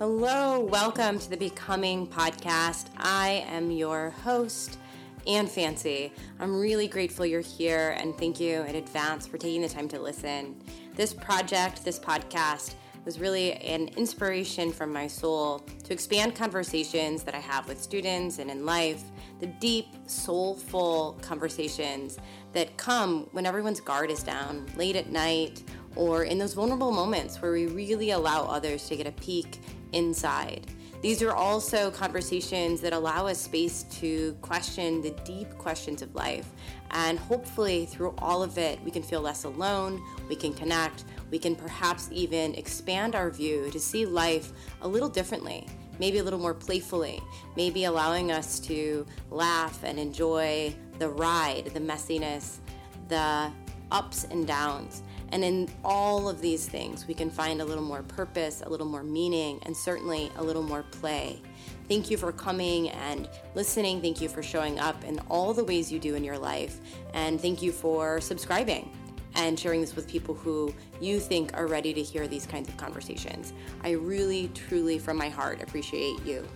Hello, 0.00 0.60
welcome 0.60 1.18
to 1.18 1.28
the 1.28 1.36
Becoming 1.36 2.06
Podcast. 2.06 2.86
I 2.96 3.44
am 3.46 3.70
your 3.70 4.08
host, 4.08 4.78
Ann 5.26 5.46
Fancy. 5.46 6.10
I'm 6.38 6.58
really 6.58 6.88
grateful 6.88 7.26
you're 7.26 7.42
here 7.42 7.94
and 7.98 8.16
thank 8.16 8.40
you 8.40 8.62
in 8.62 8.76
advance 8.76 9.26
for 9.26 9.36
taking 9.36 9.60
the 9.60 9.68
time 9.68 9.88
to 9.88 10.00
listen. 10.00 10.56
This 10.94 11.12
project, 11.12 11.84
this 11.84 11.98
podcast, 11.98 12.76
was 13.04 13.20
really 13.20 13.52
an 13.52 13.88
inspiration 13.98 14.72
from 14.72 14.90
my 14.90 15.06
soul 15.06 15.58
to 15.84 15.92
expand 15.92 16.34
conversations 16.34 17.22
that 17.24 17.34
I 17.34 17.40
have 17.40 17.68
with 17.68 17.78
students 17.78 18.38
and 18.38 18.50
in 18.50 18.64
life, 18.64 19.02
the 19.38 19.48
deep, 19.48 19.88
soulful 20.06 21.18
conversations 21.20 22.18
that 22.54 22.74
come 22.78 23.28
when 23.32 23.44
everyone's 23.44 23.82
guard 23.82 24.10
is 24.10 24.22
down, 24.22 24.64
late 24.76 24.96
at 24.96 25.10
night, 25.10 25.62
or 25.94 26.24
in 26.24 26.38
those 26.38 26.54
vulnerable 26.54 26.90
moments 26.90 27.42
where 27.42 27.52
we 27.52 27.66
really 27.66 28.12
allow 28.12 28.44
others 28.44 28.88
to 28.88 28.96
get 28.96 29.06
a 29.06 29.12
peek 29.12 29.60
inside. 29.92 30.66
These 31.02 31.22
are 31.22 31.32
also 31.32 31.90
conversations 31.90 32.82
that 32.82 32.92
allow 32.92 33.26
us 33.26 33.38
space 33.38 33.84
to 34.00 34.36
question 34.42 35.00
the 35.00 35.12
deep 35.24 35.56
questions 35.56 36.02
of 36.02 36.14
life. 36.14 36.50
And 36.90 37.18
hopefully, 37.18 37.86
through 37.86 38.14
all 38.18 38.42
of 38.42 38.58
it, 38.58 38.78
we 38.84 38.90
can 38.90 39.02
feel 39.02 39.22
less 39.22 39.44
alone, 39.44 40.02
we 40.28 40.36
can 40.36 40.52
connect, 40.52 41.04
we 41.30 41.38
can 41.38 41.54
perhaps 41.54 42.10
even 42.12 42.54
expand 42.54 43.14
our 43.14 43.30
view 43.30 43.70
to 43.70 43.80
see 43.80 44.04
life 44.04 44.52
a 44.82 44.88
little 44.88 45.08
differently, 45.08 45.66
maybe 45.98 46.18
a 46.18 46.22
little 46.22 46.38
more 46.38 46.52
playfully, 46.52 47.22
maybe 47.56 47.84
allowing 47.84 48.30
us 48.30 48.60
to 48.60 49.06
laugh 49.30 49.82
and 49.82 49.98
enjoy 49.98 50.74
the 50.98 51.08
ride, 51.08 51.66
the 51.72 51.80
messiness, 51.80 52.58
the 53.08 53.50
ups 53.90 54.24
and 54.24 54.46
downs. 54.46 55.02
And 55.32 55.44
in 55.44 55.68
all 55.84 56.28
of 56.28 56.40
these 56.40 56.66
things, 56.68 57.06
we 57.06 57.14
can 57.14 57.30
find 57.30 57.60
a 57.60 57.64
little 57.64 57.84
more 57.84 58.02
purpose, 58.02 58.62
a 58.64 58.68
little 58.68 58.86
more 58.86 59.02
meaning, 59.02 59.60
and 59.62 59.76
certainly 59.76 60.30
a 60.36 60.42
little 60.42 60.62
more 60.62 60.82
play. 60.82 61.40
Thank 61.88 62.10
you 62.10 62.16
for 62.16 62.32
coming 62.32 62.90
and 62.90 63.28
listening. 63.54 64.00
Thank 64.00 64.20
you 64.20 64.28
for 64.28 64.42
showing 64.42 64.78
up 64.78 65.04
in 65.04 65.18
all 65.28 65.52
the 65.54 65.64
ways 65.64 65.90
you 65.90 65.98
do 65.98 66.14
in 66.14 66.24
your 66.24 66.38
life. 66.38 66.80
And 67.14 67.40
thank 67.40 67.62
you 67.62 67.72
for 67.72 68.20
subscribing 68.20 68.90
and 69.34 69.58
sharing 69.58 69.80
this 69.80 69.94
with 69.94 70.08
people 70.08 70.34
who 70.34 70.74
you 71.00 71.20
think 71.20 71.56
are 71.56 71.66
ready 71.66 71.94
to 71.94 72.02
hear 72.02 72.26
these 72.26 72.46
kinds 72.46 72.68
of 72.68 72.76
conversations. 72.76 73.52
I 73.82 73.90
really, 73.90 74.48
truly, 74.54 74.98
from 74.98 75.16
my 75.16 75.28
heart, 75.28 75.62
appreciate 75.62 76.24
you. 76.24 76.46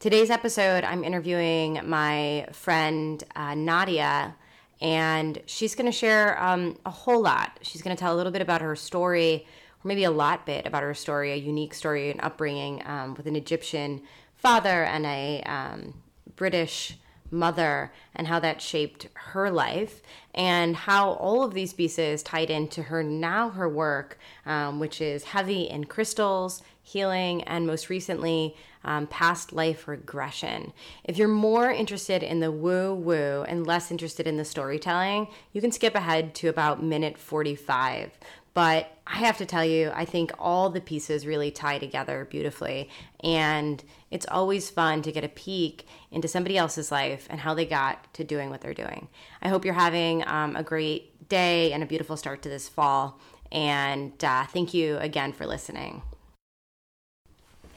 Today's 0.00 0.30
episode, 0.30 0.84
I'm 0.84 1.02
interviewing 1.02 1.80
my 1.84 2.46
friend 2.52 3.20
uh, 3.34 3.56
Nadia, 3.56 4.36
and 4.80 5.42
she's 5.46 5.74
going 5.74 5.86
to 5.86 5.92
share 5.92 6.40
um, 6.40 6.78
a 6.86 6.90
whole 6.90 7.20
lot. 7.20 7.58
She's 7.62 7.82
going 7.82 7.96
to 7.96 7.98
tell 7.98 8.14
a 8.14 8.16
little 8.16 8.30
bit 8.30 8.40
about 8.40 8.60
her 8.60 8.76
story, 8.76 9.44
or 9.84 9.88
maybe 9.88 10.04
a 10.04 10.10
lot 10.12 10.46
bit 10.46 10.68
about 10.68 10.84
her 10.84 10.94
story, 10.94 11.32
a 11.32 11.34
unique 11.34 11.74
story 11.74 12.12
and 12.12 12.20
upbringing 12.20 12.80
um, 12.86 13.14
with 13.14 13.26
an 13.26 13.34
Egyptian 13.34 14.00
father 14.36 14.84
and 14.84 15.04
a 15.04 15.42
um, 15.46 15.94
British 16.36 16.96
mother 17.32 17.92
and 18.14 18.28
how 18.28 18.38
that 18.38 18.62
shaped 18.62 19.08
her 19.14 19.50
life 19.50 20.00
and 20.32 20.76
how 20.76 21.10
all 21.10 21.42
of 21.42 21.54
these 21.54 21.72
pieces 21.72 22.22
tied 22.22 22.50
into 22.50 22.84
her 22.84 23.02
now 23.02 23.50
her 23.50 23.68
work 23.68 24.18
um, 24.46 24.80
which 24.80 25.00
is 25.00 25.24
heavy 25.24 25.64
in 25.64 25.84
crystals 25.84 26.62
healing 26.88 27.42
and 27.44 27.66
most 27.66 27.88
recently 27.88 28.56
um, 28.84 29.06
past 29.06 29.52
life 29.52 29.86
regression 29.88 30.72
if 31.04 31.16
you're 31.16 31.28
more 31.28 31.70
interested 31.70 32.22
in 32.22 32.40
the 32.40 32.50
woo 32.50 32.94
woo 32.94 33.44
and 33.48 33.66
less 33.66 33.90
interested 33.90 34.26
in 34.26 34.36
the 34.36 34.44
storytelling 34.44 35.28
you 35.52 35.60
can 35.60 35.72
skip 35.72 35.94
ahead 35.94 36.34
to 36.34 36.48
about 36.48 36.82
minute 36.82 37.18
45 37.18 38.10
but 38.58 38.90
I 39.06 39.18
have 39.18 39.38
to 39.38 39.46
tell 39.46 39.64
you, 39.64 39.92
I 39.94 40.04
think 40.04 40.32
all 40.36 40.68
the 40.68 40.80
pieces 40.80 41.24
really 41.24 41.52
tie 41.52 41.78
together 41.78 42.26
beautifully. 42.28 42.90
And 43.22 43.84
it's 44.10 44.26
always 44.28 44.68
fun 44.68 45.02
to 45.02 45.12
get 45.12 45.22
a 45.22 45.28
peek 45.28 45.86
into 46.10 46.26
somebody 46.26 46.58
else's 46.58 46.90
life 46.90 47.28
and 47.30 47.38
how 47.38 47.54
they 47.54 47.64
got 47.64 48.12
to 48.14 48.24
doing 48.24 48.50
what 48.50 48.60
they're 48.60 48.74
doing. 48.74 49.06
I 49.42 49.48
hope 49.48 49.64
you're 49.64 49.74
having 49.74 50.26
um, 50.26 50.56
a 50.56 50.64
great 50.64 51.28
day 51.28 51.72
and 51.72 51.84
a 51.84 51.86
beautiful 51.86 52.16
start 52.16 52.42
to 52.42 52.48
this 52.48 52.68
fall. 52.68 53.20
And 53.52 54.12
uh, 54.24 54.46
thank 54.46 54.74
you 54.74 54.98
again 54.98 55.32
for 55.32 55.46
listening. 55.46 56.02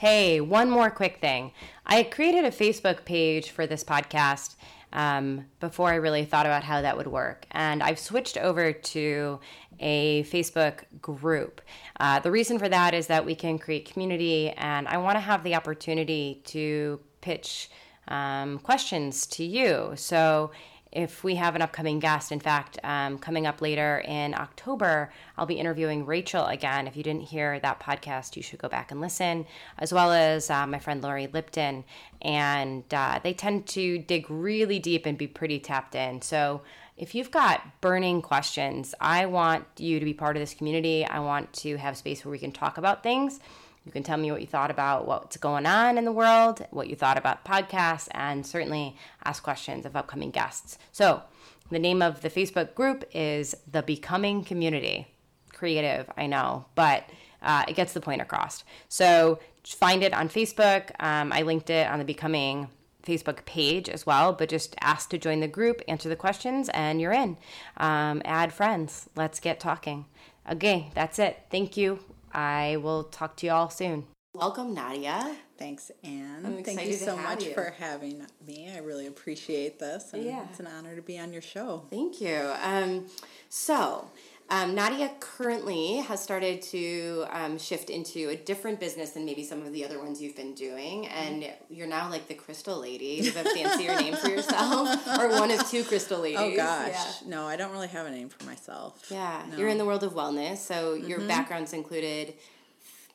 Hey, 0.02 0.42
one 0.42 0.72
more 0.72 0.90
quick 0.90 1.18
thing. 1.22 1.52
I 1.86 2.02
created 2.02 2.44
a 2.44 2.50
Facebook 2.50 3.06
page 3.06 3.52
for 3.52 3.68
this 3.68 3.84
podcast 3.84 4.56
um, 4.92 5.46
before 5.60 5.90
I 5.92 5.96
really 5.98 6.26
thought 6.26 6.48
about 6.48 6.64
how 6.64 6.82
that 6.82 6.98
would 6.98 7.06
work. 7.06 7.46
And 7.52 7.84
I've 7.84 8.00
switched 8.00 8.36
over 8.36 8.74
to 8.74 9.40
a 9.80 10.24
Facebook 10.24 10.86
group. 11.04 11.62
Uh, 12.00 12.20
the 12.20 12.32
reason 12.32 12.58
for 12.58 12.68
that 12.68 12.96
is 12.96 13.06
that 13.06 13.28
we 13.28 13.36
can 13.36 13.60
create 13.60 13.94
community, 13.94 14.50
and 14.50 14.88
I 14.88 14.98
want 14.98 15.18
to 15.18 15.20
have 15.20 15.44
the 15.44 15.54
opportunity 15.54 16.42
to 16.46 17.00
pitch 17.22 17.70
um, 18.08 18.58
questions 18.58 19.28
to 19.28 19.44
you. 19.44 19.92
So 19.98 20.50
if 20.92 21.24
we 21.24 21.36
have 21.36 21.56
an 21.56 21.62
upcoming 21.62 22.00
guest. 22.00 22.32
In 22.32 22.40
fact, 22.40 22.78
um, 22.84 23.18
coming 23.18 23.48
up 23.48 23.62
later 23.62 24.04
in 24.06 24.34
October, 24.34 25.12
I'll 25.38 25.46
be 25.46 25.56
interviewing 25.56 26.06
Rachel 26.06 26.46
again. 26.46 26.88
If 26.88 26.98
you 26.98 27.04
didn't 27.04 27.24
hear 27.24 27.60
that 27.60 27.80
podcast, 27.80 28.36
you 28.36 28.44
should 28.44 28.60
go 28.60 28.68
back 28.68 28.92
and 28.92 29.00
listen, 29.00 29.46
as 29.78 29.94
well 29.94 30.12
as 30.12 30.50
uh, 30.50 30.68
my 30.68 30.80
friend 30.80 31.02
Lori 31.02 31.28
Lipton. 31.28 31.86
And 32.22 32.84
uh, 32.94 33.20
they 33.24 33.34
tend 33.34 33.68
to 33.68 34.00
dig 34.00 34.30
really 34.30 34.80
deep 34.80 35.06
and 35.06 35.18
be 35.18 35.28
pretty 35.28 35.60
tapped 35.60 35.96
in. 35.96 36.22
So 36.22 36.62
if 36.98 37.16
you've 37.16 37.32
got 37.32 37.82
burning 37.82 38.22
questions, 38.22 38.94
I 39.00 39.26
want 39.26 39.66
you 39.78 39.98
to 39.98 40.06
be 40.06 40.14
part 40.14 40.36
of 40.36 40.42
this 40.42 40.54
community. 40.54 41.06
I 41.06 41.20
want 41.20 41.52
to 41.54 41.78
have 41.78 41.98
space 41.98 42.26
where 42.26 42.32
we 42.32 42.38
can 42.38 42.52
talk 42.52 42.78
about 42.78 43.02
things 43.02 43.40
you 43.86 43.92
can 43.92 44.04
tell 44.04 44.18
me 44.18 44.32
what 44.32 44.42
you 44.42 44.48
thought 44.48 44.70
about 44.70 45.08
what's 45.08 45.38
going 45.38 45.66
on 45.66 45.98
in 45.98 46.06
the 46.06 46.12
world, 46.12 46.66
what 46.70 46.88
you 46.88 46.96
thought 46.96 47.18
about 47.18 47.44
podcasts, 47.44 48.08
and 48.12 48.46
certainly 48.46 48.96
ask 49.24 49.42
questions 49.42 49.86
of 49.86 49.96
upcoming 49.96 50.32
guests. 50.32 50.78
So, 50.92 51.24
the 51.72 51.80
name 51.80 52.02
of 52.02 52.22
the 52.22 52.30
Facebook 52.30 52.76
group 52.76 53.06
is 53.14 53.56
The 53.70 53.82
Becoming 53.82 54.44
Community. 54.44 55.08
Creative, 55.54 56.10
I 56.18 56.28
know, 56.28 56.66
but 56.76 57.06
uh, 57.42 57.66
it 57.68 57.76
gets 57.76 57.94
the 57.94 58.02
point 58.02 58.22
across. 58.22 58.64
So, 58.88 59.40
find 59.66 60.04
it 60.04 60.14
on 60.14 60.30
Facebook. 60.30 60.92
Um, 61.00 61.32
I 61.34 61.42
linked 61.42 61.70
it 61.70 61.88
on 61.88 61.98
the 61.98 62.06
Becoming 62.06 62.70
Facebook 63.04 63.46
page 63.46 63.90
as 63.90 64.06
well, 64.06 64.34
but 64.34 64.50
just 64.50 64.76
ask 64.82 65.10
to 65.10 65.18
join 65.18 65.40
the 65.40 65.48
group, 65.48 65.82
answer 65.88 66.08
the 66.08 66.16
questions, 66.16 66.70
and 66.70 67.02
you're 67.02 67.12
in. 67.12 67.38
Um, 67.78 68.22
add 68.26 68.54
friends. 68.54 69.10
Let's 69.16 69.40
get 69.40 69.60
talking. 69.60 70.06
Okay, 70.52 70.92
that's 70.94 71.18
it. 71.18 71.40
Thank 71.50 71.78
you. 71.78 72.00
I 72.34 72.78
will 72.78 73.06
talk 73.06 73.36
to 73.38 73.46
you 73.46 73.52
all 73.52 73.70
soon. 73.70 74.06
Welcome, 74.34 74.74
Nadia. 74.74 75.36
Thanks, 75.58 75.92
Anne. 76.04 76.64
Thank 76.64 76.86
you 76.86 76.94
so 76.94 77.18
much 77.18 77.44
you. 77.44 77.54
for 77.54 77.76
having 77.78 78.26
me. 78.48 78.72
I 78.74 78.80
really 78.80 79.08
appreciate 79.08 79.78
this. 79.78 80.14
And 80.14 80.24
yeah. 80.24 80.46
It's 80.50 80.60
an 80.62 80.68
honor 80.68 80.96
to 80.96 81.02
be 81.02 81.20
on 81.20 81.34
your 81.34 81.42
show. 81.42 81.84
Thank 81.90 82.22
you. 82.22 82.54
Um, 82.64 83.08
so, 83.50 84.10
um, 84.52 84.76
Nadia 84.76 85.10
currently 85.22 85.98
has 86.00 86.22
started 86.22 86.62
to 86.62 87.26
um, 87.30 87.58
shift 87.58 87.90
into 87.90 88.28
a 88.30 88.36
different 88.36 88.82
business 88.82 89.12
than 89.12 89.24
maybe 89.24 89.46
some 89.46 89.62
of 89.66 89.72
the 89.72 89.86
other 89.86 89.98
ones 89.98 90.22
you've 90.22 90.36
been 90.36 90.54
doing, 90.54 91.08
and 91.08 91.50
you're 91.70 91.88
now 91.88 92.10
like 92.10 92.28
the 92.28 92.34
crystal 92.34 92.78
lady. 92.78 93.22
You 93.22 93.32
have 93.32 93.46
a 93.46 93.50
fancier 93.50 93.96
name 93.96 94.14
for 94.14 94.28
yourself, 94.28 95.08
or 95.20 95.30
one 95.30 95.52
of 95.52 95.66
two 95.70 95.86
crystal 95.86 96.20
ladies. 96.20 96.38
Oh 96.38 96.54
gosh, 96.54 96.92
yeah. 96.92 97.30
no, 97.30 97.48
I 97.48 97.56
don't 97.56 97.72
really 97.72 97.88
have 97.88 98.06
a 98.06 98.12
name 98.12 98.28
for 98.28 98.44
myself. 98.44 99.06
Yeah, 99.10 99.42
no. 99.50 99.58
you're 99.58 99.70
in 99.70 99.78
the 99.78 99.86
world 99.86 100.04
of 100.04 100.14
wellness, 100.14 100.58
so 100.58 100.98
mm-hmm. 100.98 101.08
your 101.08 101.22
backgrounds 101.22 101.72
included 101.72 102.34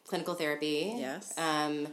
clinical 0.06 0.32
therapy. 0.32 0.94
Yes. 0.96 1.36
Um, 1.36 1.88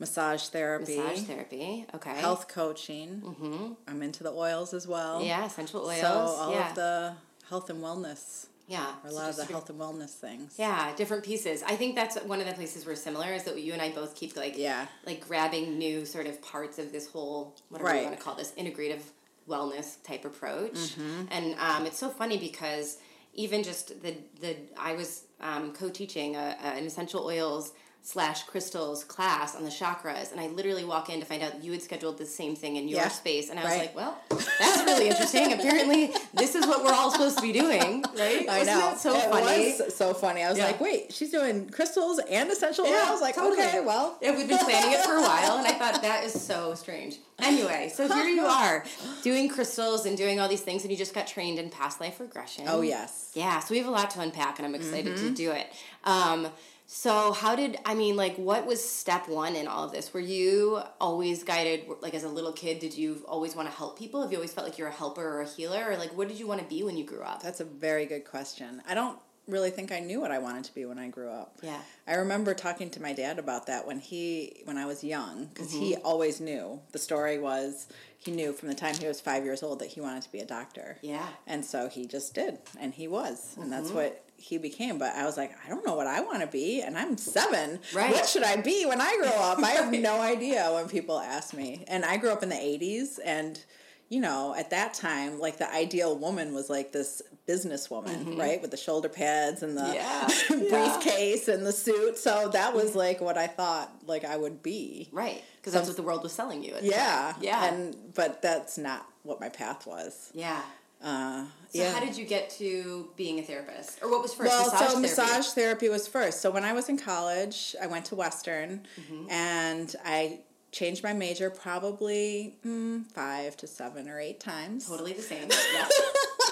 massage 0.00 0.48
therapy. 0.48 0.98
Massage 0.98 1.22
therapy. 1.22 1.86
Okay. 1.94 2.18
Health 2.18 2.48
coaching. 2.48 3.22
Mm-hmm. 3.24 3.72
I'm 3.86 4.02
into 4.02 4.24
the 4.24 4.32
oils 4.32 4.74
as 4.74 4.88
well. 4.88 5.22
Yeah, 5.22 5.46
essential 5.46 5.86
oils. 5.86 6.00
So 6.00 6.08
all 6.08 6.52
yeah. 6.52 6.70
of 6.70 6.74
the 6.74 7.12
health 7.48 7.70
and 7.70 7.80
wellness 7.80 8.46
yeah. 8.66 8.94
Or 9.02 9.10
a 9.10 9.12
lot 9.12 9.30
of 9.30 9.36
the 9.36 9.44
health 9.44 9.68
and 9.68 9.78
wellness 9.78 10.10
things. 10.10 10.54
Yeah, 10.58 10.94
different 10.96 11.22
pieces. 11.22 11.62
I 11.62 11.76
think 11.76 11.94
that's 11.94 12.16
one 12.22 12.40
of 12.40 12.46
the 12.46 12.54
places 12.54 12.86
we're 12.86 12.94
similar 12.94 13.32
is 13.32 13.44
that 13.44 13.60
you 13.60 13.72
and 13.72 13.82
I 13.82 13.90
both 13.90 14.14
keep 14.14 14.36
like 14.36 14.56
yeah. 14.56 14.86
like 15.06 15.26
grabbing 15.26 15.78
new 15.78 16.06
sort 16.06 16.26
of 16.26 16.40
parts 16.40 16.78
of 16.78 16.90
this 16.92 17.08
whole 17.08 17.54
whatever 17.68 17.90
right. 17.90 18.00
you 18.00 18.06
want 18.06 18.16
to 18.16 18.22
call 18.22 18.34
this 18.34 18.52
integrative 18.52 19.02
wellness 19.48 20.02
type 20.02 20.24
approach. 20.24 20.72
Mm-hmm. 20.72 21.24
And 21.30 21.54
um, 21.58 21.86
it's 21.86 21.98
so 21.98 22.08
funny 22.08 22.38
because 22.38 22.98
even 23.34 23.62
just 23.62 24.02
the 24.02 24.16
the 24.40 24.56
I 24.78 24.94
was 24.94 25.24
um, 25.40 25.72
co-teaching 25.72 26.36
a, 26.36 26.56
a, 26.62 26.66
an 26.68 26.84
essential 26.86 27.24
oils 27.24 27.72
slash 28.06 28.42
crystals 28.42 29.02
class 29.02 29.56
on 29.56 29.64
the 29.64 29.70
chakras, 29.70 30.30
and 30.30 30.38
I 30.38 30.48
literally 30.48 30.84
walk 30.84 31.08
in 31.08 31.20
to 31.20 31.26
find 31.26 31.42
out 31.42 31.64
you 31.64 31.72
had 31.72 31.80
scheduled 31.80 32.18
the 32.18 32.26
same 32.26 32.54
thing 32.54 32.76
in 32.76 32.86
your 32.86 33.00
yeah. 33.00 33.08
space, 33.08 33.48
and 33.48 33.58
I 33.58 33.62
was 33.62 33.72
right. 33.72 33.80
like, 33.80 33.96
well, 33.96 34.18
that's 34.28 34.84
really 34.84 35.08
interesting. 35.08 35.52
Apparently, 35.58 36.12
this 36.34 36.54
is 36.54 36.66
what 36.66 36.84
we're 36.84 36.92
all 36.92 37.10
supposed 37.10 37.38
to 37.38 37.42
be 37.42 37.52
doing, 37.52 38.04
right? 38.16 38.46
I 38.46 38.58
Wasn't 38.58 38.66
know. 38.66 38.80
That 38.80 38.98
so 38.98 39.16
it 39.16 39.30
funny. 39.30 39.76
Was 39.80 39.96
so 39.96 40.12
funny. 40.12 40.42
I 40.42 40.50
was 40.50 40.58
yeah. 40.58 40.66
like, 40.66 40.82
wait, 40.82 41.14
she's 41.14 41.30
doing 41.30 41.70
crystals 41.70 42.20
and 42.30 42.50
essential 42.50 42.84
oils 42.84 42.92
yeah, 42.92 43.10
oils. 43.10 43.22
Like, 43.22 43.36
totally. 43.36 43.64
okay, 43.64 43.80
well, 43.80 44.18
yeah, 44.20 44.36
we've 44.36 44.48
been 44.48 44.58
planning 44.58 44.92
it 44.92 45.00
for 45.00 45.14
a 45.14 45.22
while, 45.22 45.56
and 45.56 45.66
I 45.66 45.72
thought 45.72 46.02
that 46.02 46.24
is 46.24 46.38
so 46.38 46.74
strange. 46.74 47.16
Anyway, 47.38 47.90
so 47.92 48.06
here 48.06 48.26
you 48.26 48.42
are 48.44 48.84
doing 49.22 49.48
crystals 49.48 50.04
and 50.04 50.14
doing 50.14 50.40
all 50.40 50.48
these 50.48 50.60
things, 50.60 50.82
and 50.82 50.90
you 50.90 50.98
just 50.98 51.14
got 51.14 51.26
trained 51.26 51.58
in 51.58 51.70
past 51.70 52.02
life 52.02 52.20
regression. 52.20 52.66
Oh 52.68 52.82
yes. 52.82 53.32
Yeah. 53.34 53.60
So 53.60 53.72
we 53.72 53.78
have 53.78 53.88
a 53.88 53.90
lot 53.90 54.10
to 54.10 54.20
unpack, 54.20 54.58
and 54.58 54.66
I'm 54.66 54.74
excited 54.74 55.14
mm-hmm. 55.14 55.28
to 55.28 55.34
do 55.34 55.52
it. 55.52 55.68
Um, 56.04 56.48
so, 56.96 57.32
how 57.32 57.56
did 57.56 57.76
I 57.84 57.96
mean? 57.96 58.14
Like, 58.14 58.36
what 58.36 58.66
was 58.66 58.88
step 58.88 59.28
one 59.28 59.56
in 59.56 59.66
all 59.66 59.82
of 59.82 59.90
this? 59.90 60.14
Were 60.14 60.20
you 60.20 60.80
always 61.00 61.42
guided, 61.42 61.86
like 62.00 62.14
as 62.14 62.22
a 62.22 62.28
little 62.28 62.52
kid? 62.52 62.78
Did 62.78 62.96
you 62.96 63.24
always 63.26 63.56
want 63.56 63.68
to 63.68 63.76
help 63.76 63.98
people? 63.98 64.22
Have 64.22 64.30
you 64.30 64.38
always 64.38 64.52
felt 64.52 64.64
like 64.64 64.78
you're 64.78 64.86
a 64.86 64.92
helper 64.92 65.20
or 65.20 65.40
a 65.40 65.48
healer, 65.48 65.90
or 65.90 65.96
like 65.96 66.16
what 66.16 66.28
did 66.28 66.38
you 66.38 66.46
want 66.46 66.60
to 66.60 66.66
be 66.68 66.84
when 66.84 66.96
you 66.96 67.04
grew 67.04 67.22
up? 67.22 67.42
That's 67.42 67.58
a 67.58 67.64
very 67.64 68.06
good 68.06 68.24
question. 68.24 68.80
I 68.88 68.94
don't 68.94 69.18
really 69.48 69.70
think 69.70 69.90
I 69.90 69.98
knew 69.98 70.20
what 70.20 70.30
I 70.30 70.38
wanted 70.38 70.62
to 70.66 70.74
be 70.74 70.84
when 70.84 71.00
I 71.00 71.08
grew 71.08 71.30
up. 71.30 71.58
Yeah. 71.64 71.80
I 72.06 72.14
remember 72.14 72.54
talking 72.54 72.90
to 72.90 73.02
my 73.02 73.12
dad 73.12 73.40
about 73.40 73.66
that 73.66 73.88
when 73.88 73.98
he 73.98 74.62
when 74.62 74.78
I 74.78 74.86
was 74.86 75.02
young 75.02 75.46
because 75.46 75.72
mm-hmm. 75.72 75.80
he 75.80 75.96
always 75.96 76.40
knew. 76.40 76.80
The 76.92 77.00
story 77.00 77.40
was 77.40 77.88
he 78.18 78.30
knew 78.30 78.52
from 78.52 78.68
the 78.68 78.74
time 78.74 78.94
he 78.94 79.08
was 79.08 79.20
5 79.20 79.44
years 79.44 79.64
old 79.64 79.80
that 79.80 79.88
he 79.88 80.00
wanted 80.00 80.22
to 80.22 80.30
be 80.30 80.38
a 80.38 80.46
doctor. 80.46 80.98
Yeah. 81.02 81.26
And 81.48 81.64
so 81.64 81.88
he 81.88 82.06
just 82.06 82.34
did 82.34 82.58
and 82.78 82.94
he 82.94 83.08
was. 83.08 83.40
Mm-hmm. 83.40 83.62
And 83.62 83.72
that's 83.72 83.88
mm-hmm. 83.88 83.96
what 83.96 84.23
he 84.44 84.58
became. 84.58 84.98
But 84.98 85.14
I 85.14 85.24
was 85.24 85.36
like, 85.36 85.52
I 85.64 85.68
don't 85.68 85.86
know 85.86 85.94
what 85.94 86.06
I 86.06 86.20
want 86.20 86.42
to 86.42 86.46
be, 86.46 86.82
and 86.82 86.98
I'm 86.98 87.16
seven. 87.16 87.80
Right. 87.94 88.12
What 88.12 88.26
should 88.28 88.42
I 88.42 88.56
be 88.56 88.84
when 88.84 89.00
I 89.00 89.16
grow 89.16 89.30
up? 89.30 89.58
I 89.62 89.70
have 89.70 89.92
no 89.98 90.20
idea 90.20 90.70
when 90.72 90.88
people 90.88 91.18
ask 91.18 91.54
me. 91.54 91.84
And 91.88 92.04
I 92.04 92.18
grew 92.18 92.30
up 92.30 92.42
in 92.42 92.50
the 92.50 92.54
'80s, 92.54 93.18
and 93.24 93.62
you 94.10 94.20
know, 94.20 94.54
at 94.56 94.70
that 94.70 94.94
time, 94.94 95.40
like 95.40 95.56
the 95.58 95.72
ideal 95.72 96.16
woman 96.16 96.52
was 96.52 96.68
like 96.68 96.92
this 96.92 97.22
businesswoman, 97.48 98.16
mm-hmm. 98.16 98.38
right, 98.38 98.60
with 98.60 98.70
the 98.70 98.76
shoulder 98.76 99.08
pads 99.08 99.62
and 99.62 99.76
the 99.76 99.94
yeah. 99.94 100.28
briefcase 100.48 101.48
yeah. 101.48 101.54
and 101.54 101.66
the 101.66 101.72
suit. 101.72 102.18
So 102.18 102.50
that 102.52 102.74
was 102.74 102.94
like 102.94 103.20
what 103.20 103.38
I 103.38 103.46
thought 103.46 103.90
like 104.06 104.24
I 104.24 104.36
would 104.36 104.62
be, 104.62 105.08
right? 105.10 105.42
Because 105.56 105.72
that's 105.72 105.88
what 105.88 105.96
the 105.96 106.02
world 106.02 106.22
was 106.22 106.32
selling 106.32 106.62
you. 106.62 106.74
yeah, 106.82 107.34
yeah. 107.40 107.64
And 107.64 107.96
but 108.14 108.42
that's 108.42 108.76
not 108.76 109.06
what 109.22 109.40
my 109.40 109.48
path 109.48 109.86
was. 109.86 110.30
Yeah. 110.34 110.60
Uh, 111.04 111.44
so 111.68 111.82
yeah. 111.82 111.92
how 111.92 112.00
did 112.00 112.16
you 112.16 112.24
get 112.24 112.48
to 112.50 113.10
being 113.14 113.38
a 113.38 113.42
therapist, 113.42 114.02
or 114.02 114.10
what 114.10 114.22
was 114.22 114.32
first? 114.32 114.50
Well, 114.50 114.64
massage 114.64 114.80
so 114.80 114.86
therapy? 114.86 115.00
massage 115.02 115.46
therapy 115.48 115.88
was 115.90 116.08
first. 116.08 116.40
So 116.40 116.50
when 116.50 116.64
I 116.64 116.72
was 116.72 116.88
in 116.88 116.96
college, 116.96 117.76
I 117.80 117.86
went 117.86 118.06
to 118.06 118.14
Western, 118.14 118.86
mm-hmm. 118.98 119.30
and 119.30 119.94
I 120.04 120.40
changed 120.72 121.04
my 121.04 121.12
major 121.12 121.50
probably 121.50 122.56
mm, 122.66 123.04
five 123.06 123.56
to 123.58 123.66
seven 123.66 124.08
or 124.08 124.18
eight 124.18 124.40
times. 124.40 124.88
Totally 124.88 125.12
the 125.12 125.22
same. 125.22 125.48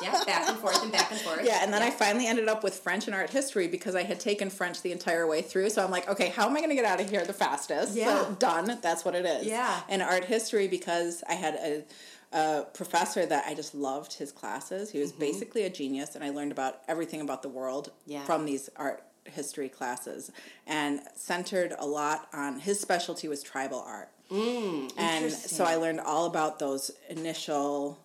Yeah. 0.02 0.14
yeah, 0.14 0.24
back 0.24 0.48
and 0.48 0.58
forth 0.58 0.82
and 0.82 0.90
back 0.90 1.12
and 1.12 1.20
forth. 1.20 1.44
Yeah, 1.44 1.62
and 1.62 1.72
then 1.72 1.80
yeah. 1.80 1.88
I 1.88 1.90
finally 1.90 2.26
ended 2.26 2.48
up 2.48 2.64
with 2.64 2.74
French 2.74 3.06
and 3.06 3.14
art 3.14 3.30
history 3.30 3.68
because 3.68 3.94
I 3.94 4.02
had 4.02 4.18
taken 4.18 4.50
French 4.50 4.82
the 4.82 4.90
entire 4.90 5.28
way 5.28 5.42
through. 5.42 5.70
So 5.70 5.84
I'm 5.84 5.92
like, 5.92 6.08
okay, 6.08 6.30
how 6.30 6.48
am 6.48 6.56
I 6.56 6.58
going 6.58 6.70
to 6.70 6.74
get 6.74 6.84
out 6.84 7.00
of 7.00 7.08
here 7.08 7.24
the 7.24 7.32
fastest? 7.32 7.94
Yeah. 7.94 8.24
So 8.24 8.32
done. 8.32 8.78
That's 8.82 9.04
what 9.04 9.14
it 9.14 9.24
is. 9.24 9.46
Yeah. 9.46 9.80
And 9.88 10.02
art 10.02 10.24
history 10.24 10.66
because 10.66 11.22
I 11.28 11.34
had 11.34 11.54
a 11.54 11.84
a 12.32 12.64
professor 12.72 13.26
that 13.26 13.44
I 13.46 13.54
just 13.54 13.74
loved 13.74 14.14
his 14.14 14.32
classes. 14.32 14.90
He 14.90 14.98
was 14.98 15.10
mm-hmm. 15.10 15.20
basically 15.20 15.62
a 15.64 15.70
genius, 15.70 16.14
and 16.14 16.24
I 16.24 16.30
learned 16.30 16.52
about 16.52 16.80
everything 16.88 17.20
about 17.20 17.42
the 17.42 17.48
world 17.48 17.92
yeah. 18.06 18.24
from 18.24 18.44
these 18.44 18.70
art 18.76 19.02
history 19.24 19.68
classes 19.68 20.32
and 20.66 21.00
centered 21.14 21.74
a 21.78 21.86
lot 21.86 22.28
on 22.32 22.58
his 22.58 22.80
specialty 22.80 23.28
was 23.28 23.42
tribal 23.42 23.80
art. 23.80 24.08
Mm, 24.30 24.92
and 24.96 25.30
so 25.30 25.64
I 25.64 25.76
learned 25.76 26.00
all 26.00 26.26
about 26.26 26.58
those 26.58 26.90
initial 27.08 27.98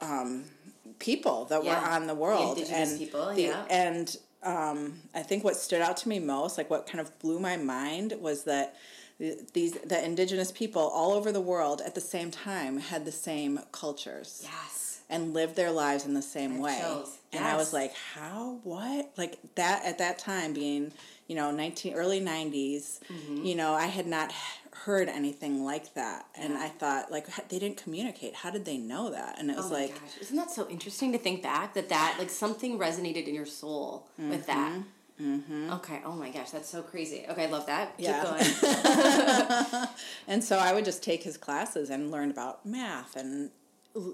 um, 0.00 0.44
people 0.98 1.46
that 1.46 1.64
yeah. 1.64 1.80
were 1.80 1.94
on 1.94 2.06
the 2.06 2.14
world. 2.14 2.58
The 2.58 2.74
and 2.74 2.98
people, 2.98 3.34
the, 3.34 3.42
yeah. 3.42 3.64
And 3.70 4.16
um, 4.42 5.00
I 5.14 5.22
think 5.22 5.42
what 5.42 5.56
stood 5.56 5.80
out 5.80 5.96
to 5.98 6.08
me 6.08 6.18
most, 6.18 6.58
like 6.58 6.68
what 6.68 6.86
kind 6.86 7.00
of 7.00 7.18
blew 7.18 7.38
my 7.38 7.56
mind, 7.56 8.14
was 8.20 8.44
that 8.44 8.76
these 9.18 9.72
the 9.72 10.04
indigenous 10.04 10.50
people 10.50 10.82
all 10.82 11.12
over 11.12 11.30
the 11.30 11.40
world 11.40 11.80
at 11.84 11.94
the 11.94 12.00
same 12.00 12.30
time 12.30 12.78
had 12.78 13.04
the 13.04 13.12
same 13.12 13.60
cultures. 13.72 14.40
Yes. 14.42 15.00
And 15.10 15.34
lived 15.34 15.54
their 15.54 15.70
lives 15.70 16.06
in 16.06 16.14
the 16.14 16.22
same 16.22 16.54
that 16.54 16.62
way. 16.62 16.78
Shows. 16.80 17.18
And. 17.32 17.44
I 17.44 17.56
was 17.56 17.72
like, 17.72 17.92
how 18.14 18.58
what? 18.64 19.12
Like 19.16 19.38
that 19.54 19.84
at 19.84 19.98
that 19.98 20.18
time 20.18 20.54
being, 20.54 20.92
you 21.28 21.36
know, 21.36 21.50
19 21.50 21.94
early 21.94 22.20
90s, 22.20 23.00
mm-hmm. 23.00 23.44
you 23.44 23.54
know, 23.54 23.74
I 23.74 23.86
had 23.86 24.06
not 24.06 24.32
heard 24.84 25.08
anything 25.08 25.64
like 25.64 25.94
that 25.94 26.26
and 26.34 26.52
i 26.54 26.68
thought 26.68 27.10
like 27.10 27.26
they 27.48 27.58
didn't 27.58 27.78
communicate 27.78 28.34
how 28.34 28.50
did 28.50 28.66
they 28.66 28.76
know 28.76 29.10
that 29.10 29.36
and 29.38 29.50
it 29.50 29.56
was 29.56 29.70
oh 29.70 29.74
like 29.74 29.94
gosh. 29.94 30.18
isn't 30.20 30.36
that 30.36 30.50
so 30.50 30.68
interesting 30.68 31.10
to 31.12 31.16
think 31.16 31.42
back 31.42 31.72
that 31.72 31.88
that 31.88 32.16
like 32.18 32.28
something 32.28 32.78
resonated 32.78 33.26
in 33.26 33.34
your 33.34 33.46
soul 33.46 34.06
mm-hmm. 34.20 34.30
with 34.30 34.46
that 34.46 34.82
mm-hmm. 35.20 35.72
Okay. 35.74 36.00
Oh 36.04 36.12
my 36.12 36.30
gosh, 36.30 36.50
that's 36.50 36.68
so 36.68 36.82
crazy. 36.82 37.24
Okay, 37.28 37.44
I 37.44 37.50
love 37.50 37.66
that. 37.66 37.96
Keep 37.96 38.06
yeah. 38.06 38.24
going. 38.24 39.88
and 40.28 40.42
so 40.42 40.58
I 40.58 40.72
would 40.72 40.84
just 40.84 41.02
take 41.02 41.22
his 41.22 41.36
classes 41.36 41.90
and 41.90 42.10
learn 42.10 42.30
about 42.30 42.64
math 42.66 43.16
and 43.16 43.50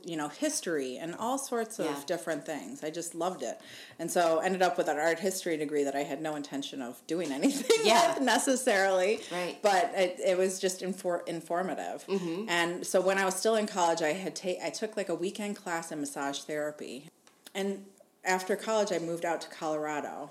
you 0.04 0.14
know 0.14 0.28
history 0.28 0.98
and 0.98 1.14
all 1.14 1.38
sorts 1.38 1.78
of 1.78 1.86
yeah. 1.86 1.96
different 2.06 2.44
things. 2.44 2.84
I 2.84 2.90
just 2.90 3.14
loved 3.14 3.42
it, 3.42 3.58
and 3.98 4.10
so 4.10 4.40
ended 4.40 4.60
up 4.60 4.76
with 4.76 4.88
an 4.88 4.98
art 4.98 5.18
history 5.18 5.56
degree 5.56 5.84
that 5.84 5.96
I 5.96 6.02
had 6.02 6.20
no 6.20 6.36
intention 6.36 6.82
of 6.82 7.00
doing 7.06 7.32
anything 7.32 7.78
yeah. 7.84 8.14
with 8.14 8.22
necessarily. 8.22 9.20
Right. 9.32 9.58
But 9.62 9.92
it, 9.96 10.20
it 10.24 10.38
was 10.38 10.60
just 10.60 10.82
infor- 10.82 11.26
informative. 11.26 12.06
Mm-hmm. 12.06 12.48
And 12.48 12.86
so 12.86 13.00
when 13.00 13.16
I 13.16 13.24
was 13.24 13.34
still 13.34 13.54
in 13.54 13.66
college, 13.66 14.02
I 14.02 14.12
had 14.12 14.36
ta- 14.36 14.60
I 14.62 14.70
took 14.70 14.96
like 14.96 15.08
a 15.08 15.14
weekend 15.14 15.56
class 15.56 15.90
in 15.90 16.00
massage 16.00 16.40
therapy, 16.40 17.08
and 17.54 17.86
after 18.24 18.56
college, 18.56 18.92
I 18.92 18.98
moved 18.98 19.24
out 19.24 19.40
to 19.42 19.48
Colorado 19.48 20.30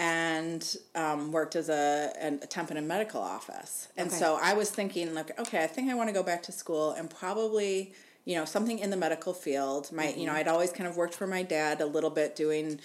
and 0.00 0.76
um, 0.94 1.30
worked 1.30 1.54
as 1.54 1.68
a, 1.68 2.10
a 2.22 2.46
temp 2.46 2.70
in 2.70 2.78
a 2.78 2.82
medical 2.82 3.20
office. 3.20 3.88
And 3.98 4.08
okay. 4.08 4.16
so 4.16 4.38
I 4.40 4.54
was 4.54 4.70
thinking, 4.70 5.14
like, 5.14 5.38
okay, 5.38 5.62
I 5.62 5.66
think 5.66 5.90
I 5.90 5.94
want 5.94 6.08
to 6.08 6.14
go 6.14 6.22
back 6.22 6.42
to 6.44 6.52
school 6.52 6.92
and 6.92 7.10
probably, 7.10 7.92
you 8.24 8.34
know, 8.34 8.46
something 8.46 8.78
in 8.78 8.88
the 8.88 8.96
medical 8.96 9.34
field. 9.34 9.92
My, 9.92 10.06
mm-hmm. 10.06 10.18
you 10.18 10.24
know, 10.24 10.32
mm-hmm. 10.32 10.38
I'd 10.38 10.48
always 10.48 10.72
kind 10.72 10.88
of 10.88 10.96
worked 10.96 11.14
for 11.14 11.26
my 11.26 11.42
dad 11.42 11.82
a 11.82 11.86
little 11.86 12.08
bit 12.08 12.34
doing 12.34 12.80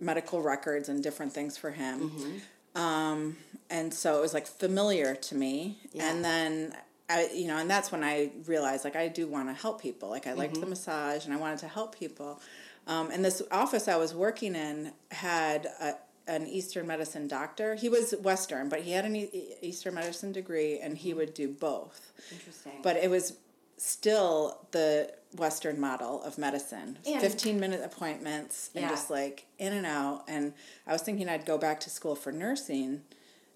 medical 0.00 0.40
records 0.40 0.88
and 0.88 1.02
different 1.02 1.34
things 1.34 1.58
for 1.58 1.70
him. 1.70 2.08
Mm-hmm. 2.08 2.80
Um, 2.80 3.36
and 3.68 3.92
so 3.92 4.16
it 4.16 4.22
was 4.22 4.32
like 4.32 4.46
familiar 4.46 5.14
to 5.16 5.34
me. 5.34 5.76
Yeah. 5.92 6.10
And 6.10 6.24
then 6.24 6.74
I, 7.10 7.28
you 7.34 7.46
know, 7.46 7.58
and 7.58 7.68
that's 7.68 7.92
when 7.92 8.02
I 8.02 8.30
realized 8.46 8.84
like 8.84 8.96
I 8.96 9.08
do 9.08 9.26
want 9.26 9.48
to 9.48 9.54
help 9.54 9.82
people. 9.82 10.08
Like 10.08 10.26
I 10.26 10.32
liked 10.32 10.54
mm-hmm. 10.54 10.62
the 10.62 10.68
massage 10.68 11.26
and 11.26 11.34
I 11.34 11.36
wanted 11.36 11.58
to 11.58 11.68
help 11.68 11.94
people. 11.98 12.40
Um, 12.86 13.10
and 13.10 13.22
this 13.24 13.42
office 13.50 13.86
I 13.86 13.96
was 13.96 14.14
working 14.14 14.54
in 14.54 14.92
had 15.10 15.66
a, 15.80 15.94
an 16.26 16.46
Eastern 16.46 16.86
medicine 16.86 17.28
doctor. 17.28 17.74
He 17.74 17.88
was 17.88 18.14
Western, 18.22 18.68
but 18.68 18.80
he 18.80 18.92
had 18.92 19.04
an 19.04 19.16
Eastern 19.60 19.94
medicine 19.94 20.32
degree, 20.32 20.78
and 20.78 20.96
he 20.96 21.12
would 21.12 21.34
do 21.34 21.48
both. 21.48 22.12
Interesting. 22.32 22.80
But 22.82 22.96
it 22.96 23.10
was 23.10 23.36
still 23.76 24.66
the 24.70 25.12
Western 25.36 25.80
model 25.80 26.22
of 26.22 26.38
medicine. 26.38 26.98
And 27.06 27.20
15 27.20 27.58
minute 27.58 27.82
appointments 27.84 28.70
and 28.74 28.82
yeah. 28.82 28.88
just 28.88 29.10
like 29.10 29.46
in 29.58 29.72
and 29.72 29.84
out. 29.86 30.24
And 30.28 30.54
I 30.86 30.92
was 30.92 31.02
thinking 31.02 31.28
I'd 31.28 31.44
go 31.44 31.58
back 31.58 31.80
to 31.80 31.90
school 31.90 32.14
for 32.14 32.32
nursing. 32.32 33.02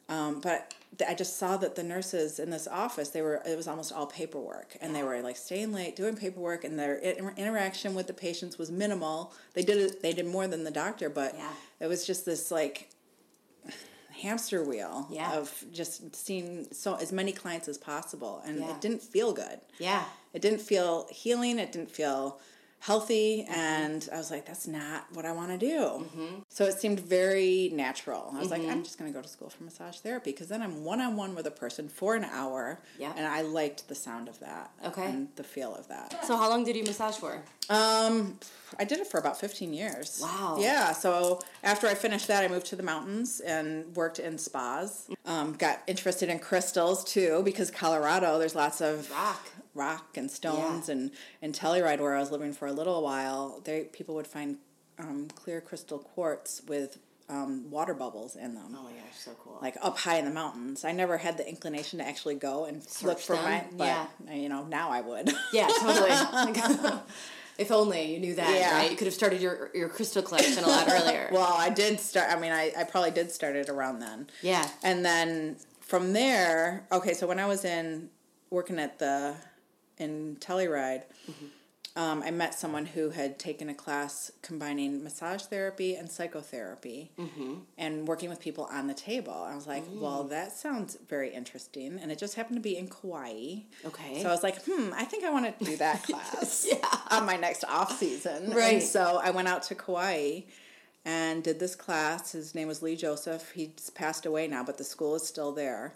Um, 0.09 0.41
but 0.41 0.75
I 1.07 1.15
just 1.15 1.37
saw 1.37 1.59
that 1.59 1.75
the 1.75 1.83
nurses 1.83 2.39
in 2.39 2.51
this 2.51 2.67
office, 2.67 3.11
they 3.11 3.21
were, 3.21 3.43
it 3.47 3.57
was 3.57 3.69
almost 3.69 3.93
all 3.93 4.07
paperwork. 4.07 4.77
And 4.81 4.95
they 4.95 5.03
were 5.03 5.21
like 5.21 5.37
staying 5.37 5.73
late, 5.73 5.97
doing 5.97 6.17
paperwork, 6.17 6.65
and 6.65 6.79
their 6.79 6.99
interaction 6.99 7.95
with 7.95 8.07
the 8.07 8.15
patients 8.15 8.59
was 8.59 8.71
minimal. 8.71 9.33
They 9.55 9.63
did 9.63 9.77
it, 9.79 10.03
they 10.03 10.15
did 10.15 10.27
more 10.27 10.49
than 10.49 10.65
the 10.65 10.71
doctor, 10.71 11.11
but 11.11 11.35
yeah. 11.37 11.51
It 11.81 11.87
was 11.87 12.07
just 12.07 12.25
this 12.25 12.51
like 12.51 12.91
hamster 14.21 14.65
wheel 14.65 15.07
yeah. 15.11 15.35
of 15.35 15.65
just 15.73 16.15
seeing 16.15 16.67
so 16.73 16.95
as 16.97 17.13
many 17.13 17.33
clients 17.33 17.69
as 17.69 17.79
possible. 17.79 18.43
And 18.45 18.61
yeah. 18.61 18.71
it 18.71 18.81
didn't 18.81 19.03
feel 19.03 19.33
good. 19.33 19.61
Yeah. 19.79 20.05
It 20.33 20.43
didn't 20.43 20.61
feel 20.61 21.07
healing. 21.11 21.59
It 21.59 21.73
didn't 21.73 21.91
feel 21.91 22.41
healthy 22.81 23.45
and 23.51 24.09
I 24.13 24.17
was 24.17 24.31
like 24.31 24.47
that's 24.47 24.67
not 24.67 25.07
what 25.13 25.25
I 25.25 25.33
want 25.33 25.51
to 25.51 25.59
do. 25.59 25.79
Mm-hmm. 25.79 26.35
So 26.49 26.65
it 26.65 26.79
seemed 26.79 27.01
very 27.01 27.71
natural. 27.73 28.31
I 28.33 28.39
was 28.39 28.49
mm-hmm. 28.49 28.63
like 28.63 28.73
I'm 28.73 28.85
just 28.85 28.99
going 28.99 29.13
to 29.13 29.17
go 29.17 29.23
to 29.23 29.29
school 29.29 29.51
for 29.51 29.65
massage 29.65 29.99
therapy 29.99 30.31
because 30.31 30.49
then 30.49 30.63
I'm 30.63 30.85
one 30.85 31.01
on 31.01 31.17
one 31.17 31.35
with 31.35 31.47
a 31.47 31.51
person 31.51 31.89
for 31.89 32.15
an 32.15 32.25
hour 32.25 32.81
yeah. 32.99 33.13
and 33.17 33.27
I 33.27 33.43
liked 33.43 33.89
the 33.89 33.95
sound 33.95 34.29
of 34.29 34.39
that 34.41 34.71
okay. 34.87 35.07
and 35.07 35.29
the 35.37 35.45
feel 35.45 35.75
of 35.75 35.89
that. 35.89 36.25
So 36.25 36.37
how 36.37 36.49
long 36.49 36.65
did 36.65 36.77
you 36.77 36.85
massage 36.85 37.17
for? 37.17 37.43
Um 37.69 38.39
I 38.79 38.85
did 38.85 38.99
it 38.99 39.07
for 39.07 39.19
about 39.19 39.41
15 39.41 39.73
years. 39.73 40.21
Wow. 40.23 40.59
Yeah, 40.61 40.93
so 40.93 41.41
after 41.65 41.87
I 41.87 41.95
finished 41.95 42.29
that 42.29 42.45
I 42.45 42.49
moved 42.49 42.67
to 42.67 42.77
the 42.77 42.83
mountains 42.83 43.41
and 43.41 43.97
worked 43.97 44.19
in 44.19 44.37
spas. 44.37 45.09
Um, 45.25 45.55
got 45.55 45.81
interested 45.87 46.29
in 46.29 46.39
crystals 46.39 47.05
too 47.05 47.43
because 47.45 47.71
Colorado 47.71 48.39
there's 48.39 48.55
lots 48.55 48.81
of 48.81 49.11
rock 49.11 49.47
rock 49.79 50.17
and 50.17 50.31
stones 50.31 50.89
yeah. 50.89 50.95
and 50.95 51.11
in 51.41 51.53
Telluride 51.53 52.01
where 52.01 52.15
I 52.17 52.21
was 52.21 52.31
living 52.31 52.53
for 52.53 52.67
a 52.67 52.73
little 52.73 53.03
while, 53.03 53.61
they 53.65 53.85
people 53.85 54.15
would 54.17 54.27
find 54.27 54.57
um, 54.99 55.29
clear 55.35 55.61
crystal 55.61 55.99
quartz 55.99 56.61
with 56.67 56.99
um, 57.31 57.71
water 57.71 57.95
bubbles 57.95 58.37
in 58.37 58.55
them. 58.55 58.75
Oh 58.77 58.83
my 58.85 58.91
gosh, 58.91 59.17
so 59.25 59.33
cool. 59.43 59.59
Like 59.61 59.77
up 59.83 59.99
high 59.99 60.17
in 60.19 60.25
the 60.25 60.31
mountains. 60.31 60.85
I 60.85 60.93
never 60.93 61.19
had 61.19 61.37
the 61.37 61.47
inclination 61.49 61.99
to 62.01 62.07
actually 62.09 62.35
go 62.37 62.65
and 62.65 62.77
look 63.03 63.19
for 63.21 63.37
them? 63.37 63.45
my, 63.45 63.65
but 63.77 63.85
Yeah. 63.85 64.35
you 64.35 64.49
know, 64.49 64.65
now 64.65 64.91
I 64.91 65.01
would. 65.03 65.31
yeah, 65.53 65.69
totally. 65.81 66.11
if 67.59 67.71
only 67.71 68.15
you 68.15 68.19
knew 68.19 68.35
that, 68.35 68.51
Yeah. 68.59 68.77
right? 68.79 68.91
You 68.91 68.97
could 68.97 69.07
have 69.07 69.15
started 69.15 69.41
your 69.43 69.71
your 69.75 69.89
crystal 69.91 70.23
collection 70.23 70.65
a 70.65 70.69
lot 70.69 70.89
earlier. 70.97 71.29
well, 71.31 71.55
I 71.57 71.69
did 71.71 72.01
start, 72.01 72.31
I 72.31 72.41
mean, 72.41 72.53
I, 72.53 72.73
I 72.77 72.85
probably 72.85 73.11
did 73.11 73.31
start 73.31 73.57
it 73.57 73.69
around 73.69 74.01
then. 74.01 74.29
yeah. 74.43 74.67
And 74.83 75.05
then 75.05 75.57
from 75.81 76.13
there, 76.15 76.87
okay, 76.91 77.13
so 77.15 77.27
when 77.27 77.39
I 77.39 77.47
was 77.47 77.65
in 77.65 78.09
working 78.51 78.79
at 78.79 78.99
the 78.99 79.35
in 79.99 80.37
Telluride, 80.41 81.03
um, 81.97 82.23
I 82.23 82.31
met 82.31 82.55
someone 82.55 82.87
who 82.87 83.11
had 83.11 83.39
taken 83.41 83.69
a 83.69 83.75
class 83.75 84.31
combining 84.41 85.03
massage 85.03 85.43
therapy 85.43 85.97
and 85.97 86.09
psychotherapy, 86.09 87.11
and 87.77 88.07
working 88.07 88.31
with 88.31 88.39
people 88.41 88.69
on 88.71 88.87
the 88.87 88.95
table. 88.95 89.33
I 89.33 89.55
was 89.57 89.67
like, 89.67 89.85
well, 89.91 90.23
that 90.25 90.53
sounds 90.53 90.97
very 91.09 91.35
interesting, 91.35 91.99
and 92.01 92.13
it 92.13 92.19
just 92.19 92.35
happened 92.37 92.57
to 92.57 92.63
be 92.63 92.77
in 92.77 92.87
Kauai. 92.89 93.63
Okay. 93.85 94.23
So 94.23 94.29
I 94.29 94.33
was 94.33 94.45
like, 94.45 94.63
hmm, 94.65 94.91
I 94.95 95.05
think 95.05 95.25
I 95.25 95.31
want 95.31 95.59
to 95.59 95.65
do 95.65 95.77
that 95.79 96.03
class 96.05 96.67
Yeah. 96.71 96.77
on 97.11 97.27
my 97.27 97.37
next 97.37 97.65
off 97.65 97.99
season. 97.99 98.51
Right. 98.53 98.75
And 98.75 98.83
so 98.83 99.21
I 99.23 99.31
went 99.31 99.49
out 99.49 99.65
to 99.65 99.75
Kauai 99.75 100.43
and 101.05 101.43
did 101.43 101.59
this 101.59 101.75
class. 101.75 102.33
His 102.33 102.55
name 102.55 102.69
was 102.69 102.83
Lee 102.83 102.95
Joseph. 102.97 103.51
He's 103.53 103.91
passed 103.95 104.25
away 104.27 104.47
now, 104.47 104.63
but 104.63 104.79
the 104.79 104.85
school 104.85 105.15
is 105.17 105.27
still 105.27 105.53
there. 105.53 105.95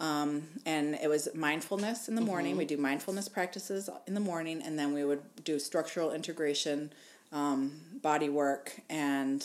Um, 0.00 0.44
and 0.64 0.94
it 0.94 1.08
was 1.08 1.28
mindfulness 1.34 2.08
in 2.08 2.14
the 2.14 2.20
morning. 2.20 2.56
We 2.56 2.64
do 2.64 2.76
mindfulness 2.76 3.28
practices 3.28 3.90
in 4.06 4.14
the 4.14 4.20
morning, 4.20 4.62
and 4.64 4.78
then 4.78 4.92
we 4.94 5.04
would 5.04 5.22
do 5.44 5.58
structural 5.58 6.12
integration, 6.12 6.92
um, 7.32 7.72
body 8.00 8.28
work, 8.28 8.80
and 8.88 9.44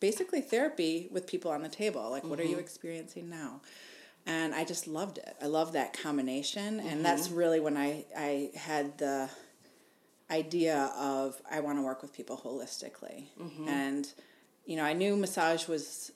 basically 0.00 0.40
therapy 0.40 1.08
with 1.10 1.26
people 1.26 1.50
on 1.50 1.62
the 1.62 1.68
table. 1.68 2.10
Like, 2.10 2.24
what 2.24 2.40
are 2.40 2.44
you 2.44 2.56
experiencing 2.58 3.28
now? 3.28 3.60
And 4.26 4.54
I 4.54 4.64
just 4.64 4.86
loved 4.86 5.18
it. 5.18 5.36
I 5.42 5.46
love 5.46 5.72
that 5.72 5.92
combination, 5.92 6.80
and 6.80 7.04
that's 7.04 7.30
really 7.30 7.60
when 7.60 7.76
I 7.76 8.04
I 8.16 8.50
had 8.56 8.96
the 8.98 9.28
idea 10.30 10.90
of 10.98 11.40
I 11.50 11.60
want 11.60 11.78
to 11.78 11.82
work 11.82 12.02
with 12.02 12.12
people 12.14 12.36
holistically. 12.42 13.26
And 13.68 14.10
you 14.66 14.76
know, 14.76 14.84
I 14.84 14.92
knew 14.92 15.16
massage 15.16 15.66
was 15.66 16.12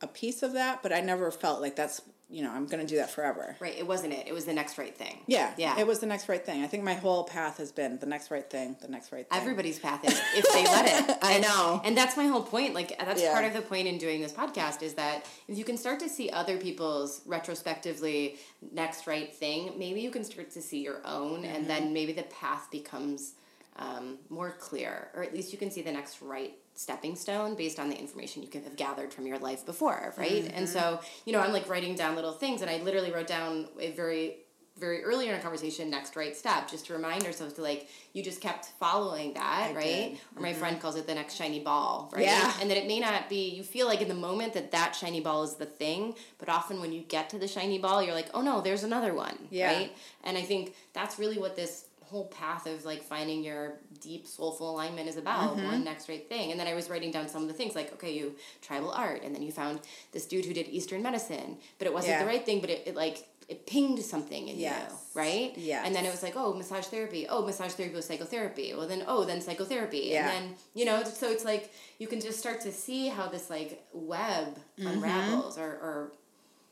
a 0.00 0.06
piece 0.08 0.42
of 0.42 0.52
that, 0.54 0.82
but 0.82 0.92
I 0.92 1.00
never 1.00 1.30
felt 1.30 1.60
like 1.60 1.76
that's 1.76 2.00
you 2.32 2.42
know 2.42 2.50
I'm 2.50 2.66
going 2.66 2.84
to 2.84 2.86
do 2.86 2.96
that 2.96 3.10
forever. 3.10 3.54
Right. 3.60 3.76
It 3.78 3.86
wasn't 3.86 4.14
it. 4.14 4.26
It 4.26 4.32
was 4.32 4.44
the 4.46 4.52
next 4.54 4.78
right 4.78 4.96
thing. 4.96 5.20
Yeah, 5.26 5.52
Yeah. 5.58 5.78
It 5.78 5.86
was 5.86 5.98
the 6.00 6.06
next 6.06 6.28
right 6.28 6.44
thing. 6.44 6.64
I 6.64 6.66
think 6.66 6.82
my 6.82 6.94
whole 6.94 7.24
path 7.24 7.58
has 7.58 7.70
been 7.72 7.98
the 7.98 8.06
next 8.06 8.30
right 8.30 8.48
thing, 8.48 8.76
the 8.80 8.88
next 8.88 9.12
right 9.12 9.28
thing. 9.28 9.38
Everybody's 9.40 9.78
path 9.78 10.02
is 10.04 10.18
if 10.34 10.50
they 10.52 10.64
let 10.64 10.86
it. 11.10 11.18
I 11.22 11.32
And- 11.34 11.42
know. 11.44 11.80
And 11.84 11.96
that's 11.96 12.16
my 12.16 12.26
whole 12.26 12.42
point. 12.42 12.72
Like 12.74 12.98
that's 12.98 13.20
Yeah. 13.22 13.32
part 13.32 13.44
of 13.44 13.52
the 13.52 13.60
point 13.62 13.86
in 13.86 13.98
doing 13.98 14.20
this 14.22 14.32
podcast 14.32 14.82
is 14.82 14.94
that 14.94 15.26
if 15.46 15.58
you 15.58 15.64
can 15.64 15.76
start 15.76 16.00
to 16.00 16.08
see 16.08 16.30
other 16.30 16.56
people's 16.56 17.20
retrospectively 17.26 18.38
next 18.72 19.06
right 19.06 19.32
thing, 19.34 19.72
maybe 19.76 20.00
you 20.00 20.10
can 20.10 20.24
start 20.24 20.50
to 20.52 20.62
see 20.62 20.82
your 20.82 21.00
own 21.04 21.44
and 21.44 21.52
Mm-hmm. 21.52 21.68
then 21.68 21.92
maybe 21.92 22.12
the 22.12 22.22
path 22.24 22.68
becomes 22.70 23.34
um, 23.76 24.18
more 24.30 24.50
clear 24.58 25.08
or 25.14 25.22
at 25.22 25.32
least 25.34 25.52
you 25.52 25.58
can 25.58 25.70
see 25.70 25.80
the 25.82 25.92
next 25.92 26.20
right 26.22 26.54
stepping 26.74 27.14
stone 27.16 27.54
based 27.54 27.78
on 27.78 27.88
the 27.90 27.98
information 27.98 28.42
you 28.42 28.48
could 28.48 28.64
have 28.64 28.76
gathered 28.76 29.12
from 29.12 29.26
your 29.26 29.38
life 29.38 29.64
before 29.66 30.14
right 30.16 30.44
and 30.54 30.66
Mm-hmm. 30.66 30.66
so 30.66 31.00
you 31.26 31.32
know 31.32 31.40
i'm 31.40 31.52
like 31.52 31.68
writing 31.68 31.94
down 31.94 32.14
little 32.16 32.32
things 32.32 32.62
and 32.62 32.70
i 32.70 32.78
literally 32.78 33.12
wrote 33.12 33.26
down 33.26 33.66
a 33.78 33.90
very 33.92 34.36
very 34.78 35.04
early 35.04 35.28
in 35.28 35.34
our 35.34 35.40
conversation 35.40 35.90
next 35.90 36.16
right 36.16 36.34
step 36.34 36.66
just 36.68 36.86
to 36.86 36.94
remind 36.94 37.24
ourselves 37.26 37.52
to 37.52 37.60
like 37.62 37.88
you 38.14 38.22
just 38.22 38.40
kept 38.40 38.66
following 38.80 39.34
that 39.34 39.68
I 39.70 39.74
right 39.74 39.84
did. 40.12 40.18
or 40.34 40.40
my 40.40 40.54
friend 40.54 40.80
calls 40.80 40.96
it 40.96 41.06
the 41.06 41.14
next 41.14 41.36
shiny 41.36 41.60
ball 41.60 42.10
right 42.14 42.24
Yeah. 42.24 42.52
and 42.58 42.70
that 42.70 42.78
it 42.78 42.86
may 42.86 42.98
not 42.98 43.28
be 43.28 43.50
you 43.50 43.62
feel 43.64 43.86
like 43.86 44.00
in 44.00 44.08
the 44.08 44.14
moment 44.14 44.54
that 44.54 44.70
that 44.72 44.92
shiny 44.96 45.20
ball 45.20 45.42
is 45.44 45.56
the 45.56 45.66
thing 45.66 46.14
but 46.38 46.48
often 46.48 46.80
when 46.80 46.90
you 46.90 47.02
get 47.02 47.28
to 47.30 47.38
the 47.38 47.46
shiny 47.48 47.78
ball 47.78 48.02
you're 48.02 48.14
like 48.14 48.30
oh 48.32 48.40
no 48.40 48.62
there's 48.62 48.82
another 48.82 49.12
one 49.12 49.36
Yeah. 49.50 49.66
right 49.74 49.92
and 50.24 50.38
i 50.38 50.42
think 50.42 50.74
that's 50.94 51.18
really 51.18 51.36
what 51.38 51.54
this 51.54 51.84
whole 52.12 52.26
path 52.26 52.64
of 52.72 52.84
like 52.84 53.02
finding 53.02 53.42
your 53.42 53.62
deep 54.00 54.26
soulful 54.26 54.68
alignment 54.74 55.08
is 55.12 55.16
about 55.16 55.56
Mm-hmm. 55.56 55.66
one 55.72 55.82
next 55.90 56.08
right 56.12 56.26
thing 56.28 56.46
and 56.50 56.58
then 56.60 56.68
i 56.72 56.74
was 56.80 56.86
writing 56.90 57.10
down 57.16 57.26
some 57.34 57.42
of 57.44 57.48
the 57.48 57.54
things 57.60 57.74
like 57.74 57.88
okay 57.94 58.12
you 58.18 58.26
tribal 58.66 58.90
art 59.06 59.20
and 59.24 59.34
then 59.34 59.42
you 59.46 59.50
found 59.62 59.80
this 60.14 60.24
dude 60.26 60.44
who 60.44 60.54
did 60.60 60.66
eastern 60.68 61.00
medicine 61.02 61.50
but 61.78 61.86
it 61.88 61.92
wasn't 61.98 62.12
Yeah. 62.12 62.22
the 62.24 62.30
right 62.32 62.44
thing 62.48 62.60
but 62.60 62.70
it, 62.70 62.80
it 62.88 62.94
like 63.04 63.18
it 63.48 63.66
pinged 63.66 64.00
something 64.14 64.42
in 64.48 64.56
Yes. 64.58 64.90
you 64.90 65.20
right 65.22 65.52
Yeah. 65.56 65.82
and 65.84 65.92
then 65.94 66.04
it 66.08 66.10
was 66.16 66.22
like 66.22 66.34
oh 66.36 66.50
massage 66.54 66.86
therapy 66.94 67.26
oh 67.28 67.40
massage 67.50 67.72
therapy 67.72 67.96
was 67.96 68.06
psychotherapy 68.10 68.68
well 68.76 68.86
then 68.92 69.02
oh 69.12 69.24
then 69.24 69.40
psychotherapy 69.40 70.04
Yeah. 70.10 70.18
and 70.20 70.28
then 70.34 70.44
you 70.78 70.84
know 70.88 70.98
so 71.04 71.26
it's 71.34 71.44
like 71.52 71.64
you 72.00 72.06
can 72.12 72.20
just 72.20 72.38
start 72.44 72.60
to 72.68 72.72
see 72.84 73.02
how 73.08 73.26
this 73.28 73.46
like 73.56 73.72
web 73.92 74.48
Mm-hmm. 74.78 74.88
unravels 74.92 75.58
or, 75.58 75.70
or 75.86 76.12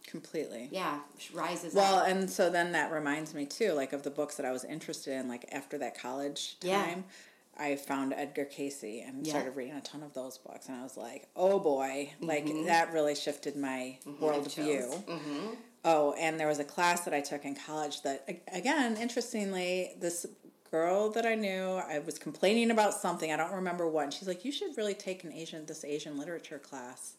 completely. 0.06 0.68
yeah 0.72 0.98
rises 1.32 1.74
Well, 1.74 2.00
up 2.00 2.08
and 2.08 2.28
so 2.28 2.50
then 2.50 2.72
that 2.72 2.90
reminds 2.92 3.34
me 3.34 3.46
too, 3.46 3.72
like 3.72 3.92
of 3.92 4.02
the 4.02 4.10
books 4.10 4.36
that 4.36 4.46
I 4.46 4.52
was 4.52 4.64
interested 4.64 5.14
in, 5.14 5.28
like 5.28 5.46
after 5.52 5.78
that 5.78 5.98
college 6.00 6.58
time 6.60 6.68
Yeah. 6.68 6.96
I 7.58 7.76
found 7.76 8.14
Edgar 8.14 8.46
Cayce 8.46 8.82
and 8.82 9.26
Yeah. 9.26 9.32
started 9.32 9.54
reading 9.56 9.74
a 9.74 9.80
ton 9.82 10.02
of 10.02 10.14
those 10.14 10.38
books, 10.38 10.68
and 10.68 10.76
I 10.78 10.82
was 10.82 10.96
like, 10.96 11.28
"Oh 11.36 11.58
boy!" 11.58 12.12
Like 12.20 12.46
that 12.66 12.92
really 12.92 13.14
shifted 13.14 13.54
my 13.56 13.98
worldview. 14.06 15.04
mm-hmm. 15.04 15.54
Oh, 15.84 16.12
and 16.14 16.38
there 16.40 16.46
was 16.48 16.58
a 16.58 16.64
class 16.64 17.02
that 17.04 17.12
I 17.14 17.20
took 17.20 17.44
in 17.44 17.54
college 17.54 18.02
that, 18.02 18.28
again, 18.52 18.96
interestingly, 18.98 19.92
this 19.98 20.26
girl 20.70 21.10
that 21.10 21.24
I 21.26 21.34
knew, 21.34 21.80
I 21.88 21.98
was 21.98 22.18
complaining 22.18 22.70
about 22.70 22.92
something. 22.94 23.32
I 23.32 23.36
don't 23.36 23.52
remember 23.52 23.88
what. 23.88 24.04
And 24.04 24.12
she's 24.14 24.28
like, 24.28 24.44
"You 24.44 24.52
should 24.52 24.76
really 24.76 24.94
take 24.94 25.24
an 25.24 25.32
Asian 25.32 25.66
this 25.66 25.84
Asian 25.84 26.16
literature 26.18 26.58
class 26.58 27.14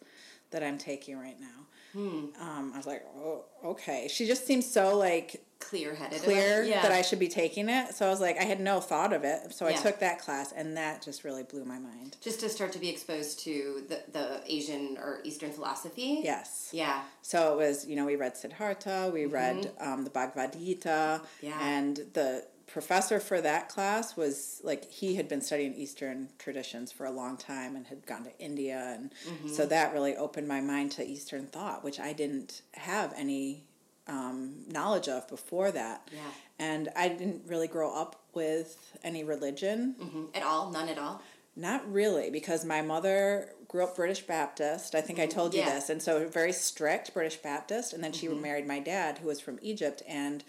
that 0.52 0.64
I'm 0.64 0.78
taking 0.78 1.18
right 1.20 1.40
now." 1.40 1.68
Um, 1.96 2.72
I 2.74 2.78
was 2.78 2.86
like, 2.88 3.04
"Oh, 3.16 3.46
okay." 3.66 4.08
She 4.10 4.26
just 4.28 4.46
seems 4.48 4.70
so 4.72 4.98
like 4.98 5.44
clear-headed 5.60 6.22
clear 6.24 6.64
yeah. 6.64 6.82
that 6.82 6.92
I 6.92 7.04
should 7.04 7.20
be 7.20 7.28
taking 7.28 7.70
it. 7.70 7.94
So 7.94 8.08
I 8.08 8.10
was 8.10 8.20
like, 8.20 8.38
I 8.40 8.44
had 8.46 8.60
no 8.60 8.80
thought 8.80 9.14
of 9.14 9.24
it. 9.24 9.54
So 9.54 9.68
I 9.68 9.74
took 9.74 10.00
that 10.00 10.18
class, 10.20 10.52
and 10.52 10.76
that 10.76 11.04
just 11.04 11.24
really 11.24 11.44
blew 11.44 11.64
my 11.66 11.78
mind. 11.78 12.18
just 12.20 12.40
to 12.40 12.50
start 12.50 12.72
to 12.74 12.80
be 12.80 12.90
exposed 12.90 13.40
to 13.42 13.84
the, 13.88 14.02
the 14.12 14.42
asian 14.48 14.98
or 14.98 15.20
eastern 15.24 15.52
philosophy 15.52 16.22
Yes. 16.24 16.70
yeah 16.74 17.04
So 17.22 17.54
it 17.54 17.58
was, 17.58 17.86
you 17.86 17.96
know, 17.96 18.06
we 18.06 18.16
read 18.16 18.36
Siddhartha, 18.36 19.12
we 19.14 19.26
read 19.28 19.72
um, 19.80 20.04
the 20.04 20.10
Bhagavad 20.10 20.54
Gita, 20.54 21.22
Mm-hmm. 21.22 21.46
Yeah. 21.46 21.60
and 21.62 21.96
the 22.14 22.46
professor 22.72 23.20
for 23.20 23.42
that 23.42 23.68
class 23.70 24.16
was 24.16 24.62
like 24.64 24.90
he 24.90 25.16
had 25.16 25.28
been 25.28 25.42
studying 25.42 25.74
Eastern 25.74 26.30
traditions 26.40 26.92
for 26.92 27.06
a 27.06 27.12
long 27.12 27.38
time 27.38 27.76
and 27.76 27.86
had 27.88 28.06
gone 28.06 28.24
to 28.24 28.38
India, 28.40 28.94
and 28.96 29.12
Mm-hmm. 29.28 29.50
so 29.50 29.66
that 29.66 29.94
really 29.94 30.16
opened 30.16 30.48
my 30.48 30.62
mind 30.62 30.92
to 30.94 31.06
Eastern 31.06 31.48
thought, 31.48 31.84
which 31.84 32.00
I 32.00 32.14
didn't 32.14 32.62
have 32.74 33.14
any 33.16 33.66
um, 34.08 34.64
knowledge 34.68 35.08
of 35.08 35.28
before 35.28 35.72
that. 35.72 36.10
Yeah. 36.12 36.20
And 36.60 36.90
I 36.96 37.08
didn't 37.08 37.44
really 37.48 37.68
grow 37.68 37.94
up 37.94 38.16
with 38.34 38.98
any 39.04 39.24
religion. 39.24 39.96
Mhm. 40.00 40.36
at 40.36 40.44
all 40.44 40.72
none 40.72 40.90
at 40.90 40.98
all 40.98 41.22
Not 41.56 41.90
really, 41.92 42.30
because 42.30 42.64
my 42.66 42.82
mother 42.82 43.54
grew 43.68 43.84
up 43.84 43.96
British 43.98 44.22
Baptist. 44.26 44.96
I 44.96 45.02
think 45.02 45.20
I 45.20 45.28
told 45.28 45.54
you 45.54 45.60
Yeah. 45.60 45.76
this. 45.76 45.90
And 45.90 46.02
so 46.02 46.28
very 46.28 46.52
strict 46.54 47.14
British 47.14 47.38
Baptist. 47.42 47.92
And 47.94 48.02
then 48.04 48.12
she 48.14 48.28
married 48.30 48.66
my 48.66 48.80
dad, 48.80 49.18
who 49.20 49.28
was 49.28 49.40
from 49.42 49.60
Egypt 49.62 50.02
and 50.08 50.44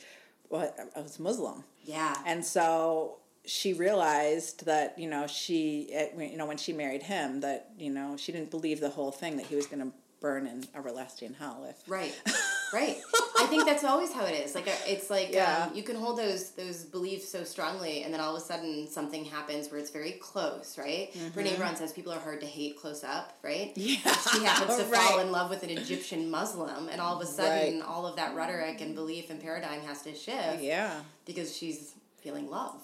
was 0.49 1.19
Muslim. 1.19 1.65
Yeah 1.85 2.17
And 2.27 2.45
so 2.45 3.19
she 3.45 3.73
realized 3.73 4.67
that, 4.67 4.99
you 4.99 5.09
know, 5.09 5.27
she, 5.27 5.93
you 6.17 6.37
know, 6.37 6.47
when 6.47 6.57
she 6.59 6.73
married 6.73 7.03
him, 7.03 7.41
that, 7.41 7.71
you 7.79 7.91
know, 7.91 8.17
she 8.17 8.31
didn't 8.31 8.51
believe 8.51 8.81
the 8.81 8.91
whole 8.91 9.11
thing 9.11 9.37
that 9.37 9.47
he 9.47 9.57
was 9.57 9.67
going 9.67 9.83
to 9.83 9.93
burn 10.21 10.47
in 10.47 10.65
everlasting 10.77 11.35
hell. 11.35 11.67
If, 11.69 11.83
Right, 11.89 12.15
right. 12.73 12.99
I 13.39 13.47
think 13.47 13.65
that's 13.67 13.85
always 13.85 14.13
how 14.13 14.25
it 14.25 14.33
is. 14.33 14.55
Like 14.55 14.69
uh, 14.69 14.73
it's 14.87 15.11
like 15.11 15.33
Yeah. 15.33 15.67
um, 15.69 15.77
you 15.77 15.83
can 15.83 15.97
hold 15.97 16.19
those 16.19 16.51
those 16.51 16.85
beliefs 16.85 17.29
so 17.29 17.45
strongly, 17.45 18.03
and 18.03 18.13
then 18.13 18.21
all 18.21 18.35
of 18.37 18.43
a 18.43 18.45
sudden 18.45 18.89
something 18.89 19.25
happens 19.25 19.71
where 19.71 19.81
it's 19.81 19.91
very 19.91 20.13
close. 20.13 20.77
Right. 20.79 21.13
Brene 21.35 21.57
Brown 21.57 21.77
says 21.77 21.93
people 21.93 22.13
are 22.13 22.21
hard 22.21 22.41
to 22.41 22.47
hate 22.47 22.79
close 22.79 23.05
up. 23.05 23.37
Right. 23.43 23.73
Yeah, 23.77 23.97
She 24.33 24.45
happens 24.45 24.77
to 24.79 24.85
fall 24.97 25.19
in 25.21 25.33
love 25.33 25.51
with 25.51 25.63
an 25.63 25.71
Egyptian 25.71 26.31
Muslim, 26.31 26.89
and 26.89 27.01
all 27.01 27.17
of 27.17 27.23
a 27.23 27.27
sudden, 27.31 27.83
all 27.83 28.07
of 28.07 28.17
that 28.17 28.35
rhetoric 28.35 28.81
and 28.81 28.95
belief 28.95 29.31
and 29.31 29.41
paradigm 29.41 29.81
has 29.83 30.03
to 30.03 30.15
shift 30.15 30.63
yeah. 30.63 31.01
because 31.25 31.57
she's 31.57 31.95
feeling 32.21 32.49
love. 32.51 32.81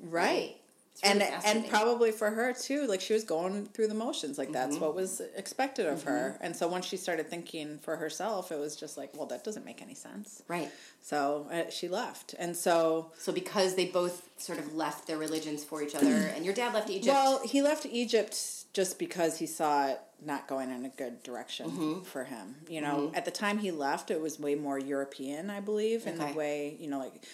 Right. 0.00 0.56
It's 0.56 0.57
really 1.04 1.22
and 1.22 1.44
and 1.44 1.68
probably 1.68 2.10
for 2.12 2.30
her 2.30 2.52
too 2.52 2.86
like 2.86 3.00
she 3.00 3.12
was 3.12 3.24
going 3.24 3.66
through 3.66 3.86
the 3.88 3.94
motions 3.94 4.36
like 4.38 4.52
that's 4.52 4.74
Mm-hmm. 4.76 4.84
what 4.84 4.94
was 4.94 5.20
expected 5.36 5.86
of 5.86 6.02
her 6.04 6.36
and 6.40 6.54
so 6.56 6.66
once 6.68 6.86
she 6.86 6.96
started 6.96 7.28
thinking 7.28 7.78
for 7.78 7.96
herself 7.96 8.50
it 8.50 8.58
was 8.58 8.74
just 8.76 8.96
like 8.96 9.10
well 9.16 9.26
that 9.26 9.44
doesn't 9.44 9.64
make 9.64 9.80
any 9.82 9.94
sense 9.94 10.42
Right. 10.48 10.70
so 11.02 11.46
uh, 11.52 11.70
she 11.70 11.88
left 11.88 12.34
and 12.38 12.56
so 12.56 13.12
So 13.18 13.32
because 13.32 13.74
they 13.76 13.86
both 13.86 14.28
sort 14.38 14.58
of 14.58 14.74
left 14.74 15.06
their 15.06 15.18
religions 15.18 15.64
for 15.64 15.82
each 15.82 15.94
other, 15.94 16.06
and 16.34 16.44
your 16.44 16.54
dad 16.54 16.74
left 16.74 16.90
Egypt. 16.90 17.06
well 17.14 17.40
he 17.44 17.62
left 17.62 17.86
egypt 17.86 18.34
just 18.72 18.98
because 18.98 19.38
he 19.38 19.46
saw 19.46 19.88
it 19.88 20.00
not 20.24 20.46
going 20.48 20.70
in 20.70 20.84
a 20.84 20.88
good 20.90 21.22
direction 21.22 21.70
Mm-hmm. 21.70 22.00
for 22.02 22.24
him 22.24 22.56
you 22.68 22.80
know 22.80 23.12
at 23.14 23.24
the 23.24 23.30
time 23.30 23.58
he 23.58 23.70
left 23.70 24.10
it 24.10 24.20
was 24.20 24.38
way 24.40 24.54
more 24.56 24.78
european 24.78 25.48
i 25.50 25.60
believe 25.60 26.06
in 26.06 26.20
Okay. 26.20 26.32
the 26.32 26.36
way 26.38 26.76
you 26.80 26.88
know 26.90 26.98
like 26.98 27.24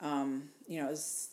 um, 0.00 0.50
you 0.66 0.80
know 0.80 0.86
it 0.86 0.90
was 0.90 1.30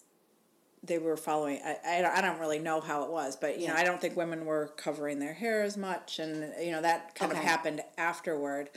they 0.86 0.98
were 0.98 1.18
following. 1.18 1.60
I, 1.64 1.78
I 1.98 2.02
don't- 2.02 2.16
I 2.18 2.22
don't 2.22 2.40
really 2.40 2.60
know 2.60 2.80
how 2.80 3.04
it 3.04 3.10
was, 3.12 3.36
but 3.36 3.60
you 3.60 3.68
know 3.68 3.76
I 3.76 3.84
don't 3.84 4.00
think 4.00 4.16
women 4.16 4.46
were 4.46 4.68
covering 4.78 5.20
their 5.20 5.34
hair 5.34 5.64
as 5.64 5.78
much, 5.78 6.20
and 6.20 6.54
you 6.64 6.72
know 6.72 6.82
that 6.82 7.16
kind 7.16 7.32
of 7.32 7.38
happened 7.38 7.82
afterward. 7.98 8.70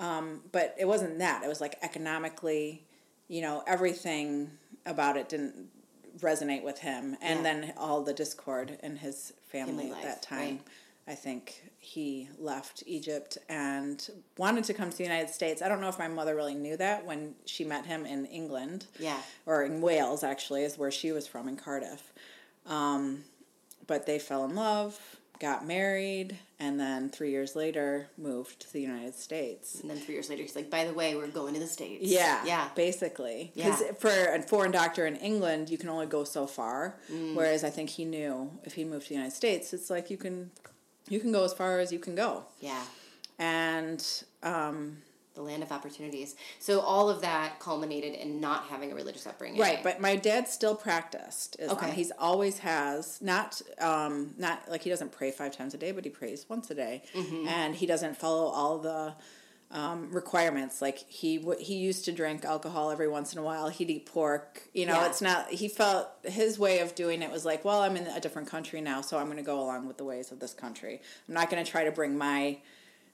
Um, 0.00 0.42
but 0.50 0.74
it 0.78 0.86
wasn't 0.86 1.18
that. 1.20 1.44
It 1.44 1.48
was 1.48 1.60
like 1.60 1.76
economically, 1.82 2.84
you 3.28 3.40
know, 3.42 3.62
everything 3.66 4.50
about 4.86 5.16
it 5.16 5.28
didn't 5.28 5.68
resonate 6.18 6.62
with 6.64 6.78
him, 6.80 7.16
and 7.22 7.38
Yeah. 7.38 7.42
then 7.42 7.72
all 7.76 8.02
the 8.02 8.12
discord 8.14 8.78
in 8.82 8.96
his 8.96 9.32
family, 9.46 9.86
at 9.86 9.92
life, 9.92 10.02
that 10.04 10.22
time. 10.22 10.38
right. 10.56 10.60
I 11.06 11.14
think 11.14 11.62
he 11.78 12.28
left 12.38 12.82
Egypt 12.86 13.36
and 13.48 14.08
wanted 14.38 14.64
to 14.64 14.74
come 14.74 14.90
to 14.90 14.96
the 14.96 15.02
United 15.04 15.28
States. 15.30 15.60
I 15.60 15.68
don't 15.68 15.80
know 15.82 15.88
if 15.88 15.98
my 15.98 16.08
mother 16.08 16.34
really 16.34 16.54
knew 16.54 16.76
that 16.78 17.04
when 17.04 17.34
she 17.44 17.62
met 17.64 17.84
him 17.84 18.06
in 18.06 18.24
England. 18.26 18.86
Yeah. 18.98 19.18
Or 19.44 19.64
in 19.64 19.80
Wales, 19.82 20.24
actually, 20.24 20.62
is 20.64 20.78
where 20.78 20.90
she 20.90 21.12
was 21.12 21.26
from, 21.26 21.46
in 21.46 21.56
Cardiff. 21.56 22.12
Um, 22.66 23.24
but 23.86 24.06
they 24.06 24.18
fell 24.18 24.46
in 24.46 24.54
love, 24.54 24.98
got 25.40 25.66
married, 25.66 26.38
and 26.58 26.80
then 26.80 27.10
three 27.10 27.30
years 27.30 27.54
later 27.54 28.06
moved 28.16 28.60
to 28.60 28.72
the 28.72 28.80
United 28.80 29.14
States. 29.14 29.80
And 29.82 29.90
then 29.90 29.98
three 29.98 30.14
years 30.14 30.30
later, 30.30 30.40
he's 30.40 30.56
like, 30.56 30.70
by 30.70 30.86
the 30.86 30.94
way, 30.94 31.14
we're 31.16 31.26
going 31.26 31.52
to 31.52 31.60
the 31.60 31.66
States. 31.66 32.02
Yeah, 32.02 32.42
Yeah. 32.46 32.70
basically. 32.74 33.52
Because 33.54 33.82
Yeah. 33.82 33.92
for 33.92 34.08
a 34.08 34.40
foreign 34.40 34.70
doctor 34.70 35.04
in 35.06 35.16
England, 35.16 35.68
you 35.68 35.76
can 35.76 35.90
only 35.90 36.06
go 36.06 36.24
so 36.24 36.46
far. 36.46 36.96
Mm. 37.12 37.34
Whereas 37.34 37.62
I 37.62 37.68
think 37.68 37.90
he 37.90 38.06
knew 38.06 38.58
if 38.64 38.72
he 38.72 38.84
moved 38.84 39.02
to 39.02 39.08
the 39.10 39.14
United 39.16 39.34
States, 39.36 39.74
it's 39.74 39.90
like 39.90 40.08
you 40.08 40.16
can, 40.16 40.50
you 41.08 41.20
can 41.20 41.32
go 41.32 41.44
as 41.44 41.52
far 41.52 41.78
as 41.80 41.92
you 41.92 41.98
can 41.98 42.14
go. 42.14 42.44
Yeah. 42.60 42.82
And 43.38 44.04
um, 44.42 44.98
The 45.34 45.42
land 45.42 45.62
of 45.62 45.72
opportunities. 45.72 46.36
So 46.60 46.80
all 46.80 47.10
of 47.10 47.20
that 47.22 47.58
culminated 47.58 48.14
in 48.14 48.40
not 48.40 48.64
having 48.70 48.92
a 48.92 48.94
religious 48.94 49.26
upbringing. 49.26 49.60
right, 49.60 49.82
but 49.82 50.00
my 50.00 50.14
dad 50.16 50.46
still 50.48 50.76
practiced. 50.76 51.56
Islam. 51.58 51.76
Okay. 51.78 51.90
he's 51.90 52.12
always 52.18 52.58
has 52.60 53.20
not 53.20 53.60
um, 53.80 54.34
not 54.38 54.62
like 54.70 54.82
he 54.82 54.90
doesn't 54.90 55.10
pray 55.12 55.30
five 55.32 55.56
times 55.56 55.74
a 55.74 55.78
day, 55.78 55.90
but 55.92 56.04
he 56.04 56.10
prays 56.10 56.46
once 56.48 56.70
a 56.70 56.74
day, 56.74 57.02
Mm-hmm. 57.14 57.48
and 57.48 57.74
he 57.74 57.86
doesn't 57.86 58.16
follow 58.16 58.46
all 58.46 58.78
the 58.78 59.14
um, 59.74 60.10
requirements. 60.12 60.80
Like 60.80 60.98
he 61.08 61.36
w- 61.38 61.58
he 61.62 61.74
used 61.74 62.04
to 62.06 62.12
drink 62.12 62.44
alcohol 62.44 62.90
every 62.90 63.08
once 63.08 63.32
in 63.34 63.38
a 63.38 63.42
while. 63.42 63.68
He'd 63.68 63.90
eat 63.90 64.06
pork. 64.06 64.62
You 64.72 64.86
know, 64.86 64.94
Yeah. 64.94 65.06
it's 65.08 65.20
not. 65.20 65.50
He 65.50 65.68
felt 65.68 66.08
his 66.22 66.58
way 66.58 66.78
of 66.78 66.94
doing 66.94 67.20
it 67.22 67.30
was 67.30 67.44
like, 67.44 67.64
well, 67.64 67.82
I'm 67.82 67.96
in 67.96 68.06
a 68.06 68.20
different 68.20 68.48
country 68.48 68.80
now, 68.80 69.00
so 69.02 69.18
I'm 69.18 69.26
going 69.26 69.36
to 69.36 69.42
go 69.42 69.60
along 69.60 69.86
with 69.86 69.98
the 69.98 70.04
ways 70.04 70.30
of 70.32 70.40
this 70.40 70.54
country. 70.54 71.02
I'm 71.28 71.34
not 71.34 71.50
going 71.50 71.62
to 71.62 71.70
try 71.70 71.84
to 71.84 71.92
bring 71.92 72.16
my. 72.16 72.58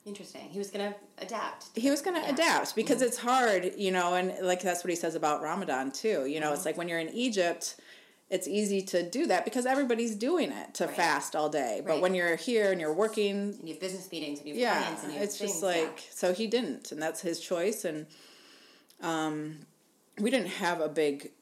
Interesting. 0.07 0.49
He 0.49 0.59
was 0.59 0.71
going 0.71 0.93
to 0.93 0.97
adapt. 1.25 1.67
He 1.77 1.91
was 1.91 2.01
going 2.01 2.17
to 2.17 2.23
Yeah. 2.23 2.33
adapt 2.35 2.75
because 2.75 3.03
it's 3.03 3.19
hard, 3.19 3.73
you 3.77 3.91
know, 3.91 4.15
and 4.15 4.35
like 4.43 4.63
that's 4.63 4.83
what 4.83 4.89
he 4.91 4.97
says 4.97 5.15
about 5.15 5.43
Ramadan 5.43 5.91
too. 5.93 6.25
You 6.27 6.41
know, 6.41 6.47
Mm-hmm. 6.47 6.55
it's 6.55 6.65
like 6.65 6.77
when 6.79 6.89
you're 6.89 6.99
in 7.01 7.11
Egypt. 7.11 7.77
It's 8.31 8.47
easy 8.47 8.81
to 8.83 9.03
do 9.03 9.27
that 9.27 9.45
because 9.45 9.67
everybody's 9.67 10.15
doing 10.15 10.53
it 10.53 10.73
to 10.75 10.87
Right. 10.87 10.95
fast 10.97 11.35
all 11.35 11.49
day. 11.49 11.83
But 11.85 11.95
Right. 11.95 12.01
when 12.03 12.15
you're 12.15 12.37
here 12.37 12.71
and 12.71 12.81
you're 12.81 12.93
working 12.93 13.55
And 13.59 13.69
you 13.69 13.75
have 13.75 13.81
business 13.81 14.11
meetings 14.13 14.39
and 14.39 14.47
you 14.49 14.55
have 14.55 14.61
yeah 14.61 14.79
clients 14.83 15.03
and 15.03 15.13
you 15.13 15.19
have 15.19 15.29
it's 15.29 15.39
just 15.39 15.61
things, 15.61 15.77
yeah. 15.77 15.83
like 15.83 16.05
so 16.11 16.33
he 16.33 16.47
didn't 16.47 16.93
and 16.93 17.03
that's 17.03 17.21
his 17.23 17.41
choice 17.41 17.85
and 17.85 18.07
um 19.03 19.57
we 20.19 20.31
didn't 20.31 20.49
have 20.49 20.81
a 20.81 20.89
big 20.89 21.33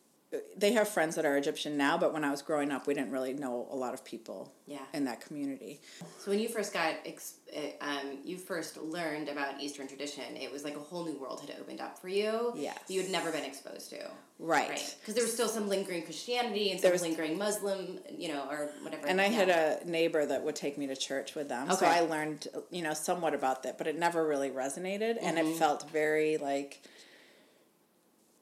they 0.56 0.72
have 0.72 0.86
friends 0.88 1.14
that 1.16 1.24
are 1.24 1.36
egyptian 1.38 1.76
now 1.76 1.96
but 1.96 2.12
when 2.12 2.22
i 2.24 2.30
was 2.30 2.42
growing 2.42 2.70
up 2.70 2.86
we 2.86 2.92
didn't 2.94 3.10
really 3.10 3.32
know 3.32 3.66
a 3.70 3.76
lot 3.76 3.94
of 3.94 4.04
people 4.04 4.52
Yeah. 4.66 4.78
in 4.92 5.04
that 5.04 5.20
community 5.22 5.80
So 6.18 6.30
when 6.30 6.40
you 6.40 6.48
first 6.48 6.72
got, 6.74 6.94
ex- 7.06 7.36
uh, 7.56 7.60
um, 7.80 8.18
you 8.24 8.36
first 8.36 8.76
learned 8.76 9.28
about 9.30 9.58
Eastern 9.62 9.88
tradition, 9.88 10.24
it 10.36 10.52
was 10.52 10.62
like 10.64 10.76
a 10.76 10.80
whole 10.80 11.04
new 11.06 11.18
world 11.18 11.40
had 11.40 11.52
opened 11.58 11.80
up 11.80 11.98
for 11.98 12.08
you. 12.08 12.52
Yes. 12.54 12.78
You 12.88 13.00
had 13.00 13.10
never 13.10 13.30
been 13.32 13.44
exposed 13.44 13.88
to. 13.90 14.00
right, 14.38 14.68
Right. 14.68 14.96
Because 15.00 15.14
there 15.14 15.24
was 15.24 15.32
still 15.32 15.48
some 15.48 15.68
lingering 15.70 16.02
Christianity 16.02 16.70
and 16.70 16.78
some 16.78 16.82
There 16.88 16.92
was- 16.92 17.00
lingering 17.00 17.38
Muslim, 17.38 17.98
you 18.10 18.28
know, 18.28 18.42
or 18.50 18.70
whatever. 18.82 19.06
and 19.06 19.18
i 19.20 19.24
yeah. 19.26 19.30
had 19.40 19.48
a 19.48 19.88
neighbor 19.88 20.26
that 20.26 20.42
would 20.44 20.56
take 20.56 20.76
me 20.76 20.86
to 20.88 20.96
church 20.96 21.34
with 21.34 21.48
them 21.48 21.70
so 21.72 21.86
i 21.86 22.00
learned 22.00 22.48
you 22.70 22.82
know 22.82 22.92
somewhat 22.92 23.32
about 23.34 23.62
that 23.62 23.78
but 23.78 23.86
it 23.86 23.96
never 23.98 24.26
really 24.26 24.50
resonated 24.50 25.16
and 25.22 25.38
Mm-hmm. 25.38 25.52
it 25.52 25.56
felt 25.56 25.88
very 25.90 26.36
like 26.36 26.82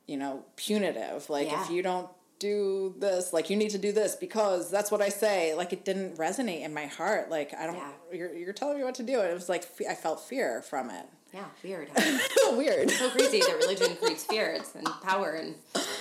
you 0.06 0.16
know 0.16 0.44
punitive 0.56 1.28
like 1.30 1.48
Yeah. 1.50 1.62
if 1.64 1.70
you 1.70 1.82
don't 1.82 2.08
do 2.38 2.94
this 2.98 3.32
like 3.32 3.48
you 3.48 3.56
need 3.56 3.70
to 3.70 3.78
do 3.78 3.92
this 3.92 4.14
because 4.14 4.70
that's 4.70 4.90
what 4.90 5.00
i 5.00 5.08
say 5.08 5.54
like 5.54 5.72
it 5.72 5.84
didn't 5.86 6.16
resonate 6.18 6.62
in 6.62 6.74
my 6.74 6.84
heart 6.86 7.30
like 7.30 7.54
i 7.58 7.64
don't 7.66 7.76
Yeah. 7.76 7.88
you're, 8.12 8.34
you're 8.34 8.52
telling 8.52 8.76
me 8.78 8.84
what 8.84 8.94
to 8.96 9.02
do 9.02 9.20
And 9.20 9.30
it 9.30 9.34
was 9.34 9.48
like 9.48 9.64
i 9.88 9.94
felt 9.94 10.20
fear 10.20 10.60
from 10.62 10.90
it 10.90 11.06
Yeah, 11.32 11.46
weird. 11.64 11.88
huh? 11.96 12.56
weird 12.56 12.90
so 12.90 13.08
crazy 13.10 13.40
that 13.40 13.56
religion 13.58 13.96
creates 13.96 14.24
fear 14.24 14.50
it's, 14.52 14.74
and 14.74 14.86
power 15.02 15.30
and 15.32 15.54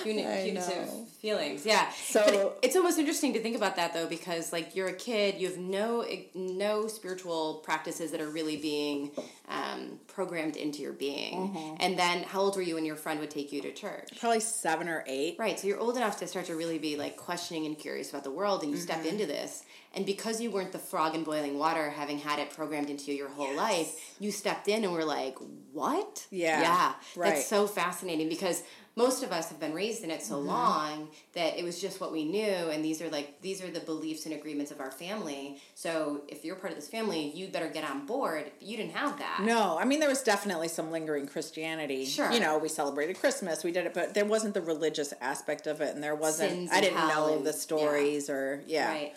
puni- 0.06 0.44
punitive 0.44 1.10
feelings. 1.22 1.66
Yeah. 1.66 1.90
So- 1.92 2.24
But 2.26 2.60
it's 2.62 2.76
almost 2.76 2.98
interesting 3.00 3.34
to 3.34 3.42
think 3.42 3.56
about 3.56 3.76
that 3.76 3.94
though, 3.94 4.08
because 4.08 4.54
like 4.54 4.76
you're 4.76 4.88
a 4.88 4.94
kid, 4.94 5.40
you 5.42 5.48
have 5.48 5.58
no 5.58 6.06
no 6.34 6.88
spiritual 6.88 7.56
practices 7.64 8.12
that 8.12 8.22
are 8.22 8.30
really 8.30 8.58
being 8.58 9.12
um, 9.50 10.00
programmed 10.08 10.56
into 10.56 10.82
your 10.82 10.94
being. 10.94 11.50
Mm-hmm. 11.50 11.76
And 11.80 12.00
then, 12.00 12.24
how 12.24 12.42
old 12.42 12.56
were 12.56 12.62
you 12.62 12.76
when 12.76 12.86
your 12.86 12.96
friend 12.96 13.20
would 13.20 13.30
take 13.32 13.52
you 13.52 13.62
to 13.62 13.72
church? 13.72 14.10
probably 14.20 14.40
seven 14.40 14.88
or 14.90 15.04
eight 15.08 15.36
Right, 15.38 15.60
so 15.60 15.68
you're 15.68 15.80
old 15.80 15.98
enough 15.98 16.20
to 16.20 16.28
start 16.28 16.46
to 16.48 16.56
really 16.56 16.80
be 16.80 16.96
like 16.96 17.18
questioning 17.18 17.66
and 17.66 17.78
curious 17.78 18.10
about 18.10 18.24
the 18.24 18.32
world, 18.32 18.64
and 18.64 18.72
you 18.72 18.78
step 18.78 19.00
Mm-hmm. 19.00 19.08
into 19.10 19.26
this. 19.26 19.64
And 19.94 20.06
because 20.06 20.42
you 20.42 20.52
weren't 20.52 20.72
the 20.74 20.80
frog 20.80 21.16
in 21.16 21.24
boiling 21.24 21.58
water, 21.58 21.90
having 21.90 22.18
had 22.20 22.38
it 22.40 22.50
programmed 22.50 22.90
into 22.90 23.12
you 23.12 23.18
your 23.18 23.30
whole 23.30 23.54
life, 23.56 23.90
you 24.20 24.30
stepped 24.32 24.68
in 24.68 24.84
and 24.84 24.92
were 24.92 25.06
like, 25.06 25.38
"What? 25.72 26.26
Yeah, 26.32 26.62
yeah." 26.62 26.94
right. 27.16 27.36
That's 27.36 27.48
so 27.48 27.66
fascinating 27.68 28.28
because 28.30 28.62
most 28.98 29.24
of 29.24 29.32
us 29.34 29.50
have 29.50 29.60
been 29.60 29.74
raised 29.74 30.04
in 30.04 30.12
it 30.12 30.22
so 30.24 30.36
Mm-hmm. 30.36 30.48
long 30.48 31.08
that 31.34 31.58
it 31.58 31.64
was 31.64 31.82
just 31.82 32.00
what 32.00 32.12
we 32.14 32.24
knew, 32.26 32.70
and 32.72 32.84
these 32.84 33.02
are 33.02 33.10
like 33.10 33.42
these 33.42 33.62
are 33.64 33.70
the 33.70 33.80
beliefs 33.82 34.26
and 34.26 34.34
agreements 34.36 34.72
of 34.72 34.80
our 34.80 34.92
family. 34.92 35.58
So 35.76 36.22
if 36.28 36.46
you're 36.46 36.56
part 36.56 36.72
of 36.72 36.78
this 36.78 36.88
family, 36.88 37.32
you 37.36 37.48
better 37.48 37.68
get 37.70 37.84
on 37.90 38.06
board. 38.06 38.52
You 38.62 38.78
didn't 38.78 38.94
have 38.94 39.18
that. 39.20 39.42
no 39.44 39.78
i 39.80 39.86
mean 39.86 40.00
there 40.00 40.10
was 40.10 40.22
definitely 40.24 40.68
some 40.68 40.92
lingering 40.92 41.28
christianity 41.28 42.06
Sure. 42.06 42.32
you 42.32 42.40
know 42.40 42.58
we 42.58 42.70
celebrated 42.70 43.20
christmas 43.20 43.64
we 43.64 43.72
did 43.72 43.86
it 43.86 43.94
but 43.94 44.14
there 44.14 44.26
wasn't 44.26 44.54
the 44.54 44.62
religious 44.62 45.14
aspect 45.22 45.68
of 45.68 45.82
it 45.82 45.94
and 45.94 46.04
there 46.04 46.16
wasn't 46.16 46.52
Sins 46.52 46.70
i 46.74 46.80
didn't 46.82 47.08
know 47.08 47.36
and- 47.36 47.46
the 47.46 47.54
stories 47.54 48.30
or 48.30 48.62
yeah 48.68 48.90
Right. 48.90 49.14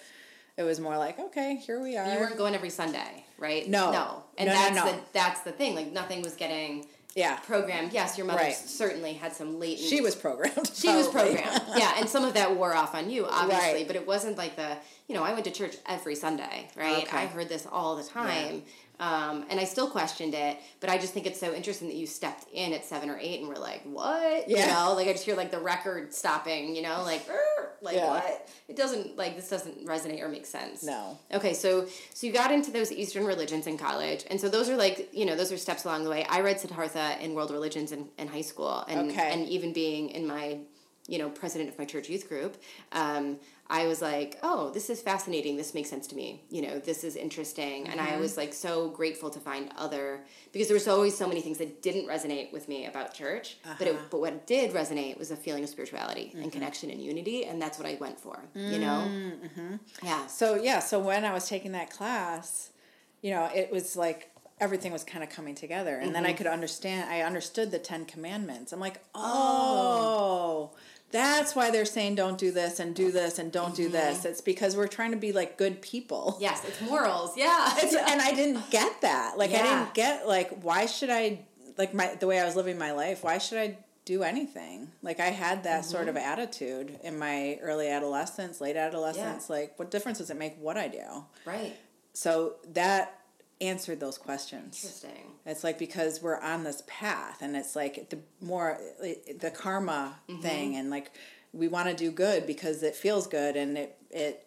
it 0.57 0.62
was 0.64 0.81
more 0.81 0.97
like 0.99 1.19
okay 1.19 1.57
here 1.57 1.81
we 1.81 1.97
are 1.97 2.07
You 2.12 2.19
weren't 2.21 2.37
going 2.37 2.55
every 2.55 2.71
Sunday, 2.71 3.25
right? 3.38 3.69
No. 3.69 3.93
no, 3.93 4.23
and 4.38 4.49
No, 4.49 4.55
no, 4.55 4.61
that's 4.61 4.77
no. 4.77 4.85
the 4.93 4.99
that's 5.12 5.41
the 5.43 5.53
thing. 5.53 5.75
Like 5.75 5.93
nothing 5.93 6.23
was 6.23 6.35
getting 6.35 6.87
yeah 7.14 7.37
programmed. 7.40 7.92
Yes, 7.92 8.16
your 8.18 8.27
mother 8.27 8.40
Right. 8.40 8.55
certainly 8.55 9.14
had 9.14 9.33
some 9.35 9.59
latent. 9.59 9.88
she 9.88 10.01
was 10.01 10.14
programmed 10.14 10.71
She 10.75 10.88
was 10.94 11.09
programmed, 11.09 11.62
yeah, 11.77 11.94
and 11.97 12.09
some 12.09 12.25
of 12.25 12.35
that 12.35 12.55
wore 12.57 12.75
off 12.75 12.94
on 12.94 13.11
you, 13.11 13.27
obviously. 13.27 13.75
Right. 13.75 13.87
But 13.87 13.97
it 13.97 14.07
wasn't 14.07 14.37
like 14.38 14.57
the 14.57 14.77
you 15.09 15.14
know 15.14 15.23
I 15.25 15.33
went 15.33 15.44
to 15.47 15.51
church 15.51 15.77
every 15.87 16.14
Sunday, 16.14 16.68
right? 16.77 17.05
Okay. 17.05 17.16
I 17.16 17.27
heard 17.27 17.49
this 17.49 17.66
all 17.71 17.97
the 17.97 18.05
time, 18.05 18.62
um, 19.01 19.45
and 19.51 19.61
I 19.61 19.65
still 19.65 19.89
questioned 19.91 20.35
it. 20.35 20.59
But 20.81 20.91
I 20.91 20.99
just 20.99 21.13
think 21.15 21.27
it's 21.27 21.39
so 21.41 21.53
interesting 21.55 21.89
that 21.89 21.97
you 21.97 22.07
stepped 22.07 22.47
in 22.53 22.73
at 22.73 22.85
seven 22.85 23.11
or 23.11 23.19
eight 23.21 23.41
and 23.41 23.49
were 23.49 23.57
like, 23.59 23.83
"What?" 23.85 24.49
Yeah. 24.49 24.61
You 24.67 24.73
know, 24.73 24.95
like 24.95 25.09
I 25.09 25.13
just 25.13 25.25
hear 25.25 25.37
like 25.37 25.51
the 25.51 25.61
record 25.61 26.13
stopping. 26.15 26.75
You 26.75 26.83
know, 26.83 27.03
like, 27.05 27.23
like 27.81 27.97
Yeah. 27.97 28.09
what? 28.09 28.49
It 28.69 28.77
doesn't 28.77 29.17
like 29.17 29.37
this 29.37 29.49
doesn't 29.49 29.87
resonate 29.87 30.21
or 30.21 30.29
make 30.29 30.47
sense. 30.47 30.83
No. 30.83 31.19
Okay, 31.33 31.55
so 31.55 31.87
so 32.15 32.27
you 32.27 32.33
got 32.33 32.51
into 32.53 32.71
those 32.71 32.91
Eastern 32.93 33.25
religions 33.25 33.67
in 33.67 33.79
college, 33.79 34.25
and 34.31 34.41
so 34.41 34.49
those 34.49 34.69
are 34.69 34.77
like 34.77 35.09
you 35.13 35.25
know 35.27 35.37
those 35.37 35.53
are 35.53 35.57
steps 35.59 35.85
along 35.85 36.05
the 36.05 36.11
way. 36.11 36.25
I 36.29 36.41
read 36.41 36.61
Siddhartha 36.61 37.17
in 37.23 37.35
World 37.35 37.51
Religions 37.51 37.93
in, 37.93 38.09
in 38.19 38.29
high 38.29 38.41
school, 38.43 38.85
and 38.89 39.11
Okay. 39.11 39.31
and 39.33 39.49
even 39.49 39.73
being 39.73 40.11
in 40.11 40.27
my 40.27 40.59
you 41.09 41.18
know 41.18 41.29
president 41.31 41.68
of 41.71 41.79
my 41.79 41.85
church 41.85 42.09
youth 42.09 42.29
group, 42.29 42.57
um, 42.92 43.38
I 43.71 43.87
was 43.87 44.01
like, 44.01 44.38
oh, 44.42 44.71
this 44.71 44.88
is 44.88 45.01
fascinating. 45.03 45.57
This 45.59 45.75
makes 45.75 45.90
sense 45.90 46.07
to 46.09 46.14
me. 46.16 46.42
You 46.51 46.62
know, 46.62 46.79
this 46.79 47.05
is 47.05 47.16
interesting, 47.16 47.87
and 47.88 47.99
Mm-hmm. 48.01 48.14
I 48.14 48.18
was 48.18 48.37
like 48.37 48.53
so 48.55 48.88
grateful 48.90 49.31
to 49.31 49.40
find 49.40 49.71
other 49.77 50.21
because 50.53 50.68
there 50.68 50.75
was 50.75 50.88
always 50.88 51.14
so 51.16 51.27
many 51.29 51.40
things 51.40 51.59
that 51.59 51.83
didn't 51.83 52.07
resonate 52.09 52.53
with 52.53 52.68
me 52.68 52.87
about 52.87 53.12
church, 53.14 53.57
but 53.79 53.87
Uh-huh. 53.88 53.99
it 53.99 54.11
but 54.11 54.21
what 54.21 54.47
did 54.47 54.73
resonate 54.73 55.18
was 55.18 55.31
a 55.31 55.37
feeling 55.37 55.64
of 55.64 55.71
spirituality 55.71 56.27
and 56.42 56.53
connection 56.53 56.90
and 56.90 57.01
unity, 57.03 57.44
and 57.47 57.61
that's 57.62 57.79
what 57.79 57.87
I 57.87 57.97
went 58.01 58.18
for. 58.21 58.37
You 58.55 58.79
know, 58.79 59.01
Mm-hmm. 59.09 59.75
yeah. 60.03 60.27
So 60.27 60.55
yeah, 60.57 60.79
so 60.90 60.99
when 60.99 61.25
I 61.25 61.33
was 61.33 61.49
taking 61.49 61.73
that 61.73 61.90
class, 61.90 62.71
you 63.23 63.31
know, 63.35 63.49
it 63.55 63.71
was 63.73 63.97
like 63.97 64.31
everything 64.61 64.92
was 64.92 65.05
kind 65.05 65.23
of 65.23 65.31
coming 65.31 65.55
together, 65.55 65.97
and 66.03 66.14
then 66.14 66.25
I 66.25 66.29
Mm-hmm. 66.31 66.38
could 66.38 66.47
understand. 66.59 67.09
I 67.11 67.21
understood 67.21 67.71
the 67.71 67.79
Ten 67.79 68.05
Commandments. 68.07 68.73
I'm 68.73 68.81
like, 68.81 68.99
oh, 69.14 70.71
that's 71.11 71.57
why 71.57 71.71
they're 71.71 71.85
saying 71.85 72.16
don't 72.16 72.37
do 72.38 72.51
this 72.51 72.81
and 72.81 72.94
do 72.94 73.11
this 73.11 73.38
and 73.38 73.51
don't 73.51 73.75
do 73.75 73.88
this. 73.88 74.25
It's 74.25 74.40
because 74.40 74.77
we're 74.77 74.88
trying 74.88 75.12
to 75.12 75.16
be 75.16 75.33
like 75.33 75.57
good 75.57 75.81
people. 75.81 76.33
Mm-hmm. 76.35 76.42
Yes, 76.42 76.64
it's 76.66 76.81
morals. 76.83 77.33
Yeah. 77.37 77.73
It's, 77.79 77.94
and 77.94 78.21
I 78.21 78.33
didn't 78.35 78.71
get 78.71 79.01
that. 79.01 79.38
Like 79.38 79.51
I 79.53 79.62
didn't 79.62 79.94
get 79.94 80.27
like 80.29 80.62
why 80.62 80.87
should 80.87 81.11
I 81.11 81.40
like 81.77 81.94
my 81.94 82.14
the 82.16 82.27
way 82.27 82.38
I 82.38 82.44
was 82.44 82.57
living 82.57 82.79
my 82.79 82.92
life? 82.92 83.25
Why 83.25 83.38
should 83.38 83.59
I 83.59 83.79
do 84.05 84.23
anything? 84.23 84.90
Like 85.03 85.21
I 85.21 85.27
had 85.31 85.64
that 85.64 85.85
sort 85.85 86.09
of 86.09 86.14
Mm-hmm. 86.14 86.25
attitude 86.33 86.99
in 87.03 87.18
my 87.18 87.59
early 87.62 87.88
adolescence, 87.88 88.61
late 88.61 88.77
adolescence. 88.77 89.49
Like 89.49 89.79
what 89.79 89.90
difference 89.90 90.18
does 90.18 90.31
it 90.31 90.37
make 90.37 90.57
what 90.61 90.77
I 90.77 90.88
do? 90.88 91.25
right. 91.47 91.75
So 92.14 92.57
that 92.73 93.17
answered 93.61 94.01
those 94.01 94.18
questions. 94.18 94.83
Interesting. 94.83 95.33
It's 95.47 95.64
like 95.64 95.79
because 95.79 96.23
we're 96.23 96.40
on 96.40 96.64
this 96.64 96.83
path, 96.87 97.42
and 97.42 97.57
it's 97.57 97.75
like 97.75 98.11
the 98.11 98.18
more 98.40 98.79
the 99.40 99.51
karma 99.51 100.18
Mm-hmm. 100.29 100.40
thing, 100.42 100.77
and 100.77 100.90
like 100.90 101.11
we 101.53 101.68
want 101.68 101.88
to 101.88 101.94
do 101.94 102.11
good 102.11 102.47
because 102.47 102.83
it 102.83 102.94
feels 102.94 103.27
good 103.27 103.57
and 103.57 103.79
it 103.79 103.97
it 104.11 104.47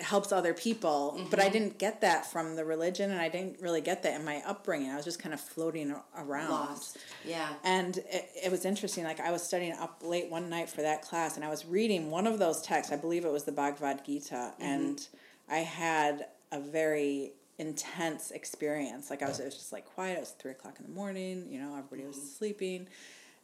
helps 0.00 0.32
other 0.32 0.54
people. 0.54 1.14
Mm-hmm. 1.16 1.30
But 1.30 1.40
I 1.40 1.48
didn't 1.48 1.78
get 1.78 2.00
that 2.00 2.30
from 2.30 2.56
the 2.56 2.64
religion, 2.64 3.10
and 3.10 3.20
I 3.20 3.28
didn't 3.28 3.60
really 3.60 3.80
get 3.80 4.02
that 4.04 4.14
in 4.18 4.24
my 4.24 4.42
upbringing. 4.46 4.90
I 4.90 4.96
was 4.96 5.04
just 5.04 5.20
kind 5.20 5.34
of 5.34 5.40
floating 5.40 5.94
around. 6.16 6.50
Lost. 6.50 6.98
Yeah. 7.24 7.48
And 7.64 7.98
it, 7.98 8.30
it 8.44 8.50
was 8.50 8.64
interesting. 8.64 9.04
Like 9.04 9.20
I 9.20 9.30
was 9.30 9.42
studying 9.42 9.72
up 9.72 10.00
late 10.02 10.30
one 10.30 10.48
night 10.48 10.70
for 10.70 10.82
that 10.82 11.02
class, 11.02 11.36
and 11.36 11.44
I 11.44 11.48
was 11.48 11.66
reading 11.66 12.10
one 12.10 12.26
of 12.26 12.38
those 12.38 12.62
texts. 12.62 12.92
I 12.92 12.96
believe 12.96 13.24
it 13.24 13.32
was 13.32 13.44
the 13.44 13.52
Bhagavad 13.52 14.04
Gita, 14.04 14.34
mm-hmm. 14.34 14.62
and 14.62 15.08
I 15.48 15.58
had 15.58 16.26
a 16.52 16.60
very 16.60 17.32
intense 17.60 18.30
experience. 18.30 19.10
Like 19.10 19.22
I 19.22 19.28
was, 19.28 19.38
it 19.38 19.44
was 19.44 19.54
just 19.54 19.72
like 19.72 19.84
quiet. 19.84 20.16
It 20.16 20.20
was 20.20 20.30
three 20.30 20.52
o'clock 20.52 20.76
in 20.80 20.86
the 20.86 20.92
morning. 20.92 21.46
You 21.48 21.60
know, 21.60 21.76
everybody 21.76 22.06
was 22.06 22.16
mm-hmm. 22.16 22.26
sleeping, 22.26 22.88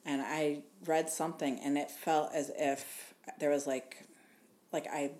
and 0.04 0.22
I 0.22 0.62
read 0.86 1.10
something, 1.10 1.60
and 1.60 1.76
it 1.76 1.90
felt 1.90 2.32
as 2.32 2.50
if 2.56 3.14
there 3.38 3.50
was 3.50 3.66
like, 3.66 4.08
like 4.72 4.86
I 4.90 5.12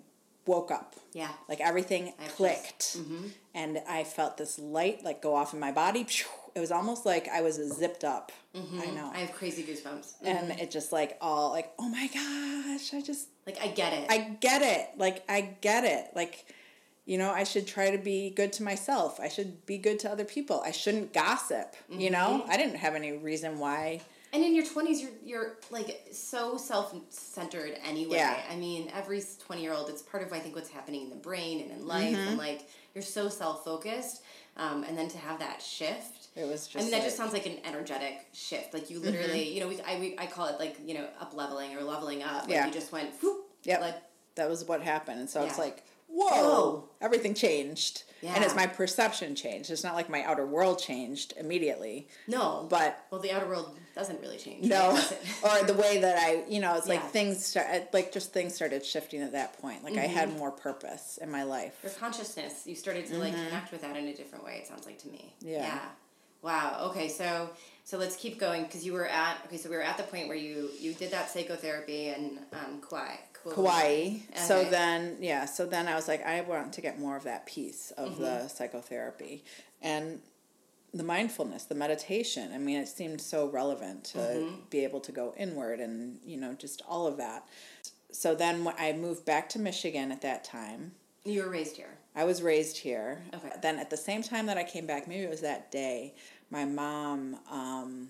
woke 0.47 0.71
up. 0.71 0.95
Yeah. 1.13 1.29
Like 1.47 1.61
everything 1.61 2.13
clicked. 2.29 2.97
Mm-hmm. 2.97 3.27
And 3.53 3.81
I 3.87 4.03
felt 4.03 4.37
this 4.37 4.57
light 4.57 5.03
like 5.03 5.21
go 5.21 5.35
off 5.35 5.53
in 5.53 5.59
my 5.59 5.71
body. 5.71 6.07
It 6.55 6.59
was 6.59 6.71
almost 6.71 7.05
like 7.05 7.27
I 7.27 7.41
was 7.41 7.55
zipped 7.55 8.03
up. 8.03 8.31
Mm-hmm. 8.55 8.81
I 8.81 8.85
know. 8.87 9.11
I 9.13 9.19
have 9.19 9.33
crazy 9.33 9.63
goosebumps. 9.63 10.13
And 10.23 10.49
mm-hmm. 10.49 10.59
it 10.59 10.71
just 10.71 10.91
like 10.91 11.17
all 11.21 11.51
like, 11.51 11.71
oh 11.77 11.89
my 11.89 12.07
gosh, 12.07 12.93
I 12.93 13.01
just 13.01 13.27
like 13.45 13.57
I 13.61 13.67
get 13.67 13.93
it. 13.93 14.07
I 14.09 14.37
get 14.39 14.61
it. 14.61 14.97
Like 14.97 15.23
I 15.29 15.41
get 15.61 15.83
it. 15.83 16.07
Like 16.15 16.45
you 17.07 17.17
know, 17.17 17.31
I 17.31 17.43
should 17.43 17.65
try 17.65 17.89
to 17.89 17.97
be 17.97 18.29
good 18.29 18.53
to 18.53 18.63
myself. 18.63 19.19
I 19.19 19.29
should 19.29 19.65
be 19.65 19.79
good 19.79 19.97
to 19.99 20.11
other 20.11 20.25
people. 20.25 20.61
I 20.63 20.71
shouldn't 20.71 21.13
gossip. 21.13 21.75
You 21.89 22.11
know, 22.11 22.41
mm-hmm. 22.41 22.51
I 22.51 22.57
didn't 22.57 22.75
have 22.75 22.93
any 22.93 23.13
reason 23.13 23.57
why 23.57 24.01
and 24.33 24.43
in 24.43 24.55
your 24.55 24.65
20s 24.65 25.01
you're 25.01 25.11
you're 25.23 25.57
like 25.71 26.05
so 26.11 26.57
self-centered 26.57 27.77
anyway 27.85 28.17
yeah. 28.17 28.41
i 28.51 28.55
mean 28.55 28.89
every 28.93 29.23
20 29.45 29.61
year 29.61 29.73
old 29.73 29.89
it's 29.89 30.01
part 30.01 30.23
of 30.23 30.31
i 30.33 30.39
think 30.39 30.55
what's 30.55 30.69
happening 30.69 31.03
in 31.03 31.09
the 31.09 31.15
brain 31.15 31.61
and 31.61 31.71
in 31.71 31.87
life 31.87 32.15
mm-hmm. 32.15 32.29
and 32.29 32.37
like 32.37 32.69
you're 32.93 33.03
so 33.03 33.29
self-focused 33.29 34.23
um, 34.57 34.83
and 34.85 34.97
then 34.97 35.07
to 35.07 35.17
have 35.19 35.39
that 35.39 35.61
shift 35.61 36.27
it 36.35 36.47
was 36.47 36.67
just 36.67 36.77
i 36.77 36.81
mean 36.81 36.91
that 36.91 36.97
like, 36.97 37.05
just 37.05 37.17
sounds 37.17 37.33
like 37.33 37.45
an 37.45 37.57
energetic 37.63 38.25
shift 38.33 38.73
like 38.73 38.89
you 38.89 38.99
literally 38.99 39.45
mm-hmm. 39.45 39.53
you 39.53 39.59
know 39.61 39.67
we 39.67 39.79
I, 39.81 39.99
we, 39.99 40.15
I 40.17 40.25
call 40.25 40.47
it 40.47 40.59
like 40.59 40.77
you 40.85 40.95
know 40.95 41.07
up 41.19 41.35
leveling 41.35 41.75
or 41.75 41.83
leveling 41.83 42.23
up 42.23 42.43
like 42.43 42.51
yeah. 42.51 42.65
you 42.65 42.73
just 42.73 42.91
went 42.91 43.11
yeah 43.63 43.79
like 43.79 43.95
that 44.35 44.49
was 44.49 44.65
what 44.65 44.81
happened 44.81 45.19
and 45.19 45.29
so 45.29 45.41
yeah. 45.41 45.47
it's 45.47 45.57
like 45.57 45.83
whoa, 46.07 46.27
whoa. 46.27 46.89
everything 47.01 47.33
changed 47.33 48.03
yeah. 48.21 48.33
And 48.35 48.43
as 48.43 48.55
my 48.55 48.67
perception 48.67 49.35
changed, 49.35 49.69
it's 49.69 49.83
not 49.83 49.95
like 49.95 50.09
my 50.09 50.23
outer 50.23 50.45
world 50.45 50.79
changed 50.79 51.33
immediately. 51.37 52.07
No. 52.27 52.65
But 52.69 53.05
well, 53.11 53.21
the 53.21 53.31
outer 53.31 53.47
world 53.47 53.77
doesn't 53.95 54.19
really 54.21 54.37
change. 54.37 54.65
No. 54.65 54.93
Right? 54.93 55.17
or 55.61 55.65
the 55.65 55.73
way 55.73 55.99
that 55.99 56.17
I, 56.17 56.43
you 56.49 56.59
know, 56.59 56.75
it's 56.75 56.87
like 56.87 57.03
things 57.09 57.45
start, 57.45 57.93
like 57.93 58.11
just 58.11 58.33
things 58.33 58.55
started 58.55 58.85
shifting 58.85 59.21
at 59.21 59.33
that 59.33 59.59
point. 59.61 59.83
Like 59.83 59.93
mm-hmm. 59.93 60.03
I 60.03 60.07
had 60.07 60.35
more 60.37 60.51
purpose 60.51 61.19
in 61.21 61.31
my 61.31 61.43
life. 61.43 61.77
Your 61.83 61.91
consciousness, 61.91 62.63
you 62.65 62.75
started 62.75 63.05
to 63.07 63.13
mm-hmm. 63.13 63.21
like 63.21 63.33
connect 63.33 63.71
with 63.71 63.81
that 63.81 63.95
in 63.95 64.07
a 64.07 64.15
different 64.15 64.43
way. 64.43 64.59
It 64.61 64.67
sounds 64.67 64.85
like 64.85 64.97
to 64.99 65.07
me. 65.09 65.35
Yeah. 65.39 65.59
Yeah. 65.59 65.79
Wow. 66.41 66.89
Okay. 66.89 67.09
So 67.09 67.49
so 67.83 67.97
let's 67.97 68.15
keep 68.15 68.39
going 68.39 68.63
because 68.63 68.85
you 68.85 68.93
were 68.93 69.07
at 69.07 69.37
okay. 69.45 69.57
So 69.57 69.69
we 69.69 69.75
were 69.75 69.83
at 69.83 69.97
the 69.97 70.03
point 70.03 70.27
where 70.27 70.37
you 70.37 70.69
you 70.79 70.93
did 70.93 71.11
that 71.11 71.29
psychotherapy 71.29 72.09
and 72.09 72.39
um, 72.53 72.81
Kauai. 72.81 73.15
Kauai. 73.53 73.83
Okay. 73.83 74.21
So 74.35 74.63
then, 74.63 75.17
yeah, 75.19 75.45
so 75.45 75.65
then 75.65 75.87
I 75.87 75.95
was 75.95 76.07
like, 76.07 76.25
I 76.25 76.41
want 76.41 76.73
to 76.73 76.81
get 76.81 76.99
more 76.99 77.15
of 77.15 77.23
that 77.23 77.45
piece 77.45 77.91
of 77.91 78.13
mm-hmm. 78.13 78.21
the 78.21 78.47
psychotherapy 78.47 79.43
and 79.81 80.19
the 80.93 81.03
mindfulness, 81.03 81.65
the 81.65 81.75
meditation. 81.75 82.51
I 82.53 82.57
mean, 82.57 82.77
it 82.77 82.87
seemed 82.87 83.21
so 83.21 83.47
relevant 83.47 84.05
to 84.05 84.17
mm-hmm. 84.17 84.55
be 84.69 84.83
able 84.83 84.99
to 85.01 85.11
go 85.11 85.33
inward 85.37 85.79
and, 85.79 86.19
you 86.25 86.37
know, 86.37 86.53
just 86.53 86.81
all 86.87 87.07
of 87.07 87.17
that. 87.17 87.45
So 88.11 88.35
then 88.35 88.63
when 88.63 88.75
I 88.79 88.93
moved 88.93 89.25
back 89.25 89.49
to 89.49 89.59
Michigan 89.59 90.11
at 90.11 90.21
that 90.21 90.43
time. 90.43 90.93
You 91.25 91.43
were 91.43 91.49
raised 91.49 91.75
here. 91.75 91.97
I 92.15 92.23
was 92.23 92.41
raised 92.41 92.77
here. 92.77 93.21
Okay. 93.33 93.51
Then 93.61 93.77
at 93.79 93.89
the 93.89 93.97
same 93.97 94.23
time 94.23 94.45
that 94.47 94.57
I 94.57 94.63
came 94.63 94.87
back, 94.87 95.07
maybe 95.07 95.23
it 95.23 95.29
was 95.29 95.41
that 95.41 95.71
day, 95.71 96.15
my 96.49 96.65
mom 96.65 97.37
um, 97.51 98.09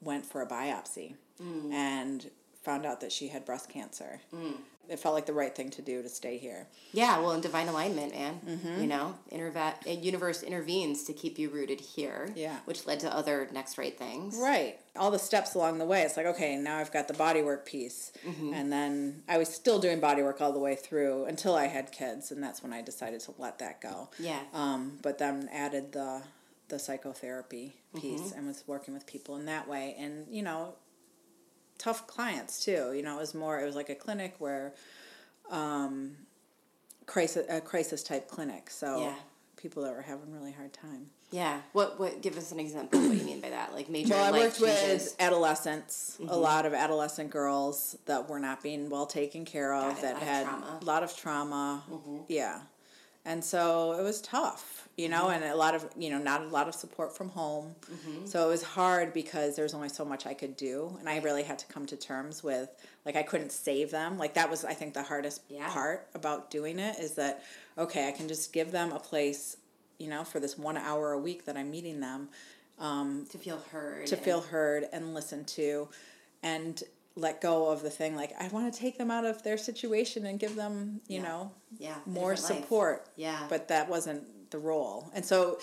went 0.00 0.24
for 0.24 0.42
a 0.42 0.46
biopsy. 0.46 1.14
Mm. 1.40 1.72
And 1.72 2.30
found 2.66 2.84
out 2.84 3.00
that 3.00 3.12
she 3.12 3.28
had 3.28 3.44
breast 3.46 3.68
cancer. 3.70 4.20
Mm. 4.34 4.56
It 4.88 4.98
felt 4.98 5.14
like 5.14 5.26
the 5.26 5.32
right 5.32 5.54
thing 5.54 5.70
to 5.70 5.82
do 5.82 6.02
to 6.02 6.08
stay 6.08 6.36
here. 6.36 6.66
Yeah, 6.92 7.18
well, 7.20 7.32
in 7.32 7.40
divine 7.40 7.68
alignment, 7.68 8.12
man. 8.12 8.40
Mm-hmm. 8.46 8.80
You 8.80 8.86
know, 8.86 9.14
interve- 9.32 10.04
universe 10.04 10.42
intervenes 10.42 11.04
to 11.04 11.12
keep 11.12 11.38
you 11.38 11.48
rooted 11.48 11.80
here. 11.80 12.30
Yeah. 12.36 12.58
Which 12.66 12.86
led 12.86 13.00
to 13.00 13.12
other 13.12 13.48
next 13.52 13.78
right 13.78 13.96
things. 13.96 14.36
Right. 14.40 14.78
All 14.96 15.10
the 15.10 15.18
steps 15.18 15.54
along 15.54 15.78
the 15.78 15.84
way. 15.84 16.02
It's 16.02 16.16
like, 16.16 16.26
okay, 16.26 16.56
now 16.56 16.78
I've 16.78 16.92
got 16.92 17.08
the 17.08 17.14
bodywork 17.14 17.64
piece. 17.64 18.12
Mm-hmm. 18.26 18.54
And 18.54 18.72
then 18.72 19.22
I 19.28 19.38
was 19.38 19.48
still 19.48 19.78
doing 19.78 20.00
bodywork 20.00 20.40
all 20.40 20.52
the 20.52 20.60
way 20.60 20.76
through 20.76 21.24
until 21.24 21.54
I 21.54 21.66
had 21.66 21.90
kids. 21.90 22.30
And 22.30 22.42
that's 22.42 22.62
when 22.62 22.72
I 22.72 22.82
decided 22.82 23.20
to 23.22 23.34
let 23.38 23.58
that 23.58 23.80
go. 23.80 24.10
Yeah. 24.18 24.40
Um, 24.54 24.98
but 25.02 25.18
then 25.18 25.48
added 25.52 25.92
the 25.92 26.22
the 26.68 26.78
psychotherapy 26.80 27.76
piece 27.94 28.20
mm-hmm. 28.20 28.38
and 28.38 28.46
was 28.48 28.64
working 28.66 28.92
with 28.92 29.06
people 29.06 29.36
in 29.36 29.46
that 29.46 29.68
way. 29.68 29.94
And, 29.98 30.26
you 30.28 30.42
know, 30.42 30.74
tough 31.78 32.06
clients 32.06 32.64
too. 32.64 32.92
You 32.94 33.02
know, 33.02 33.16
it 33.16 33.20
was 33.20 33.34
more. 33.34 33.60
It 33.60 33.64
was 33.64 33.76
like 33.76 33.88
a 33.88 33.94
clinic 33.94 34.34
where, 34.38 34.74
um, 35.50 36.16
crisis 37.06 37.46
a 37.48 37.60
crisis 37.60 38.02
type 38.02 38.28
clinic. 38.28 38.70
So 38.70 39.00
yeah. 39.00 39.14
people 39.56 39.82
that 39.84 39.94
were 39.94 40.02
having 40.02 40.32
really 40.32 40.52
hard 40.52 40.72
time. 40.72 41.10
Yeah. 41.30 41.60
What? 41.72 41.98
What? 41.98 42.22
Give 42.22 42.36
us 42.36 42.52
an 42.52 42.60
example. 42.60 43.00
what 43.00 43.10
do 43.10 43.16
you 43.16 43.24
mean 43.24 43.40
by 43.40 43.50
that? 43.50 43.74
Like 43.74 43.88
major. 43.88 44.14
Well, 44.14 44.34
I 44.34 44.38
worked 44.38 44.60
changes? 44.60 45.04
with 45.04 45.16
adolescents. 45.18 46.18
Mm-hmm. 46.20 46.30
A 46.30 46.36
lot 46.36 46.66
of 46.66 46.74
adolescent 46.74 47.30
girls 47.30 47.96
that 48.06 48.28
were 48.28 48.38
not 48.38 48.62
being 48.62 48.90
well 48.90 49.06
taken 49.06 49.44
care 49.44 49.74
of. 49.74 50.00
That 50.02 50.16
had 50.18 50.46
a 50.46 50.84
lot 50.84 51.02
of 51.02 51.16
trauma. 51.16 51.82
Mm-hmm. 51.90 52.16
Yeah, 52.28 52.60
and 53.24 53.44
so 53.44 53.92
it 53.98 54.02
was 54.02 54.20
tough 54.20 54.85
you 54.96 55.10
know, 55.10 55.28
and 55.28 55.44
a 55.44 55.54
lot 55.54 55.74
of, 55.74 55.86
you 55.96 56.08
know, 56.08 56.18
not 56.18 56.42
a 56.42 56.48
lot 56.48 56.68
of 56.68 56.74
support 56.74 57.14
from 57.14 57.28
home. 57.28 57.74
Mm-hmm. 57.90 58.26
So 58.26 58.46
it 58.46 58.48
was 58.48 58.62
hard 58.62 59.12
because 59.12 59.54
there's 59.54 59.74
only 59.74 59.90
so 59.90 60.06
much 60.06 60.24
I 60.24 60.32
could 60.32 60.56
do. 60.56 60.96
And 60.98 61.08
I 61.08 61.18
really 61.18 61.42
had 61.42 61.58
to 61.58 61.66
come 61.66 61.84
to 61.86 61.96
terms 61.96 62.42
with, 62.42 62.70
like, 63.04 63.14
I 63.14 63.22
couldn't 63.22 63.52
save 63.52 63.90
them. 63.90 64.16
Like, 64.16 64.34
that 64.34 64.50
was, 64.50 64.64
I 64.64 64.72
think, 64.72 64.94
the 64.94 65.02
hardest 65.02 65.42
yeah. 65.50 65.68
part 65.68 66.08
about 66.14 66.50
doing 66.50 66.78
it 66.78 66.98
is 66.98 67.14
that, 67.14 67.42
okay, 67.76 68.08
I 68.08 68.12
can 68.12 68.26
just 68.26 68.54
give 68.54 68.72
them 68.72 68.90
a 68.92 68.98
place, 68.98 69.58
you 69.98 70.08
know, 70.08 70.24
for 70.24 70.40
this 70.40 70.56
one 70.56 70.78
hour 70.78 71.12
a 71.12 71.18
week 71.18 71.44
that 71.44 71.58
I'm 71.58 71.70
meeting 71.70 72.00
them. 72.00 72.28
Um, 72.78 73.26
to 73.30 73.38
feel 73.38 73.62
heard. 73.70 74.06
To 74.06 74.16
feel 74.16 74.40
heard 74.40 74.86
and 74.92 75.12
listened 75.12 75.46
to. 75.48 75.88
And 76.42 76.82
let 77.16 77.40
go 77.40 77.70
of 77.70 77.80
the 77.80 77.88
thing 77.88 78.14
like 78.14 78.30
i 78.38 78.46
want 78.48 78.70
to 78.70 78.78
take 78.78 78.98
them 78.98 79.10
out 79.10 79.24
of 79.24 79.42
their 79.42 79.56
situation 79.56 80.26
and 80.26 80.38
give 80.38 80.54
them 80.54 81.00
you 81.08 81.16
yeah. 81.16 81.22
know 81.22 81.52
yeah 81.78 81.94
more 82.04 82.36
support 82.36 82.98
life. 83.06 83.14
yeah 83.16 83.46
but 83.48 83.68
that 83.68 83.88
wasn't 83.88 84.22
the 84.56 84.66
role. 84.66 85.10
And 85.14 85.24
so, 85.24 85.58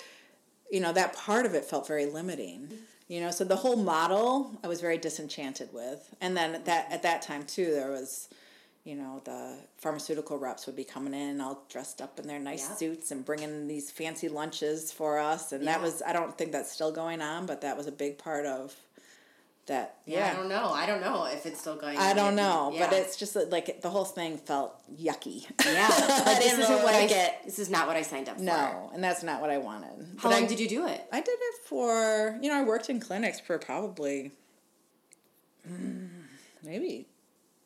you 0.70 0.80
know, 0.80 0.92
that 0.92 1.16
part 1.16 1.46
of 1.46 1.54
it 1.54 1.64
felt 1.64 1.86
very 1.86 2.06
limiting. 2.06 2.68
You 3.08 3.20
know, 3.20 3.30
so 3.30 3.44
the 3.44 3.56
whole 3.56 3.76
model 3.76 4.58
I 4.62 4.68
was 4.68 4.80
very 4.80 4.98
disenchanted 4.98 5.70
with. 5.72 6.14
And 6.20 6.36
then 6.36 6.54
at 6.54 6.64
that 6.66 6.90
at 6.90 7.02
that 7.02 7.22
time 7.22 7.44
too, 7.44 7.66
there 7.66 7.90
was, 7.90 8.28
you 8.84 8.94
know, 8.94 9.20
the 9.24 9.58
pharmaceutical 9.78 10.38
reps 10.38 10.66
would 10.66 10.76
be 10.76 10.84
coming 10.84 11.12
in 11.12 11.40
all 11.40 11.64
dressed 11.68 12.00
up 12.00 12.18
in 12.18 12.26
their 12.26 12.38
nice 12.38 12.66
yeah. 12.68 12.76
suits 12.76 13.10
and 13.10 13.24
bringing 13.24 13.66
these 13.66 13.90
fancy 13.90 14.28
lunches 14.28 14.92
for 14.92 15.18
us. 15.18 15.52
And 15.52 15.64
yeah. 15.64 15.72
that 15.72 15.82
was 15.82 16.02
I 16.06 16.12
don't 16.12 16.36
think 16.38 16.52
that's 16.52 16.72
still 16.72 16.92
going 16.92 17.20
on, 17.20 17.46
but 17.46 17.60
that 17.62 17.76
was 17.76 17.86
a 17.86 17.92
big 17.92 18.16
part 18.16 18.46
of 18.46 18.74
that 19.66 19.98
yeah, 20.04 20.18
yeah, 20.18 20.32
I 20.32 20.36
don't 20.36 20.48
know. 20.48 20.70
I 20.70 20.86
don't 20.86 21.00
know 21.00 21.24
if 21.24 21.46
it's 21.46 21.60
still 21.60 21.76
going. 21.76 21.96
I 21.96 22.12
don't 22.12 22.36
know, 22.36 22.70
yeah. 22.74 22.86
but 22.86 22.98
it's 22.98 23.16
just 23.16 23.36
like 23.50 23.80
the 23.80 23.88
whole 23.88 24.04
thing 24.04 24.36
felt 24.36 24.74
yucky. 24.94 25.46
Yeah, 25.64 25.88
like, 26.26 26.38
this 26.38 26.58
isn't 26.58 26.82
what 26.82 26.94
I 26.94 27.06
get. 27.06 27.42
This 27.44 27.58
is 27.58 27.70
not 27.70 27.86
what 27.86 27.96
I 27.96 28.02
signed 28.02 28.28
up 28.28 28.38
no, 28.38 28.52
for. 28.52 28.58
No, 28.58 28.90
and 28.94 29.02
that's 29.02 29.22
not 29.22 29.40
what 29.40 29.50
I 29.50 29.58
wanted. 29.58 30.06
How 30.18 30.28
but 30.28 30.32
long 30.32 30.44
I, 30.44 30.46
did 30.46 30.60
you 30.60 30.68
do 30.68 30.86
it? 30.86 31.06
I 31.12 31.20
did 31.20 31.36
it 31.38 31.66
for 31.66 32.38
you 32.42 32.50
know 32.50 32.56
I 32.56 32.62
worked 32.62 32.90
in 32.90 33.00
clinics 33.00 33.40
for 33.40 33.58
probably 33.58 34.32
mm, 35.68 36.08
maybe 36.62 37.06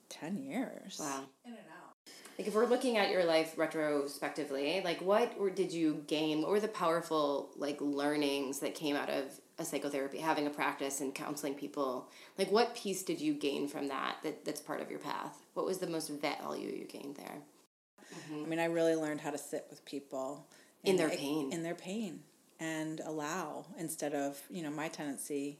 ten 0.08 0.38
years. 0.38 0.98
Wow. 1.00 1.24
In 1.44 1.52
and 1.52 1.60
out. 1.60 2.12
Like 2.38 2.46
if 2.46 2.54
we're 2.54 2.66
looking 2.66 2.96
at 2.96 3.10
your 3.10 3.24
life 3.24 3.54
retrospectively, 3.56 4.80
like 4.84 5.00
what 5.00 5.56
did 5.56 5.72
you 5.72 6.04
gain? 6.06 6.42
What 6.42 6.50
were 6.50 6.60
the 6.60 6.68
powerful 6.68 7.50
like 7.56 7.80
learnings 7.80 8.60
that 8.60 8.76
came 8.76 8.94
out 8.94 9.10
of 9.10 9.24
a 9.58 9.64
psychotherapy, 9.64 10.18
having 10.18 10.46
a 10.46 10.50
practice 10.50 11.00
and 11.00 11.14
counseling 11.14 11.54
people, 11.54 12.08
like 12.36 12.50
what 12.50 12.76
piece 12.76 13.02
did 13.02 13.20
you 13.20 13.34
gain 13.34 13.66
from 13.66 13.88
that, 13.88 14.16
that 14.22 14.44
that's 14.44 14.60
part 14.60 14.80
of 14.80 14.90
your 14.90 15.00
path? 15.00 15.44
What 15.54 15.66
was 15.66 15.78
the 15.78 15.86
most 15.86 16.10
value 16.10 16.70
you 16.70 16.84
gained 16.84 17.16
there? 17.16 17.38
Mm-hmm. 18.14 18.44
I 18.44 18.48
mean, 18.48 18.58
I 18.58 18.66
really 18.66 18.94
learned 18.94 19.20
how 19.20 19.30
to 19.30 19.38
sit 19.38 19.66
with 19.68 19.84
people 19.84 20.46
in 20.84 20.96
their 20.96 21.10
pain, 21.10 21.52
in 21.52 21.62
their 21.62 21.74
pain, 21.74 22.20
and 22.60 23.00
allow 23.00 23.66
instead 23.78 24.14
of 24.14 24.40
you 24.50 24.62
know 24.62 24.70
my 24.70 24.88
tendency. 24.88 25.58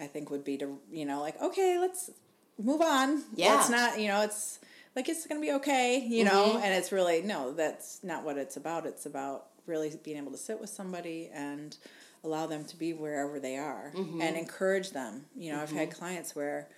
I 0.00 0.06
think 0.06 0.30
would 0.30 0.44
be 0.44 0.56
to 0.58 0.78
you 0.92 1.04
know 1.04 1.20
like 1.20 1.40
okay 1.42 1.78
let's 1.78 2.10
move 2.58 2.82
on. 2.82 3.22
Yeah, 3.34 3.58
it's 3.58 3.70
not 3.70 3.98
you 3.98 4.08
know 4.08 4.22
it's 4.22 4.60
like 4.94 5.08
it's 5.08 5.26
gonna 5.26 5.40
be 5.40 5.52
okay 5.52 5.98
you 5.98 6.24
mm-hmm. 6.24 6.34
know 6.34 6.58
and 6.58 6.74
it's 6.74 6.92
really 6.92 7.22
no 7.22 7.52
that's 7.52 8.04
not 8.04 8.24
what 8.24 8.36
it's 8.36 8.56
about. 8.56 8.86
It's 8.86 9.06
about 9.06 9.46
really 9.66 9.92
being 10.02 10.16
able 10.16 10.32
to 10.32 10.38
sit 10.38 10.60
with 10.60 10.70
somebody 10.70 11.30
and 11.32 11.76
allow 12.24 12.46
them 12.46 12.64
to 12.64 12.76
be 12.76 12.92
wherever 12.92 13.38
they 13.38 13.56
are 13.56 13.92
mm-hmm. 13.94 14.20
and 14.20 14.36
encourage 14.36 14.90
them. 14.90 15.24
You 15.36 15.52
know, 15.52 15.58
mm-hmm. 15.58 15.62
I've 15.62 15.72
had 15.72 15.90
mm-hmm. 15.90 15.98
clients 15.98 16.34
where, 16.36 16.68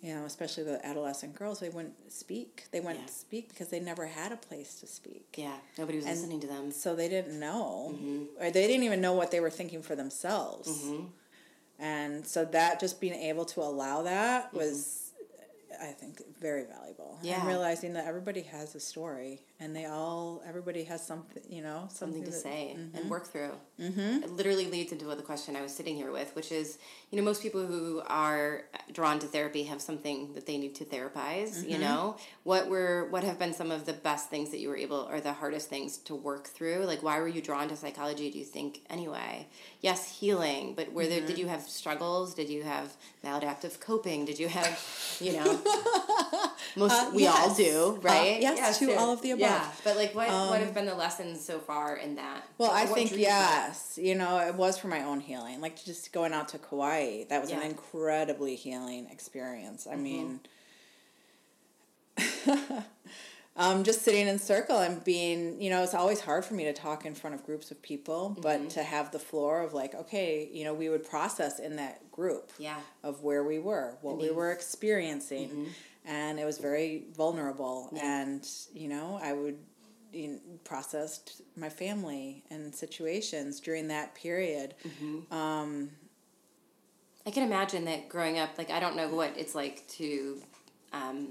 you 0.00 0.14
know, 0.14 0.24
especially 0.24 0.64
the 0.64 0.84
adolescent 0.84 1.34
girls, 1.34 1.60
they 1.60 1.68
wouldn't 1.68 2.12
speak. 2.12 2.66
They 2.70 2.80
wouldn't 2.80 3.06
Yeah. 3.06 3.10
speak 3.12 3.48
because 3.48 3.68
they 3.68 3.80
never 3.80 4.06
had 4.06 4.32
a 4.32 4.36
place 4.36 4.80
to 4.80 4.86
speak. 4.86 5.34
Yeah, 5.36 5.56
nobody 5.78 5.98
was 5.98 6.06
listening 6.06 6.40
to 6.40 6.46
them. 6.46 6.70
So 6.72 6.94
they 6.94 7.08
didn't 7.08 7.38
know, 7.38 7.92
Mm-hmm. 7.94 8.44
or 8.44 8.50
they 8.50 8.66
didn't 8.66 8.84
even 8.84 9.00
know 9.00 9.12
what 9.14 9.30
they 9.30 9.40
were 9.40 9.50
thinking 9.50 9.82
for 9.82 9.96
themselves. 9.96 10.68
Mm-hmm. 10.68 11.06
And 11.78 12.26
so 12.26 12.44
that 12.44 12.78
just 12.78 13.00
being 13.00 13.14
able 13.14 13.44
to 13.46 13.60
allow 13.60 14.02
that 14.02 14.54
was, 14.54 15.01
I 15.80 15.92
think, 15.92 16.22
very 16.40 16.64
valuable. 16.64 17.16
Mm-hmm. 17.16 17.26
Yeah. 17.26 17.40
And 17.40 17.48
realizing 17.48 17.92
that 17.94 18.06
everybody 18.06 18.42
has 18.42 18.74
a 18.74 18.80
story, 18.80 19.42
and 19.60 19.74
they 19.74 19.86
all, 19.86 20.42
everybody 20.46 20.84
has 20.84 21.06
something, 21.06 21.42
you 21.48 21.62
know, 21.62 21.88
something 21.88 22.22
something, 22.22 22.24
to 22.24 22.30
that- 22.30 22.36
say 22.36 22.76
and 22.94 23.10
work 23.10 23.26
through. 23.28 23.52
Mm-hmm. 23.80 24.24
It 24.24 24.30
literally 24.30 24.66
leads 24.66 24.92
into 24.92 25.06
what 25.06 25.16
the 25.16 25.22
question 25.22 25.56
I 25.56 25.62
was 25.62 25.74
sitting 25.74 25.96
here 25.96 26.12
with, 26.12 26.34
which 26.34 26.52
is, 26.52 26.78
you 27.10 27.18
know, 27.18 27.24
most 27.24 27.42
people 27.42 27.66
who 27.66 28.02
are 28.06 28.64
drawn 28.92 29.18
to 29.20 29.26
therapy 29.26 29.64
have 29.64 29.80
something 29.80 30.34
that 30.34 30.46
they 30.46 30.58
need 30.58 30.74
to 30.76 30.84
therapize. 30.84 31.68
You 31.68 31.78
know, 31.78 32.16
what 32.44 32.68
were 32.68 33.08
what 33.10 33.24
have 33.24 33.38
been 33.38 33.54
some 33.54 33.70
of 33.70 33.86
the 33.86 33.92
best 33.92 34.30
things 34.30 34.50
that 34.50 34.58
you 34.58 34.68
were 34.68 34.76
able, 34.76 35.08
or 35.10 35.20
the 35.20 35.32
hardest 35.32 35.68
things 35.68 35.98
to 35.98 36.14
work 36.14 36.48
through? 36.48 36.84
Like, 36.84 37.02
why 37.02 37.18
were 37.20 37.28
you 37.28 37.40
drawn 37.40 37.68
to 37.68 37.76
psychology? 37.76 38.30
Do 38.30 38.38
you 38.38 38.44
think 38.44 38.80
anyway? 38.90 39.48
Yes, 39.80 40.18
healing, 40.20 40.74
but 40.74 40.92
were 40.92 41.06
there? 41.06 41.20
Did 41.26 41.38
you 41.38 41.48
have 41.48 41.62
struggles? 41.62 42.34
Did 42.34 42.48
you 42.48 42.62
have 42.62 42.96
maladaptive 43.24 43.80
coping? 43.80 44.24
Did 44.24 44.38
you 44.38 44.48
have, 44.48 44.80
you 45.20 45.32
know? 45.34 45.60
Most 46.76 46.92
uh, 46.92 47.10
we 47.14 47.26
all 47.26 47.54
do, 47.54 47.98
uh, 47.98 48.00
right? 48.00 48.36
Uh, 48.36 48.40
yes, 48.40 48.78
to 48.78 48.86
too. 48.86 48.94
all 48.94 49.12
of 49.12 49.20
the 49.20 49.32
above. 49.32 49.40
Yeah, 49.40 49.66
but 49.84 49.96
like, 49.96 50.14
what 50.14 50.28
what 50.28 50.58
have 50.60 50.68
um, 50.68 50.74
been 50.74 50.86
the 50.86 50.94
lessons 50.94 51.44
so 51.44 51.58
far 51.58 51.96
in 51.96 52.16
that? 52.16 52.46
Well, 52.58 52.70
Or 52.70 52.74
I 52.74 52.86
think 52.86 53.16
yes. 53.16 53.98
You 54.00 54.14
know, 54.14 54.38
it 54.38 54.54
was 54.54 54.78
for 54.78 54.88
my 54.88 55.02
own 55.02 55.20
healing. 55.20 55.60
Like 55.60 55.82
just 55.84 56.12
going 56.12 56.32
out 56.32 56.48
to 56.48 56.58
Kauai, 56.58 57.24
that 57.28 57.40
was 57.40 57.50
an 57.50 57.62
incredibly 57.62 58.56
healing 58.56 59.06
experience. 59.10 59.86
I 59.86 59.94
mm-hmm. 59.94 60.02
mean, 60.02 60.40
um, 63.56 63.84
just 63.84 64.02
sitting 64.02 64.26
in 64.28 64.38
circle 64.38 64.78
and 64.78 65.02
being, 65.04 65.60
you 65.60 65.68
know, 65.70 65.82
it's 65.82 65.94
always 65.94 66.20
hard 66.20 66.44
for 66.44 66.54
me 66.54 66.64
to 66.64 66.72
talk 66.72 67.04
in 67.04 67.14
front 67.14 67.34
of 67.34 67.44
groups 67.44 67.70
of 67.70 67.82
people, 67.82 68.36
but 68.40 68.70
to 68.70 68.82
have 68.82 69.10
the 69.12 69.18
floor 69.18 69.60
of 69.60 69.74
like, 69.74 69.94
okay, 69.94 70.48
you 70.52 70.64
know, 70.64 70.72
we 70.72 70.88
would 70.88 71.04
process 71.04 71.58
in 71.58 71.76
that 71.76 72.10
group 72.10 72.50
Yeah. 72.58 72.78
of 73.02 73.22
where 73.22 73.44
we 73.44 73.58
were, 73.58 73.98
what 74.00 74.18
we 74.18 74.30
were 74.30 74.52
experiencing. 74.52 75.68
And 76.04 76.38
it 76.40 76.44
was 76.44 76.58
very 76.58 77.04
vulnerable. 77.16 77.90
And, 78.02 78.48
you 78.72 78.88
know, 78.88 79.20
I 79.22 79.32
would 79.34 79.58
you 80.12 80.28
know, 80.28 80.38
processed 80.64 81.40
my 81.56 81.68
family 81.68 82.42
and 82.50 82.74
situations 82.74 83.60
during 83.60 83.88
that 83.88 84.14
period. 84.14 84.74
um, 85.30 85.90
I 87.26 87.30
can 87.30 87.44
imagine 87.44 87.84
that 87.84 88.08
growing 88.08 88.38
up, 88.38 88.58
like 88.58 88.70
I 88.70 88.80
don't 88.80 88.96
know 88.96 89.08
what 89.08 89.34
it's 89.36 89.54
like 89.54 89.86
to 89.90 90.42
um, 90.92 91.28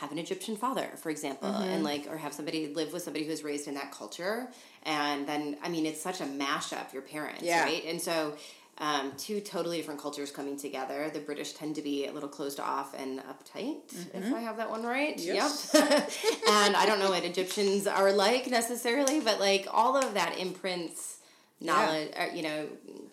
have 0.00 0.12
an 0.12 0.18
Egyptian 0.18 0.56
father, 0.56 0.88
for 0.96 1.10
example, 1.10 1.48
and 1.50 1.84
like 1.84 2.06
or 2.10 2.16
have 2.16 2.32
somebody 2.32 2.72
live 2.74 2.92
with 2.92 3.02
somebody 3.02 3.24
who's 3.26 3.44
raised 3.44 3.68
in 3.68 3.74
that 3.74 3.92
culture, 3.92 4.48
and 4.84 5.26
then 5.28 5.56
I 5.62 5.68
mean 5.68 5.84
it's 5.86 6.00
such 6.00 6.20
a 6.20 6.24
mashup. 6.24 6.92
Your 6.92 7.02
parents, 7.02 7.42
Yeah. 7.42 7.64
right? 7.64 7.84
And 7.86 8.00
so. 8.00 8.34
Um, 8.82 9.12
two 9.18 9.40
totally 9.42 9.76
different 9.76 10.00
cultures 10.00 10.30
coming 10.30 10.56
together. 10.56 11.10
The 11.12 11.20
British 11.20 11.52
tend 11.52 11.74
to 11.74 11.82
be 11.82 12.06
a 12.06 12.12
little 12.12 12.30
closed 12.30 12.58
off 12.58 12.94
and 12.98 13.20
uptight, 13.20 13.76
if 14.14 14.32
I 14.32 14.40
have 14.40 14.56
that 14.56 14.70
one 14.70 14.84
right. 14.84 15.18
Yes. 15.18 15.70
Yep. 15.74 16.10
and 16.48 16.74
I 16.74 16.86
don't 16.86 16.98
know 16.98 17.10
what 17.10 17.22
Egyptians 17.22 17.86
are 17.86 18.10
like 18.10 18.46
necessarily, 18.46 19.20
but 19.20 19.38
like 19.38 19.66
all 19.70 19.98
of 19.98 20.14
that 20.14 20.38
imprints 20.38 21.18
knowledge, 21.60 22.10
uh, 22.18 22.28
you 22.34 22.42
know, 22.42 22.68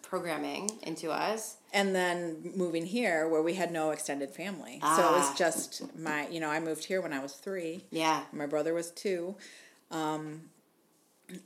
programming 0.08 0.70
into 0.84 1.12
us. 1.12 1.58
And 1.74 1.94
then 1.94 2.52
moving 2.56 2.86
here 2.86 3.28
where 3.28 3.42
we 3.42 3.56
had 3.56 3.72
no 3.72 3.92
extended 3.92 4.30
family. 4.32 4.80
So 4.82 4.88
it 4.88 5.06
Ah. 5.06 5.18
was 5.30 5.38
just 5.38 5.82
my, 5.98 6.28
you 6.30 6.40
know, 6.40 6.50
I 6.50 6.60
moved 6.62 6.86
here 6.86 7.02
when 7.02 7.12
I 7.14 7.20
was 7.20 7.34
three. 7.34 7.84
Yeah. 7.92 8.24
My 8.32 8.46
brother 8.46 8.74
was 8.74 8.90
two. 8.92 9.36
Um, 9.92 10.50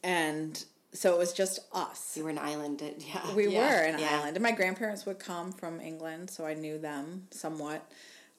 and 0.04 0.63
so 0.93 1.13
it 1.15 1.17
was 1.17 1.34
just 1.34 1.60
us. 1.74 2.15
You 2.15 2.24
were 2.24 2.30
an 2.30 2.38
island. 2.38 2.84
uh, 2.84 2.91
Yeah. 3.00 3.34
We 3.34 3.47
yeah, 3.47 3.60
were 3.60 3.84
an 3.84 4.00
yeah. 4.00 4.19
island. 4.19 4.38
And 4.38 4.43
my 4.43 4.52
grandparents 4.52 5.06
would 5.08 5.17
come 5.19 5.52
from 5.52 5.80
England, 5.82 6.30
so 6.30 6.45
I 6.45 6.54
knew 6.54 6.78
them 6.78 7.28
somewhat. 7.32 7.82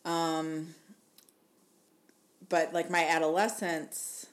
Um, 0.04 0.74
but 2.48 2.72
like 2.72 2.90
my 2.90 3.04
adolescence 3.06 4.26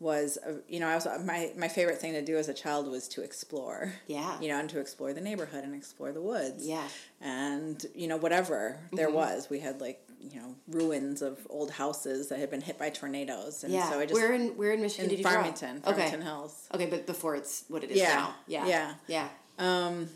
was, 0.00 0.38
uh, 0.46 0.52
you 0.68 0.78
know, 0.80 0.86
I 0.88 0.94
was 0.94 1.06
my 1.24 1.50
my 1.56 1.68
favorite 1.68 1.98
thing 2.00 2.12
to 2.12 2.22
do 2.22 2.36
as 2.36 2.48
a 2.48 2.54
child 2.54 2.88
was 2.90 3.08
to 3.08 3.22
explore. 3.22 3.92
Yeah. 4.06 4.40
You 4.40 4.48
know, 4.48 4.58
and 4.60 4.70
to 4.70 4.78
explore 4.80 5.12
the 5.12 5.20
neighborhood 5.20 5.64
and 5.64 5.74
explore 5.74 6.12
the 6.12 6.20
woods. 6.22 6.66
Yeah. 6.66 6.86
And 7.20 7.84
you 7.94 8.06
know 8.08 8.16
whatever 8.16 8.78
there 8.92 9.10
was, 9.10 9.50
we 9.50 9.58
had 9.60 9.80
like 9.80 10.00
you 10.20 10.40
know 10.40 10.54
ruins 10.68 11.20
of 11.22 11.44
old 11.50 11.70
houses 11.70 12.28
that 12.28 12.38
had 12.38 12.50
been 12.50 12.60
hit 12.60 12.78
by 12.78 12.90
tornadoes, 12.90 13.64
and 13.64 13.72
Yeah. 13.72 13.90
so 13.90 13.98
I 13.98 14.04
just 14.06 14.14
where 14.20 14.32
in 14.32 14.56
where 14.56 14.72
in 14.72 14.80
Michigan 14.80 15.04
in 15.06 15.10
did 15.10 15.18
you 15.18 15.24
grow? 15.24 15.32
Farmington, 15.34 15.80
Farmington 15.80 16.14
okay. 16.20 16.24
Hills. 16.24 16.66
Okay, 16.74 16.86
but 16.86 17.06
before 17.06 17.34
it's 17.36 17.64
what 17.68 17.82
it 17.84 17.90
is 17.90 17.98
Yeah, 17.98 18.14
now. 18.14 18.34
Yeah. 18.46 18.66
yeah. 18.66 18.94
Yeah. 19.08 19.28
Um, 19.58 20.08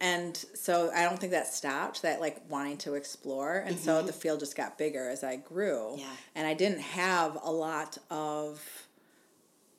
and 0.00 0.34
so 0.54 0.90
I 0.94 1.02
don't 1.04 1.18
think 1.18 1.32
that 1.32 1.46
stopped 1.46 2.00
that 2.02 2.20
like 2.22 2.40
wanting 2.48 2.78
to 2.78 2.94
explore 2.94 3.58
and 3.58 3.78
so 3.78 4.00
the 4.00 4.14
field 4.14 4.40
just 4.40 4.56
got 4.56 4.78
bigger 4.78 5.10
as 5.10 5.22
I 5.22 5.36
grew 5.36 5.90
Mm-hmm. 5.92 6.00
Yeah. 6.00 6.06
and 6.36 6.46
I 6.46 6.54
didn't 6.54 6.80
have 6.80 7.36
a 7.42 7.50
lot 7.52 7.98
of 8.10 8.62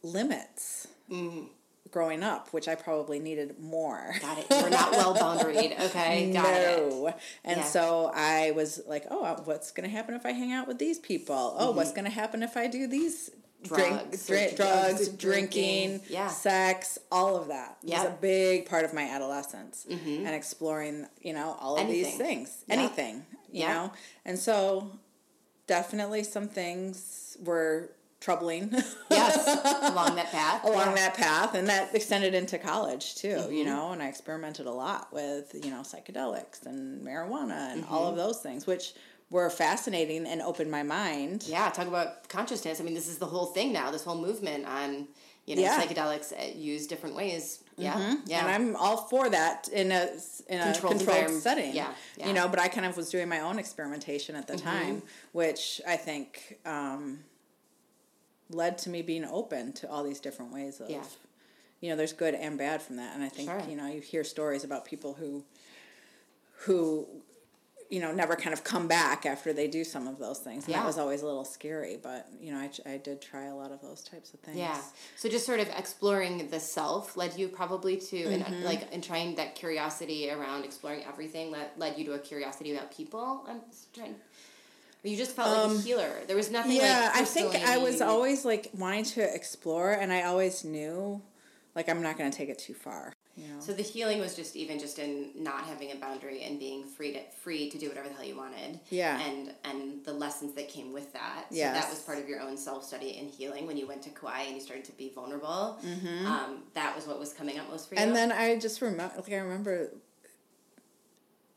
limits 0.03 0.87
Mm-hmm. 1.11 1.47
growing 1.91 2.23
up 2.23 2.53
which 2.53 2.69
I 2.69 2.75
probably 2.75 3.19
needed 3.19 3.59
more 3.59 4.13
Got 4.21 4.37
it. 4.37 4.45
We're 4.49 4.69
not 4.69 4.91
well 4.93 5.13
boundaried. 5.13 5.77
Okay. 5.87 6.31
Got 6.31 6.53
it. 6.53 7.15
and 7.43 7.57
Yeah. 7.59 7.63
so 7.65 8.09
I 8.15 8.51
was 8.51 8.81
like 8.87 9.05
oh 9.11 9.25
uh, 9.25 9.41
what's 9.43 9.71
gonna 9.71 9.89
happen 9.89 10.15
if 10.15 10.25
I 10.25 10.31
hang 10.31 10.53
out 10.53 10.67
with 10.69 10.79
these 10.79 10.99
people 10.99 11.55
oh 11.59 11.71
what's 11.71 11.91
gonna 11.91 12.09
happen 12.09 12.43
if 12.43 12.55
I 12.55 12.67
do 12.67 12.87
these 12.87 13.31
Mm-hmm. 13.63 13.75
Drugs, 13.75 14.25
drink, 14.25 14.53
or 14.53 14.55
drugs, 14.55 15.07
drinking, 15.09 15.19
drinking. 15.99 16.01
Yeah. 16.09 16.29
sex, 16.29 16.97
all 17.11 17.35
of 17.37 17.49
that 17.49 17.77
was 17.83 18.05
a 18.05 18.17
big 18.19 18.65
part 18.67 18.85
of 18.85 18.91
my 18.95 19.03
adolescence 19.03 19.85
and 19.87 20.27
exploring, 20.29 21.05
you 21.21 21.33
know, 21.33 21.55
all 21.61 21.77
of 21.77 21.87
these 21.87 22.17
things, 22.17 22.63
Yeah. 22.65 22.73
anything, 22.73 23.23
you 23.51 23.61
Yeah. 23.61 23.73
know, 23.73 23.91
and 24.25 24.39
so 24.39 24.89
definitely 25.67 26.23
some 26.23 26.47
things 26.47 27.37
were 27.43 27.91
troubling 28.21 28.71
Yes. 29.09 29.45
Along 29.91 30.15
that 30.15 30.31
path. 30.31 30.63
along 30.63 30.77
Yeah. 30.77 30.85
Mm-hmm. 30.85 30.95
that 30.95 31.13
path, 31.15 31.55
and 31.55 31.67
that 31.67 31.93
extended 31.93 32.33
into 32.33 32.57
college 32.57 33.15
too, 33.15 33.49
you 33.51 33.65
know, 33.65 33.91
and 33.91 34.01
I 34.01 34.07
experimented 34.07 34.65
a 34.67 34.71
lot 34.71 35.11
with 35.11 35.53
you 35.65 35.69
know 35.71 35.81
psychedelics 35.81 36.65
and 36.65 37.01
marijuana 37.05 37.73
and 37.73 37.83
all 37.89 38.03
Mm-hmm. 38.03 38.11
of 38.11 38.15
those 38.17 38.39
things, 38.39 38.65
which 38.65 38.93
were 39.29 39.49
fascinating 39.49 40.25
and 40.27 40.41
opened 40.41 40.69
my 40.71 40.83
mind. 40.83 41.43
Yeah. 41.47 41.69
Talk 41.69 41.87
about 41.87 42.27
consciousness. 42.29 42.79
I 42.79 42.83
mean, 42.83 42.93
this 42.93 43.07
is 43.09 43.17
the 43.17 43.25
whole 43.25 43.47
thing 43.47 43.71
now. 43.73 43.89
This 43.91 44.03
whole 44.03 44.17
movement 44.21 44.65
on 44.65 45.07
you 45.47 45.55
know 45.55 45.61
Yeah. 45.63 45.81
psychedelics 45.81 46.31
uh, 46.33 46.55
used 46.55 46.89
different 46.89 47.15
ways. 47.15 47.63
Yeah. 47.77 48.15
Yeah. 48.25 48.41
And 48.45 48.47
I'm 48.53 48.75
all 48.75 48.97
for 48.97 49.29
that 49.29 49.67
in 49.69 49.91
a 49.91 50.09
in 50.47 50.59
a 50.59 50.73
Controlled 50.77 51.31
setting. 51.41 51.73
Yeah, 51.73 51.91
yeah. 52.17 52.27
You 52.27 52.33
know, 52.33 52.47
but 52.47 52.59
I 52.59 52.67
kind 52.67 52.85
of 52.85 52.95
was 52.95 53.09
doing 53.09 53.27
my 53.29 53.39
own 53.39 53.57
experimentation 53.57 54.35
at 54.35 54.45
the 54.47 54.53
Mm-hmm. 54.53 54.67
time, 54.69 55.01
which 55.31 55.81
I 55.87 55.95
think 55.97 56.59
um, 56.65 57.19
led 58.53 58.77
to 58.79 58.89
me 58.89 59.01
being 59.01 59.25
open 59.25 59.73
to 59.73 59.89
all 59.89 60.03
these 60.03 60.19
different 60.19 60.53
ways 60.53 60.79
of. 60.79 60.89
Yeah. 60.89 61.03
You 61.79 61.89
know, 61.89 61.95
there's 61.95 62.13
good 62.13 62.35
and 62.35 62.57
bad 62.57 62.81
from 62.81 62.97
that, 62.97 63.15
and 63.15 63.23
I 63.23 63.29
think 63.29 63.49
Sure. 63.49 63.61
you 63.67 63.75
know 63.75 63.87
you 63.87 64.01
hear 64.01 64.23
stories 64.23 64.63
about 64.63 64.85
people 64.85 65.15
who, 65.15 65.43
who, 66.65 67.07
you 67.89 67.99
know, 67.99 68.11
never 68.13 68.35
kind 68.35 68.53
of 68.53 68.63
come 68.63 68.87
back 68.87 69.25
after 69.25 69.51
they 69.51 69.67
do 69.67 69.83
some 69.83 70.07
of 70.07 70.17
those 70.19 70.39
things. 70.39 70.65
And 70.65 70.73
Yeah. 70.73 70.81
that 70.81 70.85
was 70.85 70.97
always 70.97 71.23
a 71.23 71.25
little 71.25 71.43
scary, 71.43 71.97
but 72.01 72.27
you 72.39 72.51
know, 72.53 72.59
I, 72.59 72.69
I 72.85 72.97
did 72.97 73.19
try 73.21 73.45
a 73.45 73.55
lot 73.55 73.71
of 73.71 73.81
those 73.81 74.01
types 74.03 74.33
of 74.33 74.39
things. 74.41 74.57
Yeah. 74.57 74.79
So 75.17 75.27
just 75.27 75.45
sort 75.45 75.59
of 75.59 75.67
exploring 75.69 76.47
the 76.49 76.59
self 76.59 77.17
led 77.17 77.37
you 77.37 77.47
probably 77.49 77.97
to 77.97 78.15
Mm-hmm. 78.25 78.53
and 78.53 78.63
like 78.63 78.87
and 78.93 79.03
trying 79.03 79.35
that 79.35 79.55
curiosity 79.55 80.29
around 80.29 80.63
exploring 80.63 81.03
everything 81.03 81.51
led 81.51 81.69
led 81.77 81.97
you 81.97 82.05
to 82.05 82.13
a 82.13 82.19
curiosity 82.19 82.75
about 82.75 82.95
people. 82.95 83.43
I'm 83.47 83.61
trying. 83.93 84.15
You 85.03 85.17
just 85.17 85.35
felt 85.35 85.69
like 85.69 85.77
a 85.77 85.81
healer. 85.81 86.11
There 86.27 86.35
was 86.35 86.51
nothing. 86.51 86.71
Um, 86.71 86.77
Yeah, 86.77 87.11
like, 87.13 87.21
I 87.21 87.25
think 87.25 87.55
I 87.55 87.77
was 87.77 88.01
always 88.01 88.45
like 88.45 88.69
wanting 88.73 89.05
to 89.05 89.35
explore, 89.35 89.91
and 89.91 90.13
I 90.13 90.23
always 90.23 90.63
knew, 90.63 91.21
like, 91.75 91.89
I'm 91.89 92.01
not 92.01 92.17
going 92.17 92.29
to 92.29 92.37
take 92.37 92.49
it 92.49 92.59
too 92.59 92.73
far. 92.73 93.13
You 93.37 93.47
know. 93.47 93.59
So 93.61 93.71
the 93.71 93.81
healing 93.81 94.19
was 94.19 94.35
just 94.35 94.55
even 94.57 94.77
just 94.77 94.99
in 94.99 95.31
not 95.35 95.63
having 95.63 95.91
a 95.93 95.95
boundary 95.95 96.43
and 96.43 96.59
being 96.59 96.83
free 96.83 97.13
to 97.13 97.19
free 97.41 97.69
to 97.69 97.77
do 97.77 97.87
whatever 97.87 98.09
the 98.09 98.13
hell 98.13 98.25
you 98.25 98.35
wanted. 98.35 98.79
Yeah. 98.89 99.19
And 99.21 99.53
and 99.63 100.03
the 100.03 100.11
lessons 100.11 100.53
that 100.55 100.67
came 100.67 100.91
with 100.91 101.13
that. 101.13 101.45
So 101.49 101.55
Yes. 101.55 101.81
that 101.81 101.89
was 101.89 101.99
part 101.99 102.19
of 102.19 102.27
your 102.27 102.41
own 102.41 102.57
self 102.57 102.83
study 102.83 103.17
and 103.19 103.29
healing 103.29 103.65
when 103.67 103.77
you 103.77 103.87
went 103.87 104.01
to 104.03 104.09
Kauai 104.09 104.41
and 104.41 104.55
you 104.55 104.61
started 104.61 104.83
to 104.85 104.91
be 104.91 105.09
vulnerable. 105.15 105.79
Um, 106.25 106.63
that 106.73 106.93
was 106.93 107.07
what 107.07 107.19
was 107.19 107.31
coming 107.31 107.57
up 107.57 107.69
most 107.69 107.87
for 107.87 107.95
you. 107.95 108.01
Mm-hmm. 108.01 108.09
And 108.09 108.15
then 108.17 108.31
I 108.33 108.59
just 108.59 108.81
remember, 108.81 109.15
like, 109.15 109.31
I 109.31 109.37
remember 109.37 109.91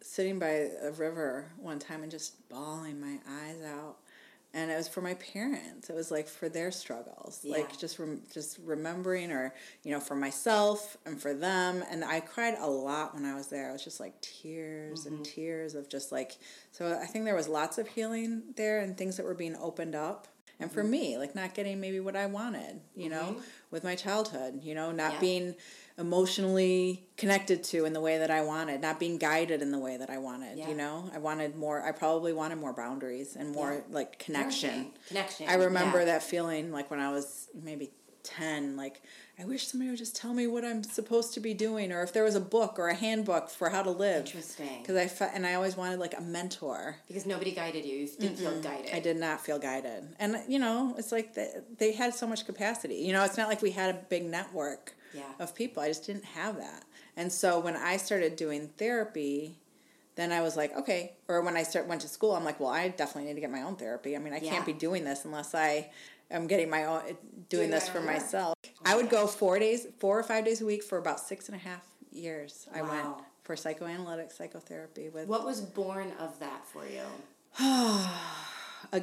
sitting 0.04 0.38
by 0.38 0.68
a 0.82 0.92
river 0.92 1.50
one 1.56 1.78
time 1.78 2.02
and 2.02 2.10
just 2.10 2.48
bawling 2.48 3.00
my 3.00 3.18
eyes 3.28 3.62
out 3.62 3.96
and 4.54 4.70
it 4.70 4.76
was 4.76 4.86
for 4.86 5.00
my 5.00 5.14
parents. 5.14 5.90
It 5.90 5.96
was 5.96 6.12
like 6.12 6.28
for 6.28 6.48
their 6.48 6.70
struggles, 6.70 7.40
Yeah. 7.42 7.56
like 7.56 7.76
just 7.76 7.98
rem- 7.98 8.22
just 8.32 8.58
remembering, 8.64 9.32
or 9.32 9.52
you 9.82 9.90
know, 9.90 9.98
for 9.98 10.14
myself 10.14 10.96
and 11.04 11.20
for 11.20 11.34
them. 11.34 11.84
And 11.90 12.04
I 12.04 12.20
cried 12.20 12.54
a 12.60 12.68
lot 12.68 13.14
when 13.14 13.24
I 13.24 13.34
was 13.34 13.48
there. 13.48 13.68
I 13.68 13.72
was 13.72 13.82
just 13.82 13.98
like 13.98 14.18
tears 14.20 15.06
and 15.06 15.16
mm-hmm. 15.16 15.22
tears 15.24 15.74
of 15.74 15.88
just 15.88 16.12
like. 16.12 16.38
So 16.70 16.96
I 16.96 17.06
think 17.06 17.24
there 17.24 17.34
was 17.34 17.48
lots 17.48 17.78
of 17.78 17.88
healing 17.88 18.54
there 18.54 18.78
and 18.78 18.96
things 18.96 19.16
that 19.16 19.26
were 19.26 19.34
being 19.34 19.56
opened 19.56 19.96
up. 19.96 20.28
And 20.60 20.70
for 20.70 20.82
mm-hmm. 20.82 20.90
me, 20.92 21.18
like 21.18 21.34
not 21.34 21.54
getting 21.54 21.80
maybe 21.80 21.98
what 21.98 22.14
I 22.14 22.26
wanted, 22.26 22.80
you 22.94 23.08
know, 23.08 23.22
mm-hmm. 23.22 23.40
with 23.72 23.82
my 23.82 23.96
childhood, 23.96 24.60
you 24.62 24.76
know, 24.76 24.92
not 24.92 25.14
Yeah. 25.14 25.20
being 25.20 25.56
emotionally 25.96 27.06
connected 27.16 27.62
to 27.62 27.84
in 27.84 27.92
the 27.92 28.00
way 28.00 28.18
that 28.18 28.30
I 28.30 28.42
wanted, 28.42 28.80
not 28.80 28.98
being 28.98 29.18
guided 29.18 29.62
in 29.62 29.70
the 29.70 29.78
way 29.78 29.96
that 29.96 30.10
I 30.10 30.18
wanted, 30.18 30.58
Yeah. 30.58 30.68
you 30.68 30.74
know? 30.74 31.10
I 31.14 31.18
wanted 31.18 31.54
more 31.56 31.82
I 31.82 31.92
probably 31.92 32.32
wanted 32.32 32.58
more 32.58 32.72
boundaries 32.72 33.36
and 33.36 33.52
more 33.52 33.74
Yeah. 33.74 33.80
like 33.90 34.18
connection. 34.18 34.92
Connection. 35.08 35.48
I 35.48 35.54
remember 35.54 36.00
yeah. 36.00 36.06
that 36.06 36.22
feeling 36.22 36.72
like 36.72 36.90
when 36.90 36.98
I 37.00 37.12
was 37.12 37.48
maybe 37.54 37.92
10 38.24 38.74
like 38.76 39.02
I 39.38 39.44
wish 39.44 39.66
somebody 39.66 39.90
would 39.90 39.98
just 39.98 40.16
tell 40.16 40.32
me 40.32 40.46
what 40.46 40.64
I'm 40.64 40.82
supposed 40.82 41.34
to 41.34 41.40
be 41.40 41.54
doing 41.54 41.92
or 41.92 42.02
if 42.02 42.12
there 42.12 42.22
was 42.24 42.36
a 42.36 42.40
book 42.40 42.78
or 42.78 42.88
a 42.88 42.94
handbook 42.94 43.50
for 43.50 43.68
how 43.68 43.82
to 43.82 43.90
live. 43.90 44.26
Interesting. 44.26 44.82
Cuz 44.84 44.96
I 44.96 45.06
fe- 45.08 45.30
and 45.34 45.46
I 45.46 45.54
always 45.54 45.76
wanted 45.76 45.98
like 46.00 46.16
a 46.16 46.20
mentor. 46.22 46.96
Because 47.06 47.26
nobody 47.26 47.52
guided 47.52 47.84
you. 47.84 47.96
You 47.98 48.06
didn't 48.18 48.38
feel 48.38 48.60
guided. 48.60 48.92
I 48.94 49.00
did 49.00 49.16
not 49.16 49.44
feel 49.44 49.58
guided. 49.58 50.16
And 50.18 50.40
you 50.48 50.58
know, 50.58 50.94
it's 50.98 51.12
like 51.12 51.34
they, 51.34 51.50
they 51.78 51.92
had 51.92 52.14
so 52.14 52.26
much 52.26 52.46
capacity. 52.46 52.96
You 52.96 53.12
know, 53.12 53.24
it's 53.24 53.36
not 53.36 53.48
like 53.48 53.60
we 53.62 53.72
had 53.72 53.94
a 53.94 53.98
big 54.08 54.24
network 54.24 54.94
Yeah. 55.14 55.22
of 55.38 55.54
people. 55.54 55.82
I 55.82 55.88
just 55.88 56.04
didn't 56.06 56.24
have 56.24 56.56
that. 56.58 56.84
And 57.16 57.32
so 57.32 57.58
when 57.60 57.76
I 57.76 57.96
started 57.96 58.36
doing 58.36 58.68
therapy, 58.76 59.56
then 60.16 60.32
I 60.32 60.42
was 60.42 60.56
like, 60.56 60.76
okay. 60.76 61.12
Or 61.28 61.40
when 61.42 61.56
I 61.56 61.62
start 61.62 61.86
went 61.86 62.00
to 62.02 62.08
school, 62.08 62.34
I'm 62.34 62.44
like, 62.44 62.60
well, 62.60 62.70
I 62.70 62.88
definitely 62.88 63.28
need 63.28 63.34
to 63.34 63.40
get 63.40 63.50
my 63.50 63.62
own 63.62 63.76
therapy. 63.76 64.16
I 64.16 64.18
mean, 64.18 64.32
I 64.34 64.38
Yeah. 64.38 64.50
can't 64.50 64.66
be 64.66 64.72
doing 64.72 65.04
this 65.04 65.24
unless 65.24 65.54
I 65.54 65.90
am 66.30 66.46
getting 66.46 66.68
my 66.70 66.84
own 66.84 67.02
doing, 67.04 67.16
Doing 67.48 67.70
this 67.70 67.88
for 67.88 67.98
work. 68.00 68.06
myself. 68.08 68.54
I 68.84 68.96
would 68.96 69.08
go 69.08 69.26
four 69.26 69.58
days, 69.58 69.86
four 69.98 70.18
or 70.18 70.22
five 70.22 70.44
days 70.44 70.60
a 70.60 70.66
week 70.66 70.82
for 70.82 70.98
about 70.98 71.20
six 71.20 71.48
and 71.48 71.54
a 71.56 71.58
half 71.58 71.84
years. 72.12 72.68
I 72.74 72.82
went 72.82 73.06
for 73.44 73.56
psychoanalytic 73.56 74.30
psychotherapy 74.32 75.08
with 75.10 75.28
What 75.28 75.44
was 75.44 75.60
born 75.60 76.12
of 76.18 76.38
that 76.40 76.66
for 76.66 76.84
you? 76.86 77.02
a, 78.92 79.02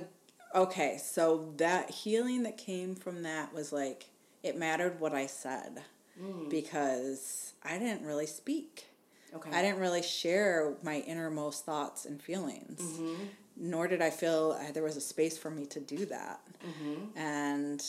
okay, 0.55 0.97
so 0.97 1.53
that 1.57 1.89
healing 1.89 2.43
that 2.43 2.57
came 2.57 2.95
from 2.95 3.23
that 3.23 3.53
was 3.53 3.71
like 3.71 4.05
it 4.43 4.57
mattered 4.57 4.99
what 4.99 5.13
I 5.13 5.27
said 5.27 5.83
Mm. 6.21 6.49
because 6.49 7.53
I 7.63 7.77
didn't 7.79 8.05
really 8.05 8.27
speak. 8.27 8.87
Okay. 9.33 9.49
I 9.51 9.61
didn't 9.61 9.79
really 9.79 10.03
share 10.03 10.73
my 10.83 10.99
innermost 10.99 11.65
thoughts 11.65 12.05
and 12.05 12.21
feelings, 12.21 12.81
mm-hmm. 12.81 13.23
nor 13.57 13.87
did 13.87 14.01
I 14.01 14.09
feel 14.09 14.57
uh, 14.59 14.71
there 14.71 14.83
was 14.83 14.97
a 14.97 15.01
space 15.01 15.37
for 15.37 15.49
me 15.49 15.65
to 15.67 15.79
do 15.79 16.05
that. 16.07 16.41
Mm-hmm. 16.65 17.17
And 17.17 17.83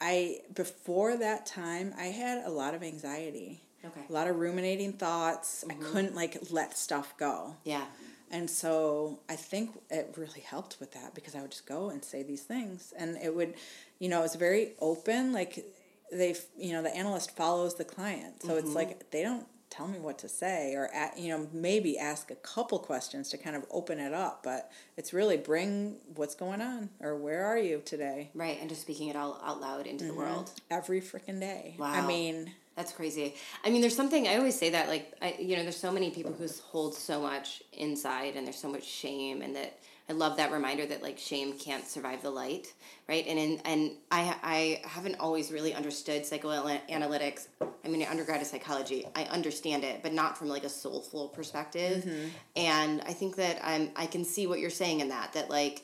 I, 0.00 0.40
before 0.54 1.16
that 1.16 1.46
time, 1.46 1.94
I 1.98 2.06
had 2.06 2.44
a 2.44 2.50
lot 2.50 2.74
of 2.74 2.82
anxiety, 2.82 3.62
Okay. 3.84 4.02
a 4.08 4.12
lot 4.12 4.28
of 4.28 4.36
ruminating 4.36 4.92
thoughts. 4.92 5.64
I 5.68 5.72
mm-hmm. 5.72 5.82
couldn't 5.84 6.14
like 6.14 6.36
let 6.50 6.76
stuff 6.76 7.14
go. 7.18 7.56
Yeah. 7.64 7.84
And 8.30 8.48
so 8.48 9.20
I 9.28 9.36
think 9.36 9.70
it 9.90 10.14
really 10.16 10.40
helped 10.40 10.76
with 10.80 10.92
that 10.92 11.14
because 11.14 11.34
I 11.34 11.42
would 11.42 11.50
just 11.50 11.66
go 11.66 11.90
and 11.90 12.04
say 12.04 12.22
these 12.22 12.42
things. 12.42 12.92
And 12.96 13.16
it 13.16 13.34
would, 13.34 13.54
you 13.98 14.08
know, 14.08 14.20
it 14.20 14.22
was 14.22 14.36
very 14.36 14.72
open. 14.80 15.32
Like 15.32 15.64
they, 16.12 16.36
you 16.58 16.72
know, 16.72 16.82
the 16.82 16.94
analyst 16.94 17.34
follows 17.36 17.74
the 17.76 17.84
client. 17.84 18.42
So 18.42 18.56
it's 18.56 18.74
like 18.74 19.10
they 19.10 19.22
don't 19.22 19.46
tell 19.70 19.88
me 19.88 19.98
what 19.98 20.18
to 20.18 20.28
say 20.28 20.74
or, 20.74 20.90
a 20.94 21.18
you 21.18 21.30
know, 21.30 21.48
maybe 21.52 21.98
ask 21.98 22.30
a 22.30 22.34
couple 22.36 22.78
questions 22.78 23.30
to 23.30 23.38
kind 23.38 23.56
of 23.56 23.64
open 23.70 23.98
it 23.98 24.12
up. 24.12 24.42
But 24.44 24.70
it's 24.98 25.12
really 25.14 25.38
bring 25.38 25.96
what's 26.14 26.34
going 26.34 26.60
on 26.60 26.90
or 27.00 27.16
where 27.16 27.44
are 27.46 27.56
you 27.58 27.80
today 27.84 28.30
Right. 28.34 28.58
And 28.60 28.68
just 28.68 28.82
speaking 28.82 29.08
it 29.08 29.16
all 29.16 29.40
out 29.42 29.60
loud 29.62 29.86
into 29.86 30.04
Mm-hmm. 30.04 30.12
the 30.14 30.18
world. 30.18 30.50
every 30.70 31.00
freaking 31.00 31.40
day. 31.40 31.74
wow 31.78 31.86
I 31.92 32.06
mean, 32.06 32.52
That's 32.76 32.92
crazy. 32.92 33.34
I 33.64 33.70
mean, 33.70 33.80
there's 33.80 33.96
something 33.96 34.28
I 34.28 34.36
always 34.36 34.58
say 34.58 34.70
that 34.70 34.88
like 34.88 35.14
I, 35.22 35.36
you 35.38 35.56
know, 35.56 35.62
there's 35.62 35.76
so 35.76 35.90
many 35.92 36.10
people 36.10 36.32
who 36.34 36.46
hold 36.70 36.94
so 36.94 37.22
much 37.22 37.62
inside, 37.72 38.36
and 38.36 38.46
there's 38.46 38.58
so 38.58 38.68
much 38.68 38.84
shame, 38.84 39.40
and 39.42 39.56
that 39.56 39.78
I 40.12 40.14
love 40.14 40.36
that 40.36 40.52
reminder 40.52 40.84
that 40.84 41.02
like 41.02 41.18
shame 41.18 41.54
can't 41.54 41.86
survive 41.88 42.20
the 42.20 42.28
light, 42.28 42.72
right? 43.08 43.26
And 43.26 43.38
in, 43.38 43.60
and 43.64 43.92
I 44.10 44.36
I 44.42 44.86
haven't 44.86 45.16
always 45.18 45.50
really 45.50 45.72
understood 45.72 46.22
psychoanalytics. 46.22 47.46
I 47.62 47.88
mean, 47.88 48.02
an 48.02 48.08
undergrad 48.08 48.46
psychology, 48.46 49.06
I 49.16 49.24
understand 49.24 49.84
it, 49.84 50.02
but 50.02 50.12
not 50.12 50.36
from 50.36 50.48
like 50.48 50.64
a 50.64 50.68
soulful 50.68 51.28
perspective. 51.28 52.04
Mm-hmm. 52.04 52.28
And 52.56 53.00
I 53.06 53.14
think 53.14 53.36
that 53.36 53.58
I'm 53.64 53.90
I 53.96 54.04
can 54.04 54.24
see 54.24 54.46
what 54.46 54.60
you're 54.60 54.68
saying 54.68 55.00
in 55.00 55.08
that 55.08 55.32
that 55.32 55.48
like 55.48 55.82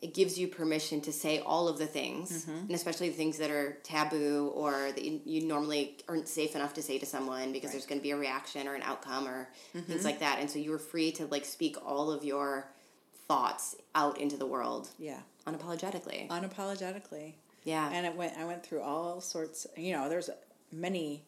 it 0.00 0.14
gives 0.14 0.38
you 0.38 0.48
permission 0.48 1.02
to 1.02 1.12
say 1.12 1.40
all 1.40 1.68
of 1.68 1.78
the 1.78 1.86
things, 1.86 2.44
mm-hmm. 2.46 2.58
and 2.58 2.70
especially 2.70 3.10
the 3.10 3.16
things 3.16 3.36
that 3.38 3.50
are 3.50 3.78
taboo 3.82 4.52
or 4.54 4.92
that 4.92 5.04
you, 5.04 5.20
you 5.26 5.46
normally 5.46 5.98
aren't 6.08 6.28
safe 6.28 6.54
enough 6.54 6.72
to 6.74 6.82
say 6.82 6.98
to 6.98 7.06
someone 7.06 7.52
because 7.52 7.72
there's 7.72 7.86
going 7.86 7.98
to 7.98 8.02
be 8.02 8.12
a 8.12 8.16
reaction 8.16 8.68
or 8.68 8.74
an 8.74 8.82
outcome 8.82 9.28
or 9.28 9.48
mm-hmm. 9.74 9.80
things 9.80 10.04
like 10.04 10.20
that. 10.20 10.38
And 10.38 10.50
so 10.50 10.58
you 10.58 10.70
were 10.70 10.78
free 10.78 11.12
to 11.12 11.26
like 11.26 11.44
speak 11.44 11.76
all 11.84 12.10
of 12.10 12.24
your 12.24 12.68
thoughts 13.28 13.76
out 13.94 14.18
into 14.20 14.36
the 14.36 14.46
world 14.46 14.88
yeah, 14.98 15.20
unapologetically. 15.46 16.28
unapologetically. 16.28 17.34
Yeah. 17.64 17.90
and 17.92 18.06
it 18.06 18.14
went 18.14 18.36
i 18.38 18.44
went 18.44 18.64
through 18.64 18.82
all 18.82 19.20
sorts 19.20 19.66
you 19.76 19.92
know 19.92 20.08
there's 20.08 20.30
many 20.70 21.24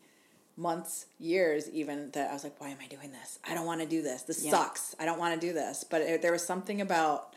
months 0.56 1.06
years 1.18 1.68
even 1.70 2.11
that 2.12 2.30
i 2.30 2.32
was 2.32 2.44
like 2.44 2.61
why 2.61 2.68
am 2.68 2.76
i 2.82 2.87
doing 2.87 3.11
this 3.12 3.38
i 3.48 3.54
don't 3.54 3.66
want 3.66 3.80
to 3.80 3.87
do 3.87 4.02
this 4.02 4.22
this 4.22 4.44
Yeah. 4.44 4.50
sucks 4.52 4.94
i 5.00 5.04
don't 5.04 5.18
want 5.18 5.40
to 5.40 5.46
do 5.46 5.52
this 5.52 5.84
but 5.84 6.00
it, 6.02 6.22
there 6.22 6.32
was 6.32 6.44
something 6.44 6.80
about 6.80 7.34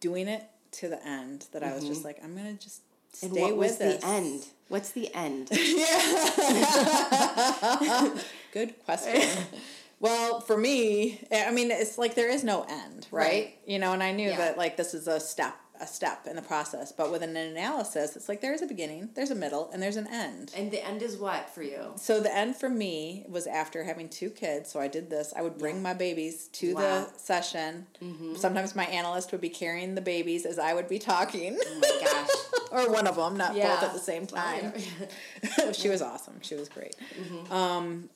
doing 0.00 0.26
it 0.28 0.44
to 0.72 0.88
the 0.88 1.04
end 1.06 1.46
that 1.52 1.62
i 1.62 1.72
was 1.74 1.84
just 1.86 2.04
like 2.04 2.18
i'm 2.24 2.34
gonna 2.36 2.54
just 2.54 2.82
stay 3.12 3.26
Mm-hmm. 3.26 3.36
and 3.36 3.44
what 3.44 3.56
with 3.56 3.68
was 3.70 3.78
this 3.78 4.00
the 4.00 4.06
end? 4.06 4.46
What's 4.68 4.90
the 4.92 5.12
end? 5.14 5.48
good 8.52 8.74
question 8.84 9.20
well 10.00 10.40
for 10.40 10.56
me 10.56 11.20
eh, 11.30 11.44
i 11.46 11.50
mean 11.52 11.70
it's 11.70 11.96
like 11.98 12.14
there 12.14 12.30
is 12.30 12.42
no 12.42 12.62
end 12.68 13.06
right, 13.10 13.24
Right. 13.26 13.58
you 13.66 13.78
know 13.78 13.92
and 13.92 14.02
i 14.02 14.12
knew 14.12 14.30
Yeah. 14.30 14.36
that 14.38 14.58
like 14.58 14.76
this 14.76 14.94
is 14.94 15.06
a 15.06 15.20
step 15.20 15.54
a 15.82 15.86
step 15.86 16.26
in 16.26 16.36
the 16.36 16.42
process 16.42 16.92
but 16.92 17.10
with 17.10 17.22
an 17.22 17.34
analysis 17.36 18.14
it's 18.14 18.28
like 18.28 18.42
there's 18.42 18.60
a 18.60 18.66
beginning 18.66 19.08
there's 19.14 19.30
a 19.30 19.34
middle 19.34 19.70
and 19.72 19.82
there's 19.82 19.96
an 19.96 20.06
end 20.12 20.52
and 20.54 20.70
the 20.70 20.86
end 20.86 21.00
is 21.00 21.16
what 21.16 21.48
for 21.48 21.62
you? 21.62 21.92
So 21.96 22.20
the 22.20 22.34
end 22.36 22.54
for 22.56 22.68
me 22.68 23.24
was 23.30 23.46
after 23.46 23.84
having 23.84 24.10
two 24.10 24.28
kids. 24.28 24.70
So 24.70 24.78
I 24.78 24.88
did 24.88 25.08
this. 25.08 25.32
I 25.34 25.40
would 25.40 25.56
bring 25.56 25.80
my 25.80 25.94
babies 25.94 26.48
to 26.48 26.74
Wow. 26.74 26.80
the 26.80 27.18
session. 27.18 27.86
Mm-hmm. 28.02 28.34
Sometimes 28.34 28.76
my 28.76 28.84
analyst 28.86 29.32
would 29.32 29.40
be 29.40 29.48
carrying 29.48 29.94
the 29.94 30.02
babies 30.02 30.44
as 30.44 30.58
I 30.58 30.74
would 30.74 30.86
be 30.88 30.98
talking, 30.98 31.56
Oh 31.58 31.78
my 31.80 32.00
gosh. 32.04 32.86
or 32.86 32.92
one 32.92 33.06
of 33.06 33.16
them, 33.16 33.38
not 33.38 33.54
both 33.54 33.82
at 33.82 33.94
the 33.94 33.98
same 33.98 34.26
time. 34.26 34.74
she 35.72 35.88
was 35.88 36.02
awesome. 36.02 36.40
She 36.42 36.56
was 36.56 36.68
great. 36.68 36.94
Mm-hmm. 37.18 37.50
Um, 37.52 38.10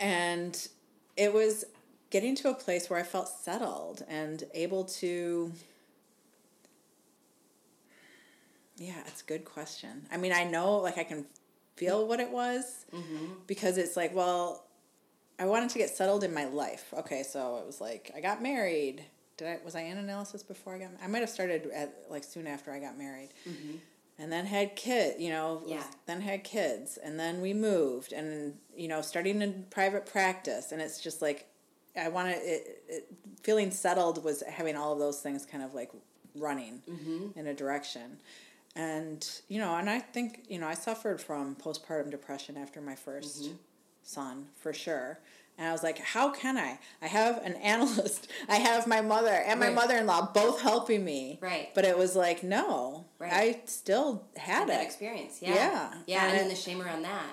and 0.00 0.68
it 1.16 1.32
was 1.32 1.64
getting 2.10 2.34
to 2.36 2.50
a 2.50 2.54
place 2.54 2.88
where 2.88 2.98
I 2.98 3.02
felt 3.02 3.28
settled 3.28 4.04
and 4.08 4.44
able 4.54 4.84
to. 4.84 5.52
Yeah, 8.76 9.00
it's 9.06 9.22
a 9.22 9.24
good 9.24 9.44
question. 9.44 10.06
I 10.12 10.18
mean, 10.18 10.32
I 10.32 10.44
know, 10.44 10.76
like, 10.76 10.98
I 10.98 11.04
can 11.04 11.24
feel 11.76 12.06
what 12.06 12.20
it 12.20 12.30
was 12.30 12.84
mm-hmm. 12.94 13.32
because 13.46 13.78
it's 13.78 13.96
like, 13.96 14.14
well, 14.14 14.66
I 15.38 15.44
wanted 15.46 15.70
to 15.70 15.78
get 15.78 15.90
settled 15.90 16.24
in 16.24 16.32
my 16.32 16.46
life. 16.46 16.92
Okay, 16.96 17.22
so 17.22 17.58
it 17.58 17.66
was 17.66 17.80
like 17.80 18.10
I 18.16 18.20
got 18.20 18.42
married. 18.42 19.04
Did 19.36 19.48
I 19.48 19.58
was 19.64 19.76
I 19.76 19.82
in 19.82 19.98
analysis 19.98 20.42
before 20.42 20.74
I 20.74 20.78
got? 20.78 20.90
I 21.02 21.06
might 21.06 21.20
have 21.20 21.28
started 21.28 21.70
at 21.74 21.94
like 22.08 22.24
soon 22.24 22.46
after 22.46 22.72
I 22.72 22.78
got 22.78 22.96
married, 22.96 23.30
mm-hmm. 23.46 23.76
And 24.18 24.32
then 24.32 24.46
had 24.46 24.76
kid. 24.76 25.20
You 25.20 25.30
know, 25.30 25.62
Yeah. 25.66 25.84
then 26.06 26.20
had 26.22 26.44
kids, 26.44 26.96
and 26.96 27.18
then 27.18 27.40
we 27.40 27.52
moved, 27.52 28.12
and 28.12 28.58
you 28.74 28.88
know, 28.88 29.02
starting 29.02 29.42
in 29.42 29.66
private 29.70 30.06
practice, 30.06 30.72
and 30.72 30.80
it's 30.80 31.00
just 31.00 31.22
like 31.22 31.46
I 31.96 32.08
wanted 32.08 32.38
it, 32.42 32.84
it. 32.88 33.08
Feeling 33.42 33.70
settled 33.70 34.22
was 34.24 34.42
having 34.42 34.76
all 34.76 34.92
of 34.92 34.98
those 34.98 35.20
things 35.20 35.46
kind 35.46 35.62
of 35.62 35.74
like 35.74 35.90
running 36.34 36.82
mm-hmm. 36.88 37.38
in 37.38 37.46
a 37.46 37.54
direction. 37.54 38.18
And 38.74 39.26
you 39.48 39.58
know, 39.58 39.74
and 39.76 39.88
I 39.88 40.00
think 40.00 40.44
you 40.48 40.58
know, 40.58 40.66
I 40.66 40.74
suffered 40.74 41.20
from 41.20 41.56
postpartum 41.56 42.10
depression 42.10 42.56
after 42.56 42.80
my 42.80 42.94
1st 42.94 43.42
mm-hmm. 43.42 43.54
son 44.02 44.46
for 44.56 44.72
sure. 44.72 45.18
And 45.58 45.66
I 45.68 45.72
was 45.72 45.82
like, 45.82 45.98
how 45.98 46.30
can 46.30 46.58
I? 46.58 46.78
I 47.00 47.06
have 47.06 47.38
an 47.42 47.54
analyst, 47.54 48.28
I 48.48 48.56
have 48.56 48.86
my 48.86 49.00
mother 49.00 49.30
and 49.30 49.58
my 49.58 49.66
Right. 49.66 49.74
mother 49.74 49.96
in 49.96 50.06
law 50.06 50.30
both 50.32 50.60
helping 50.60 51.04
me. 51.04 51.38
Right. 51.40 51.70
But 51.74 51.84
it 51.86 51.96
was 51.96 52.14
like, 52.14 52.42
no, 52.42 53.06
Right. 53.18 53.32
I 53.32 53.60
still 53.64 54.26
had 54.36 54.68
that 54.68 54.82
it. 54.82 54.84
experience. 54.84 55.38
Yeah. 55.40 55.54
Yeah. 55.54 55.94
Yeah, 56.06 56.22
and, 56.24 56.30
And 56.32 56.38
then 56.40 56.46
it- 56.46 56.50
the 56.50 56.56
shame 56.56 56.82
around 56.82 57.02
that. 57.02 57.32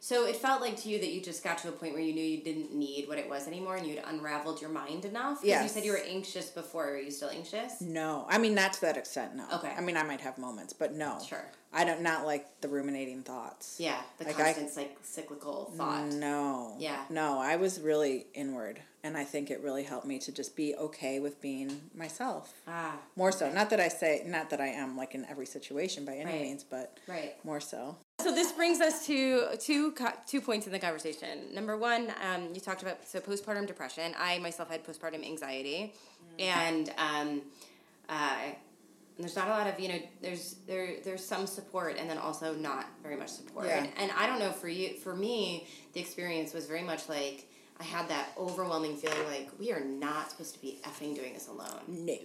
So 0.00 0.26
it 0.26 0.36
felt 0.36 0.60
like 0.60 0.76
to 0.82 0.88
you 0.88 0.98
that 1.00 1.12
you 1.12 1.20
just 1.20 1.42
got 1.42 1.58
to 1.58 1.68
a 1.68 1.72
point 1.72 1.92
where 1.92 2.02
you 2.02 2.14
knew 2.14 2.22
you 2.24 2.42
didn't 2.42 2.72
need 2.72 3.08
what 3.08 3.18
it 3.18 3.28
was 3.28 3.46
anymore, 3.48 3.76
and 3.76 3.86
you'd 3.86 4.02
unraveled 4.06 4.60
your 4.60 4.70
mind 4.70 5.04
enough. 5.04 5.40
'Cause 5.40 5.62
You 5.62 5.68
said 5.68 5.84
you 5.84 5.92
were 5.92 5.98
anxious 5.98 6.50
before. 6.50 6.88
Are 6.90 6.98
you 7.00 7.10
still 7.10 7.30
anxious? 7.30 7.80
No, 7.80 8.24
I 8.28 8.38
mean 8.38 8.54
not 8.54 8.72
to 8.74 8.80
that 8.82 8.96
extent. 8.96 9.34
No. 9.34 9.44
Okay. 9.54 9.72
I 9.76 9.80
mean 9.80 9.96
I 9.96 10.04
might 10.04 10.20
have 10.20 10.38
moments, 10.38 10.72
but 10.72 10.94
no. 10.94 11.18
Sure. 11.26 11.44
I 11.72 11.84
don't 11.84 12.00
not 12.00 12.24
like 12.24 12.60
the 12.62 12.68
ruminating 12.68 13.22
thoughts. 13.22 13.76
Yeah, 13.78 14.00
the 14.18 14.24
Like, 14.24 14.38
I- 14.40 14.54
constant 14.54 14.70
cyc- 14.88 14.96
cyclical 15.04 15.70
thought. 15.76 16.06
No. 16.06 16.76
Yeah. 16.78 17.04
No, 17.10 17.38
I 17.38 17.56
was 17.56 17.78
really 17.80 18.26
inward, 18.32 18.80
and 19.02 19.18
I 19.18 19.24
think 19.24 19.50
it 19.50 19.60
really 19.60 19.82
helped 19.82 20.06
me 20.06 20.18
to 20.20 20.32
just 20.32 20.56
be 20.56 20.74
okay 20.76 21.20
with 21.20 21.40
being 21.42 21.90
myself. 21.94 22.54
Ah, 22.66 22.98
More 23.16 23.32
so. 23.32 23.50
Not 23.52 23.68
that 23.70 23.80
I 23.80 23.88
say, 23.88 24.22
not 24.24 24.48
that 24.50 24.60
I 24.62 24.68
am 24.68 24.96
like 24.96 25.14
in 25.14 25.26
every 25.26 25.44
situation 25.46 26.04
by 26.06 26.14
any 26.16 26.24
Right. 26.32 26.40
means, 26.40 26.64
but 26.64 26.98
right. 27.06 27.34
more 27.44 27.60
so. 27.60 27.96
So 28.20 28.34
this 28.34 28.50
brings 28.50 28.80
us 28.80 29.06
to 29.06 29.56
two 29.60 29.94
two 30.26 30.40
points 30.40 30.66
in 30.66 30.72
the 30.72 30.78
conversation. 30.80 31.54
Number 31.54 31.76
one, 31.76 32.12
um, 32.20 32.48
you 32.52 32.60
talked 32.60 32.82
about 32.82 33.06
so 33.06 33.20
postpartum 33.20 33.66
depression. 33.66 34.12
I 34.18 34.38
myself 34.40 34.70
had 34.70 34.84
postpartum 34.84 35.24
anxiety, 35.24 35.94
and 36.40 36.92
um, 36.98 37.42
uh, 38.08 38.38
there's 39.18 39.36
not 39.36 39.46
a 39.46 39.50
lot 39.50 39.68
of 39.68 39.78
you 39.78 39.88
know 39.88 40.00
there's 40.20 40.56
there 40.66 40.96
there's 41.04 41.24
some 41.24 41.46
support 41.46 41.96
and 41.96 42.10
then 42.10 42.18
also 42.18 42.54
not 42.54 42.86
very 43.04 43.14
much 43.14 43.28
support. 43.28 43.66
Yeah. 43.66 43.86
And 43.96 44.10
I 44.16 44.26
don't 44.26 44.40
know 44.40 44.50
for 44.50 44.68
you 44.68 44.94
for 44.94 45.14
me 45.14 45.68
the 45.92 46.00
experience 46.00 46.52
was 46.52 46.66
very 46.66 46.82
much 46.82 47.08
like 47.08 47.47
I 47.80 47.84
had 47.84 48.08
that 48.08 48.30
overwhelming 48.36 48.96
feeling 48.96 49.24
like 49.28 49.50
we 49.58 49.70
are 49.72 49.78
not 49.84 50.32
supposed 50.32 50.54
to 50.54 50.60
be 50.60 50.80
effing 50.82 51.14
doing 51.14 51.32
this 51.32 51.46
alone 51.46 51.78
No. 51.86 52.16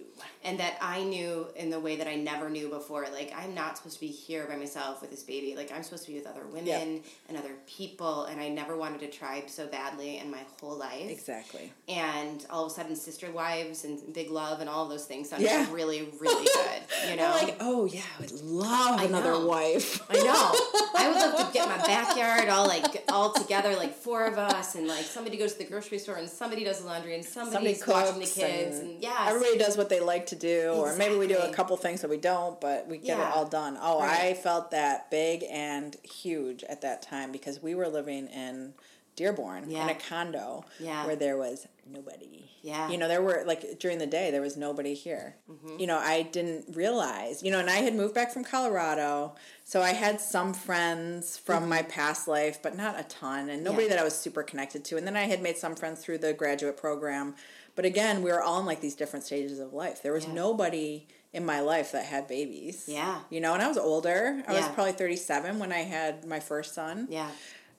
and 0.42 0.58
that 0.58 0.76
I 0.80 1.04
knew 1.04 1.46
in 1.54 1.70
the 1.70 1.78
way 1.78 1.94
that 1.94 2.08
I 2.08 2.16
never 2.16 2.50
knew 2.50 2.68
before. 2.68 3.06
Like 3.12 3.32
I'm 3.36 3.54
not 3.54 3.76
supposed 3.76 3.94
to 3.96 4.00
be 4.00 4.08
here 4.08 4.46
by 4.48 4.56
myself 4.56 5.00
with 5.00 5.10
this 5.12 5.22
baby. 5.22 5.54
Like 5.56 5.70
I'm 5.72 5.84
supposed 5.84 6.06
to 6.06 6.10
be 6.10 6.16
with 6.18 6.26
other 6.26 6.44
women 6.46 6.66
Yep. 6.66 7.02
and 7.28 7.38
other 7.38 7.52
people, 7.68 8.24
and 8.24 8.40
I 8.40 8.48
never 8.48 8.76
wanted 8.76 9.02
a 9.04 9.06
tribe 9.08 9.48
so 9.48 9.66
badly 9.68 10.18
in 10.18 10.28
my 10.28 10.40
whole 10.60 10.76
life. 10.76 11.08
Exactly. 11.08 11.72
And 11.88 12.44
all 12.50 12.66
of 12.66 12.72
a 12.72 12.74
sudden, 12.74 12.96
sister 12.96 13.30
wives 13.30 13.84
and 13.84 14.12
big 14.12 14.30
love 14.30 14.60
and 14.60 14.68
all 14.68 14.88
those 14.88 15.04
things 15.06 15.28
sounded 15.30 15.44
Yeah. 15.46 15.66
really, 15.72 16.08
really 16.20 16.46
good. 16.46 16.82
You 17.10 17.16
know, 17.16 17.30
Like, 17.30 17.56
oh 17.60 17.84
yeah, 17.84 18.00
I 18.18 18.20
would 18.22 18.40
love 18.42 19.00
another 19.02 19.32
know. 19.32 19.46
wife. 19.46 20.02
I 20.10 20.14
know. 20.14 20.90
I 20.96 21.08
would 21.08 21.16
love 21.16 21.46
to 21.46 21.52
get 21.52 21.68
my 21.68 21.76
backyard 21.86 22.48
all 22.48 22.66
like 22.66 23.04
all 23.08 23.32
together, 23.32 23.76
like 23.76 23.94
four 23.94 24.24
of 24.26 24.36
us, 24.38 24.74
and 24.74 24.88
like 24.88 25.04
somebody 25.04 25.36
goes 25.44 25.52
to 25.52 25.58
the 25.58 25.64
grocery 25.64 25.98
store 25.98 26.16
and 26.16 26.28
somebody 26.28 26.64
does 26.64 26.80
the 26.80 26.86
laundry 26.86 27.14
and 27.14 27.24
Somebody 27.24 27.74
somebody's 27.74 27.86
watching 27.86 28.20
the 28.20 28.26
kids 28.26 28.78
and 28.78 28.90
and, 28.92 29.02
yes, 29.02 29.28
Everybody 29.30 29.58
does 29.58 29.76
what 29.76 29.88
they 29.88 30.00
like 30.00 30.26
to 30.26 30.36
do, 30.36 30.70
or 30.72 30.96
maybe 30.96 31.16
we 31.16 31.26
do 31.26 31.36
a 31.38 31.52
couple 31.52 31.76
things 31.76 32.00
that 32.00 32.10
we 32.10 32.16
don't, 32.16 32.60
but 32.60 32.88
we 32.88 32.98
get 32.98 33.18
Yeah. 33.18 33.28
it 33.30 33.36
all 33.36 33.44
done. 33.46 33.76
Oh, 33.80 33.98
I 34.00 34.34
felt 34.34 34.70
that 34.70 35.10
big 35.10 35.44
and 35.50 35.96
huge 36.02 36.64
at 36.64 36.80
that 36.82 37.02
time 37.02 37.30
because 37.32 37.62
we 37.62 37.74
were 37.74 37.88
living 37.88 38.28
in 38.28 38.74
Dearborn 39.16 39.70
in 39.70 39.88
a 39.88 39.94
condo 39.94 40.64
Yeah. 40.80 41.06
where 41.06 41.16
there 41.16 41.36
was 41.36 41.66
nobody. 41.86 42.50
Yeah. 42.62 42.88
You 42.90 42.96
know, 42.96 43.08
there 43.08 43.20
were 43.20 43.44
like 43.46 43.78
during 43.78 43.98
the 43.98 44.06
day 44.06 44.30
there 44.30 44.40
was 44.40 44.56
nobody 44.56 44.94
here. 44.94 45.36
Mm-hmm. 45.50 45.78
You 45.78 45.86
know, 45.86 45.98
I 45.98 46.22
didn't 46.22 46.74
realize. 46.74 47.42
You 47.42 47.50
know, 47.50 47.58
and 47.60 47.68
I 47.68 47.76
had 47.76 47.94
moved 47.94 48.14
back 48.14 48.32
from 48.32 48.42
Colorado, 48.42 49.34
so 49.64 49.82
I 49.82 49.90
had 49.92 50.20
some 50.20 50.54
friends 50.54 51.36
from 51.36 51.68
my 51.68 51.82
past 51.82 52.26
life, 52.26 52.60
but 52.62 52.74
not 52.76 52.98
a 52.98 53.02
ton, 53.04 53.50
and 53.50 53.62
nobody 53.62 53.84
Mm-hmm. 53.84 53.90
Yeah. 53.90 53.96
that 53.96 54.00
I 54.00 54.04
was 54.04 54.16
super 54.16 54.42
connected 54.42 54.84
to. 54.86 54.96
And 54.96 55.06
then 55.06 55.16
I 55.16 55.24
had 55.24 55.42
made 55.42 55.58
some 55.58 55.74
friends 55.76 56.00
through 56.02 56.18
the 56.18 56.32
graduate 56.32 56.76
program. 56.78 57.34
But 57.76 57.84
again, 57.84 58.22
we 58.22 58.30
were 58.30 58.42
all 58.42 58.60
in 58.60 58.66
like 58.66 58.80
these 58.80 58.94
different 58.94 59.24
stages 59.26 59.58
of 59.58 59.72
life. 59.74 60.02
There 60.02 60.12
was 60.12 60.24
Yeah. 60.26 60.32
nobody 60.32 61.06
in 61.34 61.44
my 61.44 61.60
life 61.60 61.92
that 61.92 62.04
had 62.06 62.28
babies. 62.28 62.84
Yeah. 62.86 63.20
You 63.28 63.40
know, 63.40 63.52
and 63.52 63.62
I 63.62 63.68
was 63.68 63.76
older. 63.76 64.42
I 64.46 64.52
was 64.52 64.66
probably 64.68 64.92
37 64.92 65.58
when 65.58 65.72
I 65.72 65.80
had 65.82 66.24
my 66.24 66.38
first 66.40 66.72
son. 66.74 67.08
yeah, 67.10 67.28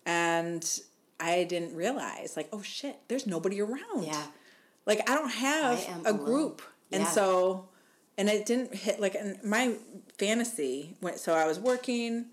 And 0.05 0.79
I 1.19 1.43
didn't 1.45 1.75
realize, 1.75 2.35
like, 2.35 2.49
oh 2.51 2.61
shit, 2.61 2.97
there's 3.07 3.25
nobody 3.27 3.61
around. 3.61 4.03
yeah. 4.03 4.25
Like 4.85 5.09
I 5.09 5.15
don't 5.15 5.31
have 5.31 5.79
I 5.79 6.09
a 6.09 6.11
alone. 6.13 6.25
group, 6.25 6.61
and 6.91 7.07
so, 7.07 7.69
and 8.17 8.29
it 8.29 8.45
didn't 8.45 8.75
hit 8.75 8.99
like 8.99 9.15
and 9.15 9.43
my 9.43 9.75
fantasy. 10.19 10.95
Went 11.01 11.17
so 11.19 11.33
I 11.33 11.45
was 11.47 11.59
working. 11.59 12.25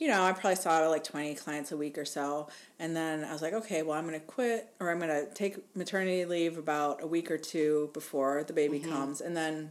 You 0.00 0.08
know, 0.08 0.22
I 0.24 0.32
probably 0.32 0.56
saw 0.56 0.86
like 0.88 1.04
twenty 1.04 1.34
clients 1.34 1.70
a 1.72 1.76
week 1.76 1.96
or 1.96 2.04
so, 2.04 2.48
and 2.78 2.94
then 2.96 3.22
I 3.24 3.32
was 3.32 3.40
like, 3.40 3.52
okay, 3.52 3.82
well, 3.82 3.96
I'm 3.96 4.04
gonna 4.04 4.18
quit 4.20 4.68
or 4.80 4.90
I'm 4.90 4.98
gonna 4.98 5.26
take 5.32 5.58
maternity 5.76 6.24
leave 6.24 6.58
about 6.58 7.02
a 7.02 7.06
week 7.06 7.30
or 7.30 7.38
two 7.38 7.90
before 7.94 8.42
the 8.44 8.52
baby 8.52 8.80
Mm-hmm. 8.80 8.90
comes, 8.90 9.20
and 9.20 9.36
then. 9.36 9.70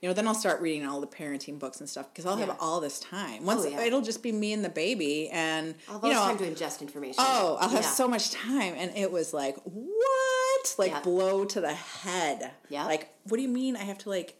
You 0.00 0.08
know, 0.08 0.12
then 0.14 0.26
I'll 0.26 0.34
start 0.34 0.60
reading 0.60 0.86
all 0.86 1.00
the 1.00 1.06
parenting 1.06 1.58
books 1.58 1.80
and 1.80 1.88
stuff 1.88 2.08
because 2.12 2.26
I'll 2.26 2.38
Yeah. 2.38 2.46
have 2.46 2.56
all 2.60 2.80
this 2.80 2.98
time. 3.00 3.44
Once 3.44 3.64
Oh, 3.64 3.68
yeah. 3.68 3.82
it'll 3.84 4.00
just 4.02 4.22
be 4.22 4.32
me 4.32 4.52
and 4.52 4.64
the 4.64 4.68
baby, 4.68 5.28
and 5.30 5.74
All 5.88 6.00
you 6.02 6.12
know, 6.14 6.20
time 6.20 6.38
to 6.38 6.44
ingest 6.50 6.80
information. 6.80 7.16
Oh, 7.18 7.56
I'll 7.60 7.68
have 7.68 7.82
Yeah. 7.84 7.90
so 7.90 8.08
much 8.08 8.30
time. 8.30 8.74
And 8.76 8.96
it 8.96 9.10
was 9.12 9.32
like, 9.32 9.56
what? 9.64 10.74
Like, 10.78 11.02
blow 11.02 11.44
to 11.44 11.60
the 11.60 11.74
head. 11.74 12.52
Yeah. 12.68 12.84
Like, 12.86 13.12
what 13.24 13.36
do 13.36 13.42
you 13.42 13.48
mean 13.48 13.76
I 13.76 13.84
have 13.84 13.98
to, 13.98 14.08
like, 14.08 14.36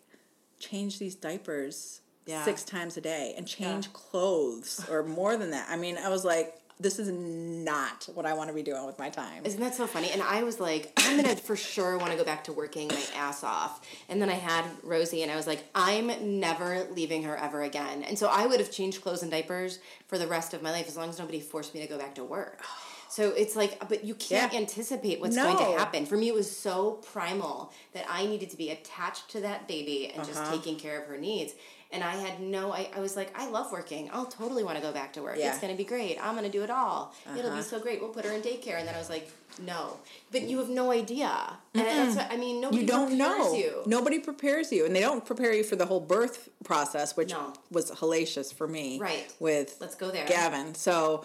change 0.58 0.98
these 0.98 1.14
diapers 1.14 2.00
six 2.44 2.62
times 2.62 2.96
a 2.96 3.00
day 3.00 3.34
and 3.36 3.46
change 3.48 3.92
clothes 3.92 4.84
or 4.88 5.02
more 5.02 5.36
than 5.36 5.50
that? 5.50 5.68
I 5.68 5.76
mean, 5.76 5.98
I 5.98 6.08
was 6.08 6.24
like, 6.24 6.61
this 6.82 6.98
is 6.98 7.08
not 7.08 8.08
what 8.14 8.26
I 8.26 8.34
want 8.34 8.48
to 8.48 8.54
be 8.54 8.62
doing 8.62 8.84
with 8.84 8.98
my 8.98 9.08
time. 9.08 9.44
Isn't 9.44 9.60
that 9.60 9.74
so 9.74 9.86
funny? 9.86 10.10
And 10.10 10.20
I 10.22 10.42
was 10.42 10.58
like, 10.60 10.92
I'm 10.98 11.16
gonna 11.20 11.36
for 11.36 11.56
sure 11.56 11.96
want 11.98 12.10
to 12.10 12.18
go 12.18 12.24
back 12.24 12.44
to 12.44 12.52
working 12.52 12.88
my 12.88 13.02
ass 13.14 13.44
off. 13.44 13.80
And 14.08 14.20
then 14.20 14.28
I 14.28 14.34
had 14.34 14.64
Rosie, 14.82 15.22
and 15.22 15.30
I 15.30 15.36
was 15.36 15.46
like, 15.46 15.64
I'm 15.74 16.40
never 16.40 16.86
leaving 16.92 17.22
her 17.24 17.36
ever 17.36 17.62
again. 17.62 18.02
And 18.02 18.18
so 18.18 18.28
I 18.28 18.46
would 18.46 18.60
have 18.60 18.70
changed 18.70 19.00
clothes 19.02 19.22
and 19.22 19.30
diapers 19.30 19.78
for 20.08 20.18
the 20.18 20.26
rest 20.26 20.54
of 20.54 20.62
my 20.62 20.70
life 20.72 20.88
as 20.88 20.96
long 20.96 21.08
as 21.08 21.18
nobody 21.18 21.40
forced 21.40 21.74
me 21.74 21.80
to 21.82 21.86
go 21.86 21.98
back 21.98 22.14
to 22.16 22.24
work. 22.24 22.62
So 23.08 23.28
it's 23.32 23.54
like, 23.56 23.78
but 23.90 24.04
you 24.04 24.14
can't 24.14 24.54
Yeah. 24.54 24.58
anticipate 24.58 25.20
what's 25.20 25.36
going 25.36 25.58
to 25.58 25.64
happen. 25.78 26.06
For 26.06 26.16
me, 26.16 26.28
it 26.28 26.34
was 26.34 26.50
so 26.50 26.92
primal 27.12 27.70
that 27.92 28.06
I 28.08 28.24
needed 28.24 28.48
to 28.48 28.56
be 28.56 28.70
attached 28.70 29.28
to 29.32 29.40
that 29.42 29.68
baby 29.68 30.10
and 30.14 30.24
just 30.24 30.40
Uh-huh. 30.40 30.50
taking 30.56 30.76
care 30.76 30.98
of 30.98 31.06
her 31.08 31.18
needs. 31.18 31.52
And 31.92 32.02
I 32.02 32.12
had 32.16 32.40
no, 32.40 32.72
I, 32.72 32.88
I 32.96 33.00
was 33.00 33.16
like, 33.16 33.38
I 33.38 33.46
love 33.50 33.70
working. 33.70 34.08
I'll 34.14 34.24
totally 34.24 34.64
want 34.64 34.76
to 34.78 34.82
go 34.82 34.92
back 34.92 35.12
to 35.12 35.22
work. 35.22 35.36
Yeah. 35.38 35.50
It's 35.50 35.58
going 35.60 35.72
to 35.72 35.76
be 35.76 35.84
great. 35.84 36.16
I'm 36.22 36.34
going 36.34 36.46
to 36.46 36.50
do 36.50 36.64
it 36.64 36.70
all. 36.70 37.14
It'll 37.36 37.48
Uh-huh. 37.48 37.56
be 37.58 37.62
so 37.62 37.78
great. 37.80 38.00
We'll 38.00 38.08
put 38.10 38.24
her 38.24 38.32
in 38.32 38.40
daycare. 38.40 38.78
And 38.78 38.88
then 38.88 38.94
I 38.94 38.98
was 38.98 39.10
like, 39.10 39.30
no. 39.60 39.98
But 40.30 40.42
you 40.42 40.56
have 40.58 40.70
no 40.70 40.90
idea. 40.90 41.30
And 41.74 41.84
that's 41.84 42.16
what, 42.16 42.32
I 42.32 42.38
mean, 42.38 42.62
nobody 42.62 42.80
you 42.80 42.86
don't 42.88 43.08
prepares 43.08 43.18
know. 43.18 43.54
you. 43.54 43.82
Nobody 43.84 44.18
prepares 44.20 44.72
you, 44.72 44.86
and 44.86 44.96
they 44.96 45.00
don't 45.00 45.24
prepare 45.26 45.52
you 45.52 45.64
for 45.64 45.76
the 45.76 45.84
whole 45.84 46.00
birth 46.00 46.48
process, 46.64 47.14
which 47.14 47.30
No. 47.32 47.52
was 47.70 47.90
hellacious 47.90 48.54
for 48.54 48.66
me. 48.66 48.98
Right. 48.98 49.30
With 49.38 49.76
Let's 49.78 49.94
go 49.94 50.10
there. 50.10 50.26
Gavin. 50.26 50.74
So, 50.74 51.24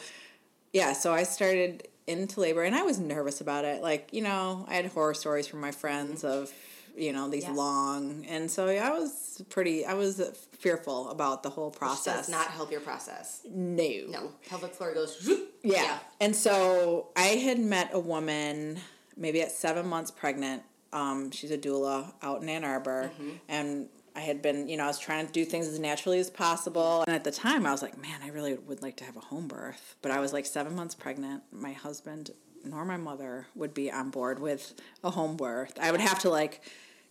yeah, 0.74 0.92
so 0.92 1.14
I 1.14 1.24
started 1.24 1.88
into 2.08 2.42
labor, 2.42 2.64
and 2.64 2.76
I 2.76 2.82
was 2.82 3.00
nervous 3.00 3.40
about 3.40 3.64
it. 3.64 3.82
Like, 3.82 4.10
you 4.12 4.22
know, 4.22 4.66
I 4.68 4.74
had 4.76 4.88
horror 4.88 5.14
stories 5.14 5.48
from 5.48 5.62
my 5.62 5.72
friends 5.72 6.26
of, 6.26 6.52
you 6.98 7.14
know, 7.14 7.30
these. 7.30 7.44
Yeah. 7.44 7.54
long, 7.54 8.26
and 8.28 8.50
so 8.50 8.68
I 8.68 8.90
was 8.92 9.42
pretty. 9.50 9.86
I 9.86 9.94
was 9.94 10.48
fearful 10.58 11.10
about 11.10 11.44
the 11.44 11.50
whole 11.50 11.72
process. 11.72 12.18
does 12.18 12.30
not 12.30 12.48
help 12.48 12.72
your 12.72 12.82
process. 12.82 13.42
No. 13.50 14.06
No. 14.10 14.32
Pelvic 14.50 14.74
floor 14.74 14.94
goes, 14.94 15.20
zoop. 15.22 15.56
Yeah. 15.64 16.00
And 16.20 16.36
so 16.36 17.10
I 17.16 17.28
had 17.28 17.60
met 17.60 17.92
a 17.94 18.00
woman 18.00 18.80
maybe 19.16 19.42
at 19.42 19.52
seven 19.52 19.88
months 19.88 20.12
pregnant. 20.12 20.64
Um, 20.94 21.32
she's 21.32 21.52
a 21.52 21.58
doula 21.58 22.14
out 22.22 22.42
in 22.42 22.50
Ann 22.50 22.64
Arbor. 22.64 23.12
Mm-hmm. 23.14 23.30
And 23.50 23.90
I 24.16 24.22
had 24.22 24.42
been, 24.42 24.68
you 24.68 24.78
know, 24.78 24.86
I 24.86 24.88
was 24.88 25.00
trying 25.00 25.28
to 25.28 25.32
do 25.32 25.46
things 25.46 25.68
as 25.68 25.80
naturally 25.80 26.20
as 26.20 26.30
possible. 26.30 27.04
And 27.06 27.16
at 27.16 27.24
the 27.24 27.32
time, 27.32 27.66
I 27.66 27.72
was 27.72 27.82
like, 27.82 28.02
man, 28.02 28.22
I 28.24 28.30
really 28.30 28.56
would 28.56 28.82
like 28.82 28.98
to 28.98 29.04
have 29.04 29.16
a 29.16 29.22
home 29.22 29.48
birth. 29.48 29.96
But 30.02 30.12
I 30.12 30.20
was 30.20 30.34
like 30.34 30.46
seven 30.46 30.76
months 30.76 30.96
pregnant. 30.96 31.44
My 31.52 31.74
husband 31.74 32.32
nor 32.64 32.84
my 32.84 32.98
mother 32.98 33.48
would 33.56 33.74
be 33.74 33.92
on 33.92 34.10
board 34.10 34.40
with 34.40 34.74
a 35.04 35.12
home 35.12 35.38
birth. 35.38 35.78
I 35.80 35.92
would 35.92 36.02
have 36.02 36.20
to 36.20 36.30
like 36.30 36.62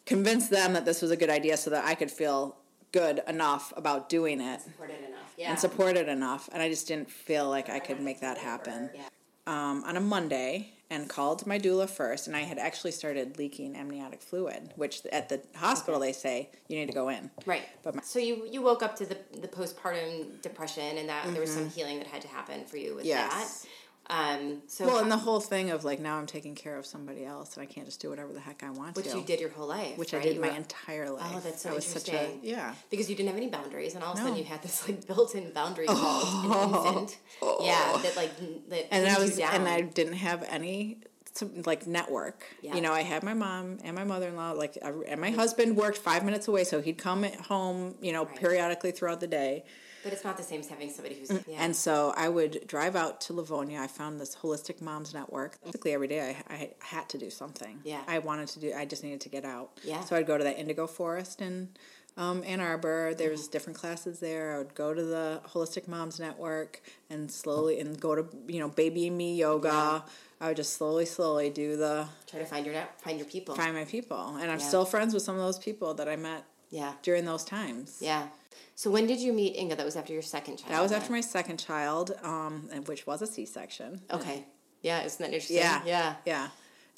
convince 0.07 0.49
them 0.49 0.73
that 0.73 0.85
this 0.85 1.03
was 1.03 1.11
a 1.11 1.17
good 1.17 1.31
idea 1.31 1.57
so 1.57 1.71
that 1.71 1.85
I 1.85 1.95
could 1.95 2.11
feel 2.11 2.57
good 2.93 3.23
enough 3.29 3.73
about 3.77 4.09
doing 4.09 4.41
it 4.41 4.63
Supported 4.63 4.99
enough. 5.07 5.35
Yeah. 5.37 5.51
and 5.51 5.59
supported 5.59 6.09
enough. 6.09 6.49
And 6.53 6.63
I 6.63 6.69
just 6.71 6.87
didn't 6.89 7.11
feel 7.11 7.49
like 7.51 7.69
I 7.69 7.79
could 7.81 8.01
make 8.01 8.21
that 8.21 8.39
happen. 8.39 8.91
Yeah. 8.95 9.03
Um, 9.49 9.85
on 9.85 9.97
a 9.97 10.01
Monday 10.01 10.73
and 10.91 11.09
called 11.09 11.47
my 11.47 11.57
doula 11.59 11.89
first, 11.89 12.27
and 12.27 12.35
I 12.37 12.41
had 12.41 12.59
actually 12.59 12.91
started 12.93 13.39
leaking 13.39 13.77
amniotic 13.77 14.21
fluid, 14.23 14.73
which 14.77 15.03
at 15.13 15.29
the 15.29 15.41
hospital 15.55 16.01
they 16.01 16.13
say 16.13 16.51
you 16.69 16.77
need 16.79 16.87
to 16.87 16.93
go 16.93 17.09
in. 17.11 17.31
Right. 17.45 17.63
But 17.85 17.95
my- 17.97 18.03
so 18.03 18.19
you 18.19 18.47
you 18.51 18.61
woke 18.63 18.83
up 18.83 18.97
to 18.97 19.07
the 19.07 19.17
the 19.41 19.47
postpartum 19.49 20.41
depression 20.43 20.99
and 20.99 21.09
that 21.09 21.31
there 21.33 21.41
was 21.41 21.53
some 21.53 21.69
healing 21.71 21.99
that 21.99 22.07
had 22.09 22.23
to 22.23 22.29
happen 22.29 22.65
for 22.65 22.77
you 22.77 22.95
with 22.97 23.05
Mm-hmm. 23.05 23.09
Yes. 23.11 23.63
that. 23.63 23.69
Um, 24.09 24.63
so 24.69 24.87
Well, 24.87 24.99
and 24.99 25.11
the 25.11 25.17
whole 25.17 25.41
thing 25.41 25.71
of 25.71 25.85
like 25.85 25.99
now 25.99 26.17
I'm 26.19 26.27
taking 26.27 26.55
care 26.55 26.77
of 26.79 26.87
somebody 26.87 27.25
else, 27.25 27.57
and 27.57 27.63
I 27.63 27.67
can't 27.67 27.87
just 27.87 28.01
do 28.01 28.09
whatever 28.11 28.33
the 28.33 28.39
heck 28.41 28.63
I 28.63 28.71
want 28.71 28.95
which 28.97 29.07
to. 29.07 29.11
Which 29.17 29.21
you 29.21 29.27
did 29.27 29.41
your 29.41 29.51
whole 29.51 29.67
life, 29.67 29.99
which 29.99 30.13
right? 30.13 30.21
I 30.23 30.25
did 30.25 30.35
You 30.37 30.41
my 30.41 30.51
were- 30.51 30.57
entire 30.57 31.11
life. 31.11 31.33
Oh, 31.35 31.41
that's 31.41 31.63
so 31.63 31.71
I 31.71 31.75
was 31.75 31.85
such 31.85 32.09
interesting. 32.09 32.41
a 32.43 32.47
yeah. 32.47 32.75
because 32.91 33.11
you 33.11 33.17
didn't 33.17 33.31
have 33.31 33.37
any 33.37 33.49
boundaries, 33.49 33.95
and 33.95 34.05
all 34.05 34.13
of 34.13 34.19
a 34.19 34.23
No. 34.23 34.29
sudden 34.29 34.39
you 34.39 34.45
had 34.45 34.63
this 34.63 34.87
like 34.89 35.07
built-in 35.07 35.51
boundary 35.53 35.87
an 35.89 35.97
infant. 35.97 37.19
Yeah, 37.61 37.99
that 38.03 38.13
like 38.17 38.31
that 38.71 38.95
and 38.95 39.07
I 39.09 39.15
you 39.17 39.21
was 39.23 39.37
down. 39.37 39.55
and 39.55 39.69
I 39.69 39.81
didn't 39.81 40.15
have 40.15 40.45
any 40.49 40.99
some, 41.35 41.63
like 41.67 41.87
network. 41.87 42.45
Yeah. 42.63 42.75
You 42.77 42.81
know, 42.83 42.93
I 42.93 43.03
had 43.03 43.23
my 43.23 43.35
mom 43.35 43.79
and 43.85 43.95
my 43.97 44.05
mother 44.05 44.29
in 44.29 44.37
law. 44.37 44.53
Like, 44.53 44.79
I, 44.83 44.91
and 45.09 45.21
my 45.21 45.31
husband 45.31 45.77
worked 45.77 45.99
five 45.99 46.25
minutes 46.25 46.49
away, 46.49 46.65
so 46.65 46.81
he'd 46.81 46.97
come 46.97 47.25
at 47.25 47.35
home. 47.35 47.97
You 48.01 48.13
know, 48.13 48.25
Right. 48.25 48.37
periodically 48.37 48.93
throughout 48.93 49.21
the 49.21 49.27
day. 49.27 49.65
But 50.07 50.13
it's 50.13 50.23
not 50.23 50.37
the 50.37 50.45
same 50.45 50.61
as 50.61 50.69
having 50.69 50.89
somebody 50.89 51.17
who's 51.17 51.33
yeah. 51.49 51.57
And 51.59 51.75
so 51.75 52.15
I 52.17 52.29
would 52.29 52.65
drive 52.69 52.95
out 52.95 53.21
to 53.23 53.33
Livonia. 53.33 53.81
I 53.81 53.89
found 53.89 54.21
this 54.21 54.37
holistic 54.37 54.81
moms 54.81 55.13
network. 55.13 55.59
Basically, 55.65 55.95
every 55.95 56.07
day 56.07 56.37
I, 56.49 56.55
I 56.55 56.71
had 56.79 57.09
to 57.09 57.19
do 57.19 57.29
something. 57.29 57.81
Yeah. 57.83 58.03
I 58.07 58.21
wanted 58.21 58.47
to 58.51 58.61
do. 58.61 58.73
I 58.73 58.85
just 58.85 59.03
needed 59.03 59.21
to 59.23 59.29
get 59.29 59.45
out. 59.45 59.71
Yeah. 59.83 60.03
So 60.05 60.15
I'd 60.15 60.29
go 60.29 60.39
to 60.39 60.45
that 60.45 60.61
indigo 60.61 60.87
forest 60.87 61.43
in 61.43 61.71
um, 62.17 62.45
Ann 62.47 62.61
Arbor. 62.61 63.15
There's 63.19 63.43
Mm-hmm. 63.43 63.51
different 63.51 63.79
classes 63.81 64.21
there. 64.21 64.55
I 64.55 64.59
would 64.59 64.77
go 64.77 64.95
to 64.95 65.03
the 65.03 65.41
holistic 65.49 65.89
moms 65.89 66.21
network 66.21 66.81
and 67.11 67.29
slowly 67.29 67.81
and 67.81 68.01
go 68.01 68.15
to 68.15 68.25
you 68.47 68.61
know 68.61 68.69
baby 68.69 69.11
me 69.11 69.35
yoga. 69.35 70.05
I 70.41 70.47
would 70.49 70.57
just 70.57 70.75
slowly, 70.75 71.07
slowly 71.07 71.51
do 71.51 71.77
the 71.77 72.07
try 72.29 72.39
to 72.39 72.47
find 72.47 72.65
your 72.65 72.77
net, 72.77 73.01
find 73.01 73.19
your 73.19 73.27
people. 73.27 73.57
find 73.57 73.75
my 73.75 73.87
people, 73.87 74.37
and 74.37 74.53
I'm 74.53 74.61
Yeah. 74.61 74.69
still 74.69 74.85
friends 74.85 75.15
with 75.15 75.25
some 75.25 75.35
of 75.35 75.41
those 75.41 75.59
people 75.59 75.95
that 75.95 76.09
I 76.09 76.15
met 76.15 76.45
Yeah. 76.71 76.93
during 77.03 77.25
those 77.25 77.43
times. 77.43 77.99
Yeah. 78.01 78.29
So 78.77 78.91
when 78.91 79.07
did 79.07 79.19
you 79.21 79.33
meet 79.33 79.57
Inga? 79.57 79.75
That 79.77 79.87
was 79.87 79.97
after 79.97 80.13
your 80.13 80.23
second 80.23 80.59
child. 80.59 80.73
That 80.73 80.83
was 80.83 80.93
after 80.93 81.11
my 81.11 81.23
second 81.23 81.57
child, 81.59 82.13
um, 82.23 82.69
and 82.71 82.87
which 82.87 83.07
was 83.07 83.23
a 83.23 83.27
C-section. 83.27 84.03
Okay. 84.13 84.45
Yeah, 84.83 85.03
isn't 85.03 85.19
that 85.19 85.33
interesting? 85.33 85.57
Yeah. 85.57 85.83
Yeah. 85.85 86.15
Yeah. 86.27 86.49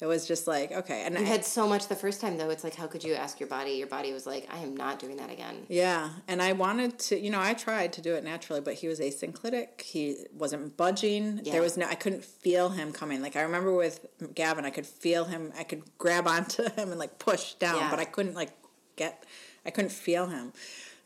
It 0.01 0.05
was 0.05 0.25
just 0.27 0.45
like, 0.47 0.71
okay. 0.71 1.03
And 1.05 1.15
You 1.15 1.21
I, 1.21 1.23
had 1.23 1.43
so 1.45 1.67
much 1.67 1.87
the 1.87 1.95
first 1.95 2.19
time 2.21 2.37
though. 2.37 2.49
It's 2.49 2.63
like, 2.65 2.75
how 2.75 2.87
could 2.87 3.03
you 3.03 3.13
ask 3.15 3.39
your 3.39 3.47
body? 3.49 3.71
Your 3.71 3.87
body 3.87 4.11
was 4.13 4.25
like, 4.25 4.47
I 4.53 4.57
am 4.59 4.75
not 4.75 4.99
doing 4.99 5.17
that 5.17 5.29
again. 5.29 5.65
yeah. 5.69 6.09
And 6.27 6.41
I 6.41 6.51
wanted 6.53 6.99
to, 6.99 7.19
you 7.19 7.29
know, 7.29 7.39
I 7.41 7.53
tried 7.53 7.91
to 7.93 8.01
do 8.01 8.13
it 8.15 8.23
naturally, 8.23 8.61
but 8.61 8.75
he 8.75 8.87
was 8.87 8.99
asynclitic. 9.01 9.81
He 9.81 10.25
wasn't 10.33 10.77
budging. 10.77 11.41
Yeah. 11.43 11.51
There 11.53 11.61
was 11.61 11.75
no, 11.77 11.85
I 11.85 11.95
couldn't 11.95 12.23
feel 12.23 12.69
him 12.69 12.91
coming. 12.93 13.21
Like 13.21 13.35
I 13.35 13.41
remember 13.41 13.73
with 13.73 14.05
Gavin, 14.35 14.63
I 14.65 14.69
could 14.69 14.85
feel 14.85 15.25
him. 15.25 15.51
I 15.57 15.63
could 15.63 15.83
grab 15.97 16.27
onto 16.35 16.63
him 16.63 16.91
and 16.91 16.99
like 16.99 17.19
push 17.19 17.53
down, 17.55 17.77
Yeah. 17.77 17.89
but 17.89 17.99
I 17.99 18.05
couldn't 18.05 18.35
like 18.35 18.51
get, 18.95 19.23
I 19.65 19.69
couldn't 19.71 19.91
feel 19.91 20.27
him. 20.27 20.53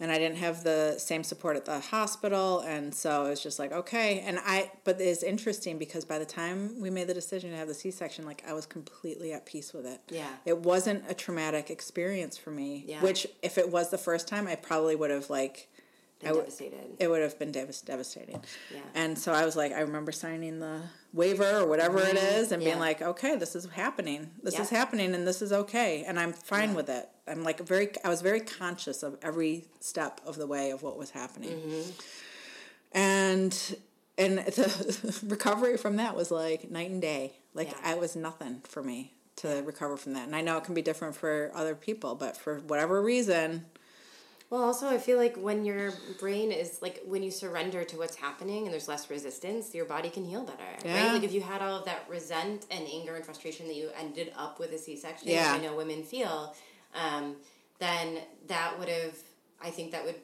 And 0.04 0.12
I 0.12 0.18
didn't 0.18 0.40
have 0.40 0.66
the 0.66 1.00
same 1.00 1.24
support 1.24 1.56
at 1.56 1.64
the 1.64 1.80
hospital. 1.80 2.60
And 2.60 2.94
so 2.94 3.26
it 3.28 3.30
was 3.30 3.42
just 3.42 3.58
like, 3.58 3.72
okay. 3.72 4.20
And 4.20 4.38
I, 4.44 4.70
but 4.84 5.00
it's 5.00 5.24
interesting 5.24 5.78
because 5.78 6.04
by 6.04 6.20
the 6.20 6.26
time 6.26 6.82
we 6.82 6.90
made 6.90 7.08
the 7.08 7.14
decision 7.14 7.52
to 7.52 7.56
have 7.56 7.70
the 7.70 7.74
C 7.74 7.90
section, 7.90 8.26
like 8.26 8.44
I 8.46 8.52
was 8.52 8.66
completely 8.66 9.32
at 9.32 9.46
peace 9.46 9.72
with 9.72 9.86
it. 9.86 10.02
Yeah. 10.10 10.28
It 10.46 10.58
wasn't 10.58 11.06
a 11.08 11.14
traumatic 11.14 11.70
experience 11.70 12.38
for 12.38 12.52
me. 12.52 12.84
Yeah. 12.86 13.02
Which, 13.02 13.28
if 13.42 13.58
it 13.58 13.72
was 13.72 13.92
the 13.92 13.98
first 13.98 14.28
time, 14.28 14.46
I 14.46 14.56
probably 14.56 14.98
would 14.98 15.10
have 15.10 15.30
like, 15.30 15.70
Been 16.24 16.28
I 16.28 16.30
w- 16.30 16.44
devastated. 16.46 16.96
it 17.00 17.08
would 17.10 17.22
have 17.22 17.38
been 17.38 17.52
devas- 17.52 17.82
devastating. 17.82 18.42
Yeah. 18.74 18.80
And 18.96 19.18
so 19.18 19.32
I 19.34 19.46
was 19.46 19.56
like, 19.56 19.72
I 19.74 19.82
remember 19.82 20.12
signing 20.12 20.60
the 20.60 20.82
waiver 21.14 21.60
or 21.60 21.68
whatever 21.68 22.00
it 22.00 22.16
is, 22.18 22.52
and 22.52 22.64
being 22.64 22.80
like, 22.80 23.02
okay, 23.02 23.36
this 23.36 23.56
is 23.56 23.66
happening. 23.68 24.32
This 24.42 24.58
is 24.60 24.70
happening, 24.70 25.14
and 25.16 25.28
this 25.28 25.42
is 25.42 25.52
okay, 25.54 26.04
and 26.08 26.20
I'm 26.20 26.34
fine 26.34 26.74
with 26.76 26.90
it. 26.90 27.08
I'm 27.28 27.44
like 27.44 27.60
very, 27.60 27.90
I 28.04 28.10
was 28.10 28.22
very 28.22 28.40
conscious 28.42 29.04
of 29.04 29.18
every 29.22 29.66
step 29.80 30.22
of 30.26 30.38
the 30.38 30.48
way 30.48 30.72
of 30.72 30.82
what 30.84 30.98
was 30.98 31.12
happening, 31.12 31.52
Mm-hmm. 31.52 31.92
and 32.94 33.76
and 34.18 34.38
the 34.40 35.20
recovery 35.28 35.78
from 35.78 35.96
that 35.98 36.16
was 36.16 36.32
like 36.32 36.70
night 36.70 36.90
and 36.90 37.02
day. 37.02 37.34
Like 37.54 37.70
Yeah. 37.72 37.78
I 37.84 37.96
was 37.96 38.16
nothing 38.16 38.62
for 38.68 38.82
me 38.84 39.14
to 39.38 39.62
recover 39.66 39.98
from 39.98 40.14
that, 40.14 40.28
and 40.28 40.36
I 40.36 40.42
know 40.42 40.58
it 40.58 40.64
can 40.64 40.76
be 40.76 40.82
different 40.82 41.16
for 41.16 41.52
other 41.56 41.74
people, 41.76 42.16
but 42.16 42.38
for 42.38 42.60
whatever 42.60 43.02
reason, 43.02 43.66
Well, 44.54 44.62
also, 44.66 44.88
I 44.88 45.00
feel 45.00 45.18
like 45.18 45.36
when 45.36 45.66
your 45.66 45.94
brain 46.20 46.52
is 46.52 46.80
like 46.80 47.02
when 47.08 47.24
you 47.24 47.32
surrender 47.32 47.84
to 47.86 47.98
what's 47.98 48.16
happening 48.16 48.66
and 48.66 48.72
there's 48.72 48.88
less 48.88 49.10
resistance, 49.10 49.74
your 49.74 49.86
body 49.86 50.12
can 50.12 50.24
heal 50.24 50.44
better, 50.44 50.62
Yeah. 50.86 50.94
right? 51.06 51.12
Like 51.12 51.24
if 51.24 51.34
you 51.34 51.42
had 51.42 51.64
all 51.64 51.80
of 51.80 51.86
that 51.86 52.06
resent 52.08 52.68
and 52.70 52.86
anger 52.88 53.16
and 53.16 53.26
frustration 53.26 53.66
that 53.66 53.74
you 53.74 53.90
ended 54.00 54.32
up 54.38 54.60
with 54.60 54.72
a 54.72 54.78
C-section, 54.78 55.28
which 55.28 55.38
Yeah. 55.38 55.54
I 55.54 55.58
know 55.58 55.76
women 55.76 56.04
feel, 56.04 56.54
um, 56.94 57.36
then 57.80 58.20
that 58.46 58.78
would 58.78 58.90
have, 58.90 59.18
I 59.60 59.72
think 59.72 59.92
that 59.92 60.06
would 60.06 60.18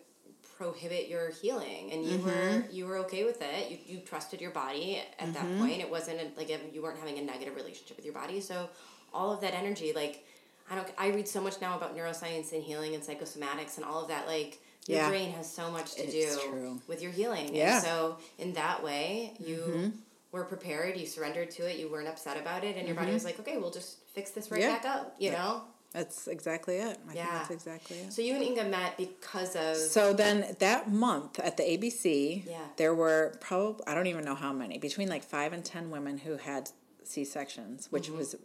prohibit 0.60 1.08
your 1.08 1.32
healing, 1.32 1.92
and 1.92 2.06
you 2.06 2.20
Mm-hmm. 2.20 2.28
were 2.28 2.64
you 2.70 2.86
were 2.86 2.98
okay 2.98 3.24
with 3.24 3.42
it. 3.42 3.72
You, 3.72 3.78
you 3.84 4.00
trusted 4.02 4.40
your 4.42 4.52
body 4.52 5.02
at 5.18 5.34
that 5.34 5.44
Mm-hmm. 5.44 5.58
point. 5.60 5.82
It 5.82 5.90
wasn't 5.90 6.20
a, 6.22 6.28
like 6.38 6.52
a, 6.52 6.60
you 6.72 6.84
weren't 6.84 7.00
having 7.00 7.18
a 7.18 7.24
negative 7.24 7.56
relationship 7.56 7.98
with 7.98 8.06
your 8.06 8.14
body, 8.14 8.42
so 8.42 8.70
all 9.12 9.32
of 9.34 9.42
that 9.42 9.56
energy, 9.56 9.92
like. 9.92 10.24
I 10.70 10.76
don't. 10.76 10.88
I 10.97 11.07
read 11.09 11.28
so 11.28 11.41
much 11.41 11.59
now 11.61 11.76
about 11.78 11.95
neuroscience 11.97 12.53
and 12.53 12.63
healing 12.63 12.93
and 12.95 13.03
psychosomatics 13.03 13.78
and 13.78 13.86
all 13.86 14.01
of 14.03 14.07
that. 14.09 14.28
Like 14.28 14.59
your 14.88 14.99
Yeah. 14.99 15.09
brain 15.09 15.32
has 15.32 15.51
so 15.51 15.70
much 15.72 15.95
to 15.95 16.03
It's 16.03 16.36
do 16.36 16.49
true. 16.49 16.82
with 16.88 17.01
your 17.01 17.11
healing. 17.11 17.53
Yeah. 17.55 17.76
And 17.76 17.84
so 17.84 18.17
in 18.38 18.53
that 18.53 18.84
way, 18.84 19.34
you 19.39 19.57
Mm-hmm. 19.57 19.89
were 20.32 20.43
prepared. 20.45 20.95
You 20.97 21.05
surrendered 21.07 21.49
to 21.51 21.70
it. 21.70 21.78
You 21.80 21.89
weren't 21.89 22.07
upset 22.07 22.38
about 22.38 22.63
it, 22.63 22.76
and 22.78 22.86
your 22.88 22.95
body 22.95 23.11
was 23.13 23.26
like, 23.26 23.39
"Okay, 23.39 23.57
we'll 23.57 23.72
just 23.72 23.97
fix 24.13 24.32
this 24.32 24.51
right 24.51 24.61
Mm-hmm. 24.61 24.70
Yeah. 24.72 24.76
back 24.78 24.86
up." 24.86 25.15
You 25.20 25.32
know. 25.32 25.61
that's 25.91 26.28
exactly 26.28 26.76
it. 26.78 26.99
I 27.09 27.13
Yeah. 27.15 27.26
think 27.26 27.32
that's 27.39 27.49
exactly 27.51 27.97
it. 27.97 28.13
So 28.13 28.22
you 28.22 28.36
and 28.36 28.43
Inga 28.43 28.65
met 28.65 28.95
because 28.95 29.55
of. 29.55 29.76
So 29.76 30.13
then 30.13 30.55
that 30.59 30.88
month 30.91 31.39
at 31.39 31.57
the 31.57 31.63
ABC, 31.63 32.43
Yeah. 32.47 32.59
there 32.78 32.93
were 32.93 33.36
probably, 33.41 33.84
I 33.88 33.95
don't 33.95 34.05
even 34.05 34.24
know 34.24 34.36
how 34.36 34.53
many, 34.53 34.78
between 34.78 35.09
like 35.09 35.24
five 35.24 35.51
and 35.51 35.65
10 35.65 35.89
women 35.89 36.20
who 36.20 36.38
had 36.38 36.70
C 37.10 37.26
sections, 37.26 37.88
which 37.91 38.07
Mm-hmm. 38.07 38.18
was 38.18 38.36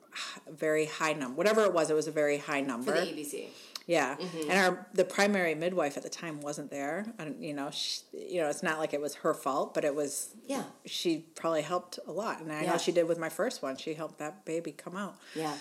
a 0.49 0.53
very 0.53 0.87
high 0.87 1.13
number. 1.13 1.37
Whatever 1.37 1.63
it 1.65 1.73
was, 1.75 1.91
it 1.91 1.95
was 1.95 2.07
a 2.07 2.11
very 2.13 2.39
high 2.39 2.61
number. 2.63 2.95
for 2.95 3.01
the 3.01 3.07
ABC. 3.13 3.49
yeah. 3.87 4.17
Mm-hmm. 4.17 4.51
And 4.51 4.59
our 4.59 4.87
the 4.95 5.05
primary 5.05 5.55
midwife 5.55 5.97
at 5.99 6.03
the 6.03 6.09
time 6.09 6.41
wasn't 6.41 6.71
there. 6.71 7.07
and 7.19 7.45
you 7.45 7.53
know, 7.53 7.71
she, 7.71 8.01
you 8.13 8.41
know, 8.41 8.49
it's 8.49 8.63
not 8.63 8.79
like 8.79 8.95
it 8.95 9.01
was 9.03 9.17
her 9.17 9.35
fault, 9.35 9.75
but 9.75 9.85
it 9.85 9.95
was, 9.95 10.31
Yeah. 10.47 10.65
she 10.87 11.19
probably 11.35 11.61
helped 11.63 11.99
a 12.07 12.13
lot. 12.13 12.41
And 12.41 12.51
I 12.53 12.63
Yeah. 12.63 12.71
know 12.73 12.79
she 12.79 12.93
did 12.93 13.07
with 13.07 13.19
my 13.19 13.29
first 13.29 13.63
one. 13.63 13.77
She 13.77 13.93
helped 13.95 14.19
that 14.19 14.45
baby 14.47 14.73
come 14.73 14.97
out 14.97 15.17
Yeah. 15.35 15.57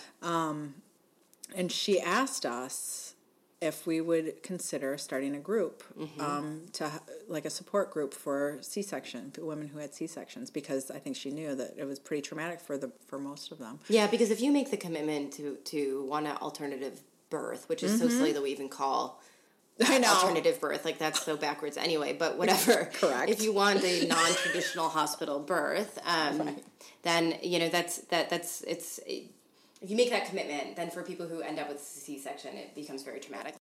and 1.55 1.71
she 1.71 1.99
asked 1.99 2.45
us 2.45 3.15
if 3.63 3.87
we 3.87 4.01
would 4.01 4.43
consider 4.43 4.97
starting 4.97 5.35
a 5.35 5.39
group 5.39 5.83
um, 6.19 6.63
to 6.73 6.91
like 7.27 7.45
a 7.45 7.49
support 7.49 7.91
group 7.91 8.13
for 8.13 8.57
C-section 8.61 9.31
women 9.39 9.67
who 9.69 9.79
had 9.79 9.93
C-sections 9.93 10.51
because 10.51 10.91
I 10.91 10.99
think 10.99 11.15
she 11.15 11.31
knew 11.31 11.55
that 11.55 11.75
it 11.77 11.85
was 11.85 11.97
pretty 11.97 12.21
traumatic 12.21 12.59
for 12.59 12.77
the 12.77 12.91
for 13.07 13.17
most 13.17 13.51
of 13.51 13.59
them. 13.59 13.79
Yeah, 13.87 14.07
because 14.07 14.29
if 14.31 14.41
you 14.41 14.51
make 14.51 14.69
the 14.69 14.77
commitment 14.77 15.33
to 15.33 15.55
to 15.55 16.05
want 16.05 16.27
an 16.27 16.35
alternative 16.37 17.01
birth, 17.29 17.69
which 17.69 17.81
is 17.81 17.99
so 17.99 18.07
silly 18.09 18.33
that 18.33 18.43
we 18.43 18.51
even 18.51 18.69
call 18.69 19.21
I 19.83 19.97
know. 19.97 20.09
alternative 20.09 20.59
birth, 20.61 20.85
like 20.85 20.99
that's 20.99 21.23
so 21.23 21.35
backwards 21.35 21.77
anyway. 21.77 22.13
But 22.13 22.37
whatever. 22.37 22.85
Correct. 22.93 23.29
If 23.29 23.41
you 23.41 23.53
want 23.53 23.83
a 23.83 24.05
non-traditional 24.05 24.89
hospital 24.99 25.39
birth, 25.39 25.99
um, 26.05 26.57
then 27.01 27.39
you 27.41 27.59
know 27.59 27.69
that's 27.69 27.97
that 28.09 28.29
that's 28.29 28.61
it's. 28.63 28.99
If 29.83 29.89
you 29.91 29.97
make 29.97 30.09
that 30.11 30.25
commitment, 30.27 30.77
then 30.77 30.89
for 30.89 31.03
people 31.03 31.27
who 31.27 31.41
end 31.41 31.59
up 31.59 31.67
with 31.67 31.81
C-section, 31.81 32.55
it 32.55 32.73
becomes 32.73 33.03
very 33.03 33.19
traumatic. 33.19 33.55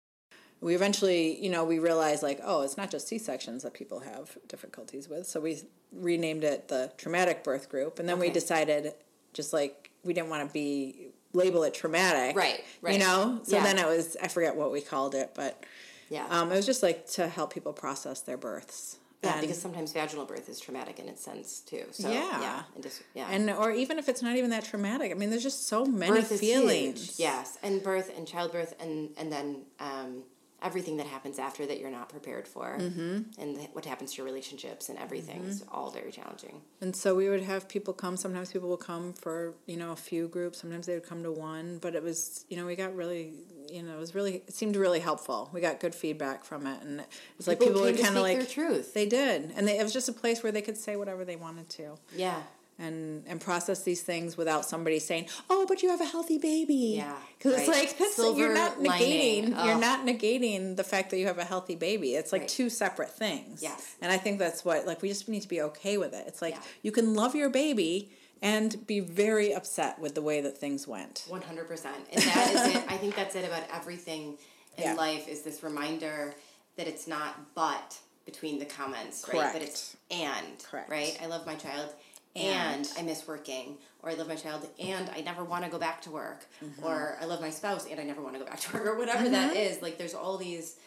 We 0.61 0.75
eventually, 0.75 1.43
you 1.43 1.49
know, 1.49 1.63
we 1.65 1.79
realized 1.79 2.21
like, 2.21 2.39
oh, 2.43 2.61
it's 2.61 2.77
not 2.77 2.91
just 2.91 3.07
C-sections 3.07 3.63
that 3.63 3.73
people 3.73 4.01
have 4.01 4.37
difficulties 4.47 5.09
with. 5.09 5.25
So 5.25 5.39
we 5.39 5.63
renamed 5.91 6.43
it 6.43 6.67
the 6.67 6.91
traumatic 6.97 7.43
birth 7.43 7.67
group, 7.67 7.97
and 7.97 8.07
then 8.07 8.19
we 8.19 8.29
decided 8.29 8.93
just 9.33 9.51
like 9.51 9.89
we 10.03 10.13
didn't 10.13 10.29
want 10.29 10.47
to 10.47 10.53
be 10.53 11.07
label 11.33 11.63
it 11.63 11.73
traumatic, 11.73 12.35
Right, 12.35 12.63
right. 12.81 12.93
You 12.93 12.99
know, 12.99 13.39
so 13.43 13.55
Yeah. 13.55 13.63
then 13.63 13.79
it 13.79 13.87
was 13.87 14.15
I 14.21 14.27
forget 14.27 14.55
what 14.55 14.71
we 14.71 14.81
called 14.81 15.15
it, 15.15 15.31
but 15.33 15.63
Yeah. 16.09 16.27
Um, 16.29 16.51
it 16.51 16.55
was 16.55 16.65
just 16.65 16.83
like 16.83 17.07
to 17.11 17.27
help 17.27 17.53
people 17.53 17.73
process 17.73 18.19
their 18.21 18.37
births. 18.37 18.97
Yeah, 19.23 19.33
and, 19.33 19.41
because 19.41 19.61
sometimes 19.61 19.91
vaginal 19.93 20.25
birth 20.25 20.49
is 20.49 20.59
traumatic 20.59 20.99
in 20.99 21.07
its 21.07 21.23
sense 21.23 21.59
too. 21.59 21.85
So 21.91 22.09
Yeah. 22.09 22.41
yeah, 22.41 22.63
and 22.73 22.83
just, 22.83 23.03
yeah. 23.13 23.27
and 23.29 23.49
or 23.49 23.71
even 23.71 23.99
if 23.99 24.09
it's 24.09 24.21
not 24.23 24.35
even 24.35 24.49
that 24.49 24.65
traumatic. 24.65 25.11
I 25.11 25.15
mean, 25.15 25.29
there's 25.29 25.43
just 25.43 25.67
so 25.67 25.85
many 25.85 26.21
birth 26.21 26.39
feelings. 26.39 27.19
Yes, 27.19 27.57
and 27.61 27.83
birth 27.83 28.11
and 28.17 28.27
childbirth 28.27 28.73
and 28.79 29.09
and 29.17 29.31
then 29.31 29.65
um, 29.79 30.23
everything 30.61 30.97
that 30.97 31.07
happens 31.07 31.39
after 31.39 31.65
that 31.65 31.79
you're 31.79 31.91
not 31.91 32.09
prepared 32.09 32.47
for, 32.47 32.77
mm-hmm. 32.79 33.21
and 33.39 33.57
th- 33.57 33.69
what 33.73 33.85
happens 33.85 34.11
to 34.13 34.17
your 34.17 34.25
relationships 34.25 34.89
and 34.89 34.97
everything 34.99 35.43
is 35.43 35.63
all 35.71 35.89
very 35.89 36.11
challenging. 36.11 36.61
And 36.81 36.95
so 36.95 37.15
we 37.15 37.29
would 37.29 37.43
have 37.43 37.67
people 37.67 37.93
come. 37.93 38.17
Sometimes 38.17 38.51
people 38.51 38.69
would 38.69 38.79
come 38.79 39.13
for 39.13 39.53
you 39.65 39.77
know 39.77 39.91
a 39.91 39.95
few 39.95 40.27
groups. 40.27 40.59
Sometimes 40.59 40.85
they 40.85 40.93
would 40.93 41.05
come 41.05 41.23
to 41.23 41.31
one. 41.31 41.79
But 41.79 41.95
it 41.95 42.03
was 42.03 42.45
you 42.49 42.57
know 42.57 42.65
we 42.65 42.75
got 42.75 42.95
really 42.95 43.33
you 43.71 43.83
know 43.83 43.95
it 43.95 43.99
was 43.99 44.13
really 44.13 44.43
it 44.47 44.53
seemed 44.53 44.75
really 44.75 44.99
helpful. 44.99 45.49
We 45.53 45.61
got 45.61 45.79
good 45.79 45.95
feedback 45.95 46.43
from 46.43 46.67
it, 46.67 46.81
and 46.81 46.99
it 46.99 47.07
was 47.37 47.47
like 47.47 47.59
people 47.59 47.81
would 47.81 47.99
kind 47.99 48.15
of 48.15 48.23
like 48.23 48.37
their 48.37 48.47
truth. 48.47 48.93
They 48.93 49.05
did, 49.05 49.51
and 49.55 49.67
they, 49.67 49.79
it 49.79 49.83
was 49.83 49.93
just 49.93 50.09
a 50.09 50.13
place 50.13 50.43
where 50.43 50.51
they 50.51 50.61
could 50.61 50.77
say 50.77 50.95
whatever 50.95 51.25
they 51.25 51.35
wanted 51.35 51.69
to. 51.69 51.97
Yeah, 52.15 52.41
and 52.81 53.23
and 53.27 53.39
process 53.39 53.83
these 53.83 54.01
things 54.01 54.35
without 54.35 54.65
somebody 54.65 54.99
saying, 54.99 55.27
"Oh, 55.49 55.65
but 55.67 55.81
you 55.83 55.89
have 55.89 56.01
a 56.01 56.05
healthy 56.05 56.37
baby." 56.37 56.95
Yeah, 56.97 57.15
because 57.37 57.59
it's 57.59 57.67
like 57.67 57.97
that's, 57.99 58.15
Silver 58.15 58.39
you're 58.39 58.53
not 58.53 58.79
negating. 58.79 59.49
You're 59.65 59.79
not 59.79 60.05
negating 60.05 60.75
the 60.75 60.83
fact 60.83 61.11
that 61.11 61.17
you 61.19 61.27
have 61.27 61.37
a 61.37 61.43
healthy 61.45 61.75
baby. 61.75 62.15
It's 62.15 62.31
like 62.31 62.41
Right. 62.41 62.49
two 62.49 62.69
separate 62.69 63.11
things. 63.15 63.61
Yes. 63.61 63.95
and 64.01 64.11
I 64.11 64.17
think 64.17 64.39
that's 64.39 64.65
what 64.65 64.85
like 64.87 65.01
we 65.01 65.09
just 65.09 65.29
need 65.29 65.41
to 65.41 65.47
be 65.47 65.61
okay 65.61 65.97
with 65.97 66.13
it. 66.13 66.25
It's 66.27 66.41
like 66.41 66.55
Yeah. 66.55 66.61
you 66.81 66.91
can 66.91 67.13
love 67.13 67.35
your 67.35 67.49
baby 67.49 68.09
and 68.41 68.87
be 68.87 68.99
very 68.99 69.53
upset 69.53 69.99
with 69.99 70.15
the 70.15 70.21
way 70.21 70.41
that 70.41 70.57
things 70.57 70.87
went. 70.87 71.25
one 71.27 71.41
hundred 71.43 71.67
percent. 71.67 71.95
And 72.11 72.23
that 72.23 72.49
is 72.55 72.75
it. 72.75 72.83
I 72.89 72.97
think 72.97 73.15
that's 73.15 73.35
it 73.35 73.45
about 73.45 73.63
everything 73.73 74.37
in 74.77 74.83
Yeah. 74.83 74.93
life. 74.95 75.27
Is 75.27 75.43
this 75.43 75.61
reminder 75.61 76.33
that 76.77 76.87
it's 76.87 77.05
not 77.07 77.53
but 77.53 77.99
between 78.25 78.57
the 78.59 78.65
comments, 78.65 79.25
right? 79.33 79.51
But 79.53 79.61
it's 79.61 79.95
and 80.09 80.63
Correct. 80.63 80.89
right. 80.89 81.17
I 81.21 81.27
love 81.27 81.45
my 81.45 81.55
child. 81.55 81.89
And. 82.35 82.85
And 82.85 82.89
I 82.97 83.01
miss 83.01 83.27
working, 83.27 83.77
or 84.01 84.09
I 84.09 84.13
love 84.13 84.27
my 84.27 84.35
child, 84.35 84.67
and 84.79 85.09
I 85.15 85.21
never 85.21 85.43
want 85.43 85.65
to 85.65 85.69
go 85.71 85.77
back 85.77 86.01
to 86.03 86.11
work, 86.11 86.45
Mm-hmm. 86.63 86.83
or 86.85 87.17
I 87.21 87.25
love 87.25 87.41
my 87.41 87.49
spouse, 87.49 87.85
and 87.89 87.99
I 87.99 88.03
never 88.03 88.21
want 88.21 88.35
to 88.35 88.39
go 88.39 88.45
back 88.45 88.59
to 88.61 88.73
work, 88.73 88.85
or 88.87 88.97
whatever 88.97 89.27
that 89.29 89.55
is. 89.55 89.81
Like, 89.81 89.97
there's 89.97 90.13
all 90.13 90.37
these 90.37 90.77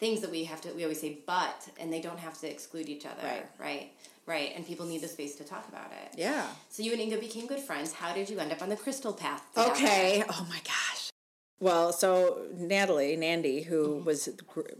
things 0.00 0.20
that 0.20 0.30
we 0.30 0.44
have 0.44 0.60
to 0.60 0.68
we 0.74 0.84
always 0.84 1.00
say 1.00 1.18
but 1.26 1.68
and 1.80 1.92
they 1.92 2.00
don't 2.00 2.20
have 2.20 2.38
to 2.40 2.48
exclude 2.48 2.88
each 2.88 3.04
other 3.04 3.20
Right. 3.20 3.44
right 3.58 3.92
right 4.26 4.52
and 4.54 4.64
people 4.64 4.86
need 4.86 5.00
the 5.00 5.08
space 5.08 5.34
to 5.34 5.42
talk 5.44 5.66
about 5.68 5.90
it 5.90 6.16
Yeah. 6.16 6.46
so 6.68 6.84
you 6.84 6.92
and 6.92 7.00
inga 7.00 7.18
became 7.18 7.48
good 7.48 7.58
friends 7.58 7.92
how 7.94 8.14
did 8.14 8.30
you 8.30 8.38
end 8.38 8.52
up 8.52 8.62
on 8.62 8.68
the 8.68 8.76
crystal 8.76 9.12
path 9.12 9.42
together? 9.52 9.72
Okay. 9.72 10.22
Oh 10.30 10.46
my 10.48 10.60
gosh. 10.62 11.10
Well, 11.58 11.92
so 11.92 12.46
Natalie 12.54 13.16
Nandy, 13.16 13.62
who 13.62 13.96
Mm-hmm. 13.96 14.04
was 14.04 14.28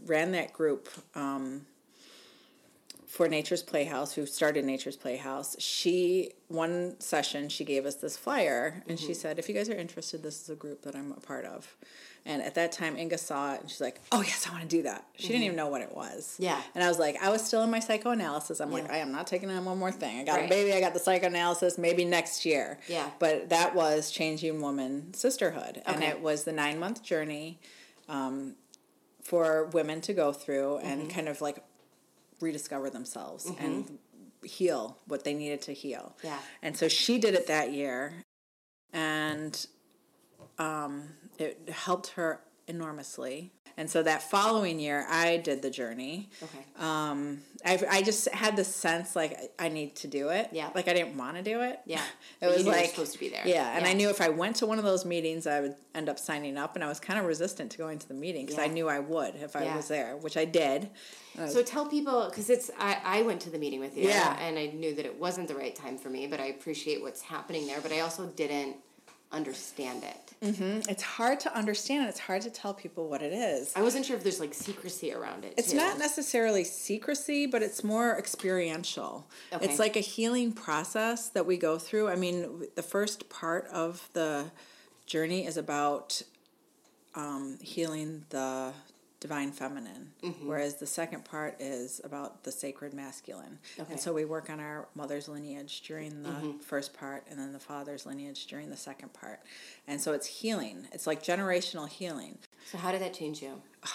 ran 0.05 0.31
that 0.31 0.53
group 0.53 0.87
um, 1.15 1.65
for 3.09 3.27
Nature's 3.27 3.63
Playhouse, 3.63 4.13
who 4.13 4.27
started 4.27 4.63
Nature's 4.65 4.95
Playhouse, 4.95 5.55
she 5.59 6.31
one 6.47 6.99
session 6.99 7.49
she 7.49 7.65
gave 7.65 7.85
us 7.87 7.95
this 7.95 8.15
flyer, 8.15 8.83
and 8.87 8.97
Mm-hmm. 8.99 9.07
she 9.07 9.13
said, 9.15 9.39
"If 9.39 9.49
you 9.49 9.55
guys 9.55 9.67
are 9.69 9.75
interested, 9.75 10.21
this 10.21 10.39
is 10.43 10.49
a 10.49 10.55
group 10.55 10.83
that 10.83 10.95
I'm 10.95 11.11
a 11.13 11.19
part 11.19 11.45
of." 11.45 11.75
And 12.25 12.43
at 12.43 12.53
that 12.55 12.71
time, 12.71 12.95
Inga 12.97 13.17
saw 13.17 13.55
it, 13.55 13.61
and 13.61 13.69
she's 13.69 13.81
like, 13.81 13.99
"Oh 14.11 14.21
yes, 14.21 14.45
I 14.47 14.51
want 14.51 14.61
to 14.61 14.69
do 14.69 14.83
that." 14.83 15.05
She 15.15 15.29
didn't 15.29 15.41
even 15.43 15.55
know 15.57 15.69
what 15.69 15.81
it 15.81 15.95
was. 15.95 16.33
Mm-hmm. 16.35 16.43
Yeah. 16.43 16.61
And 16.75 16.83
I 16.83 16.87
was 16.87 16.99
like, 16.99 17.15
I 17.19 17.29
was 17.29 17.43
still 17.43 17.63
in 17.63 17.71
my 17.71 17.79
psychoanalysis. 17.79 18.59
I'm 18.59 18.71
like, 18.71 18.91
I 18.91 18.97
am 18.97 19.11
not 19.11 19.25
taking 19.25 19.49
on 19.49 19.65
one 19.65 19.79
more 19.79 19.91
thing. 19.91 20.19
I 20.19 20.23
got 20.25 20.35
Right. 20.35 20.45
a 20.45 20.49
baby. 20.49 20.73
I 20.73 20.79
got 20.79 20.93
the 20.93 20.99
psychoanalysis. 20.99 21.79
Maybe 21.79 22.05
next 22.05 22.45
year. 22.45 22.77
Yeah. 22.87 23.09
But 23.17 23.49
that 23.49 23.73
was 23.73 24.11
Changing 24.11 24.61
Woman 24.61 25.15
Sisterhood. 25.15 25.81
And 25.87 26.03
it 26.03 26.19
was 26.21 26.43
the 26.43 26.51
nine 26.53 26.77
month 26.79 27.01
journey 27.03 27.59
um, 28.07 28.55
for 29.23 29.65
women 29.73 30.01
to 30.01 30.13
go 30.13 30.31
through 30.31 30.77
and 30.79 31.01
Mm-hmm. 31.03 31.09
kind 31.09 31.27
of 31.27 31.41
like 31.41 31.63
rediscover 32.39 32.89
themselves 32.89 33.51
and 33.59 33.97
heal 34.43 34.97
what 35.07 35.23
they 35.23 35.33
needed 35.33 35.61
to 35.63 35.73
heal. 35.73 36.15
Yeah. 36.23 36.37
And 36.61 36.75
so 36.75 36.87
she 36.87 37.19
did 37.19 37.35
it 37.35 37.47
that 37.47 37.73
year. 37.73 38.13
And 38.93 39.67
um, 40.57 41.09
it 41.37 41.69
helped 41.69 42.11
her 42.11 42.41
enormously. 42.69 43.51
And 43.77 43.89
so 43.89 44.03
that 44.03 44.21
following 44.21 44.77
year, 44.77 45.05
I 45.09 45.37
did 45.37 45.61
the 45.61 45.69
journey. 45.69 46.29
okay 46.43 46.65
Um, 46.77 47.39
I, 47.65 47.79
I 47.89 48.01
just 48.01 48.27
had 48.29 48.57
the 48.57 48.63
sense 48.65 49.15
like 49.15 49.53
I 49.57 49.69
need 49.69 49.95
to 49.97 50.07
do 50.07 50.29
it. 50.29 50.49
Yeah. 50.51 50.69
Like 50.75 50.89
I 50.89 50.93
didn't 50.93 51.15
want 51.17 51.37
to 51.37 51.43
do 51.43 51.61
it. 51.61 51.79
Yeah. 51.85 52.01
It 52.41 52.47
was 52.47 52.63
you 52.63 52.71
like 52.71 52.89
supposed 52.89 53.13
to 53.13 53.19
be 53.19 53.27
there. 53.29 53.45
Yeah, 53.45 53.75
and 53.75 53.85
I 53.85 53.91
knew 53.93 54.09
if 54.09 54.21
I 54.21 54.29
went 54.29 54.55
to 54.57 54.65
one 54.65 54.79
of 54.79 54.85
those 54.85 55.03
meetings, 55.05 55.45
I 55.45 55.59
would 55.59 55.75
end 55.93 56.07
up 56.07 56.17
signing 56.17 56.57
up, 56.57 56.75
and 56.75 56.83
I 56.83 56.87
was 56.87 56.97
kind 57.01 57.19
of 57.19 57.25
resistant 57.25 57.71
to 57.73 57.77
going 57.77 57.99
to 57.99 58.07
the 58.07 58.13
meeting 58.13 58.45
because 58.45 58.59
I 58.59 58.67
knew 58.67 58.87
I 58.87 58.99
would 58.99 59.35
if 59.35 59.57
I 59.57 59.63
Yeah. 59.63 59.75
was 59.75 59.89
there, 59.89 60.15
which 60.15 60.37
I 60.37 60.45
did. 60.45 60.89
So 61.47 61.61
tell 61.63 61.85
people 61.85 62.27
because 62.29 62.49
it's 62.49 62.69
I, 62.79 62.97
I 63.03 63.21
went 63.23 63.39
to 63.41 63.49
the 63.49 63.57
meeting 63.59 63.79
with 63.81 63.97
you 63.97 64.07
Yeah. 64.07 64.37
and 64.41 64.57
I 64.57 64.67
knew 64.67 64.93
that 64.95 65.05
it 65.05 65.17
wasn't 65.19 65.47
the 65.49 65.55
right 65.55 65.75
time 65.75 65.97
for 65.97 66.09
me, 66.09 66.27
but 66.27 66.39
I 66.39 66.45
appreciate 66.47 67.01
what's 67.01 67.21
happening 67.21 67.65
there. 67.67 67.81
But 67.81 67.91
I 67.93 67.99
also 68.01 68.25
didn't 68.27 68.77
understand 69.31 70.03
it. 70.03 70.33
It's 70.89 71.03
hard 71.03 71.39
to 71.41 71.55
understand. 71.55 72.01
and 72.01 72.09
It's 72.09 72.19
hard 72.19 72.41
to 72.43 72.49
tell 72.49 72.73
people 72.73 73.09
what 73.09 73.21
it 73.21 73.33
is. 73.33 73.73
I 73.75 73.81
wasn't 73.81 74.05
sure 74.05 74.15
if 74.15 74.23
there's 74.23 74.39
like 74.39 74.53
secrecy 74.53 75.13
around 75.13 75.43
it. 75.43 75.53
It's 75.57 75.71
too. 75.71 75.77
not 75.77 75.99
necessarily 75.99 76.63
secrecy, 76.63 77.45
but 77.45 77.61
it's 77.61 77.83
more 77.83 78.17
experiential. 78.17 79.27
Okay. 79.51 79.65
It's 79.65 79.79
like 79.79 79.95
a 79.95 80.01
healing 80.01 80.53
process 80.53 81.29
that 81.29 81.45
we 81.45 81.57
go 81.57 81.77
through. 81.77 82.07
I 82.07 82.15
mean, 82.15 82.67
the 82.75 82.81
first 82.81 83.29
part 83.29 83.67
of 83.67 84.09
the 84.13 84.51
journey 85.05 85.45
is 85.45 85.57
about 85.57 86.21
um, 87.15 87.57
healing 87.61 88.25
the 88.29 88.73
divine 89.19 89.51
feminine, 89.51 90.11
Mm-hmm. 90.23 90.47
whereas 90.47 90.75
the 90.75 90.85
second 90.87 91.25
part 91.25 91.57
is 91.59 91.99
about 92.03 92.43
the 92.43 92.51
sacred 92.51 92.93
masculine. 92.93 93.59
Okay. 93.73 93.83
Mm-hmm. 93.83 93.91
And 93.91 93.99
so 94.01 94.13
we 94.13 94.23
work 94.25 94.49
on 94.49 94.59
our 94.59 94.87
mother's 94.95 95.27
lineage 95.27 95.81
during 95.81 96.23
the 96.23 96.55
first 96.65 96.93
part, 96.93 97.25
and 97.29 97.37
then 97.39 97.51
the 97.51 97.59
father's 97.59 98.05
lineage 98.05 98.47
during 98.47 98.69
the 98.69 98.77
second 98.77 99.11
part. 99.13 99.41
And 99.87 99.99
so 99.99 100.13
it's 100.13 100.27
healing. 100.27 100.87
It's 100.93 101.05
like 101.05 101.21
generational 101.21 101.89
healing. 101.89 102.37
So 102.71 102.77
how 102.77 102.91
did 102.93 103.01
that 103.01 103.13
change 103.13 103.41
you? 103.41 103.61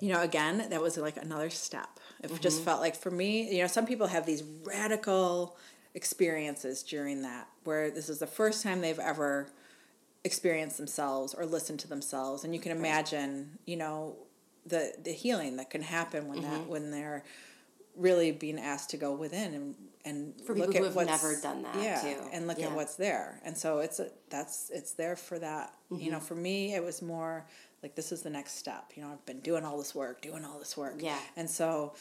you 0.00 0.12
know, 0.12 0.20
again, 0.22 0.66
that 0.68 0.82
was 0.82 0.96
like 0.98 1.16
another 1.16 1.50
step. 1.50 1.88
It 2.22 2.30
Mm-hmm. 2.30 2.42
just 2.42 2.62
felt 2.62 2.80
like 2.80 2.96
for 2.96 3.10
me, 3.10 3.50
you 3.54 3.62
know, 3.62 3.66
some 3.66 3.86
people 3.86 4.06
have 4.08 4.26
these 4.26 4.42
radical 4.64 5.56
experiences 5.94 6.82
during 6.82 7.22
that 7.22 7.48
where 7.64 7.90
this 7.90 8.08
is 8.10 8.18
the 8.18 8.26
first 8.26 8.62
time 8.62 8.80
they've 8.82 8.98
ever 8.98 9.48
experienced 10.26 10.76
themselves 10.76 11.32
or 11.34 11.46
listen 11.46 11.76
to 11.78 11.88
themselves 11.88 12.44
and 12.44 12.54
you 12.54 12.60
can 12.60 12.72
imagine, 12.72 13.58
you 13.64 13.76
know, 13.76 14.16
the 14.66 14.92
the 15.02 15.12
healing 15.12 15.56
that 15.56 15.70
can 15.70 15.82
happen 15.82 16.28
when 16.28 16.38
Mm-hmm. 16.40 16.50
that 16.52 16.66
when 16.68 16.90
they're 16.90 17.22
really 17.96 18.30
being 18.32 18.58
asked 18.58 18.90
to 18.90 18.96
go 18.98 19.12
within 19.12 19.54
and 19.54 19.74
and 20.04 20.18
For 20.46 20.54
look 20.54 20.70
people 20.72 20.76
at 20.86 20.92
who 20.92 20.98
have 21.00 21.08
what's- 21.08 21.22
never 21.22 21.40
done 21.40 21.62
that, 21.62 21.82
yeah, 21.82 22.00
too. 22.02 22.20
and 22.32 22.46
look 22.46 22.58
Yeah. 22.58 22.66
at 22.68 22.76
what's 22.76 22.94
there. 22.96 23.40
And 23.44 23.56
so 23.58 23.78
it's 23.80 23.98
a, 24.00 24.08
that's 24.30 24.70
it's 24.70 24.92
there 24.92 25.16
for 25.16 25.38
that. 25.38 25.74
You 25.90 25.96
Mm-hmm. 25.96 26.10
know, 26.12 26.20
for 26.20 26.34
me 26.36 26.74
it 26.74 26.82
was 26.84 27.00
more 27.02 27.46
like 27.82 27.94
this 27.94 28.10
is 28.12 28.22
the 28.22 28.30
next 28.30 28.52
step. 28.58 28.84
You 28.94 29.02
know, 29.02 29.10
I've 29.12 29.26
been 29.26 29.40
doing 29.40 29.64
all 29.64 29.78
this 29.78 29.94
work, 29.94 30.20
doing 30.22 30.44
all 30.44 30.58
this 30.58 30.76
work. 30.76 30.96
Yeah. 30.98 31.18
And 31.36 31.48
so 31.50 31.94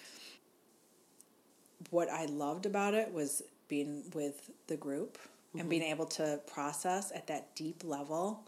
what 1.91 2.09
I 2.09 2.25
loved 2.25 2.65
about 2.65 2.93
it 2.93 3.13
was 3.13 3.41
being 3.67 4.03
with 4.13 4.49
the 4.67 4.77
group 4.77 5.17
Mm-hmm. 5.55 5.61
and 5.61 5.69
being 5.69 5.83
able 5.83 6.05
to 6.05 6.39
process 6.47 7.11
at 7.15 7.27
that 7.27 7.55
deep 7.55 7.83
level 7.85 8.43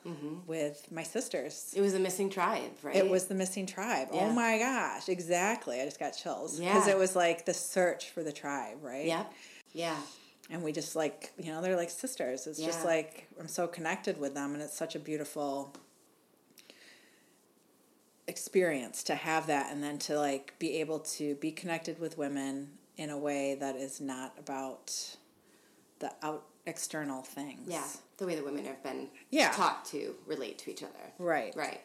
with 0.46 0.92
my 0.92 1.04
sisters. 1.04 1.74
It 1.76 1.82
was 1.82 1.94
a 1.94 2.00
missing 2.00 2.30
tribe, 2.30 2.72
right? 2.84 2.96
It 2.96 3.10
was 3.10 3.26
the 3.26 3.36
missing 3.36 3.66
tribe. 3.66 4.10
Yeah. 4.12 4.22
Oh 4.22 4.34
my 4.34 4.58
gosh, 4.58 5.08
exactly. 5.08 5.80
I 5.82 5.86
just 5.86 6.00
got 6.00 6.12
chills. 6.12 6.60
Yeah. 6.60 6.74
Because 6.74 6.90
it 6.90 6.98
was 6.98 7.16
like 7.16 7.46
the 7.46 7.54
search 7.54 8.10
for 8.10 8.24
the 8.24 8.34
tribe, 8.34 8.78
right? 8.82 9.06
Yeah. 9.06 9.24
Yeah. 9.74 9.96
And 10.50 10.64
we 10.64 10.72
just 10.74 10.96
like, 10.96 11.32
you 11.38 11.52
know, 11.52 11.62
they're 11.62 11.78
like 11.78 11.90
sisters. 11.90 12.46
It's 12.46 12.60
just 12.60 12.84
like, 12.84 13.28
I'm 13.40 13.48
so 13.48 13.68
connected 13.68 14.20
with 14.20 14.34
them, 14.34 14.54
and 14.54 14.62
it's 14.62 14.78
such 14.78 14.96
a 14.96 15.00
beautiful 15.00 15.74
experience 18.28 19.04
to 19.04 19.16
have 19.16 19.48
that 19.48 19.72
and 19.72 19.82
then 19.82 19.98
to 19.98 20.20
like 20.20 20.54
be 20.60 20.82
able 20.82 21.00
to 21.00 21.36
be 21.36 21.50
connected 21.50 21.98
with 21.98 22.18
women 22.18 22.68
in 22.98 23.10
a 23.10 23.18
way 23.18 23.56
that 23.56 23.78
is 23.78 24.02
not 24.02 24.34
about 24.38 25.16
the 26.00 26.12
out 26.22 26.44
external 26.68 27.24
things. 27.24 27.62
Yeah. 27.68 27.84
The 28.18 28.28
way 28.28 28.36
that 28.36 28.46
women 28.46 28.66
have 28.66 28.84
been 28.84 29.08
Yeah. 29.32 29.52
taught 29.52 29.86
to 29.86 30.14
relate 30.28 30.60
to 30.60 30.72
each 30.72 30.84
other. 30.84 31.12
Right. 31.18 31.56
Right. 31.56 31.82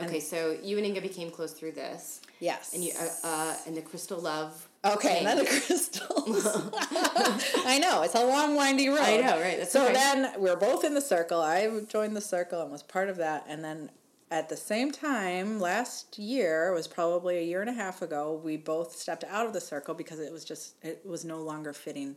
Okay, 0.00 0.18
so 0.18 0.58
you 0.60 0.76
and 0.76 0.84
Inga 0.84 1.00
became 1.02 1.30
close 1.30 1.52
through 1.52 1.70
this, 1.70 2.20
Yes. 2.40 2.74
and 2.74 2.82
you 2.82 2.90
uh, 2.98 3.08
uh, 3.22 3.56
and 3.64 3.76
the 3.76 3.80
crystal 3.80 4.18
love. 4.18 4.68
Okay, 4.84 5.18
and 5.18 5.26
then 5.28 5.38
the 5.38 5.44
crystals. 5.66 6.46
I 7.64 7.78
know 7.80 8.02
it's 8.02 8.16
a 8.16 8.26
long, 8.26 8.56
windy 8.56 8.88
road. 8.88 8.98
I 8.98 9.18
know, 9.18 9.40
right, 9.40 9.56
that's 9.58 9.70
so 9.70 9.92
then 9.92 10.32
we 10.40 10.50
are 10.50 10.56
both 10.56 10.82
in 10.82 10.94
the 10.94 11.00
circle. 11.00 11.40
I 11.40 11.80
joined 11.88 12.16
the 12.16 12.20
circle 12.20 12.60
and 12.60 12.72
was 12.72 12.82
part 12.82 13.08
of 13.08 13.18
that, 13.18 13.44
and 13.48 13.62
then 13.62 13.88
at 14.32 14.48
the 14.48 14.56
same 14.56 14.90
time, 14.90 15.60
last 15.60 16.18
year 16.18 16.70
it 16.72 16.74
was 16.74 16.88
probably 16.88 17.38
a 17.38 17.42
year 17.44 17.60
and 17.60 17.70
a 17.70 17.74
half 17.74 18.02
ago. 18.02 18.40
We 18.42 18.56
both 18.56 18.96
stepped 18.96 19.22
out 19.22 19.46
of 19.46 19.52
the 19.52 19.60
circle 19.60 19.94
because 19.94 20.18
it 20.18 20.32
was 20.32 20.44
just 20.44 20.74
it 20.82 21.06
was 21.06 21.24
no 21.24 21.38
longer 21.40 21.72
fitting. 21.72 22.16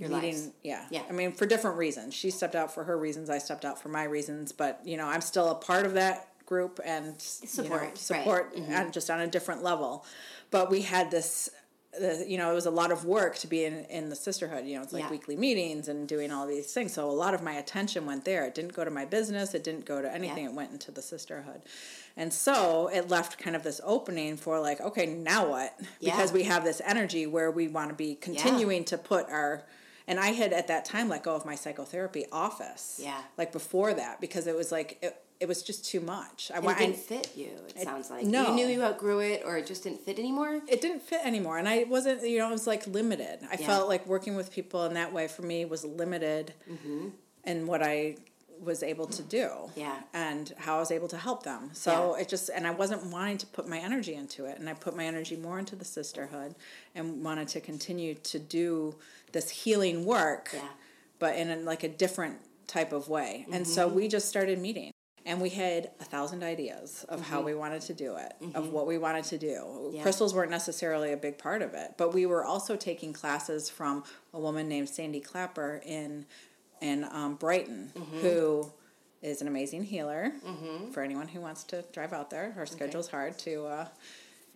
Your 0.00 0.08
leading, 0.10 0.34
lives. 0.34 0.50
yeah, 0.64 0.86
Yeah. 0.90 1.02
I 1.08 1.12
mean, 1.12 1.32
for 1.32 1.46
different 1.46 1.76
reasons. 1.76 2.14
She 2.14 2.30
stepped 2.30 2.54
out 2.56 2.72
for 2.74 2.84
her 2.84 2.98
reasons. 2.98 3.30
I 3.30 3.38
stepped 3.38 3.64
out 3.64 3.80
for 3.80 3.88
my 3.90 4.04
reasons. 4.04 4.50
But 4.52 4.80
you 4.84 4.96
know, 4.96 5.06
I'm 5.06 5.20
still 5.20 5.48
a 5.50 5.54
part 5.54 5.86
of 5.86 5.92
that 5.94 6.28
group 6.46 6.80
and 6.84 7.06
you 7.42 7.48
Support, 7.48 7.70
know, 7.70 7.76
right. 7.76 7.98
support, 7.98 8.56
mm-hmm. 8.56 8.72
and 8.72 8.92
just 8.92 9.08
on 9.10 9.20
a 9.20 9.26
different 9.26 9.62
level. 9.62 10.04
But 10.50 10.70
we 10.70 10.82
had 10.82 11.10
this 11.10 11.50
the, 11.98 12.24
you 12.24 12.38
know, 12.38 12.52
it 12.52 12.54
was 12.54 12.66
a 12.66 12.70
lot 12.70 12.92
of 12.92 13.04
work 13.04 13.36
to 13.38 13.48
be 13.48 13.64
in, 13.64 13.84
in 13.86 14.10
the 14.10 14.14
sisterhood. 14.14 14.64
You 14.64 14.76
know, 14.76 14.82
it's 14.82 14.92
like 14.92 15.02
Yeah. 15.02 15.10
weekly 15.10 15.34
meetings 15.36 15.88
and 15.88 16.06
doing 16.06 16.30
all 16.30 16.46
these 16.46 16.72
things. 16.72 16.92
So 16.92 17.10
a 17.10 17.10
lot 17.10 17.34
of 17.34 17.42
my 17.42 17.54
attention 17.54 18.06
went 18.06 18.24
there. 18.24 18.44
It 18.46 18.54
didn't 18.54 18.74
go 18.74 18.84
to 18.84 18.92
my 18.92 19.04
business. 19.04 19.54
It 19.54 19.64
didn't 19.64 19.86
go 19.86 20.00
to 20.00 20.12
anything. 20.12 20.44
Yeah. 20.44 20.50
It 20.50 20.54
went 20.54 20.70
into 20.70 20.92
the 20.92 21.02
sisterhood. 21.02 21.62
And 22.16 22.32
so 22.32 22.86
it 22.92 23.08
left 23.08 23.38
kind 23.38 23.56
of 23.56 23.64
this 23.64 23.80
opening 23.82 24.36
for 24.36 24.60
like, 24.60 24.80
okay, 24.80 25.06
now 25.06 25.48
what? 25.50 25.76
Because 26.00 26.30
Yeah. 26.30 26.34
we 26.34 26.42
have 26.44 26.62
this 26.62 26.80
energy 26.84 27.26
where 27.26 27.50
we 27.50 27.66
want 27.66 27.88
to 27.88 27.96
be 27.96 28.14
continuing 28.14 28.84
to 28.84 28.96
put 28.96 29.28
our, 29.28 29.64
and 30.10 30.18
I 30.20 30.30
had 30.40 30.52
at 30.52 30.66
that 30.68 30.84
time 30.84 31.08
let 31.08 31.22
go 31.22 31.34
of 31.36 31.44
my 31.46 31.54
psychotherapy 31.54 32.24
office. 32.32 33.00
Yeah. 33.02 33.20
Like 33.38 33.52
before 33.52 33.94
that, 33.94 34.20
because 34.20 34.46
it 34.46 34.56
was 34.56 34.70
like, 34.72 34.98
it, 35.00 35.16
it 35.38 35.46
was 35.48 35.62
just 35.62 35.86
too 35.86 36.00
much. 36.00 36.50
I 36.54 36.58
It 36.58 36.62
didn't 36.62 36.80
I- 36.80 36.92
fit 37.12 37.30
you. 37.36 37.52
It, 37.68 37.82
sounds 37.84 38.10
like 38.10 38.24
no. 38.26 38.48
you 38.48 38.54
knew 38.56 38.66
you 38.66 38.82
outgrew 38.82 39.20
it, 39.20 39.42
or 39.46 39.56
it 39.56 39.66
just 39.66 39.84
didn't 39.84 40.00
fit 40.00 40.18
anymore. 40.18 40.60
it 40.68 40.80
didn't 40.82 41.02
fit 41.02 41.20
anymore 41.24 41.56
and 41.58 41.68
i 41.68 41.84
wasn't 41.84 42.22
you 42.28 42.38
know 42.38 42.48
I 42.48 42.50
was 42.50 42.66
like 42.66 42.86
limited 42.86 43.38
i 43.50 43.56
Yeah. 43.58 43.66
felt 43.66 43.88
like 43.88 44.06
working 44.06 44.34
with 44.36 44.52
people 44.52 44.84
in 44.84 44.94
that 44.94 45.12
way 45.12 45.28
for 45.28 45.42
me 45.42 45.64
was 45.64 45.82
limited 45.84 46.52
mm-hmm. 46.70 47.08
and 47.44 47.66
what 47.70 47.82
i 47.82 48.16
was 48.62 48.82
able 48.82 49.06
to 49.06 49.22
do 49.22 49.48
Yeah. 49.76 50.00
and 50.12 50.52
how 50.58 50.76
i 50.76 50.78
was 50.80 50.90
able 50.90 51.08
to 51.08 51.16
help 51.16 51.42
them 51.44 51.70
so 51.72 52.14
Yeah. 52.16 52.22
it 52.22 52.28
just 52.28 52.50
and 52.50 52.66
i 52.66 52.70
wasn't 52.70 53.06
wanting 53.06 53.38
to 53.38 53.46
put 53.46 53.68
my 53.68 53.78
energy 53.78 54.14
into 54.14 54.44
it 54.44 54.58
and 54.58 54.68
i 54.68 54.74
put 54.74 54.94
my 54.96 55.04
energy 55.06 55.36
more 55.36 55.58
into 55.58 55.76
the 55.76 55.84
sisterhood 55.84 56.54
and 56.94 57.24
wanted 57.24 57.48
to 57.48 57.60
continue 57.60 58.14
to 58.14 58.38
do 58.38 58.94
this 59.32 59.48
healing 59.50 60.04
work 60.04 60.50
Yeah. 60.52 60.68
but 61.18 61.36
in 61.36 61.50
a, 61.50 61.56
like 61.56 61.82
a 61.84 61.88
different 61.88 62.36
type 62.66 62.92
of 62.92 63.08
way 63.08 63.46
and 63.50 63.66
so 63.66 63.86
Mm-hmm. 63.86 63.96
we 63.96 64.08
just 64.08 64.28
started 64.28 64.58
meeting 64.58 64.90
and 65.26 65.40
we 65.40 65.50
had 65.50 65.90
a 66.00 66.04
thousand 66.04 66.42
ideas 66.42 67.04
of 67.08 67.20
how 67.20 67.42
we 67.42 67.54
wanted 67.54 67.82
to 67.82 67.92
do 67.94 68.16
it 68.16 68.32
of 68.54 68.70
what 68.70 68.86
we 68.86 68.96
wanted 68.98 69.24
to 69.24 69.38
do 69.38 69.46
Mm-hmm. 69.66 69.96
Yeah. 69.96 70.02
crystals 70.02 70.34
weren't 70.34 70.50
necessarily 70.50 71.12
a 71.12 71.16
big 71.16 71.36
part 71.38 71.62
of 71.62 71.74
it 71.74 71.94
but 71.96 72.12
we 72.14 72.26
were 72.26 72.44
also 72.44 72.76
taking 72.76 73.12
classes 73.12 73.68
from 73.70 74.04
a 74.32 74.38
woman 74.40 74.68
named 74.68 74.88
sandy 74.88 75.20
clapper 75.20 75.80
in 75.84 76.26
in 76.80 77.04
um, 77.10 77.34
brighton 77.36 77.90
Mm-hmm. 77.96 78.18
who 78.18 78.70
is 79.22 79.42
an 79.42 79.48
amazing 79.48 79.84
healer 79.84 80.32
for 80.92 81.02
anyone 81.02 81.28
who 81.28 81.40
wants 81.42 81.62
to 81.64 81.82
drive 81.92 82.12
out 82.14 82.30
there. 82.30 82.52
Her 82.52 82.64
schedule's 82.64 83.08
hard 83.08 83.38
to 83.40 83.66
uh, 83.66 83.88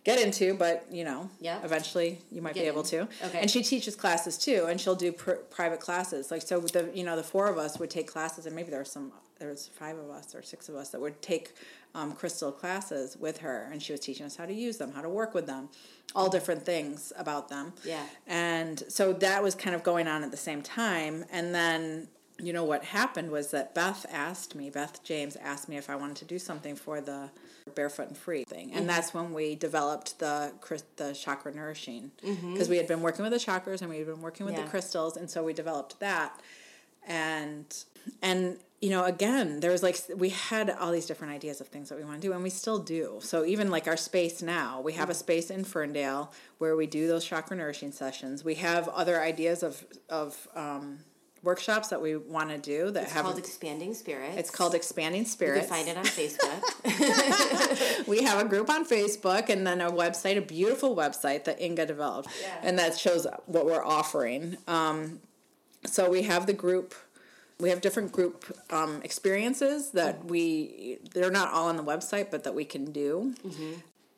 get 0.03 0.19
into, 0.19 0.55
but 0.55 0.87
you 0.91 1.03
know, 1.03 1.29
Yeah. 1.39 1.59
eventually 1.63 2.19
you 2.31 2.41
might 2.41 2.55
Get 2.55 2.61
be 2.61 2.67
able 2.67 2.81
in. 2.81 2.87
to. 2.87 3.01
Okay. 3.25 3.39
And 3.41 3.51
she 3.51 3.61
teaches 3.61 3.95
classes 3.95 4.37
too, 4.39 4.65
and 4.67 4.81
she'll 4.81 4.95
do 4.95 5.11
pr- 5.11 5.33
private 5.51 5.79
classes. 5.79 6.31
Like 6.31 6.41
so, 6.41 6.59
the 6.61 6.89
you 6.95 7.03
know 7.03 7.15
the 7.15 7.23
four 7.23 7.47
of 7.47 7.57
us 7.59 7.77
would 7.79 7.91
take 7.91 8.07
classes, 8.07 8.47
and 8.47 8.55
maybe 8.55 8.71
there 8.71 8.79
was 8.79 8.91
some 8.91 9.11
there 9.37 9.49
was 9.49 9.67
five 9.67 9.97
of 9.99 10.09
us 10.09 10.33
or 10.33 10.41
six 10.41 10.67
of 10.69 10.75
us 10.75 10.89
that 10.89 10.99
would 11.01 11.21
take 11.21 11.53
um, 11.93 12.13
crystal 12.13 12.51
classes 12.51 13.15
with 13.17 13.37
her, 13.39 13.69
and 13.71 13.83
she 13.83 13.91
was 13.91 13.99
teaching 13.99 14.25
us 14.25 14.35
how 14.35 14.45
to 14.47 14.53
use 14.53 14.77
them, 14.77 14.91
how 14.93 15.01
to 15.01 15.09
work 15.09 15.33
with 15.35 15.45
them, 15.45 15.69
all 16.15 16.29
different 16.29 16.65
things 16.65 17.13
about 17.17 17.49
them. 17.49 17.73
Yeah. 17.83 18.03
And 18.25 18.81
so 18.87 19.13
that 19.13 19.43
was 19.43 19.53
kind 19.53 19.75
of 19.75 19.83
going 19.83 20.07
on 20.07 20.23
at 20.23 20.31
the 20.31 20.37
same 20.37 20.61
time. 20.63 21.25
And 21.31 21.53
then, 21.53 22.07
you 22.37 22.51
know, 22.51 22.63
what 22.65 22.83
happened 22.83 23.31
was 23.31 23.51
that 23.51 23.73
Beth 23.73 24.05
asked 24.11 24.55
me, 24.55 24.69
Beth 24.69 25.01
James 25.03 25.35
asked 25.37 25.69
me 25.69 25.77
if 25.77 25.89
I 25.89 25.95
wanted 25.95 26.17
to 26.17 26.25
do 26.25 26.37
something 26.37 26.75
for 26.75 26.99
the 26.99 27.29
Barefoot 27.75 28.09
and 28.09 28.17
Free 28.17 28.43
thing. 28.43 28.73
And 28.73 28.87
that's 28.89 29.13
when 29.13 29.33
we 29.33 29.55
developed 29.55 30.19
the 30.19 30.51
the 30.97 31.13
chakra 31.13 31.53
nourishing. 31.53 32.11
Because 32.21 32.67
we 32.69 32.77
had 32.77 32.87
been 32.87 33.01
working 33.01 33.23
with 33.23 33.31
the 33.31 33.39
chakras 33.39 33.81
and 33.81 33.89
we 33.89 33.97
had 33.97 34.05
been 34.07 34.21
working 34.21 34.45
with 34.45 34.55
Yeah. 34.55 34.63
the 34.63 34.69
crystals. 34.69 35.15
And 35.17 35.29
so 35.29 35.43
we 35.43 35.53
developed 35.53 35.99
that. 36.01 36.39
And, 37.07 37.65
and, 38.21 38.57
you 38.81 38.89
know, 38.89 39.05
again, 39.05 39.59
there 39.61 39.71
was 39.71 39.81
like, 39.83 39.97
we 40.15 40.29
had 40.29 40.69
all 40.69 40.91
these 40.91 41.05
different 41.05 41.33
ideas 41.33 41.61
of 41.61 41.67
things 41.67 41.89
that 41.89 41.97
we 41.97 42.03
want 42.03 42.21
to 42.21 42.27
do, 42.27 42.33
and 42.33 42.43
we 42.43 42.49
still 42.49 42.79
do. 42.79 43.19
So 43.21 43.45
even 43.45 43.69
like 43.71 43.87
our 43.87 43.97
space 43.97 44.41
now, 44.41 44.81
we 44.81 44.93
have 44.93 45.09
a 45.09 45.13
space 45.13 45.49
in 45.49 45.63
Ferndale 45.63 46.31
where 46.57 46.75
we 46.75 46.85
do 46.87 47.07
those 47.07 47.23
chakra 47.23 47.55
nourishing 47.57 47.91
sessions. 47.91 48.43
We 48.43 48.55
have 48.55 48.87
other 48.89 49.21
ideas 49.21 49.63
of, 49.63 49.85
of, 50.09 50.47
um, 50.55 50.99
workshops 51.45 51.87
that 51.89 52.01
we 52.01 52.15
want 52.17 52.49
to 52.49 52.57
do 52.57 52.89
that 52.91 53.03
It's 53.03 53.11
have 53.13 53.23
called 53.25 53.37
Expanding 53.37 53.93
Spirits. 53.93 54.35
it's 54.37 54.49
called 54.49 54.75
expanding 54.75 55.23
Spirit. 55.25 55.55
You 55.55 55.61
can 55.61 55.69
find 55.69 55.87
it 55.87 55.97
on 55.97 56.03
Facebook. 56.05 58.07
we 58.07 58.23
have 58.23 58.43
a 58.45 58.49
group 58.49 58.69
on 58.69 58.85
Facebook 58.85 59.49
and 59.49 59.65
then 59.65 59.79
a 59.79 59.89
website, 59.91 60.37
a 60.37 60.41
beautiful 60.41 60.95
website 60.95 61.45
that 61.45 61.61
Inga 61.61 61.85
developed, 61.85 62.29
Yeah. 62.41 62.55
and 62.63 62.79
that 62.79 62.97
shows 62.97 63.25
what 63.45 63.65
we're 63.65 63.83
offering. 63.85 64.57
Um, 64.67 65.19
so 65.85 66.09
we 66.09 66.23
have 66.23 66.47
the 66.47 66.53
group. 66.53 66.95
We 67.59 67.69
have 67.69 67.79
different 67.79 68.11
group 68.11 68.43
um, 68.69 68.99
experiences 69.03 69.91
that 69.91 70.25
we. 70.25 70.97
They're 71.13 71.31
not 71.31 71.53
all 71.53 71.69
on 71.69 71.77
the 71.77 71.83
website, 71.83 72.29
but 72.29 72.43
that 72.43 72.53
we 72.53 72.65
can 72.65 72.91
do. 72.91 73.33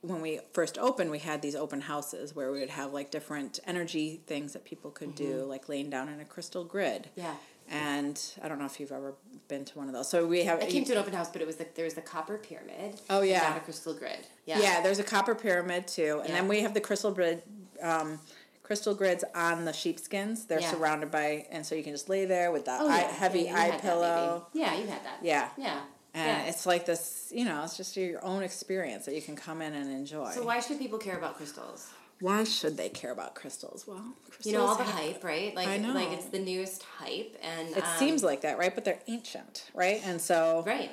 When 0.02 0.22
we 0.22 0.40
first 0.54 0.78
opened, 0.78 1.10
we 1.12 1.20
had 1.20 1.42
these 1.42 1.56
open 1.56 1.82
houses 1.82 2.36
where 2.36 2.52
we 2.52 2.60
would 2.60 2.70
have 2.70 2.94
like 2.94 3.10
different 3.12 3.60
energy 3.66 4.22
things 4.28 4.54
that 4.54 4.64
people 4.64 4.92
could 4.92 5.16
do, 5.16 5.44
like 5.44 5.68
laying 5.68 5.90
down 5.90 6.08
in 6.10 6.20
a 6.20 6.26
crystal 6.26 6.64
grid. 6.64 7.10
Yeah. 7.16 7.34
And 7.70 8.22
I 8.42 8.48
don't 8.48 8.60
know 8.60 8.66
if 8.66 8.80
you've 8.80 8.92
ever 8.94 9.16
been 9.50 9.66
to 9.66 9.78
one 9.78 9.88
of 9.88 9.94
those. 9.94 10.08
So 10.08 10.26
we 10.26 10.44
have. 10.46 10.62
I 10.62 10.68
came 10.68 10.86
to 10.86 10.94
an 10.94 11.00
open 11.00 11.14
house, 11.14 11.30
but 11.30 11.42
it 11.42 11.48
was 11.48 11.58
the, 11.58 11.68
there 11.76 11.84
was 11.84 11.96
the 11.96 12.02
copper 12.02 12.38
pyramid. 12.38 13.02
Oh, 13.10 13.22
yeah. 13.22 13.58
A 13.58 13.60
crystal 13.60 13.94
grid. 13.94 14.20
Yeah. 14.46 14.60
Yeah, 14.60 14.82
there's 14.82 15.00
a 15.00 15.04
copper 15.04 15.36
pyramid 15.36 15.88
too, 15.88 16.20
and 16.22 16.30
Yeah. 16.30 16.36
then 16.36 16.48
we 16.48 16.62
have 16.62 16.74
the 16.74 16.80
crystal 16.80 17.12
grid, 17.12 17.42
um, 17.82 18.20
crystal 18.64 18.94
grids 18.96 19.26
on 19.36 19.66
the 19.66 19.74
sheepskins. 19.74 20.46
They're 20.46 20.62
Yeah. 20.62 20.72
surrounded 20.72 21.12
by, 21.12 21.48
and 21.52 21.66
so 21.66 21.76
you 21.76 21.84
can 21.84 21.92
just 21.94 22.08
lay 22.08 22.24
there 22.26 22.52
with 22.52 22.66
that 22.66 22.82
Oh, 22.82 22.88
yeah. 22.88 23.12
heavy 23.12 23.50
eye 23.50 23.78
pillow, 23.82 24.48
yeah, 24.54 24.74
you 24.76 24.88
had 24.88 25.04
that. 25.04 25.18
Yeah. 25.22 25.50
Yeah. 25.58 25.82
And 26.18 26.44
yeah. 26.44 26.50
it's 26.50 26.66
like 26.66 26.86
this. 26.86 27.32
You 27.34 27.46
know, 27.46 27.64
it's 27.64 27.78
just 27.78 27.96
your 27.96 28.24
own 28.26 28.42
experience 28.44 29.06
that 29.06 29.16
you 29.16 29.22
can 29.22 29.36
come 29.36 29.62
in 29.62 29.74
and 29.74 29.92
enjoy. 29.92 30.32
So 30.32 30.44
why 30.44 30.60
should 30.60 30.80
people 30.80 30.98
care 30.98 31.18
about 31.18 31.38
crystals? 31.38 31.90
Why 32.20 32.44
should 32.46 32.78
they 32.78 32.90
care 32.90 33.12
about 33.12 33.36
crystals? 33.36 33.86
Well, 33.88 34.04
crystals 34.26 34.46
You 34.46 34.54
know 34.54 34.66
all 34.66 34.76
the 34.76 34.84
hype, 34.84 35.24
right? 35.24 35.54
Like, 35.56 35.68
I 35.68 35.78
know. 35.78 35.94
like 35.94 36.12
it's 36.12 36.26
the 36.26 36.40
newest 36.40 36.82
hype, 36.84 37.38
and 37.44 37.70
It 37.70 37.84
um, 37.84 37.98
seems 38.00 38.24
like 38.24 38.42
that, 38.42 38.58
right? 38.58 38.74
But 38.74 38.86
they're 38.86 39.02
ancient, 39.08 39.70
right? 39.76 40.02
And 40.04 40.20
so, 40.20 40.64
right. 40.66 40.90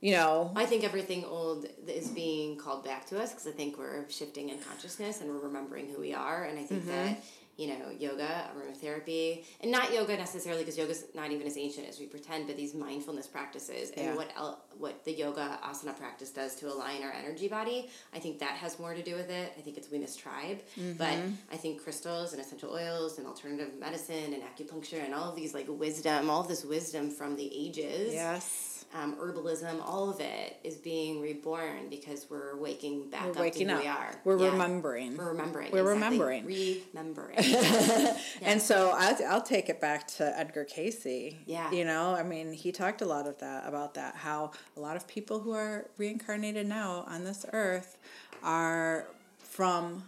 you 0.00 0.12
know, 0.12 0.50
I 0.56 0.64
think 0.64 0.82
everything 0.82 1.24
old 1.26 1.66
is 1.86 2.08
being 2.08 2.56
called 2.56 2.84
back 2.86 3.06
to 3.08 3.20
us 3.20 3.30
because 3.32 3.46
I 3.46 3.50
think 3.50 3.76
we're 3.78 4.08
shifting 4.08 4.48
in 4.48 4.60
consciousness 4.60 5.20
and 5.20 5.28
we're 5.28 5.40
remembering 5.46 5.88
who 5.94 6.00
we 6.00 6.14
are. 6.14 6.44
And 6.44 6.58
I 6.58 6.62
think 6.62 6.84
Mm-hmm. 6.84 6.90
that, 6.90 7.22
you 7.56 7.68
know, 7.68 7.90
yoga, 7.98 8.50
aromatherapy, 8.56 9.44
and 9.60 9.70
not 9.70 9.92
yoga 9.92 10.16
necessarily 10.16 10.62
because 10.62 10.78
yoga's 10.78 11.04
not 11.14 11.30
even 11.30 11.46
as 11.46 11.56
ancient 11.56 11.88
as 11.88 11.98
we 12.00 12.06
pretend, 12.06 12.46
but 12.46 12.56
these 12.56 12.74
mindfulness 12.74 13.26
practices 13.26 13.90
and 13.96 14.16
what 14.16 14.30
el- 14.36 14.62
what 14.78 15.04
the 15.04 15.12
yoga 15.12 15.58
asana 15.64 15.96
practice 15.96 16.30
does 16.30 16.54
to 16.56 16.72
align 16.72 17.02
our 17.02 17.12
energy 17.12 17.48
body, 17.48 17.88
I 18.14 18.18
think 18.18 18.38
that 18.38 18.52
has 18.52 18.78
more 18.78 18.94
to 18.94 19.02
do 19.02 19.14
with 19.14 19.30
it. 19.30 19.52
I 19.56 19.60
think 19.60 19.76
it's 19.76 19.88
Wemis 19.88 20.16
tribe. 20.16 20.60
Mm-hmm. 20.78 20.92
But 20.94 21.18
I 21.52 21.56
think 21.56 21.82
crystals 21.82 22.32
and 22.32 22.40
essential 22.40 22.70
oils 22.72 23.18
and 23.18 23.26
alternative 23.26 23.72
medicine 23.78 24.34
and 24.34 24.42
acupuncture 24.42 25.04
and 25.04 25.14
all 25.14 25.30
of 25.30 25.36
these 25.36 25.54
like 25.54 25.66
wisdom, 25.68 26.30
all 26.30 26.40
of 26.40 26.48
this 26.48 26.64
wisdom 26.64 27.10
from 27.10 27.36
the 27.36 27.50
ages 27.54 28.14
yes, 28.14 28.71
um, 28.94 29.16
herbalism, 29.16 29.80
all 29.84 30.10
of 30.10 30.20
it 30.20 30.58
is 30.64 30.76
being 30.76 31.20
reborn 31.22 31.88
because 31.88 32.26
we're 32.28 32.56
waking 32.56 33.08
back 33.10 33.24
we're 33.24 33.30
up 33.30 33.38
waking 33.38 33.68
to 33.68 33.72
who 33.74 33.78
up. 33.78 33.84
we 33.84 33.88
are. 33.88 34.20
We're 34.24 34.38
Yeah. 34.38 34.50
remembering. 34.52 35.16
We're 35.16 35.28
remembering. 35.28 35.70
We're 35.72 35.92
exactly. 35.92 36.18
remembering. 36.18 36.84
Remembering. 36.94 37.38
And 38.42 38.60
so 38.60 38.92
I'll, 38.94 39.16
I'll 39.28 39.42
take 39.42 39.68
it 39.68 39.80
back 39.80 40.06
to 40.18 40.38
Edgar 40.38 40.64
Cayce. 40.64 41.34
Yeah. 41.46 41.70
You 41.70 41.84
know, 41.84 42.14
I 42.14 42.22
mean, 42.22 42.52
he 42.52 42.72
talked 42.72 43.00
a 43.02 43.06
lot 43.06 43.26
of 43.26 43.38
that 43.38 43.66
about 43.66 43.94
that, 43.94 44.16
how 44.16 44.50
a 44.76 44.80
lot 44.80 44.96
of 44.96 45.06
people 45.06 45.40
who 45.40 45.52
are 45.52 45.86
reincarnated 45.96 46.66
now 46.66 47.04
on 47.08 47.24
this 47.24 47.46
earth 47.52 47.96
are 48.42 49.06
from 49.38 50.04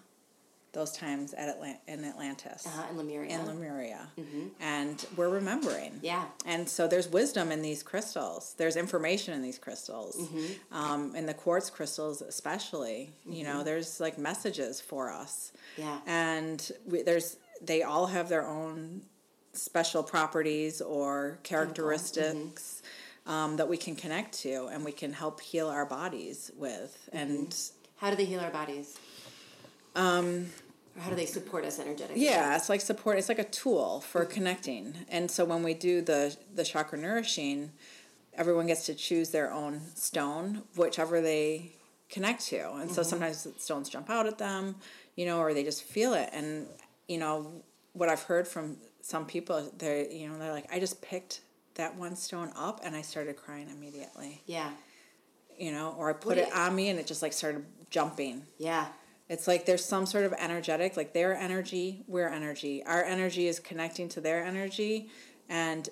those 0.75 0.93
times 0.93 1.33
at 1.35 1.59
Atlant- 1.59 1.79
in 1.89 2.05
Atlantis. 2.05 2.67
uh, 2.67 2.85
and 2.89 2.99
Lemuria. 2.99 3.31
In 3.39 3.47
Lemuria. 3.47 4.09
And 4.61 5.05
we're 5.17 5.29
remembering. 5.31 5.99
Yeah. 6.03 6.25
And 6.45 6.69
so 6.69 6.87
there's 6.87 7.09
wisdom 7.09 7.51
in 7.53 7.63
these 7.63 7.83
crystals. 7.83 8.55
There's 8.59 8.77
information 8.77 9.33
in 9.35 9.41
these 9.43 9.59
crystals. 9.59 10.17
Mm-hmm. 10.17 10.75
Um, 10.75 11.15
in 11.17 11.27
the 11.27 11.35
quartz 11.35 11.71
crystals, 11.71 12.21
especially. 12.21 13.11
You 13.25 13.45
know, 13.45 13.63
there's 13.65 14.01
like 14.01 14.19
messages 14.19 14.81
for 14.81 15.11
us 15.11 15.53
Yeah. 15.79 15.99
and 16.07 16.71
we, 16.87 17.03
there's 17.03 17.37
they 17.63 17.83
all 17.83 18.07
have 18.09 18.29
their 18.29 18.47
own 18.47 19.03
special 19.53 20.03
properties 20.03 20.81
or 20.83 21.39
characteristics 21.45 22.83
um, 23.27 23.57
that 23.57 23.69
we 23.69 23.77
can 23.77 23.95
connect 23.95 24.35
to 24.43 24.67
and 24.67 24.85
we 24.85 24.91
can 24.93 25.13
help 25.13 25.41
heal 25.41 25.69
our 25.69 25.87
bodies 25.87 26.51
with 26.57 27.09
and 27.13 27.55
How 27.97 28.11
do 28.11 28.17
they 28.17 28.25
heal 28.25 28.41
our 28.41 28.51
bodies? 28.51 28.99
Um, 29.95 30.47
or 30.97 31.03
how 31.03 31.11
do 31.11 31.17
they 31.17 31.27
support 31.27 31.65
us 31.65 31.79
energetically? 31.79 32.25
yeah 32.25 32.57
it's 32.57 32.69
like 32.69 32.81
support 32.81 33.19
it's 33.19 33.29
like 33.29 33.39
a 33.39 33.45
tool 33.45 34.01
for 34.01 34.23
mm-hmm. 34.23 34.33
connecting. 34.33 34.95
And 35.09 35.31
so 35.31 35.45
when 35.45 35.63
we 35.63 35.75
do 35.75 36.01
the 36.03 36.37
the 36.55 36.65
chakra 36.65 36.99
nourishing 36.99 37.73
everyone 38.35 38.67
gets 38.67 38.87
to 38.87 38.95
choose 38.95 39.31
their 39.31 39.53
own 39.53 39.81
stone 39.95 40.63
whichever 40.77 41.21
they 41.21 41.73
connect 42.11 42.45
to. 42.47 42.73
And 42.75 42.91
so 42.91 43.01
mm-hmm. 43.01 43.11
sometimes 43.11 43.47
stones 43.59 43.89
jump 43.89 44.11
out 44.11 44.27
at 44.27 44.39
them 44.39 44.77
you 45.17 45.27
know 45.27 45.39
or 45.41 45.55
they 45.55 45.65
just 45.65 45.83
feel 45.85 46.15
it. 46.15 46.31
And 46.33 46.67
you 47.09 47.19
know 47.19 47.63
what 47.93 48.09
i've 48.09 48.23
heard 48.23 48.49
from 48.49 48.77
some 49.01 49.25
people 49.27 49.71
they're 49.79 50.11
you 50.11 50.29
know 50.29 50.39
they're 50.39 50.53
like 50.53 50.67
i 50.73 50.81
just 50.81 51.01
picked 51.03 51.41
that 51.75 51.95
one 51.97 52.17
stone 52.17 52.51
up 52.57 52.81
and 52.83 52.97
i 52.97 53.03
started 53.03 53.37
crying 53.37 53.69
immediately. 53.69 54.41
Yeah. 54.47 54.71
you 55.59 55.71
know 55.73 55.95
or 55.99 56.11
i 56.11 56.13
put 56.13 56.27
What 56.27 56.39
it 56.39 56.49
it- 56.49 56.57
on 56.57 56.75
me 56.75 56.89
and 56.89 56.99
it 56.99 57.07
just 57.07 57.23
like 57.23 57.33
started 57.33 57.65
jumping. 57.91 58.43
Yeah. 58.59 58.87
It's 59.29 59.47
like 59.49 59.65
there's 59.67 59.85
some 59.85 60.07
sort 60.07 60.25
of 60.25 60.33
energetic, 60.35 60.97
like 60.97 61.13
their 61.13 61.35
energy, 61.35 62.05
we're 62.07 62.29
energy. 62.29 62.85
Our 62.85 63.03
energy 63.05 63.47
is 63.49 63.59
connecting 63.61 64.09
to 64.11 64.21
their 64.21 64.45
energy, 64.45 65.09
and 65.49 65.89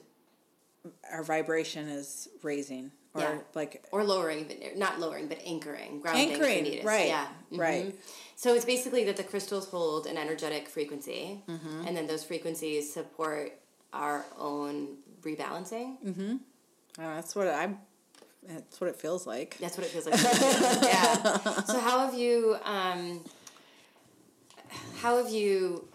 our 1.11 1.23
vibration 1.23 1.89
is 1.89 2.29
raising. 2.43 2.91
Or 3.15 3.21
Yeah. 3.21 3.39
like 3.55 3.85
Or 3.93 4.05
lowering, 4.05 4.45
but 4.45 4.77
not 4.77 4.99
lowering, 4.99 5.29
but 5.29 5.39
anchoring, 5.45 6.01
grounding. 6.01 6.33
Anchoring, 6.33 6.83
right, 6.85 7.09
Yeah. 7.09 7.29
right. 7.51 7.87
Mhm. 7.89 7.95
So 8.37 8.55
it's 8.55 8.65
basically 8.65 9.05
that 9.05 9.17
the 9.19 9.23
crystals 9.25 9.69
hold 9.69 10.07
an 10.07 10.17
energetic 10.17 10.67
frequency, 10.69 11.43
Mm-hmm. 11.47 11.87
and 11.87 11.97
then 11.97 12.07
those 12.07 12.25
frequencies 12.25 12.91
support 12.93 13.59
our 13.93 14.25
own 14.39 14.97
rebalancing. 15.21 15.99
uh, 16.99 17.15
that's 17.15 17.35
what 17.37 17.49
I. 17.49 17.75
That's 18.47 18.81
what 18.81 18.91
it 18.91 18.97
feels 18.97 19.27
like. 19.27 19.57
That's 19.59 19.77
what 19.77 19.87
it 19.87 19.91
feels 19.91 20.07
like. 20.07 20.21
yeah. 20.83 21.63
So 21.65 21.79
how 21.79 22.05
have 22.05 22.15
you 22.15 22.57
um, 22.65 23.25
how 24.97 25.23
have 25.23 25.31
you 25.31 25.87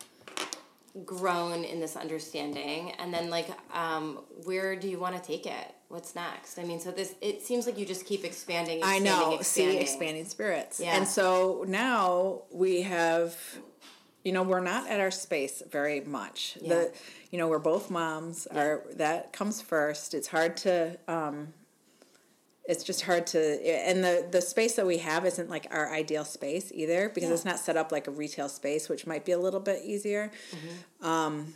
grown 1.06 1.64
in 1.64 1.80
this 1.80 1.96
understanding 1.96 2.92
and 3.00 3.14
then 3.14 3.30
like 3.30 3.48
um, 3.74 4.20
where 4.44 4.76
do 4.76 4.88
you 4.88 5.00
want 5.00 5.16
to 5.16 5.22
take 5.22 5.46
it? 5.46 5.74
What's 5.90 6.16
next? 6.16 6.60
I 6.60 6.64
mean, 6.64 6.80
so 6.80 6.92
this 6.92 7.16
it 7.22 7.42
seems 7.42 7.66
like 7.66 7.78
you 7.78 7.86
just 7.86 8.06
keep 8.06 8.26
expanding, 8.26 8.84
I 8.84 8.96
expanding 8.96 9.30
know. 9.30 9.36
expanding. 9.36 9.76
See, 9.78 9.82
expanding 9.82 10.26
spirits. 10.26 10.80
Yeah. 10.80 10.98
And 10.98 11.08
so 11.08 11.64
now 11.68 12.42
we 12.52 12.82
have, 12.82 13.38
you 14.24 14.34
know, 14.34 14.44
we're 14.44 14.60
not 14.60 14.90
at 14.90 15.00
our 15.00 15.12
space 15.12 15.64
very 15.70 16.02
much. 16.02 16.58
Yeah. 16.62 16.70
The, 16.70 16.94
you 17.32 17.38
know, 17.38 17.48
we're 17.48 17.60
both 17.60 17.90
moms. 17.90 18.48
Our 18.48 18.84
that 18.96 19.32
comes 19.32 19.62
first. 19.62 20.14
It's 20.14 20.28
hard 20.28 20.58
to. 20.58 20.98
Um, 21.08 21.54
it's 22.68 22.84
just 22.84 23.02
hard 23.04 23.26
to, 23.28 23.40
and 23.66 24.04
the 24.04 24.28
the 24.30 24.42
space 24.42 24.76
that 24.76 24.86
we 24.86 24.98
have 24.98 25.26
isn't 25.26 25.50
like 25.50 25.68
our 25.72 25.92
ideal 25.94 26.26
space 26.26 26.72
either 26.76 27.10
because 27.10 27.30
Yeah. 27.30 27.34
it's 27.36 27.46
not 27.46 27.60
set 27.60 27.78
up 27.78 27.92
like 27.92 28.08
a 28.08 28.12
retail 28.12 28.50
space, 28.50 28.90
which 28.90 29.08
might 29.08 29.24
be 29.26 29.32
a 29.32 29.40
little 29.40 29.60
bit 29.62 29.84
easier. 29.86 30.32
Mm-hmm. 30.52 31.06
Um, 31.08 31.54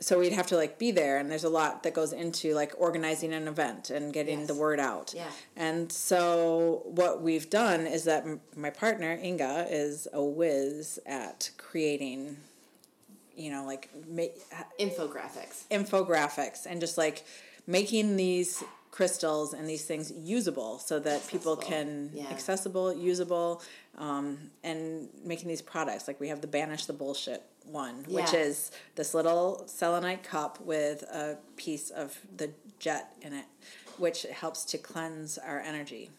so 0.00 0.18
we'd 0.18 0.32
have 0.32 0.48
to 0.48 0.56
like 0.56 0.80
be 0.80 0.90
there 0.90 1.18
and 1.18 1.30
there's 1.30 1.44
a 1.44 1.48
lot 1.48 1.84
that 1.84 1.94
goes 1.94 2.12
into 2.12 2.54
like 2.54 2.72
organizing 2.76 3.32
an 3.32 3.46
event 3.46 3.88
and 3.90 4.12
getting 4.12 4.40
Yes. 4.40 4.48
the 4.48 4.54
word 4.54 4.80
out 4.80 5.14
Yeah. 5.14 5.30
and 5.56 5.92
so 5.92 6.82
what 6.86 7.22
we've 7.22 7.48
done 7.48 7.86
is 7.86 8.02
that 8.04 8.24
m- 8.24 8.40
my 8.56 8.70
partner 8.70 9.16
inga 9.22 9.68
is 9.70 10.08
a 10.12 10.20
whiz 10.20 10.98
at 11.06 11.50
creating 11.56 12.36
you 13.36 13.52
know 13.52 13.64
like 13.64 13.90
ma- 14.08 14.24
Infographics. 14.80 15.68
infographics 15.70 16.66
and 16.66 16.80
just 16.80 16.98
like 16.98 17.24
making 17.68 18.16
these 18.16 18.64
crystals 18.92 19.54
and 19.54 19.68
these 19.68 19.84
things 19.86 20.12
usable 20.12 20.78
so 20.78 21.00
that 21.00 21.26
people 21.26 21.56
can 21.56 22.10
Yeah. 22.14 22.26
accessible 22.30 22.94
usable 22.94 23.60
um, 23.98 24.50
and 24.62 25.08
making 25.24 25.48
these 25.48 25.62
products 25.62 26.06
like 26.06 26.20
we 26.20 26.28
have 26.28 26.40
the 26.42 26.46
banish 26.46 26.84
the 26.86 26.92
bullshit 26.92 27.42
one 27.64 28.04
which 28.08 28.34
is 28.34 28.70
this 28.96 29.14
little 29.14 29.64
selenite 29.66 30.22
cup 30.22 30.60
with 30.60 31.02
a 31.04 31.38
piece 31.56 31.88
of 31.90 32.18
the 32.36 32.50
jet 32.78 33.14
in 33.22 33.32
it 33.32 33.46
which 33.96 34.22
helps 34.24 34.64
to 34.66 34.76
cleanse 34.78 35.38
our 35.38 35.60
energy 35.60 36.10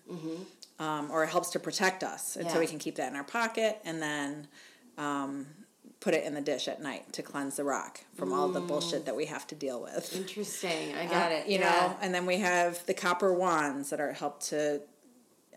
um, 0.80 1.12
or 1.12 1.24
it 1.24 1.30
helps 1.30 1.50
to 1.52 1.60
protect 1.60 2.04
us 2.04 2.36
and 2.36 2.46
so 2.46 2.54
Mm-hmm. 2.54 2.60
We 2.60 2.68
can 2.68 2.80
keep 2.80 2.96
that 2.96 3.10
in 3.12 3.16
our 3.16 3.24
pocket 3.24 3.80
and 3.86 4.02
then 4.02 4.48
um, 4.98 5.46
put 6.04 6.14
it 6.14 6.26
in 6.26 6.34
the 6.34 6.42
dish 6.42 6.68
at 6.68 6.82
night 6.82 7.14
to 7.14 7.22
cleanse 7.24 7.56
the 7.56 7.64
rock 7.64 8.02
from 8.18 8.34
all 8.34 8.50
the 8.50 8.60
bullshit 8.60 9.06
that 9.06 9.16
we 9.16 9.26
have 9.26 9.48
to 9.48 9.56
deal 9.56 9.82
with. 9.82 10.14
Interesting. 10.16 10.94
I 10.96 11.06
got 11.06 11.32
Uh, 11.32 11.36
it. 11.36 11.48
You 11.48 11.60
yeah. 11.60 11.70
know, 11.70 11.96
and 12.02 12.14
then 12.14 12.26
we 12.26 12.40
have 12.40 12.86
the 12.88 12.94
copper 12.94 13.34
wands 13.34 13.90
that 13.90 14.02
are 14.02 14.12
help 14.12 14.42
to 14.44 14.82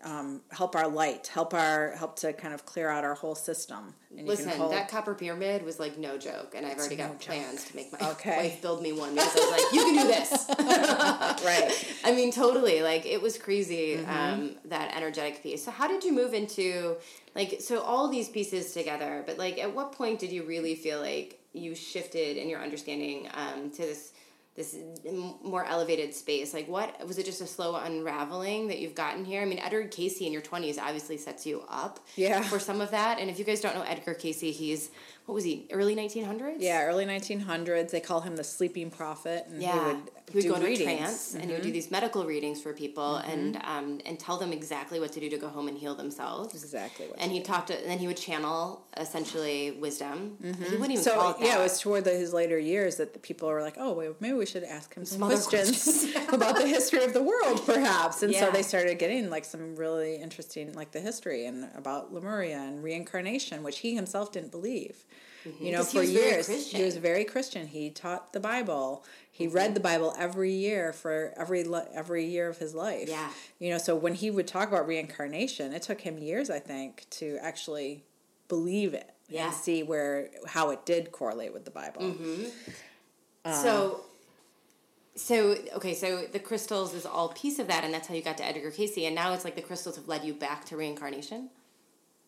um, 0.05 0.41
help 0.51 0.75
our 0.77 0.89
light, 0.89 1.27
help 1.29 1.55
our 1.55 1.93
help 1.93 2.17
to 2.21 2.33
kind 2.33 2.53
of 2.55 2.65
clear 2.67 2.89
out 2.89 3.05
our 3.05 3.15
whole 3.15 3.35
system. 3.35 3.95
And 4.11 4.21
you 4.21 4.27
Listen, 4.27 4.51
hold, 4.51 4.73
that 4.73 4.89
copper 4.89 5.15
pyramid 5.15 5.65
was 5.65 5.79
like 5.81 5.99
no 5.99 6.17
joke, 6.19 6.55
and 6.57 6.65
I've 6.67 6.79
already 6.79 6.97
no 6.97 7.09
got 7.09 7.21
joke. 7.21 7.29
plans 7.37 7.65
to 7.65 7.77
make 7.77 7.93
my 7.93 8.09
Okay. 8.13 8.37
wife 8.37 8.63
build 8.63 8.83
me 8.83 8.93
one 8.93 9.15
because 9.15 9.37
I 9.37 9.41
was 9.41 9.51
like, 9.51 9.73
"You 9.73 9.81
can 9.85 9.95
do 10.03 10.07
this." 10.09 10.47
right. 11.45 11.97
I 12.05 12.13
mean, 12.15 12.33
totally. 12.33 12.83
Like 12.83 13.07
it 13.07 13.21
was 13.21 13.39
crazy 13.39 13.97
Mm-hmm. 13.97 14.11
um, 14.11 14.57
that 14.67 14.97
energetic 14.97 15.43
piece. 15.43 15.65
So, 15.65 15.71
how 15.71 15.87
did 15.89 16.05
you 16.05 16.13
move 16.13 16.35
into 16.35 16.97
like 17.35 17.57
so 17.61 17.81
all 17.81 18.09
these 18.09 18.29
pieces 18.29 18.73
together? 18.73 19.23
But 19.27 19.39
like, 19.39 19.59
at 19.59 19.75
what 19.75 19.93
point 19.93 20.19
did 20.19 20.31
you 20.33 20.45
really 20.45 20.75
feel 20.75 21.01
like 21.01 21.41
you 21.53 21.75
shifted 21.75 22.37
in 22.37 22.49
your 22.49 22.61
understanding 22.63 23.29
um, 23.35 23.71
to 23.71 23.79
this 23.79 24.13
this 24.57 24.75
more 25.45 25.65
elevated 25.65 26.15
space? 26.15 26.55
Like, 26.55 26.67
what 26.69 27.07
was 27.07 27.19
it? 27.19 27.27
Just 27.27 27.41
a 27.41 27.47
slow 27.47 27.77
unraveling 27.77 28.69
that 28.69 28.79
you've 28.79 28.95
gotten 28.95 29.25
here? 29.25 29.43
I 29.43 29.45
mean, 29.45 29.59
Edgar 29.59 29.87
Cayce 29.89 30.21
in 30.21 30.33
your 30.33 30.43
twenties 30.43 30.79
obviously 30.79 31.17
sets 31.19 31.45
you 31.47 31.63
up 31.69 32.01
Yeah. 32.17 32.41
for 32.43 32.59
some 32.59 32.81
of 32.81 32.91
that. 32.91 33.19
And 33.19 33.29
if 33.31 33.39
you 33.39 33.45
guys 33.45 33.61
don't 33.61 33.75
know 33.75 33.83
Edgar 33.83 34.15
Cayce, 34.15 34.41
he's 34.41 34.91
what 35.27 35.35
was 35.35 35.45
he? 35.45 35.67
Early 35.73 35.95
nineteen 35.97 36.25
hundreds. 36.25 36.63
Yeah, 36.63 36.85
early 36.85 37.05
1900s. 37.05 37.91
They 37.91 38.01
call 38.01 38.21
him 38.21 38.37
the 38.37 38.45
sleeping 38.45 38.91
prophet, 38.91 39.47
and 39.51 39.61
Yeah, 39.61 39.73
he 39.73 39.79
would, 39.79 39.97
he 40.31 40.35
would 40.35 40.43
do 40.43 40.49
go 40.51 40.55
into 40.55 40.67
readings. 40.69 40.93
a 40.93 40.97
trance 40.97 41.35
and 41.35 41.45
he 41.45 41.51
would 41.53 41.63
do 41.63 41.69
mm-hmm. 41.69 41.73
these 41.75 41.91
medical 41.91 42.25
readings 42.25 42.63
for 42.63 42.73
people 42.73 43.21
mm-hmm. 43.21 43.31
and 43.31 43.57
um, 43.65 44.01
and 44.07 44.21
tell 44.21 44.37
them 44.39 44.53
exactly 44.53 45.01
what 45.01 45.13
to 45.13 45.21
do 45.21 45.29
to 45.29 45.37
go 45.37 45.49
home 45.49 45.67
and 45.67 45.77
heal 45.77 45.97
themselves. 45.97 46.55
Exactly. 46.55 47.07
What 47.09 47.21
And 47.21 47.33
he 47.33 47.41
talked, 47.41 47.69
to, 47.69 47.79
and 47.79 47.91
then 47.91 47.99
he 47.99 48.07
would 48.07 48.17
channel 48.17 48.87
essentially 48.97 49.73
wisdom. 49.73 50.37
He 50.41 50.49
mm-hmm. 50.49 50.63
wouldn't 50.63 50.91
even 50.93 51.03
so 51.03 51.15
call 51.15 51.31
it 51.33 51.39
that. 51.41 51.47
yeah, 51.47 51.59
it 51.59 51.63
was 51.63 51.81
toward 51.81 52.05
the, 52.05 52.11
his 52.11 52.33
later 52.33 52.59
years 52.59 52.97
that 52.97 53.13
the 53.13 53.19
people 53.19 53.49
were 53.49 53.63
like, 53.63 53.75
"Oh, 53.79 53.95
wait, 53.95 54.13
maybe 54.21 54.35
we 54.35 54.47
should 54.47 54.63
ask 54.63 54.95
him 54.95 55.05
some, 55.05 55.19
Some 55.19 55.31
other 55.31 55.43
questions 55.49 56.07
about 56.33 56.55
the 56.57 56.69
history 56.69 57.03
of 57.05 57.13
the 57.13 57.23
world, 57.23 57.67
perhaps." 57.67 58.23
And 58.23 58.33
Yeah. 58.33 58.47
so 58.47 58.51
they 58.53 58.63
started 58.63 59.01
getting 59.01 59.29
like 59.29 59.45
some 59.45 59.75
really 59.75 60.17
interesting, 60.17 60.73
like 60.75 60.93
the 60.93 61.01
history 61.01 61.47
and 61.47 61.69
about 61.75 62.13
Lemuria 62.13 62.59
and 62.61 62.83
reincarnation, 62.83 63.65
which 63.65 63.79
he 63.81 63.97
himself 63.97 64.31
didn't 64.31 64.53
believe. 64.53 65.05
Mm-hmm. 65.47 65.65
You 65.65 65.73
know, 65.73 65.79
Mm-hmm. 65.81 65.85
'Cause 65.85 65.93
he 65.93 65.99
for 65.99 66.01
was 66.01 66.49
years 66.49 66.71
he 66.73 66.83
was 66.85 66.97
very 66.97 67.25
Christian. 67.25 67.67
He 67.69 67.91
taught 67.91 68.33
the 68.33 68.41
Bible. 68.41 69.05
He 69.31 69.47
mm-hmm. 69.47 69.55
read 69.57 69.75
the 69.75 69.81
Bible 69.81 70.15
every 70.19 70.53
year 70.53 70.93
for 70.93 71.33
every 71.37 71.65
every 71.95 72.25
year 72.25 72.49
of 72.49 72.59
his 72.59 72.75
life. 72.75 73.09
Yeah. 73.09 73.31
You 73.59 73.71
know, 73.71 73.79
so 73.79 73.95
when 73.95 74.15
he 74.15 74.31
would 74.31 74.47
talk 74.49 74.69
about 74.69 74.87
reincarnation, 74.89 75.73
it 75.73 75.83
took 75.83 76.01
him 76.01 76.19
years, 76.19 76.51
I 76.51 76.59
think, 76.59 77.07
to 77.11 77.39
actually 77.41 78.03
believe 78.49 78.93
it 78.95 79.11
Yeah. 79.29 79.47
and 79.47 79.55
see 79.55 79.83
where 79.83 80.31
how 80.47 80.71
it 80.71 80.85
did 80.85 81.13
correlate 81.13 81.53
with 81.53 81.65
the 81.65 81.71
Bible. 81.71 82.03
Mm-hmm. 82.03 82.45
Uh, 83.45 83.63
so. 83.63 84.01
So 85.19 85.57
okay, 85.77 85.95
so 85.95 86.27
the 86.31 86.39
crystals 86.39 86.93
is 86.93 87.07
all 87.07 87.31
piece 87.31 87.59
of 87.59 87.69
that, 87.69 87.85
and 87.85 87.95
that's 87.95 88.07
how 88.07 88.13
you 88.15 88.21
got 88.21 88.37
to 88.37 88.45
Edgar 88.45 88.71
Cayce, 88.71 88.99
and 88.99 89.15
now 89.15 89.33
it's 89.33 89.45
like 89.47 89.57
the 89.57 89.63
crystals 89.63 89.97
have 89.97 90.09
led 90.09 90.25
you 90.25 90.35
back 90.35 90.67
to 90.67 90.77
reincarnation, 90.77 91.49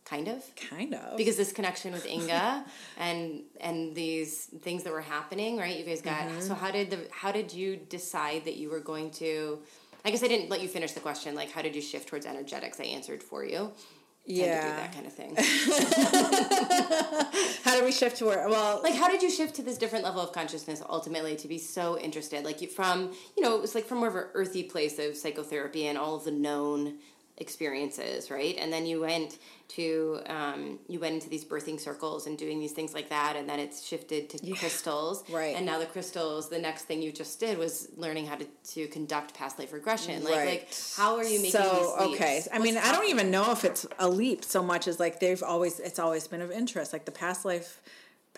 kind 0.08 0.28
of. 0.28 0.42
Kind 0.56 0.94
of. 0.94 1.16
because 1.16 1.36
this 1.36 1.52
connection 1.52 1.92
with 1.92 2.06
Inga 2.06 2.64
and 2.98 3.42
and 3.60 3.94
these 3.94 4.46
things 4.60 4.82
that 4.84 4.92
were 4.92 5.00
happening, 5.00 5.56
right? 5.58 5.76
You 5.78 5.84
guys 5.84 6.02
got 6.02 6.18
Mm-hmm. 6.18 6.40
so 6.40 6.54
how 6.54 6.70
did 6.70 6.90
the 6.90 6.98
how 7.12 7.30
did 7.32 7.52
you 7.52 7.76
decide 7.76 8.44
that 8.44 8.56
you 8.56 8.70
were 8.70 8.80
going 8.80 9.10
to? 9.12 9.60
I 10.04 10.10
guess 10.10 10.22
I 10.22 10.28
didn't 10.28 10.48
let 10.50 10.60
you 10.62 10.68
finish 10.68 10.92
the 10.92 11.00
question. 11.00 11.34
Like, 11.34 11.50
how 11.50 11.62
did 11.62 11.74
you 11.76 11.82
shift 11.82 12.08
towards 12.08 12.24
energetics? 12.26 12.80
I 12.80 12.84
answered 12.84 13.22
for 13.22 13.44
you. 13.44 13.72
Tend 14.28 14.38
to 14.38 14.44
do 14.44 14.46
yeah. 14.46 14.76
that 14.76 14.92
kind 14.92 15.06
of 15.06 15.12
thing. 15.14 15.34
How 17.64 17.74
did 17.74 17.84
we 17.84 17.92
shift 17.92 18.16
to 18.18 18.26
where? 18.26 18.46
Well, 18.48 18.80
like, 18.82 18.94
how 18.94 19.08
did 19.08 19.22
you 19.22 19.30
shift 19.30 19.54
to 19.56 19.62
this 19.62 19.78
different 19.78 20.04
level 20.04 20.20
of 20.20 20.32
consciousness 20.32 20.82
ultimately 20.86 21.34
to 21.36 21.48
be 21.48 21.56
so 21.56 21.98
interested? 21.98 22.44
Like, 22.44 22.60
you 22.60 22.68
from 22.68 23.12
you 23.36 23.42
know, 23.42 23.56
it 23.56 23.62
was 23.62 23.74
like 23.74 23.86
from 23.86 23.98
more 23.98 24.08
of 24.08 24.16
an 24.16 24.26
earthy 24.34 24.62
place 24.64 24.98
of 24.98 25.16
psychotherapy 25.16 25.86
and 25.86 25.96
all 25.96 26.16
of 26.16 26.24
the 26.24 26.30
known 26.30 26.98
experiences, 27.38 28.30
right? 28.30 28.56
And 28.58 28.72
then 28.72 28.84
you 28.86 29.00
went 29.00 29.38
to 29.68 30.20
um, 30.26 30.78
you 30.88 30.98
went 30.98 31.14
into 31.14 31.28
these 31.28 31.44
birthing 31.44 31.78
circles 31.78 32.26
and 32.26 32.38
doing 32.38 32.58
these 32.58 32.72
things 32.72 32.94
like 32.94 33.08
that, 33.10 33.36
and 33.36 33.48
then 33.48 33.58
it's 33.60 33.86
shifted 33.86 34.30
to 34.30 34.52
crystals, 34.54 35.24
right. 35.30 35.54
And 35.56 35.66
now 35.66 35.78
the 35.78 35.86
crystals, 35.86 36.48
the 36.48 36.58
next 36.58 36.84
thing 36.84 37.02
you 37.02 37.12
just 37.12 37.38
did 37.38 37.58
was 37.58 37.88
learning 37.96 38.26
how 38.26 38.36
to, 38.36 38.46
to 38.74 38.86
conduct 38.88 39.34
past 39.34 39.58
life 39.58 39.72
regression. 39.72 40.24
Like, 40.24 40.34
Right. 40.34 40.48
like 40.48 40.68
how 40.96 41.16
are 41.16 41.24
you 41.24 41.38
making 41.38 41.52
so 41.52 41.96
okay. 42.12 42.42
I 42.52 42.58
mean, 42.58 42.74
What's 42.74 42.88
I 42.88 42.92
don't 42.92 43.08
even 43.08 43.30
know 43.30 43.50
if 43.52 43.64
it's 43.64 43.86
a 43.98 44.08
leap 44.08 44.44
so 44.44 44.62
much 44.62 44.88
as 44.88 44.98
like 44.98 45.20
they've 45.20 45.42
always 45.42 45.80
it's 45.80 45.98
always 45.98 46.26
been 46.26 46.42
of 46.42 46.50
interest. 46.50 46.92
Like 46.92 47.04
the 47.04 47.12
past 47.12 47.44
life. 47.44 47.80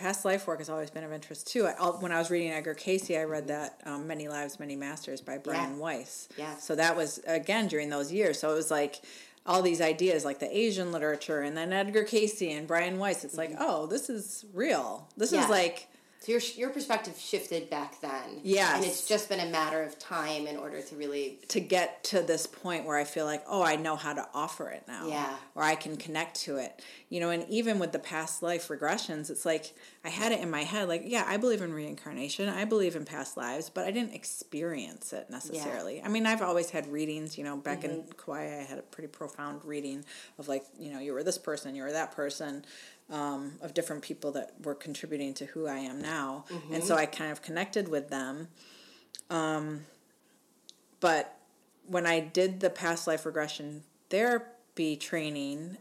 Past 0.00 0.24
life 0.24 0.46
work 0.46 0.58
has 0.60 0.70
always 0.70 0.90
been 0.90 1.04
of 1.04 1.12
interest 1.12 1.46
too. 1.46 1.66
I, 1.66 1.72
when 2.00 2.10
I 2.10 2.18
was 2.18 2.30
reading 2.30 2.50
Edgar 2.50 2.72
Cayce, 2.74 3.10
I 3.10 3.24
read 3.24 3.48
that 3.48 3.80
um, 3.84 4.06
"Many 4.06 4.28
Lives, 4.28 4.58
Many 4.58 4.74
Masters" 4.74 5.20
by 5.20 5.36
Brian 5.36 5.78
Weiss. 5.78 6.26
Yeah. 6.38 6.56
So 6.56 6.74
that 6.74 6.96
was 6.96 7.20
again 7.26 7.68
during 7.68 7.90
those 7.90 8.10
years. 8.10 8.40
So 8.40 8.50
it 8.50 8.54
was 8.54 8.70
like 8.70 9.02
all 9.44 9.60
these 9.60 9.80
ideas, 9.82 10.24
like 10.24 10.38
the 10.38 10.56
Asian 10.56 10.90
literature, 10.90 11.42
and 11.42 11.54
then 11.54 11.72
Edgar 11.72 12.04
Cayce 12.04 12.40
and 12.40 12.66
Brian 12.66 12.98
Weiss. 12.98 13.24
It's 13.24 13.36
like, 13.36 13.52
oh, 13.58 13.86
this 13.86 14.08
is 14.08 14.46
real. 14.54 15.06
This 15.18 15.30
Mm-hmm. 15.32 15.36
Yeah. 15.38 15.44
is 15.44 15.50
like 15.50 15.88
So 16.22 16.32
your 16.32 16.40
your 16.56 16.68
perspective 16.68 17.18
shifted 17.18 17.70
back 17.70 17.98
then. 18.02 18.40
Yes. 18.42 18.76
And 18.76 18.84
it's 18.84 19.08
just 19.08 19.30
been 19.30 19.40
a 19.40 19.50
matter 19.50 19.82
of 19.82 19.98
time 19.98 20.46
in 20.46 20.58
order 20.58 20.82
to 20.82 20.96
really 20.96 21.38
to 21.48 21.60
get 21.60 22.04
to 22.04 22.20
this 22.20 22.46
point 22.46 22.84
where 22.84 22.98
I 22.98 23.04
feel 23.04 23.24
like, 23.24 23.42
oh, 23.48 23.62
I 23.62 23.76
know 23.76 23.96
how 23.96 24.12
to 24.12 24.28
offer 24.34 24.68
it 24.68 24.84
now. 24.86 25.08
Yeah. 25.08 25.34
Or 25.54 25.62
I 25.62 25.76
can 25.76 25.96
connect 25.96 26.42
to 26.42 26.58
it. 26.58 26.82
You 27.08 27.20
know, 27.20 27.30
and 27.30 27.48
even 27.48 27.78
with 27.78 27.92
the 27.92 27.98
past 27.98 28.42
life 28.42 28.68
regressions, 28.68 29.30
it's 29.30 29.46
like 29.46 29.72
I 30.04 30.10
had 30.10 30.30
it 30.30 30.40
in 30.40 30.50
my 30.50 30.62
head, 30.62 30.88
like, 30.88 31.02
yeah, 31.06 31.24
I 31.26 31.38
believe 31.38 31.62
in 31.62 31.72
reincarnation. 31.72 32.50
I 32.50 32.66
believe 32.66 32.96
in 32.96 33.06
past 33.06 33.38
lives, 33.38 33.70
but 33.70 33.86
I 33.86 33.90
didn't 33.90 34.14
experience 34.14 35.14
it 35.14 35.30
necessarily. 35.30 35.96
Yeah. 35.96 36.06
I 36.06 36.08
mean, 36.08 36.26
I've 36.26 36.42
always 36.42 36.68
had 36.68 36.86
readings, 36.92 37.38
you 37.38 37.44
know, 37.44 37.56
back 37.56 37.82
in 37.82 38.02
mm-hmm. 38.02 38.10
Kauai, 38.22 38.60
I 38.60 38.64
had 38.64 38.78
a 38.78 38.82
pretty 38.82 39.08
profound 39.08 39.64
reading 39.64 40.04
of 40.38 40.48
like, 40.48 40.64
you 40.78 40.92
know, 40.92 41.00
you 41.00 41.14
were 41.14 41.22
this 41.22 41.38
person, 41.38 41.74
you 41.74 41.82
were 41.82 41.92
that 41.92 42.12
person. 42.12 42.64
Um, 43.10 43.54
of 43.60 43.74
different 43.74 44.02
people 44.02 44.30
that 44.32 44.52
were 44.62 44.76
contributing 44.76 45.34
to 45.34 45.46
who 45.46 45.66
I 45.66 45.78
am 45.78 46.00
now. 46.00 46.44
And 46.72 46.84
so 46.84 46.94
mm-hmm. 46.94 47.02
I 47.02 47.06
kind 47.06 47.32
of 47.32 47.42
connected 47.42 47.88
with 47.88 48.08
them. 48.08 48.46
Um, 49.30 49.80
but 51.00 51.36
when 51.86 52.06
I 52.06 52.20
did 52.20 52.60
the 52.60 52.70
past 52.70 53.08
life 53.08 53.26
regression 53.26 53.82
therapy 54.10 54.96
training, 54.96 55.76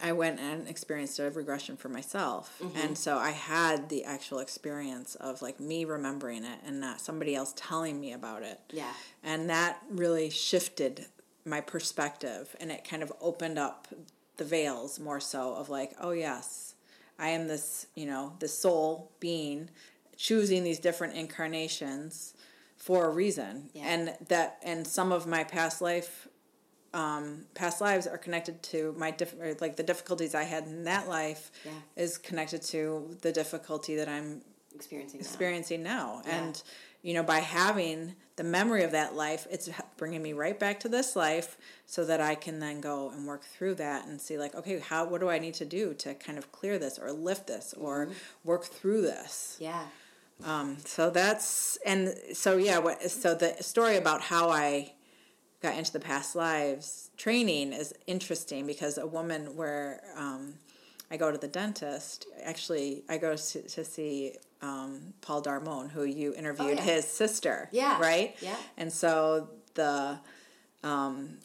I 0.00 0.12
went 0.12 0.40
and 0.40 0.68
experienced 0.68 1.18
a 1.18 1.30
regression 1.30 1.76
for 1.76 1.88
myself. 1.88 2.58
Mm-hmm. 2.60 2.78
And 2.78 2.98
so 2.98 3.18
I 3.18 3.30
had 3.30 3.88
the 3.88 4.04
actual 4.04 4.40
experience 4.40 5.14
of 5.14 5.42
like 5.42 5.60
me 5.60 5.84
remembering 5.84 6.44
it 6.44 6.58
and 6.66 6.80
not 6.80 7.00
somebody 7.00 7.34
else 7.34 7.52
telling 7.56 8.00
me 8.00 8.12
about 8.12 8.42
it. 8.42 8.60
Yeah. 8.72 8.92
And 9.22 9.48
that 9.50 9.80
really 9.88 10.30
shifted 10.30 11.06
my 11.44 11.60
perspective 11.60 12.56
and 12.58 12.72
it 12.72 12.88
kind 12.88 13.04
of 13.04 13.12
opened 13.20 13.58
up 13.58 13.86
the 14.36 14.44
veils 14.44 14.98
more 15.00 15.20
so 15.20 15.54
of 15.54 15.68
like, 15.68 15.92
oh 16.00 16.10
yes, 16.12 16.74
I 17.18 17.30
am 17.30 17.48
this, 17.48 17.86
you 17.94 18.06
know, 18.06 18.34
this 18.38 18.58
soul 18.58 19.10
being 19.20 19.70
choosing 20.16 20.64
these 20.64 20.78
different 20.78 21.14
incarnations 21.14 22.34
for 22.76 23.06
a 23.06 23.10
reason. 23.10 23.70
Yeah. 23.74 23.84
And 23.86 24.16
that 24.28 24.58
and 24.62 24.86
some 24.86 25.12
of 25.12 25.26
my 25.26 25.44
past 25.44 25.80
life 25.80 26.28
um, 26.94 27.44
past 27.54 27.80
lives 27.82 28.06
are 28.06 28.16
connected 28.16 28.62
to 28.64 28.94
my 28.96 29.10
diff- 29.10 29.34
like 29.60 29.76
the 29.76 29.82
difficulties 29.82 30.34
I 30.34 30.44
had 30.44 30.64
in 30.64 30.84
that 30.84 31.08
life 31.08 31.50
Yeah. 31.64 31.72
is 31.96 32.16
connected 32.16 32.62
to 32.62 33.16
the 33.20 33.32
difficulty 33.32 33.96
that 33.96 34.08
I'm 34.08 34.40
experiencing 34.74 35.82
now. 35.82 36.22
now. 36.22 36.22
Yeah. 36.24 36.38
And, 36.44 36.62
you 37.02 37.12
know, 37.14 37.22
by 37.22 37.40
having 37.40 38.14
the 38.36 38.44
memory 38.44 38.84
of 38.84 38.92
that 38.92 39.14
life, 39.16 39.46
it's 39.50 39.68
bringing 39.96 40.22
me 40.22 40.32
right 40.34 40.58
back 40.58 40.80
to 40.80 40.88
this 40.88 41.16
life 41.16 41.56
so 41.86 42.04
that 42.04 42.20
I 42.20 42.34
can 42.34 42.60
then 42.60 42.80
go 42.80 43.10
and 43.10 43.26
work 43.26 43.44
through 43.44 43.76
that 43.76 44.06
and 44.06 44.20
see, 44.20 44.36
like, 44.36 44.54
okay, 44.54 44.78
how, 44.78 45.06
what 45.06 45.20
do 45.20 45.30
I 45.30 45.38
need 45.38 45.54
to 45.54 45.64
do 45.64 45.94
to 45.94 46.14
kind 46.14 46.36
of 46.36 46.52
clear 46.52 46.78
this 46.78 46.98
or 46.98 47.12
lift 47.12 47.46
this 47.46 47.74
or 47.78 48.06
Mm-hmm. 48.06 48.12
work 48.44 48.64
through 48.64 49.02
this? 49.02 49.56
Yeah. 49.58 49.84
Um, 50.44 50.76
so 50.84 51.08
that's 51.08 51.78
and 51.86 52.14
so 52.34 52.58
yeah. 52.58 52.76
What 52.76 53.10
so 53.10 53.34
the 53.34 53.56
story 53.62 53.96
about 53.96 54.20
how 54.20 54.50
I 54.50 54.92
got 55.62 55.78
into 55.78 55.92
the 55.92 56.00
past 56.00 56.36
lives 56.36 57.10
training 57.16 57.72
is 57.72 57.94
interesting 58.06 58.66
because 58.66 58.98
a 58.98 59.06
woman 59.06 59.56
where 59.56 60.02
um, 60.14 60.54
I 61.10 61.16
go 61.16 61.32
to 61.32 61.38
the 61.38 61.48
dentist. 61.48 62.26
Actually, 62.42 63.02
I 63.08 63.16
go 63.16 63.34
to, 63.34 63.62
to 63.62 63.82
see 63.82 64.34
um, 64.62 65.14
Paul 65.20 65.42
Darmon, 65.42 65.90
who 65.90 66.04
you 66.04 66.34
interviewed, 66.34 66.68
Oh, 66.68 66.72
yeah. 66.72 66.94
his 66.94 67.06
sister. 67.06 67.68
Yeah. 67.72 68.00
Right. 68.00 68.36
Yeah. 68.40 68.56
And 68.76 68.92
so 68.92 69.48
the 69.74 70.18
um, 70.82 71.38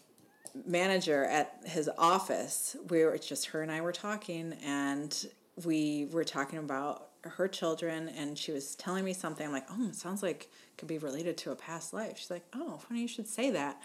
manager 0.66 1.26
at 1.26 1.59
his 1.66 1.89
office, 1.97 2.76
we 2.89 3.03
were 3.03 3.18
just 3.18 3.47
her 3.47 3.62
and 3.62 3.72
I 3.72 3.82
were 3.82 3.91
talking, 3.91 4.53
and 4.66 5.26
we 5.66 6.07
were 6.12 6.24
talking 6.24 6.59
about 6.59 7.07
her 7.24 7.47
children, 7.47 8.09
and 8.09 8.38
she 8.38 8.51
was 8.51 8.76
telling 8.76 9.05
me 9.05 9.14
something. 9.14 9.45
I'm 9.45 9.51
like, 9.53 9.68
oh, 9.70 9.88
it 9.89 9.95
sounds 9.95 10.24
like 10.24 10.43
it 10.43 10.78
could 10.78 10.88
be 10.88 10.97
related 10.97 11.38
to 11.39 11.51
a 11.51 11.55
past 11.55 11.93
life. 11.93 12.18
She's 12.18 12.32
like, 12.32 12.45
oh, 12.53 12.78
funny 12.88 13.01
you 13.01 13.07
should 13.07 13.28
say 13.28 13.51
that. 13.51 13.82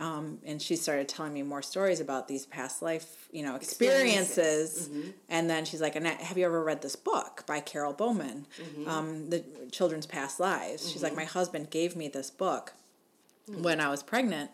Um, 0.00 0.38
and 0.44 0.60
she 0.62 0.76
started 0.76 1.08
telling 1.08 1.32
me 1.32 1.42
more 1.42 1.62
stories 1.62 2.00
about 2.00 2.28
these 2.28 2.46
past 2.46 2.82
life, 2.82 3.28
you 3.32 3.42
know, 3.42 3.56
experiences. 3.56 4.88
Mm-hmm. 4.88 5.10
And 5.28 5.50
then 5.50 5.64
she's 5.64 5.80
like, 5.80 5.96
"Annette, 5.96 6.20
have 6.20 6.38
you 6.38 6.44
ever 6.44 6.62
read 6.62 6.82
this 6.82 6.96
book 6.96 7.44
by 7.46 7.60
Carol 7.60 7.92
Bowman, 7.92 8.46
mm-hmm. 8.60 8.88
um, 8.88 9.30
the 9.30 9.44
children's 9.72 10.06
past 10.06 10.38
lives?" 10.40 10.90
She's 10.90 11.02
like, 11.02 11.12
mm-hmm. 11.12 11.20
"My 11.20 11.26
husband 11.26 11.70
gave 11.70 11.96
me 11.96 12.08
this 12.08 12.30
book 12.30 12.74
mm. 13.50 13.62
when 13.62 13.80
I 13.80 13.88
was 13.88 14.02
pregnant." 14.02 14.50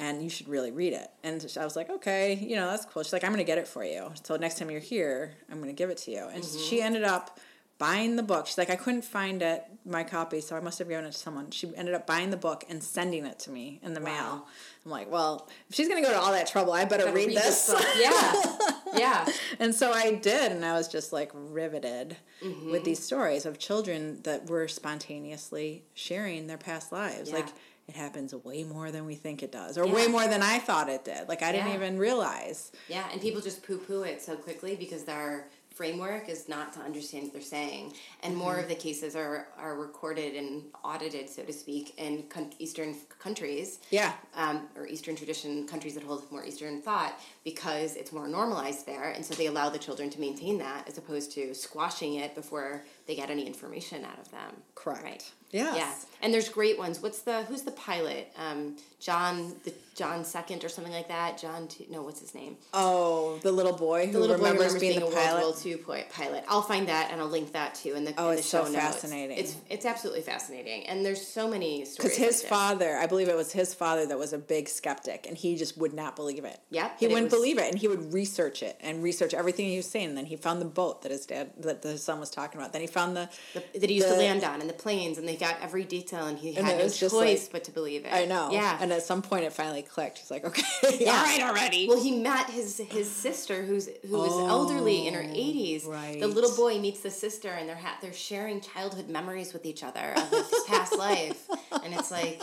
And 0.00 0.22
you 0.22 0.30
should 0.30 0.48
really 0.48 0.70
read 0.70 0.92
it. 0.92 1.10
And 1.24 1.44
I 1.58 1.64
was 1.64 1.74
like, 1.74 1.90
okay, 1.90 2.34
you 2.34 2.54
know, 2.54 2.70
that's 2.70 2.84
cool. 2.84 3.02
She's 3.02 3.12
like, 3.12 3.24
I'm 3.24 3.32
going 3.32 3.44
to 3.44 3.44
get 3.44 3.58
it 3.58 3.66
for 3.66 3.84
you. 3.84 4.12
So 4.22 4.36
next 4.36 4.56
time 4.56 4.70
you're 4.70 4.78
here, 4.78 5.34
I'm 5.50 5.56
going 5.56 5.70
to 5.70 5.76
give 5.76 5.90
it 5.90 5.98
to 5.98 6.12
you. 6.12 6.28
And 6.32 6.44
she 6.44 6.80
ended 6.80 7.02
up 7.02 7.40
buying 7.78 8.16
the 8.16 8.22
book. 8.22 8.46
She's 8.46 8.58
like, 8.58 8.70
I 8.70 8.76
couldn't 8.76 9.02
find 9.04 9.40
it, 9.40 9.64
my 9.86 10.02
copy, 10.04 10.40
so 10.40 10.56
I 10.56 10.60
must 10.60 10.78
have 10.80 10.88
given 10.88 11.04
it 11.04 11.12
to 11.12 11.18
someone. 11.18 11.50
She 11.50 11.70
ended 11.76 11.94
up 11.94 12.06
buying 12.06 12.30
the 12.30 12.36
book 12.36 12.64
and 12.68 12.82
sending 12.82 13.24
it 13.24 13.38
to 13.40 13.50
me 13.50 13.78
in 13.84 13.94
the 13.94 14.00
mail. 14.00 14.46
I'm 14.84 14.90
like, 14.90 15.10
well, 15.10 15.48
if 15.70 15.76
she's 15.76 15.86
going 15.88 16.02
to 16.02 16.06
go 16.08 16.12
to 16.12 16.20
all 16.20 16.32
that 16.32 16.46
trouble, 16.48 16.72
I 16.72 16.84
better 16.84 17.04
Gotta 17.04 17.16
read, 17.16 17.30
this. 17.36 17.70
book. 17.70 17.84
Yeah. 17.96 18.56
yeah. 18.96 19.28
and 19.60 19.74
so 19.74 19.92
I 19.92 20.14
did, 20.14 20.50
and 20.52 20.64
I 20.64 20.72
was 20.74 20.88
just 20.88 21.12
like 21.12 21.30
riveted 21.34 22.16
Mm-hmm. 22.42 22.70
with 22.70 22.84
these 22.84 23.00
stories 23.02 23.46
of 23.46 23.58
children 23.58 24.20
that 24.22 24.48
were 24.48 24.68
spontaneously 24.68 25.82
sharing 25.94 26.46
their 26.46 26.56
past 26.56 26.92
lives. 26.92 27.30
Yeah. 27.30 27.36
Like, 27.38 27.46
it 27.88 27.96
happens 27.96 28.32
way 28.34 28.62
more 28.64 28.90
than 28.92 29.06
we 29.06 29.14
think 29.14 29.42
it 29.42 29.50
does, 29.50 29.76
or 29.78 29.86
way 29.88 30.06
more 30.06 30.26
than 30.28 30.42
I 30.42 30.58
thought 30.58 30.88
it 30.90 31.04
did. 31.04 31.26
Like, 31.28 31.42
I 31.42 31.50
didn't 31.52 31.72
even 31.72 31.98
realize. 31.98 32.70
Yeah, 32.86 33.08
and 33.10 33.20
people 33.20 33.40
just 33.40 33.66
poo 33.66 33.78
poo 33.78 34.02
it 34.02 34.20
so 34.22 34.36
quickly 34.36 34.76
because 34.76 35.04
their 35.04 35.48
framework 35.82 36.28
is 36.28 36.48
not 36.48 36.72
to 36.72 36.80
understand 36.80 37.22
what 37.22 37.32
they're 37.32 37.40
saying. 37.58 37.92
And 38.24 38.36
more 38.36 38.48
Mm-hmm. 38.54 38.62
of 38.62 38.68
the 38.68 38.74
cases 38.74 39.14
are, 39.14 39.46
are 39.56 39.76
recorded 39.78 40.34
and 40.34 40.64
audited, 40.82 41.30
so 41.30 41.42
to 41.44 41.52
speak, 41.52 41.94
in 41.98 42.24
con- 42.28 42.50
Eastern 42.58 42.96
countries. 43.20 43.78
Yeah. 43.90 44.12
Um, 44.34 44.68
or 44.74 44.88
Eastern 44.88 45.14
tradition 45.14 45.68
countries 45.68 45.94
that 45.94 46.02
hold 46.02 46.30
more 46.32 46.44
Eastern 46.44 46.82
thought 46.82 47.12
because 47.44 47.94
it's 47.94 48.10
more 48.12 48.26
normalized 48.26 48.86
there. 48.86 49.10
And 49.10 49.24
so 49.24 49.34
they 49.34 49.46
allow 49.46 49.68
the 49.68 49.78
children 49.78 50.10
to 50.10 50.18
maintain 50.20 50.58
that 50.58 50.88
as 50.88 50.98
opposed 50.98 51.30
to 51.32 51.54
squashing 51.54 52.14
it 52.14 52.34
before 52.34 52.82
they 53.08 53.16
get 53.16 53.30
any 53.30 53.46
information 53.46 54.04
out 54.04 54.18
of 54.20 54.30
them. 54.30 54.54
Correct. 54.76 55.02
Right. 55.02 55.32
Yes. 55.50 55.76
Yeah, 55.78 55.92
and 56.20 56.32
there's 56.34 56.50
great 56.50 56.76
ones. 56.78 57.00
What's 57.00 57.20
the 57.22 57.42
who's 57.44 57.62
the 57.62 57.70
pilot? 57.70 58.30
Um, 58.36 58.76
John 59.00 59.54
the 59.64 59.72
John 59.94 60.22
Second 60.24 60.62
or 60.62 60.68
something 60.68 60.92
like 60.92 61.08
that. 61.08 61.38
John 61.38 61.68
two, 61.68 61.84
no, 61.88 62.02
what's 62.02 62.20
his 62.20 62.34
name? 62.34 62.58
Oh, 62.74 63.38
the 63.42 63.50
little 63.50 63.72
boy 63.72 64.06
who 64.06 64.12
The 64.12 64.18
little 64.18 64.36
boy 64.36 64.42
remembers 64.42 64.74
remembers 64.74 64.80
being, 64.80 64.98
being, 65.00 65.10
the 65.10 65.16
a 65.16 65.20
pilot. 65.24 65.40
World 65.42 65.86
War 65.86 65.96
II 65.96 66.04
pilot. 66.10 66.44
I'll 66.48 66.60
find 66.60 66.86
that 66.88 67.10
and 67.10 67.18
I'll 67.20 67.28
link 67.28 67.52
that 67.54 67.74
too 67.76 67.94
in 67.94 68.04
the, 68.04 68.12
Oh, 68.18 68.28
in 68.28 68.32
the 68.34 68.38
it's 68.40 68.50
show 68.50 68.64
so 68.66 68.72
notes. 68.72 68.84
fascinating. 68.84 69.38
It's 69.38 69.56
it's 69.70 69.86
absolutely 69.86 70.20
fascinating, 70.20 70.86
and 70.86 71.02
there's 71.02 71.26
so 71.26 71.48
many 71.48 71.86
stories. 71.86 71.96
Because 72.12 72.16
his 72.18 72.42
like 72.42 72.50
father, 72.50 72.96
I 72.98 73.06
believe 73.06 73.28
it 73.30 73.36
was 73.36 73.50
his 73.50 73.72
father 73.72 74.04
that 74.04 74.18
was 74.18 74.34
a 74.34 74.38
big 74.38 74.68
skeptic, 74.68 75.24
and 75.26 75.34
he 75.34 75.56
just 75.56 75.78
would 75.78 75.94
not 75.94 76.14
believe 76.14 76.44
it. 76.44 76.60
Yep, 76.70 76.98
he 77.00 77.06
wouldn't 77.06 77.24
was- 77.24 77.32
believe 77.32 77.56
it, 77.58 77.70
and 77.70 77.78
he 77.78 77.88
would 77.88 78.12
research 78.12 78.62
it 78.62 78.76
and 78.82 79.02
research 79.02 79.32
everything 79.32 79.66
he 79.68 79.78
was 79.78 79.86
saying. 79.90 80.08
And 80.10 80.18
then 80.18 80.26
he 80.26 80.36
found 80.36 80.60
the 80.60 80.66
boat 80.66 81.00
that 81.02 81.10
his 81.10 81.24
dad, 81.24 81.52
that 81.60 81.80
the 81.80 81.96
son 81.96 82.20
was 82.20 82.28
talking 82.28 82.60
about. 82.60 82.74
Then 82.74 82.82
he 82.82 82.86
found 82.98 83.16
the, 83.16 83.28
The- 83.54 83.78
that 83.80 83.88
he 83.90 83.96
used 83.96 84.08
the- 84.08 84.14
to 84.14 84.18
land 84.18 84.42
on 84.44 84.60
and 84.60 84.68
the 84.68 84.74
planes, 84.74 85.18
and 85.18 85.26
they 85.28 85.36
got 85.36 85.56
every 85.62 85.84
detail, 85.84 86.26
and 86.26 86.38
he 86.38 86.56
And 86.56 86.66
had 86.66 86.78
no 86.78 86.88
choice 86.88 87.12
like- 87.12 87.52
but 87.52 87.64
to 87.64 87.70
believe 87.70 88.04
it. 88.04 88.12
I 88.12 88.24
know. 88.24 88.50
Yeah. 88.52 88.78
And 88.80 88.92
at 88.92 89.02
some 89.02 89.22
point, 89.22 89.44
it 89.44 89.52
finally 89.52 89.82
clicked. 89.82 90.18
He's 90.18 90.30
like, 90.30 90.44
okay, 90.44 90.62
Yeah. 91.04 91.12
all 91.16 91.22
right 91.24 91.42
already. 91.42 91.88
Well, 91.88 92.02
he 92.02 92.12
met 92.30 92.46
his 92.50 92.78
his 92.98 93.08
sister, 93.10 93.62
who's 93.62 93.86
who 94.08 94.24
is 94.24 94.32
oh, 94.32 94.48
elderly 94.48 95.06
in 95.06 95.14
her 95.14 95.22
eighties. 95.44 95.84
Oh, 95.86 95.92
right. 95.92 96.18
The 96.20 96.26
little 96.28 96.54
boy 96.56 96.78
meets 96.78 97.00
the 97.00 97.10
sister, 97.10 97.50
and 97.50 97.68
they're 97.68 97.76
ha- 97.86 97.98
they're 98.02 98.12
sharing 98.30 98.60
childhood 98.60 99.08
memories 99.08 99.52
with 99.52 99.64
each 99.66 99.82
other 99.84 100.12
of 100.16 100.28
his 100.30 100.50
past 100.66 100.96
life, 101.08 101.40
and 101.84 101.94
it's 101.94 102.10
like, 102.10 102.42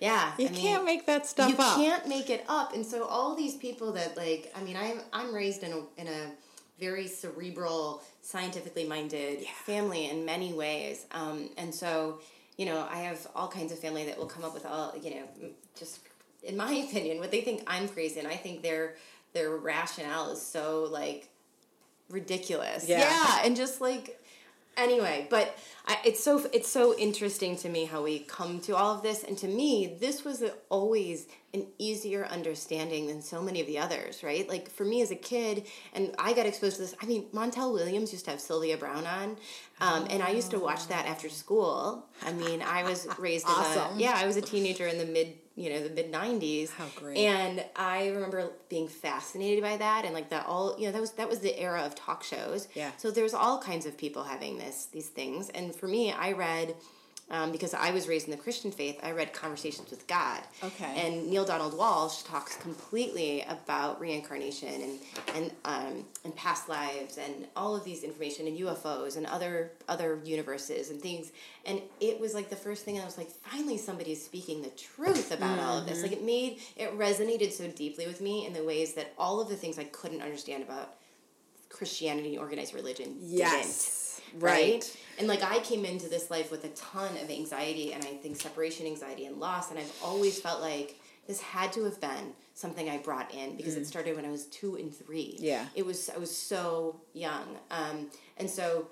yeah, 0.00 0.32
you 0.38 0.48
I 0.48 0.50
mean, 0.50 0.60
can't 0.60 0.84
make 0.84 1.06
that 1.06 1.26
stuff 1.26 1.48
you 1.50 1.56
up. 1.58 1.76
can't 1.76 2.06
make 2.08 2.28
it 2.30 2.44
up 2.48 2.74
and 2.74 2.84
so 2.84 3.04
all 3.04 3.34
these 3.34 3.54
people 3.56 3.92
that 3.92 4.16
like 4.16 4.52
i 4.56 4.60
mean 4.62 4.76
i'm 4.76 4.98
i'm 5.12 5.34
raised 5.34 5.62
in 5.62 5.72
a 5.72 5.80
in 6.00 6.06
a 6.08 6.20
very 6.78 7.06
cerebral 7.06 8.02
scientifically 8.24 8.84
minded 8.84 9.40
family 9.64 10.08
in 10.10 10.24
many 10.24 10.52
ways. 10.52 11.06
Um, 11.12 11.50
and 11.56 11.74
so 11.74 12.20
you 12.56 12.66
know 12.66 12.86
i 12.88 12.98
have 12.98 13.26
all 13.34 13.48
kinds 13.48 13.72
of 13.72 13.78
family 13.80 14.04
that 14.04 14.16
will 14.16 14.26
come 14.26 14.44
up 14.44 14.54
with 14.54 14.64
all 14.64 14.94
you 15.02 15.10
know 15.10 15.48
just 15.76 15.98
in 16.44 16.56
my 16.56 16.72
opinion 16.88 17.18
what 17.18 17.32
they 17.32 17.40
think 17.40 17.60
i'm 17.66 17.88
crazy 17.88 18.20
and 18.20 18.28
i 18.28 18.36
think 18.36 18.62
their 18.62 18.94
their 19.32 19.56
rationale 19.56 20.30
is 20.30 20.40
so 20.40 20.88
like 20.90 21.28
ridiculous. 22.08 22.88
Yeah. 22.88 23.40
and 23.44 23.56
just 23.56 23.80
like 23.80 24.20
anyway 24.76 25.26
but 25.30 25.56
I, 25.86 25.98
it's 26.04 26.24
so 26.24 26.46
it's 26.52 26.68
so 26.68 26.96
interesting 26.96 27.56
to 27.58 27.68
me 27.68 27.84
how 27.84 28.02
we 28.02 28.20
come 28.20 28.58
to 28.60 28.74
all 28.74 28.94
of 28.94 29.02
this. 29.02 29.22
And 29.22 29.36
to 29.38 29.48
me 29.48 29.98
this 30.00 30.24
was 30.24 30.40
a, 30.40 30.52
always 30.70 31.26
an 31.52 31.66
easier 31.78 32.24
understanding 32.24 33.06
than 33.06 33.20
so 33.20 33.42
many 33.42 33.60
of 33.60 33.66
the 33.66 33.78
others 33.78 34.22
right? 34.22 34.48
Like 34.48 34.70
for 34.70 34.84
me 34.84 35.02
as 35.02 35.10
a 35.10 35.16
kid 35.16 35.66
and 35.92 36.14
i 36.18 36.32
got 36.32 36.46
exposed 36.46 36.76
to 36.76 36.82
this 36.82 36.94
i 37.02 37.06
mean 37.06 37.24
montel 37.32 37.72
williams 37.72 38.12
used 38.12 38.24
to 38.24 38.30
have 38.30 38.40
sylvia 38.40 38.76
browne 38.76 39.06
on 39.06 39.36
um, 39.80 40.06
and 40.10 40.22
i 40.22 40.30
used 40.30 40.50
to 40.50 40.58
watch 40.58 40.86
that 40.88 41.06
after 41.06 41.28
school. 41.28 42.04
I 42.24 42.32
mean 42.32 42.62
i 42.62 42.82
was 42.82 43.06
raised 43.18 43.46
as 43.48 43.76
a 43.76 43.94
yeah 43.96 44.14
i 44.16 44.26
was 44.26 44.36
a 44.36 44.42
teenager 44.42 44.86
in 44.86 44.98
the 44.98 45.06
mid 45.06 45.34
you 45.56 45.70
know 45.70 45.82
the 45.86 45.90
mid 45.90 46.12
90s 46.12 46.70
How 46.70 46.86
great. 46.96 47.16
and 47.16 47.64
i 47.76 48.08
remember 48.08 48.50
being 48.68 48.88
fascinated 48.88 49.62
by 49.62 49.76
that 49.76 50.04
and 50.04 50.12
like 50.12 50.28
that 50.30 50.46
all 50.46 50.76
you 50.78 50.86
know 50.86 50.92
that 50.92 51.00
was 51.00 51.12
that 51.12 51.28
was 51.28 51.40
the 51.40 51.56
era 51.58 51.82
of 51.82 51.94
talk 51.94 52.24
shows 52.24 52.66
Yeah. 52.74 52.90
so 52.96 53.10
there's 53.10 53.34
all 53.34 53.58
kinds 53.60 53.86
of 53.86 53.96
people 53.96 54.24
having 54.24 54.58
this 54.58 54.86
these 54.92 55.08
things, 55.08 55.50
and 55.50 55.74
for 55.74 55.86
me, 55.86 56.12
I 56.12 56.32
read 56.32 56.74
um, 57.30 57.52
because 57.52 57.72
I 57.72 57.90
was 57.90 58.06
raised 58.06 58.26
in 58.26 58.30
the 58.32 58.36
Christian 58.36 58.70
faith. 58.70 59.00
I 59.02 59.12
read 59.12 59.32
Conversations 59.32 59.90
with 59.90 60.06
God. 60.06 60.42
Okay. 60.62 60.92
And 61.06 61.28
Neale 61.28 61.44
Donald 61.46 61.72
Walsch 61.72 62.26
talks 62.26 62.56
completely 62.56 63.42
about 63.48 64.00
reincarnation 64.00 64.68
and 64.82 64.98
and 65.34 65.50
um, 65.64 66.04
and 66.24 66.36
past 66.36 66.68
lives 66.68 67.16
and 67.18 67.46
all 67.56 67.74
of 67.74 67.82
these 67.84 68.02
information 68.02 68.46
and 68.46 68.58
UFOs 68.58 69.16
and 69.16 69.24
other 69.26 69.72
other 69.88 70.20
universes 70.24 70.90
and 70.90 71.00
things. 71.00 71.32
And 71.64 71.80
it 71.98 72.20
was 72.20 72.34
like 72.34 72.50
the 72.50 72.56
first 72.56 72.84
thing 72.84 73.00
I 73.00 73.04
was 73.06 73.16
like, 73.16 73.30
finally, 73.30 73.78
somebody's 73.78 74.22
speaking 74.22 74.60
the 74.60 74.68
truth 74.70 75.32
about 75.32 75.58
all 75.58 75.78
of 75.78 75.86
this. 75.86 76.02
Like 76.02 76.12
it 76.12 76.22
made 76.22 76.58
it 76.76 76.96
resonated 76.98 77.52
so 77.52 77.68
deeply 77.68 78.06
with 78.06 78.20
me 78.20 78.46
in 78.46 78.52
the 78.52 78.62
ways 78.62 78.94
that 78.94 79.14
all 79.18 79.40
of 79.40 79.48
the 79.48 79.56
things 79.56 79.78
I 79.78 79.84
couldn't 79.84 80.20
understand 80.20 80.62
about 80.62 80.94
Christianity, 81.70 82.36
organized 82.38 82.74
religion 82.74 83.16
Yes, 83.20 84.20
didn't. 84.30 84.42
right. 84.42 84.96
And 85.18 85.28
like 85.28 85.42
I 85.42 85.58
came 85.60 85.84
into 85.84 86.08
this 86.08 86.30
life 86.30 86.50
with 86.50 86.64
a 86.64 86.68
ton 86.70 87.16
of 87.22 87.30
anxiety 87.30 87.92
and 87.92 88.02
I 88.04 88.14
think 88.22 88.36
separation 88.40 88.86
anxiety 88.86 89.26
and 89.26 89.38
loss 89.38 89.70
and 89.70 89.78
I've 89.78 89.92
always 90.02 90.40
felt 90.40 90.60
like 90.60 90.98
this 91.26 91.40
had 91.40 91.72
to 91.74 91.84
have 91.84 92.00
been 92.00 92.32
something 92.54 92.88
I 92.90 92.98
brought 92.98 93.32
in 93.34 93.56
because 93.56 93.76
it 93.76 93.86
started 93.86 94.14
when 94.16 94.24
I 94.24 94.30
was 94.30 94.46
2 94.46 94.76
and 94.76 94.94
3. 94.94 95.16
Mm. 95.16 95.36
Yeah. 95.40 95.66
It 95.74 95.84
was 95.86 96.10
I 96.10 96.18
was 96.18 96.34
so 96.34 97.00
young. 97.12 97.56
Um 97.70 98.10
and 98.36 98.48
so 98.50 98.88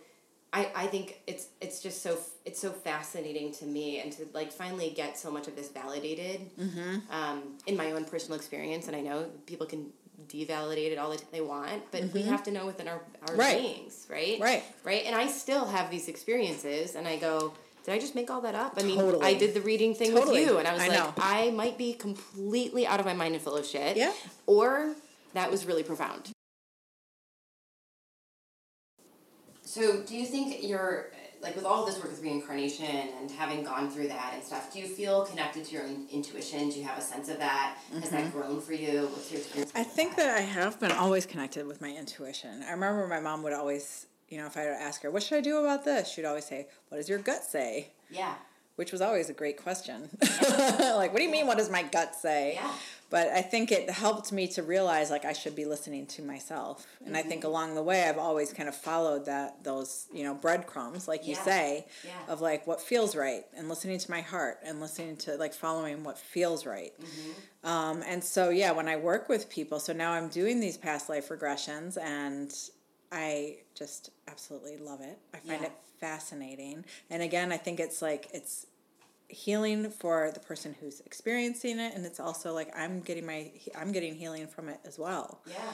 I, 0.54 0.70
I 0.76 0.86
think 0.86 1.20
it's 1.26 1.46
it's 1.60 1.80
just 1.80 2.02
so 2.02 2.18
it's 2.44 2.60
so 2.60 2.70
fascinating 2.70 3.52
to 3.54 3.64
me 3.64 4.00
and 4.00 4.12
to 4.12 4.26
like 4.34 4.52
finally 4.52 4.90
get 4.90 5.16
so 5.18 5.30
much 5.30 5.48
of 5.48 5.56
this 5.56 5.68
validated 5.70 6.40
Mm-hmm. 6.58 6.96
um, 7.10 7.56
in 7.66 7.76
my 7.76 7.92
own 7.92 8.04
personal 8.04 8.36
experience 8.36 8.86
and 8.86 8.94
I 8.96 9.00
know 9.00 9.26
people 9.46 9.66
can 9.66 9.86
devalidate 10.32 10.90
it 10.92 10.98
all 10.98 11.10
that 11.10 11.30
they 11.32 11.40
want 11.40 11.82
but 11.90 12.02
we 12.12 12.22
have 12.22 12.42
to 12.42 12.50
know 12.50 12.66
within 12.66 12.88
our, 12.88 12.94
our 13.22 13.28
Mm-hmm. 13.28 13.38
Right. 13.40 13.60
beings 13.60 14.06
right 14.10 14.38
Right. 14.40 14.62
right 14.84 15.02
and 15.06 15.14
I 15.14 15.26
still 15.28 15.66
have 15.66 15.90
these 15.90 16.08
experiences 16.08 16.94
and 16.94 17.06
I 17.06 17.16
go 17.18 17.52
did 17.84 17.94
I 17.94 17.98
just 17.98 18.14
make 18.14 18.30
all 18.30 18.40
that 18.42 18.54
up? 18.54 18.74
I 18.76 18.84
mean, 18.84 18.96
Totally. 18.96 19.26
I 19.26 19.34
did 19.34 19.54
the 19.54 19.60
reading 19.60 19.92
thing 19.92 20.12
Totally. 20.12 20.42
with 20.42 20.50
you, 20.50 20.58
and 20.58 20.68
I 20.68 20.72
was 20.72 20.82
I 20.82 20.86
like, 20.86 20.98
know. 20.98 21.14
I 21.18 21.50
might 21.50 21.76
be 21.76 21.94
completely 21.94 22.86
out 22.86 23.00
of 23.00 23.06
my 23.06 23.12
mind 23.12 23.34
and 23.34 23.42
full 23.42 23.56
of 23.56 23.66
shit. 23.66 23.96
Yeah. 23.96 24.12
Or 24.46 24.94
that 25.34 25.50
was 25.50 25.66
really 25.66 25.82
profound. 25.82 26.30
So, 29.62 30.02
do 30.02 30.16
you 30.16 30.26
think 30.26 30.62
you're 30.62 31.10
like 31.42 31.56
with 31.56 31.64
all 31.64 31.84
this 31.84 31.96
work 31.96 32.10
with 32.10 32.22
reincarnation 32.22 33.08
and 33.18 33.30
having 33.30 33.64
gone 33.64 33.90
through 33.90 34.08
that 34.08 34.32
and 34.34 34.42
stuff? 34.42 34.72
Do 34.72 34.78
you 34.78 34.86
feel 34.86 35.24
connected 35.24 35.64
to 35.64 35.74
your 35.74 35.82
own 35.82 36.06
intuition? 36.10 36.70
Do 36.70 36.78
you 36.78 36.84
have 36.84 36.98
a 36.98 37.02
sense 37.02 37.28
of 37.28 37.38
that? 37.38 37.78
Has 37.92 38.10
that 38.10 38.32
grown 38.32 38.60
for 38.60 38.72
you? 38.72 39.08
What's 39.12 39.30
your 39.30 39.40
experience? 39.40 39.72
Mm-hmm. 39.72 39.80
I 39.80 39.84
think 39.84 40.16
that 40.16 40.36
I 40.36 40.40
have 40.40 40.78
been 40.78 40.92
always 40.92 41.26
connected 41.26 41.66
with 41.66 41.80
my 41.80 41.90
intuition. 41.90 42.62
I 42.62 42.70
remember 42.70 43.06
my 43.08 43.20
mom 43.20 43.42
would 43.42 43.52
always, 43.52 44.06
you 44.28 44.38
know, 44.38 44.46
if 44.46 44.56
I 44.56 44.66
ask 44.66 45.02
her, 45.02 45.10
what 45.10 45.24
should 45.24 45.38
I 45.38 45.40
do 45.40 45.58
about 45.58 45.84
this? 45.84 46.08
She'd 46.08 46.24
always 46.24 46.44
say, 46.44 46.68
what 46.88 46.98
does 46.98 47.08
your 47.08 47.18
gut 47.18 47.42
say? 47.42 47.88
Yeah. 48.08 48.34
Which 48.76 48.92
was 48.92 49.00
always 49.00 49.28
a 49.28 49.34
great 49.34 49.56
question. 49.60 50.08
like, 50.40 51.12
what 51.12 51.16
do 51.16 51.24
you 51.24 51.30
mean, 51.30 51.46
what 51.46 51.58
does 51.58 51.70
my 51.70 51.82
gut 51.82 52.14
say? 52.14 52.54
Yeah. 52.54 52.72
But 53.12 53.28
I 53.28 53.42
think 53.42 53.70
it 53.70 53.90
helped 53.90 54.32
me 54.32 54.48
to 54.48 54.62
realize 54.62 55.10
like 55.10 55.26
I 55.26 55.34
should 55.34 55.54
be 55.54 55.66
listening 55.66 56.06
to 56.06 56.22
myself. 56.22 56.86
And 57.00 57.08
mm-hmm. 57.08 57.16
I 57.16 57.20
think 57.20 57.44
along 57.44 57.74
the 57.74 57.82
way 57.82 58.08
I've 58.08 58.16
always 58.16 58.54
kind 58.54 58.70
of 58.70 58.74
followed 58.74 59.26
that 59.26 59.62
those, 59.62 60.06
you 60.14 60.24
know, 60.24 60.32
breadcrumbs, 60.32 61.06
like 61.06 61.26
you 61.26 61.34
say, 61.34 61.84
yeah. 62.06 62.32
of 62.32 62.40
like 62.40 62.66
what 62.66 62.80
feels 62.80 63.14
right 63.14 63.44
and 63.54 63.68
listening 63.68 63.98
to 63.98 64.10
my 64.10 64.22
heart 64.22 64.60
and 64.64 64.80
listening 64.80 65.18
to 65.18 65.36
like 65.36 65.52
following 65.52 66.04
what 66.04 66.16
feels 66.16 66.64
right. 66.64 66.94
Mm-hmm. 66.98 67.68
Um, 67.68 68.02
and 68.06 68.24
so 68.24 68.48
yeah, 68.48 68.72
when 68.72 68.88
I 68.88 68.96
work 68.96 69.28
with 69.28 69.50
people, 69.50 69.78
so 69.78 69.92
now 69.92 70.12
I'm 70.12 70.28
doing 70.28 70.58
these 70.58 70.78
past 70.78 71.10
life 71.10 71.28
regressions 71.28 71.98
and 72.02 72.50
I 73.12 73.58
just 73.74 74.08
absolutely 74.26 74.78
love 74.78 75.02
it. 75.02 75.18
I 75.34 75.36
find 75.36 75.60
yeah. 75.60 75.66
it 75.66 75.72
fascinating. 76.00 76.86
And 77.10 77.22
again, 77.22 77.52
I 77.52 77.58
think 77.58 77.78
it's 77.78 78.00
like 78.00 78.28
it's 78.32 78.68
healing 79.32 79.90
for 79.90 80.30
the 80.32 80.40
person 80.40 80.74
who's 80.80 81.00
experiencing 81.00 81.78
it 81.78 81.94
and 81.94 82.04
it's 82.04 82.20
also 82.20 82.52
like 82.52 82.70
i'm 82.76 83.00
getting 83.00 83.26
my 83.26 83.50
i'm 83.76 83.90
getting 83.92 84.14
healing 84.14 84.46
from 84.46 84.68
it 84.68 84.78
as 84.84 84.98
well 84.98 85.40
yeah 85.46 85.72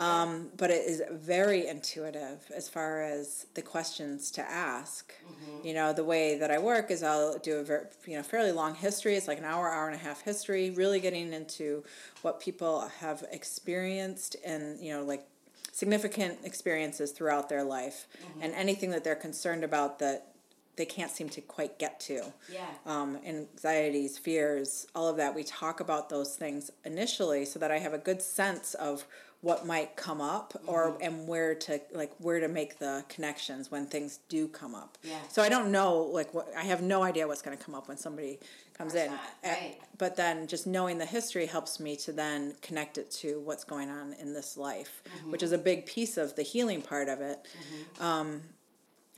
um, 0.00 0.50
but 0.56 0.70
it 0.70 0.86
is 0.88 1.02
very 1.10 1.66
intuitive 1.66 2.48
as 2.54 2.68
far 2.68 3.02
as 3.02 3.46
the 3.54 3.62
questions 3.62 4.30
to 4.32 4.42
ask. 4.42 5.12
Mm-hmm. 5.24 5.66
You 5.66 5.74
know, 5.74 5.92
the 5.92 6.04
way 6.04 6.38
that 6.38 6.52
I 6.52 6.58
work 6.58 6.92
is 6.92 7.02
I'll 7.02 7.36
do 7.38 7.56
a 7.56 7.64
very, 7.64 7.86
you 8.06 8.16
know 8.16 8.22
fairly 8.22 8.52
long 8.52 8.76
history. 8.76 9.16
It's 9.16 9.26
like 9.26 9.38
an 9.38 9.44
hour, 9.44 9.68
hour 9.68 9.86
and 9.86 9.96
a 9.96 9.98
half 9.98 10.22
history, 10.22 10.70
really 10.70 11.00
getting 11.00 11.32
into 11.32 11.82
what 12.22 12.38
people 12.38 12.88
have 13.00 13.24
experienced 13.32 14.36
and 14.44 14.78
you 14.78 14.92
know 14.92 15.02
like 15.02 15.26
significant 15.72 16.38
experiences 16.44 17.10
throughout 17.10 17.48
their 17.48 17.64
life 17.64 18.06
mm-hmm. 18.22 18.42
and 18.42 18.54
anything 18.54 18.90
that 18.90 19.02
they're 19.02 19.16
concerned 19.16 19.64
about 19.64 19.98
that 19.98 20.34
they 20.78 20.86
can't 20.86 21.10
seem 21.10 21.28
to 21.28 21.42
quite 21.42 21.78
get 21.78 22.00
to. 22.00 22.32
Yeah. 22.50 22.66
Um, 22.86 23.18
anxieties, 23.26 24.16
fears, 24.16 24.86
all 24.94 25.08
of 25.08 25.18
that. 25.18 25.34
We 25.34 25.44
talk 25.44 25.80
about 25.80 26.08
those 26.08 26.36
things 26.36 26.70
initially 26.84 27.44
so 27.44 27.58
that 27.58 27.70
I 27.70 27.78
have 27.78 27.92
a 27.92 27.98
good 27.98 28.22
sense 28.22 28.72
of 28.74 29.04
what 29.40 29.66
might 29.66 29.94
come 29.96 30.20
up 30.20 30.52
mm-hmm. 30.54 30.68
or 30.68 30.96
and 31.00 31.28
where 31.28 31.54
to 31.54 31.80
like 31.92 32.12
where 32.18 32.40
to 32.40 32.48
make 32.48 32.78
the 32.78 33.04
connections 33.08 33.70
when 33.70 33.86
things 33.86 34.20
do 34.28 34.48
come 34.48 34.74
up. 34.74 34.98
Yeah. 35.02 35.18
So 35.28 35.42
I 35.42 35.48
don't 35.48 35.70
know 35.70 35.98
like 35.98 36.32
what 36.34 36.48
I 36.56 36.64
have 36.64 36.82
no 36.82 37.02
idea 37.02 37.26
what's 37.28 37.42
going 37.42 37.56
to 37.56 37.62
come 37.62 37.74
up 37.74 37.88
when 37.88 37.96
somebody 37.96 38.38
comes 38.76 38.94
in. 38.94 39.12
Right. 39.44 39.76
But 39.96 40.16
then 40.16 40.46
just 40.46 40.66
knowing 40.66 40.98
the 40.98 41.06
history 41.06 41.46
helps 41.46 41.78
me 41.80 41.96
to 41.96 42.12
then 42.12 42.54
connect 42.62 42.98
it 42.98 43.10
to 43.12 43.40
what's 43.40 43.64
going 43.64 43.90
on 43.90 44.14
in 44.14 44.32
this 44.32 44.56
life, 44.56 45.02
mm-hmm. 45.04 45.32
which 45.32 45.42
is 45.42 45.52
a 45.52 45.58
big 45.58 45.86
piece 45.86 46.16
of 46.16 46.34
the 46.36 46.42
healing 46.42 46.82
part 46.82 47.08
of 47.08 47.20
it. 47.20 47.44
Mm-hmm. 47.44 48.04
Um, 48.04 48.42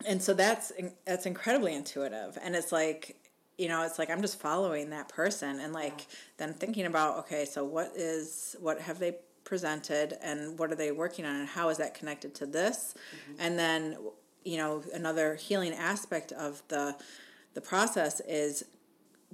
and 0.07 0.23
so 0.23 0.35
that's 0.35 0.73
that's 1.07 1.27
incredibly 1.27 1.75
intuitive 1.75 2.39
and 2.43 2.55
it's 2.55 2.73
like 2.73 3.17
you 3.59 3.69
know 3.69 3.83
it's 3.83 3.99
like 3.99 4.11
i'm 4.11 4.23
just 4.23 4.41
following 4.41 4.91
that 4.91 5.09
person 5.09 5.61
and 5.61 5.73
like 5.73 5.99
yeah. 5.99 6.05
then 6.39 6.55
thinking 6.55 6.87
about 6.87 7.19
okay 7.19 7.45
so 7.45 7.65
what 7.65 7.93
is 7.95 8.57
what 8.61 8.81
have 8.81 8.99
they 8.99 9.17
presented 9.45 10.17
and 10.23 10.59
what 10.59 10.71
are 10.71 10.75
they 10.75 10.93
working 10.93 11.25
on 11.25 11.37
and 11.37 11.49
how 11.49 11.69
is 11.69 11.79
that 11.79 11.95
connected 11.95 12.35
to 12.35 12.47
this 12.47 12.95
mm-hmm. 12.95 13.41
and 13.41 13.59
then 13.59 13.97
you 14.45 14.57
know 14.57 14.83
another 14.95 15.35
healing 15.35 15.73
aspect 15.73 16.33
of 16.33 16.63
the 16.69 16.97
the 17.55 17.61
process 17.61 18.21
is 18.21 18.65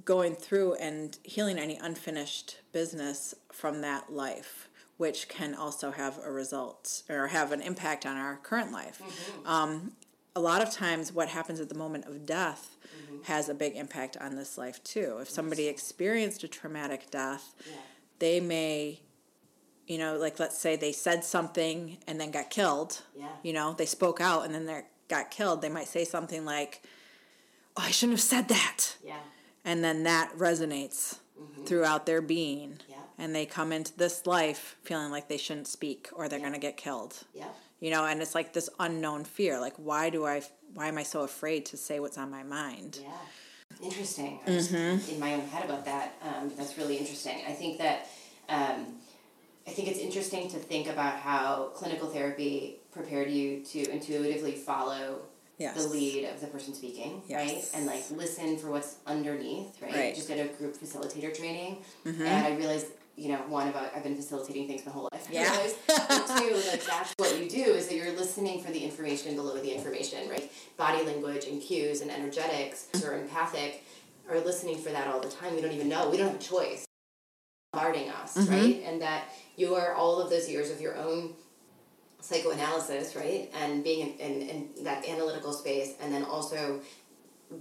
going 0.05 0.35
through 0.35 0.73
and 0.75 1.17
healing 1.23 1.57
any 1.57 1.77
unfinished 1.77 2.61
business 2.71 3.33
from 3.51 3.81
that 3.81 4.11
life 4.11 4.69
which 4.97 5.29
can 5.29 5.53
also 5.53 5.91
have 5.91 6.17
a 6.25 6.31
result 6.31 7.03
or 7.09 7.27
have 7.27 7.51
an 7.51 7.61
impact 7.61 8.05
on 8.05 8.17
our 8.17 8.37
current 8.37 8.71
life 8.71 9.01
mm-hmm. 9.03 9.47
um, 9.47 9.91
a 10.37 10.39
lot 10.39 10.61
of 10.61 10.71
times 10.71 11.11
what 11.11 11.29
happens 11.29 11.59
at 11.59 11.67
the 11.67 11.75
moment 11.75 12.05
of 12.05 12.23
death 12.27 12.77
mm-hmm. 12.95 13.23
has 13.23 13.49
a 13.49 13.55
big 13.55 13.75
impact 13.75 14.15
on 14.21 14.35
this 14.35 14.55
life 14.55 14.83
too. 14.83 15.17
If 15.19 15.29
somebody 15.31 15.67
experienced 15.67 16.43
a 16.43 16.47
traumatic 16.47 17.09
death, 17.09 17.55
yeah. 17.65 17.77
they 18.19 18.39
may 18.39 19.01
you 19.87 19.97
know, 19.97 20.17
like 20.17 20.37
let's 20.37 20.57
say 20.57 20.75
they 20.75 20.91
said 20.91 21.23
something 21.23 21.97
and 22.07 22.19
then 22.19 22.29
got 22.29 22.49
killed. 22.49 23.01
Yeah. 23.17 23.29
You 23.41 23.53
know, 23.53 23.73
they 23.73 23.85
spoke 23.85 24.19
out 24.19 24.43
and 24.43 24.53
then 24.53 24.65
they 24.65 24.81
got 25.07 25.31
killed. 25.31 25.61
They 25.61 25.69
might 25.69 25.87
say 25.87 26.03
something 26.03 26.43
like, 26.43 26.83
"Oh, 27.77 27.83
I 27.83 27.91
shouldn't 27.91 28.19
have 28.19 28.21
said 28.21 28.49
that." 28.49 28.97
Yeah. 29.01 29.19
And 29.63 29.81
then 29.81 30.03
that 30.03 30.33
resonates 30.37 31.19
mm-hmm. 31.41 31.63
throughout 31.63 32.05
their 32.05 32.21
being. 32.21 32.79
Yeah. 32.89 32.97
And 33.17 33.33
they 33.33 33.45
come 33.45 33.71
into 33.71 33.97
this 33.97 34.27
life 34.27 34.75
feeling 34.83 35.09
like 35.09 35.29
they 35.29 35.37
shouldn't 35.37 35.67
speak 35.67 36.09
or 36.13 36.27
they're 36.27 36.37
yeah. 36.37 36.43
going 36.43 36.59
to 36.59 36.59
get 36.59 36.75
killed. 36.75 37.23
Yeah 37.33 37.47
you 37.79 37.91
know 37.91 38.05
and 38.05 38.21
it's 38.21 38.35
like 38.35 38.53
this 38.53 38.69
unknown 38.79 39.23
fear 39.23 39.59
like 39.59 39.75
why 39.77 40.09
do 40.09 40.25
i 40.25 40.41
why 40.73 40.87
am 40.87 40.97
i 40.97 41.03
so 41.03 41.21
afraid 41.21 41.65
to 41.65 41.77
say 41.77 41.99
what's 41.99 42.17
on 42.17 42.29
my 42.29 42.43
mind 42.43 42.99
yeah 43.01 43.85
interesting 43.85 44.39
i 44.47 44.51
was 44.51 44.71
mm-hmm. 44.71 45.11
in 45.11 45.19
my 45.19 45.33
own 45.33 45.41
head 45.47 45.65
about 45.65 45.85
that 45.85 46.13
um, 46.21 46.51
that's 46.57 46.77
really 46.77 46.97
interesting 46.97 47.41
i 47.47 47.51
think 47.51 47.77
that 47.77 48.07
um, 48.49 48.85
i 49.67 49.71
think 49.71 49.87
it's 49.87 49.99
interesting 49.99 50.49
to 50.49 50.57
think 50.57 50.87
about 50.87 51.15
how 51.17 51.71
clinical 51.75 52.07
therapy 52.07 52.77
prepared 52.91 53.29
you 53.29 53.63
to 53.63 53.89
intuitively 53.91 54.53
follow 54.53 55.19
yes. 55.57 55.83
the 55.83 55.89
lead 55.89 56.25
of 56.25 56.39
the 56.39 56.47
person 56.47 56.73
speaking, 56.73 57.21
yes. 57.27 57.39
right? 57.39 57.65
And 57.75 57.85
like 57.85 58.09
listen 58.11 58.57
for 58.57 58.69
what's 58.71 58.97
underneath, 59.05 59.81
right? 59.81 59.93
right. 59.93 60.15
Just 60.15 60.27
did 60.27 60.39
a 60.39 60.53
group 60.53 60.77
facilitator 60.77 61.35
training, 61.35 61.77
mm-hmm. 62.05 62.21
and 62.21 62.45
I 62.47 62.55
realized 62.55 62.87
you 63.17 63.29
know, 63.29 63.37
one 63.47 63.67
about 63.67 63.91
I've 63.95 64.03
been 64.03 64.15
facilitating 64.15 64.67
things 64.67 64.85
my 64.85 64.91
whole 64.91 65.09
life. 65.11 65.27
Yeah. 65.29 65.51
two, 65.87 66.53
like 66.71 66.85
that's 66.85 67.13
what 67.17 67.37
you 67.39 67.49
do 67.49 67.63
is 67.73 67.87
that 67.87 67.95
you're 67.95 68.15
listening 68.15 68.61
for 68.61 68.71
the 68.71 68.79
information 68.79 69.35
below 69.35 69.55
the 69.55 69.75
information, 69.75 70.29
right? 70.29 70.51
Body 70.77 71.03
language 71.03 71.45
and 71.45 71.59
cues 71.59 72.01
and 72.01 72.11
energetics 72.11 72.87
or 73.03 73.19
empathic 73.19 73.83
are 74.29 74.39
listening 74.39 74.77
for 74.77 74.89
that 74.89 75.07
all 75.07 75.19
the 75.19 75.29
time. 75.29 75.55
We 75.55 75.61
don't 75.61 75.71
even 75.71 75.89
know. 75.89 76.09
We 76.09 76.17
don't 76.17 76.27
have 76.27 76.39
a 76.39 76.43
choice. 76.43 76.85
Bombarding 77.73 78.09
us, 78.09 78.37
mm-hmm. 78.37 78.53
right? 78.53 78.83
And 78.85 79.01
that 79.01 79.25
you 79.55 79.73
are 79.75 79.95
all 79.95 80.21
of 80.21 80.29
those 80.29 80.47
years 80.47 80.69
of 80.69 80.79
your 80.79 80.95
own 80.95 81.33
psychoanalysis, 82.19 83.15
right? 83.15 83.51
And 83.55 83.83
being 83.83 84.17
in, 84.19 84.41
in, 84.41 84.69
in 84.77 84.83
that 84.83 85.07
analytical 85.07 85.53
space 85.53 85.95
and 85.99 86.13
then 86.13 86.23
also 86.23 86.81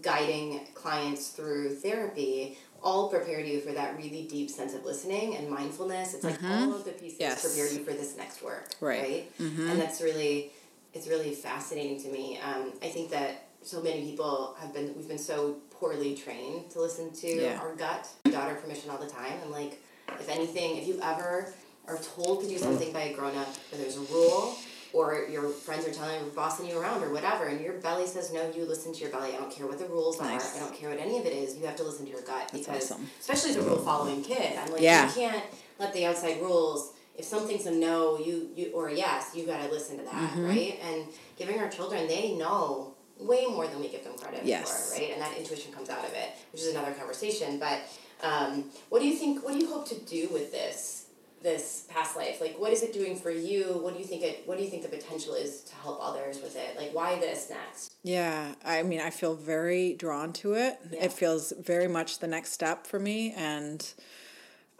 guiding 0.02 0.66
clients 0.74 1.28
through 1.28 1.76
therapy 1.76 2.58
all 2.82 3.08
prepared 3.08 3.46
you 3.46 3.60
for 3.60 3.72
that 3.72 3.96
really 3.96 4.26
deep 4.28 4.50
sense 4.50 4.74
of 4.74 4.84
listening 4.84 5.36
and 5.36 5.48
mindfulness. 5.50 6.14
It's 6.14 6.24
like 6.24 6.38
mm-hmm. 6.38 6.52
all 6.52 6.74
of 6.74 6.84
the 6.84 6.92
pieces 6.92 7.18
yes. 7.20 7.42
prepare 7.42 7.72
you 7.72 7.84
for 7.84 7.92
this 7.92 8.16
next 8.16 8.42
work, 8.42 8.68
right? 8.80 9.02
right? 9.02 9.38
Mm-hmm. 9.38 9.70
And 9.70 9.80
that's 9.80 10.00
really, 10.00 10.52
it's 10.94 11.08
really 11.08 11.34
fascinating 11.34 12.00
to 12.02 12.08
me. 12.10 12.38
Um, 12.40 12.72
I 12.82 12.88
think 12.88 13.10
that 13.10 13.48
so 13.62 13.82
many 13.82 14.02
people 14.02 14.56
have 14.60 14.72
been, 14.72 14.94
we've 14.96 15.08
been 15.08 15.18
so 15.18 15.56
poorly 15.70 16.14
trained 16.14 16.70
to 16.70 16.80
listen 16.80 17.12
to 17.12 17.28
yeah. 17.28 17.58
our 17.60 17.74
gut, 17.74 18.08
daughter 18.30 18.54
permission 18.54 18.90
all 18.90 18.98
the 18.98 19.08
time. 19.08 19.34
And 19.42 19.50
like, 19.50 19.82
if 20.20 20.28
anything, 20.28 20.76
if 20.76 20.86
you 20.86 21.00
ever 21.02 21.52
are 21.88 21.98
told 21.98 22.42
to 22.42 22.48
do 22.48 22.58
something 22.58 22.92
by 22.92 23.02
a 23.02 23.14
grown 23.14 23.36
up, 23.36 23.48
or 23.72 23.78
there's 23.78 23.96
a 23.96 24.00
rule, 24.00 24.56
or 24.96 25.26
your 25.28 25.50
friends 25.50 25.86
are 25.86 25.92
telling 25.92 26.24
you, 26.24 26.30
bossing 26.30 26.66
you 26.66 26.78
around 26.78 27.02
or 27.02 27.12
whatever, 27.12 27.44
and 27.44 27.60
your 27.60 27.74
belly 27.74 28.06
says 28.06 28.32
no, 28.32 28.50
you 28.56 28.64
listen 28.64 28.94
to 28.94 29.00
your 29.00 29.10
belly. 29.10 29.34
I 29.34 29.36
don't 29.36 29.50
care 29.50 29.66
what 29.66 29.78
the 29.78 29.84
rules 29.86 30.18
nice. 30.18 30.54
are. 30.54 30.56
I 30.56 30.60
don't 30.60 30.74
care 30.74 30.88
what 30.88 30.98
any 30.98 31.18
of 31.18 31.26
it 31.26 31.34
is. 31.34 31.54
You 31.54 31.66
have 31.66 31.76
to 31.76 31.82
listen 31.82 32.06
to 32.06 32.10
your 32.10 32.22
gut 32.22 32.48
That's 32.50 32.66
because, 32.66 32.90
awesome. 32.90 33.06
especially 33.20 33.50
as 33.50 33.56
a 33.56 33.62
rule 33.62 33.78
following 33.78 34.22
kid, 34.22 34.58
I'm 34.58 34.72
like, 34.72 34.80
yeah. 34.80 35.06
you 35.06 35.12
can't 35.12 35.44
let 35.78 35.92
the 35.92 36.06
outside 36.06 36.40
rules. 36.40 36.94
If 37.14 37.26
something's 37.26 37.66
a 37.66 37.72
no, 37.72 38.18
you 38.18 38.48
you 38.56 38.72
or 38.72 38.88
a 38.88 38.94
yes, 38.94 39.32
you 39.34 39.44
got 39.44 39.62
to 39.62 39.70
listen 39.70 39.98
to 39.98 40.04
that, 40.04 40.14
mm-hmm. 40.14 40.44
right? 40.46 40.80
And 40.90 41.04
giving 41.36 41.58
our 41.58 41.68
children, 41.68 42.06
they 42.08 42.32
know 42.32 42.94
way 43.18 43.46
more 43.46 43.66
than 43.66 43.80
we 43.80 43.88
give 43.88 44.04
them 44.04 44.16
credit 44.16 44.44
yes. 44.44 44.94
for, 44.94 45.00
right? 45.00 45.12
And 45.12 45.20
that 45.20 45.36
intuition 45.36 45.72
comes 45.72 45.90
out 45.90 46.04
of 46.04 46.12
it, 46.12 46.30
which 46.52 46.62
is 46.62 46.68
another 46.68 46.92
conversation. 46.92 47.58
But 47.58 47.80
um, 48.22 48.64
what 48.88 49.00
do 49.00 49.08
you 49.08 49.16
think? 49.16 49.44
What 49.44 49.52
do 49.52 49.58
you 49.58 49.70
hope 49.70 49.88
to 49.88 49.98
do 50.00 50.28
with 50.32 50.52
this? 50.52 51.05
This 51.42 51.86
past 51.88 52.16
life? 52.16 52.40
Like 52.40 52.58
what 52.58 52.72
is 52.72 52.82
it 52.82 52.92
doing 52.92 53.16
for 53.16 53.30
you? 53.30 53.78
What 53.80 53.94
do 53.94 54.00
you 54.00 54.06
think 54.06 54.22
it 54.22 54.42
what 54.46 54.58
do 54.58 54.64
you 54.64 54.70
think 54.70 54.82
the 54.82 54.88
potential 54.88 55.34
is 55.34 55.62
to 55.62 55.74
help 55.76 55.98
others 56.02 56.40
with 56.42 56.56
it? 56.56 56.76
Like 56.76 56.92
why 56.92 57.18
this 57.18 57.50
next? 57.50 57.94
Yeah 58.02 58.54
i 58.64 58.82
mean 58.82 59.00
i 59.00 59.10
feel 59.10 59.34
very 59.34 59.94
drawn 59.94 60.32
to 60.34 60.54
it. 60.54 60.78
Yeah. 60.90 61.04
it 61.04 61.12
feels 61.12 61.52
very 61.58 61.88
much 61.88 62.18
the 62.18 62.26
next 62.26 62.52
step 62.52 62.86
for 62.86 62.98
me 62.98 63.32
and 63.36 63.92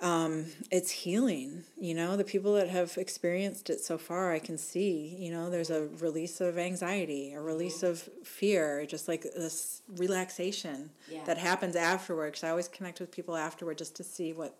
um, 0.02 0.44
it's 0.70 0.90
healing 0.90 1.64
you 1.78 1.94
know? 1.94 2.18
The 2.18 2.24
people 2.24 2.52
that 2.54 2.68
have 2.68 2.98
experienced 2.98 3.70
it 3.70 3.80
so 3.80 3.96
far 3.96 4.32
i 4.32 4.38
can 4.38 4.58
see 4.58 5.16
you 5.18 5.30
know? 5.30 5.50
There's 5.50 5.70
a 5.70 5.86
release 6.00 6.40
of 6.40 6.58
anxiety 6.58 7.32
a 7.32 7.40
release 7.40 7.78
mm-hmm. 7.78 7.86
of 7.86 8.26
fear 8.26 8.84
just 8.86 9.08
like 9.08 9.22
this 9.22 9.82
relaxation 9.96 10.90
yeah. 11.10 11.24
that 11.24 11.38
happens 11.38 11.76
afterward 11.76 12.32
because 12.32 12.44
i 12.44 12.50
always 12.50 12.68
connect 12.68 13.00
with 13.00 13.10
people 13.10 13.36
afterward 13.36 13.78
just 13.78 13.96
to 13.96 14.04
see 14.04 14.32
what 14.32 14.58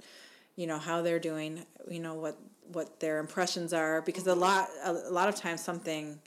you 0.57 0.67
know 0.67 0.79
how 0.79 1.03
they're 1.03 1.19
doing 1.21 1.65
you 1.91 2.01
know 2.01 2.15
what 2.15 2.37
what 2.73 2.99
their 3.01 3.19
impressions 3.19 3.73
are 3.73 4.03
because 4.03 4.27
a 4.27 4.35
lot 4.35 4.69
a, 4.85 4.93
lot 4.93 5.29
of 5.29 5.37
times 5.37 5.61
something 5.63 6.19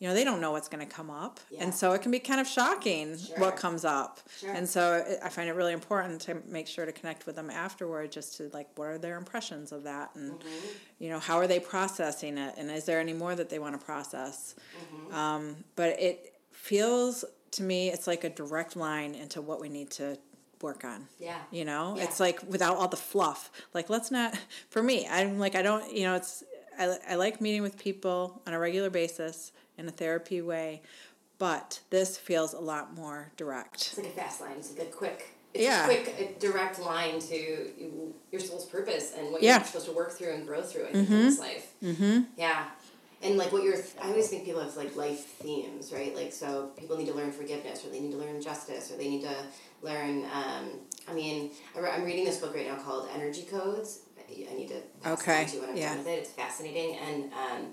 you 0.00 0.06
know 0.06 0.14
they 0.14 0.22
don't 0.22 0.40
know 0.40 0.52
what's 0.52 0.68
going 0.68 0.86
to 0.86 0.92
come 0.94 1.08
up 1.10 1.40
Yeah. 1.50 1.62
and 1.64 1.74
so 1.74 1.92
it 1.92 2.02
can 2.02 2.10
be 2.12 2.18
kind 2.18 2.40
of 2.40 2.46
shocking 2.46 3.16
Sure. 3.16 3.38
what 3.38 3.56
comes 3.56 3.84
up 3.84 4.20
Sure. 4.38 4.52
and 4.52 4.68
so 4.68 4.94
it, 5.08 5.18
i 5.24 5.28
find 5.30 5.48
it 5.48 5.54
really 5.54 5.72
important 5.72 6.20
to 6.22 6.36
make 6.46 6.66
sure 6.66 6.84
to 6.86 6.92
connect 6.92 7.24
with 7.26 7.36
them 7.36 7.48
afterward 7.50 8.12
just 8.12 8.36
to 8.36 8.50
like 8.52 8.68
what 8.76 8.88
are 8.88 8.98
their 8.98 9.16
impressions 9.16 9.72
of 9.72 9.84
that 9.84 10.10
and 10.14 10.32
Mm-hmm. 10.32 10.66
you 10.98 11.08
know 11.10 11.18
how 11.18 11.36
are 11.38 11.46
they 11.46 11.58
processing 11.60 12.36
it 12.38 12.54
and 12.58 12.70
is 12.70 12.84
there 12.84 13.00
any 13.00 13.12
more 13.14 13.34
that 13.34 13.48
they 13.48 13.58
want 13.58 13.78
to 13.78 13.84
process 13.84 14.54
Mm-hmm. 14.94 15.14
um, 15.14 15.56
but 15.74 15.98
it 16.00 16.34
feels 16.52 17.24
to 17.52 17.62
me 17.62 17.88
it's 17.88 18.06
like 18.06 18.24
a 18.24 18.30
direct 18.30 18.76
line 18.76 19.14
into 19.14 19.40
what 19.40 19.58
we 19.60 19.68
need 19.70 19.90
to 19.92 20.18
work 20.62 20.84
on 20.84 21.06
Yeah. 21.18 21.38
you 21.50 21.64
know 21.64 21.94
Yeah. 21.96 22.04
it's 22.04 22.20
like 22.20 22.40
without 22.48 22.76
all 22.76 22.88
the 22.88 22.96
fluff 22.96 23.50
like 23.74 23.88
let's 23.90 24.10
not 24.10 24.36
for 24.70 24.82
me 24.82 25.06
i'm 25.10 25.38
like 25.38 25.54
i 25.54 25.62
don't 25.62 25.92
you 25.92 26.04
know 26.04 26.14
it's 26.14 26.42
I, 26.78 26.96
I 27.10 27.14
like 27.16 27.40
meeting 27.40 27.62
with 27.62 27.78
people 27.78 28.40
on 28.46 28.52
a 28.54 28.58
regular 28.58 28.90
basis 28.90 29.52
in 29.76 29.88
a 29.88 29.90
therapy 29.90 30.40
way 30.42 30.82
but 31.38 31.80
this 31.90 32.16
feels 32.18 32.52
a 32.52 32.60
lot 32.60 32.94
more 32.94 33.30
direct 33.36 33.76
It's 33.76 33.98
like 33.98 34.06
a 34.08 34.10
fast 34.10 34.40
line. 34.40 34.52
It's 34.58 34.76
like 34.76 34.88
a 34.88 34.90
quick. 34.90 35.28
It's 35.54 35.62
Yeah. 35.62 35.84
a 35.84 36.02
quick, 36.02 36.14
a 36.36 36.40
direct 36.40 36.80
line 36.80 37.20
to 37.20 37.70
your 38.32 38.40
soul's 38.40 38.64
purpose 38.66 39.12
and 39.16 39.30
what 39.30 39.40
Yeah. 39.40 39.58
you're 39.58 39.64
supposed 39.66 39.86
to 39.86 39.92
work 39.92 40.10
through 40.12 40.32
and 40.34 40.44
grow 40.44 40.62
through. 40.62 40.86
Think 40.86 41.08
in 41.10 41.22
this 41.26 41.38
life. 41.38 41.72
Mm-hmm. 41.80 42.22
Yeah, 42.36 42.64
and 43.22 43.36
like 43.38 43.52
what 43.52 43.62
you're. 43.62 43.76
I 44.02 44.08
always 44.08 44.28
think 44.28 44.44
people 44.46 44.60
have 44.62 44.76
like 44.76 44.96
life 44.96 45.20
themes, 45.40 45.92
right? 45.92 46.12
Like 46.14 46.32
so, 46.32 46.70
people 46.76 46.96
need 46.96 47.06
to 47.06 47.14
learn 47.14 47.30
forgiveness, 47.30 47.84
or 47.84 47.90
they 47.90 48.00
need 48.00 48.10
to 48.12 48.18
learn 48.18 48.40
justice, 48.42 48.90
or 48.90 48.96
they 48.96 49.08
need 49.08 49.22
to 49.22 49.36
learn. 49.82 50.24
Um, 50.24 50.70
I 51.08 51.14
mean, 51.14 51.50
I'm 51.76 52.04
reading 52.04 52.24
this 52.24 52.38
book 52.38 52.54
right 52.54 52.66
now 52.66 52.76
called 52.76 53.08
Energy 53.14 53.42
Codes. 53.42 54.00
I 54.28 54.54
need 54.54 54.68
to 54.68 55.10
Okay, 55.10 55.46
to 55.46 55.60
when 55.60 55.70
I'm 55.70 55.76
yeah. 55.76 55.88
done 55.90 55.98
with 55.98 56.08
it. 56.08 56.18
It's 56.18 56.30
fascinating, 56.30 56.96
and 56.96 57.32
um, 57.32 57.72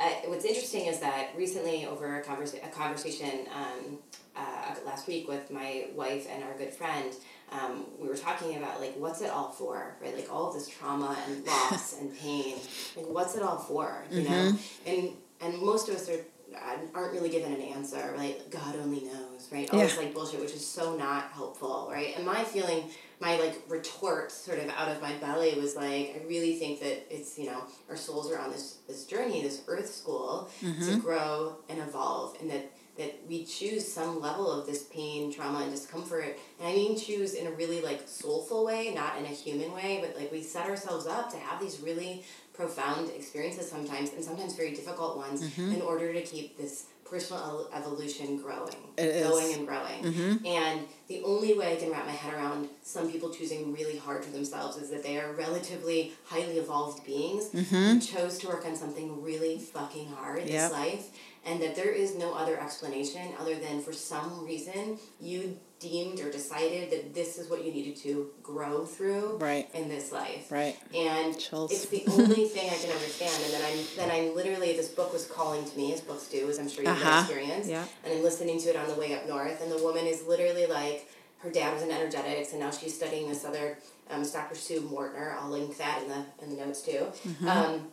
I, 0.00 0.22
what's 0.26 0.46
interesting 0.46 0.86
is 0.86 1.00
that 1.00 1.28
recently, 1.36 1.84
over 1.84 2.20
a, 2.20 2.24
conversa- 2.24 2.64
a 2.64 2.70
conversation 2.70 3.46
um, 3.54 3.98
uh, 4.34 4.74
last 4.86 5.06
week 5.06 5.28
with 5.28 5.50
my 5.50 5.88
wife 5.94 6.26
and 6.30 6.42
our 6.44 6.56
good 6.56 6.72
friend, 6.72 7.12
um, 7.52 7.84
we 8.00 8.08
were 8.08 8.16
talking 8.16 8.56
about 8.56 8.80
like 8.80 8.94
what's 8.96 9.20
it 9.20 9.28
all 9.30 9.50
for, 9.50 9.96
right? 10.00 10.14
Like 10.14 10.32
all 10.32 10.48
of 10.48 10.54
this 10.54 10.68
trauma 10.68 11.16
and 11.26 11.44
loss 11.44 11.96
and 12.00 12.16
pain, 12.16 12.56
like 12.96 13.06
what's 13.08 13.36
it 13.36 13.42
all 13.42 13.58
for, 13.58 14.04
you 14.10 14.22
know? 14.22 14.56
And 14.86 15.10
and 15.40 15.58
most 15.60 15.88
of 15.88 15.96
us 15.96 16.08
are 16.08 16.20
aren't 16.94 17.12
really 17.12 17.28
given 17.28 17.52
an 17.52 17.60
answer, 17.60 18.14
right? 18.16 18.38
God 18.50 18.76
only 18.76 19.04
knows, 19.04 19.48
right? 19.50 19.68
All 19.72 19.80
this 19.80 19.96
like 19.96 20.14
bullshit, 20.14 20.40
which 20.40 20.54
is 20.54 20.66
so 20.66 20.96
not 20.96 21.30
helpful, 21.32 21.88
right? 21.90 22.14
And 22.16 22.24
my 22.24 22.44
feeling, 22.44 22.84
my 23.20 23.38
like 23.38 23.60
retort, 23.68 24.30
sort 24.32 24.58
of 24.58 24.68
out 24.70 24.88
of 24.88 25.00
my 25.00 25.14
belly, 25.14 25.54
was 25.58 25.76
like, 25.76 25.86
I 25.86 26.22
really 26.26 26.56
think 26.56 26.80
that 26.80 27.06
it's 27.10 27.38
you 27.38 27.46
know 27.46 27.64
our 27.88 27.96
souls 27.96 28.30
are 28.30 28.38
on 28.38 28.50
this 28.50 28.78
this 28.86 29.04
journey, 29.04 29.42
this 29.42 29.62
Earth 29.66 29.92
school, 29.92 30.50
to 30.60 30.66
mm-hmm. 30.66 30.98
grow 31.00 31.56
and 31.68 31.78
evolve, 31.78 32.36
and 32.40 32.50
that 32.50 32.72
that 32.98 33.20
we 33.28 33.44
choose 33.44 33.90
some 33.90 34.20
level 34.20 34.50
of 34.50 34.66
this 34.66 34.82
pain, 34.84 35.32
trauma, 35.32 35.60
and 35.60 35.70
discomfort. 35.70 36.36
And 36.58 36.68
I 36.68 36.72
mean 36.72 36.98
choose 36.98 37.34
in 37.34 37.46
a 37.46 37.52
really 37.52 37.80
like 37.80 38.02
soulful 38.06 38.64
way, 38.64 38.92
not 38.94 39.16
in 39.18 39.24
a 39.24 39.28
human 39.28 39.72
way, 39.72 39.98
but 40.04 40.20
like 40.20 40.30
we 40.32 40.42
set 40.42 40.68
ourselves 40.68 41.06
up 41.06 41.30
to 41.30 41.38
have 41.38 41.60
these 41.60 41.80
really 41.80 42.24
profound 42.52 43.08
experiences 43.10 43.70
sometimes, 43.70 44.12
and 44.12 44.24
sometimes 44.24 44.54
very 44.54 44.72
difficult 44.72 45.16
ones, 45.16 45.42
mm-hmm. 45.42 45.74
in 45.74 45.80
order 45.80 46.12
to 46.12 46.20
keep 46.22 46.58
this 46.58 46.86
personal 47.08 47.68
evolution 47.72 48.36
growing, 48.36 48.76
It 48.96 49.06
is. 49.06 49.26
going 49.26 49.54
and 49.54 49.66
growing. 49.66 50.02
Mm-hmm. 50.02 50.46
And 50.46 50.80
the 51.06 51.22
only 51.24 51.54
way 51.54 51.72
I 51.72 51.76
can 51.76 51.90
wrap 51.90 52.04
my 52.04 52.12
head 52.12 52.34
around 52.34 52.68
some 52.82 53.10
people 53.10 53.30
choosing 53.30 53.72
really 53.72 53.96
hard 53.96 54.24
for 54.24 54.30
themselves 54.30 54.76
is 54.76 54.90
that 54.90 55.02
they 55.02 55.18
are 55.18 55.32
relatively 55.32 56.12
highly 56.26 56.58
evolved 56.58 57.06
beings 57.06 57.46
mm-hmm. 57.46 57.94
who 57.94 58.00
chose 58.00 58.38
to 58.38 58.48
work 58.48 58.66
on 58.66 58.76
something 58.76 59.22
really 59.22 59.58
fucking 59.58 60.08
hard 60.08 60.38
Yep. 60.40 60.48
this 60.48 60.72
life 60.72 61.06
and 61.48 61.62
that 61.62 61.74
there 61.74 61.90
is 61.90 62.14
no 62.16 62.34
other 62.34 62.60
explanation 62.60 63.22
other 63.40 63.54
than 63.56 63.80
for 63.80 63.92
some 63.92 64.44
reason 64.44 64.98
you 65.20 65.56
deemed 65.80 66.18
or 66.20 66.30
decided 66.30 66.90
that 66.90 67.14
this 67.14 67.38
is 67.38 67.48
what 67.48 67.64
you 67.64 67.70
needed 67.72 67.94
to 67.96 68.28
grow 68.42 68.84
through 68.84 69.36
Right. 69.40 69.68
in 69.74 69.88
this 69.88 70.10
life 70.12 70.50
Right. 70.50 70.76
and 70.94 71.38
Chills. 71.38 71.70
it's 71.72 71.86
the 71.86 72.04
only 72.08 72.46
thing 72.46 72.68
I 72.68 72.74
can 72.76 72.90
understand. 72.90 73.32
And 73.44 73.52
then 73.54 73.62
I'm 73.64 73.78
then 73.96 74.10
I'm 74.10 74.34
literally 74.34 74.76
this 74.76 74.88
book 74.88 75.12
was 75.12 75.26
calling 75.26 75.64
to 75.64 75.76
me, 75.76 75.92
as 75.94 76.00
books 76.00 76.26
do, 76.28 76.48
as 76.50 76.58
I'm 76.58 76.68
sure 76.68 76.82
you've 76.84 76.92
Uh-huh. 77.00 77.20
experienced. 77.20 77.70
Yeah. 77.70 77.84
And 78.04 78.12
I'm 78.14 78.22
listening 78.24 78.60
to 78.62 78.68
it 78.70 78.76
on 78.76 78.88
the 78.88 78.94
way 78.94 79.14
up 79.14 79.26
north, 79.28 79.62
and 79.62 79.70
the 79.70 79.82
woman 79.82 80.04
is 80.06 80.24
literally 80.26 80.66
like, 80.66 81.08
her 81.38 81.50
dad 81.50 81.72
was 81.74 81.82
in 81.84 81.92
energetics, 81.92 82.50
and 82.50 82.58
now 82.60 82.72
she's 82.72 82.94
studying 82.96 83.28
this 83.28 83.44
other, 83.44 83.78
um, 84.10 84.24
Dr. 84.28 84.56
Sue 84.56 84.80
Morter. 84.80 85.36
I'll 85.38 85.48
link 85.50 85.76
that 85.78 86.02
in 86.02 86.08
the 86.08 86.24
in 86.42 86.50
the 86.56 86.64
notes 86.64 86.82
too. 86.82 87.06
Mm-hmm. 87.28 87.48
Um, 87.48 87.88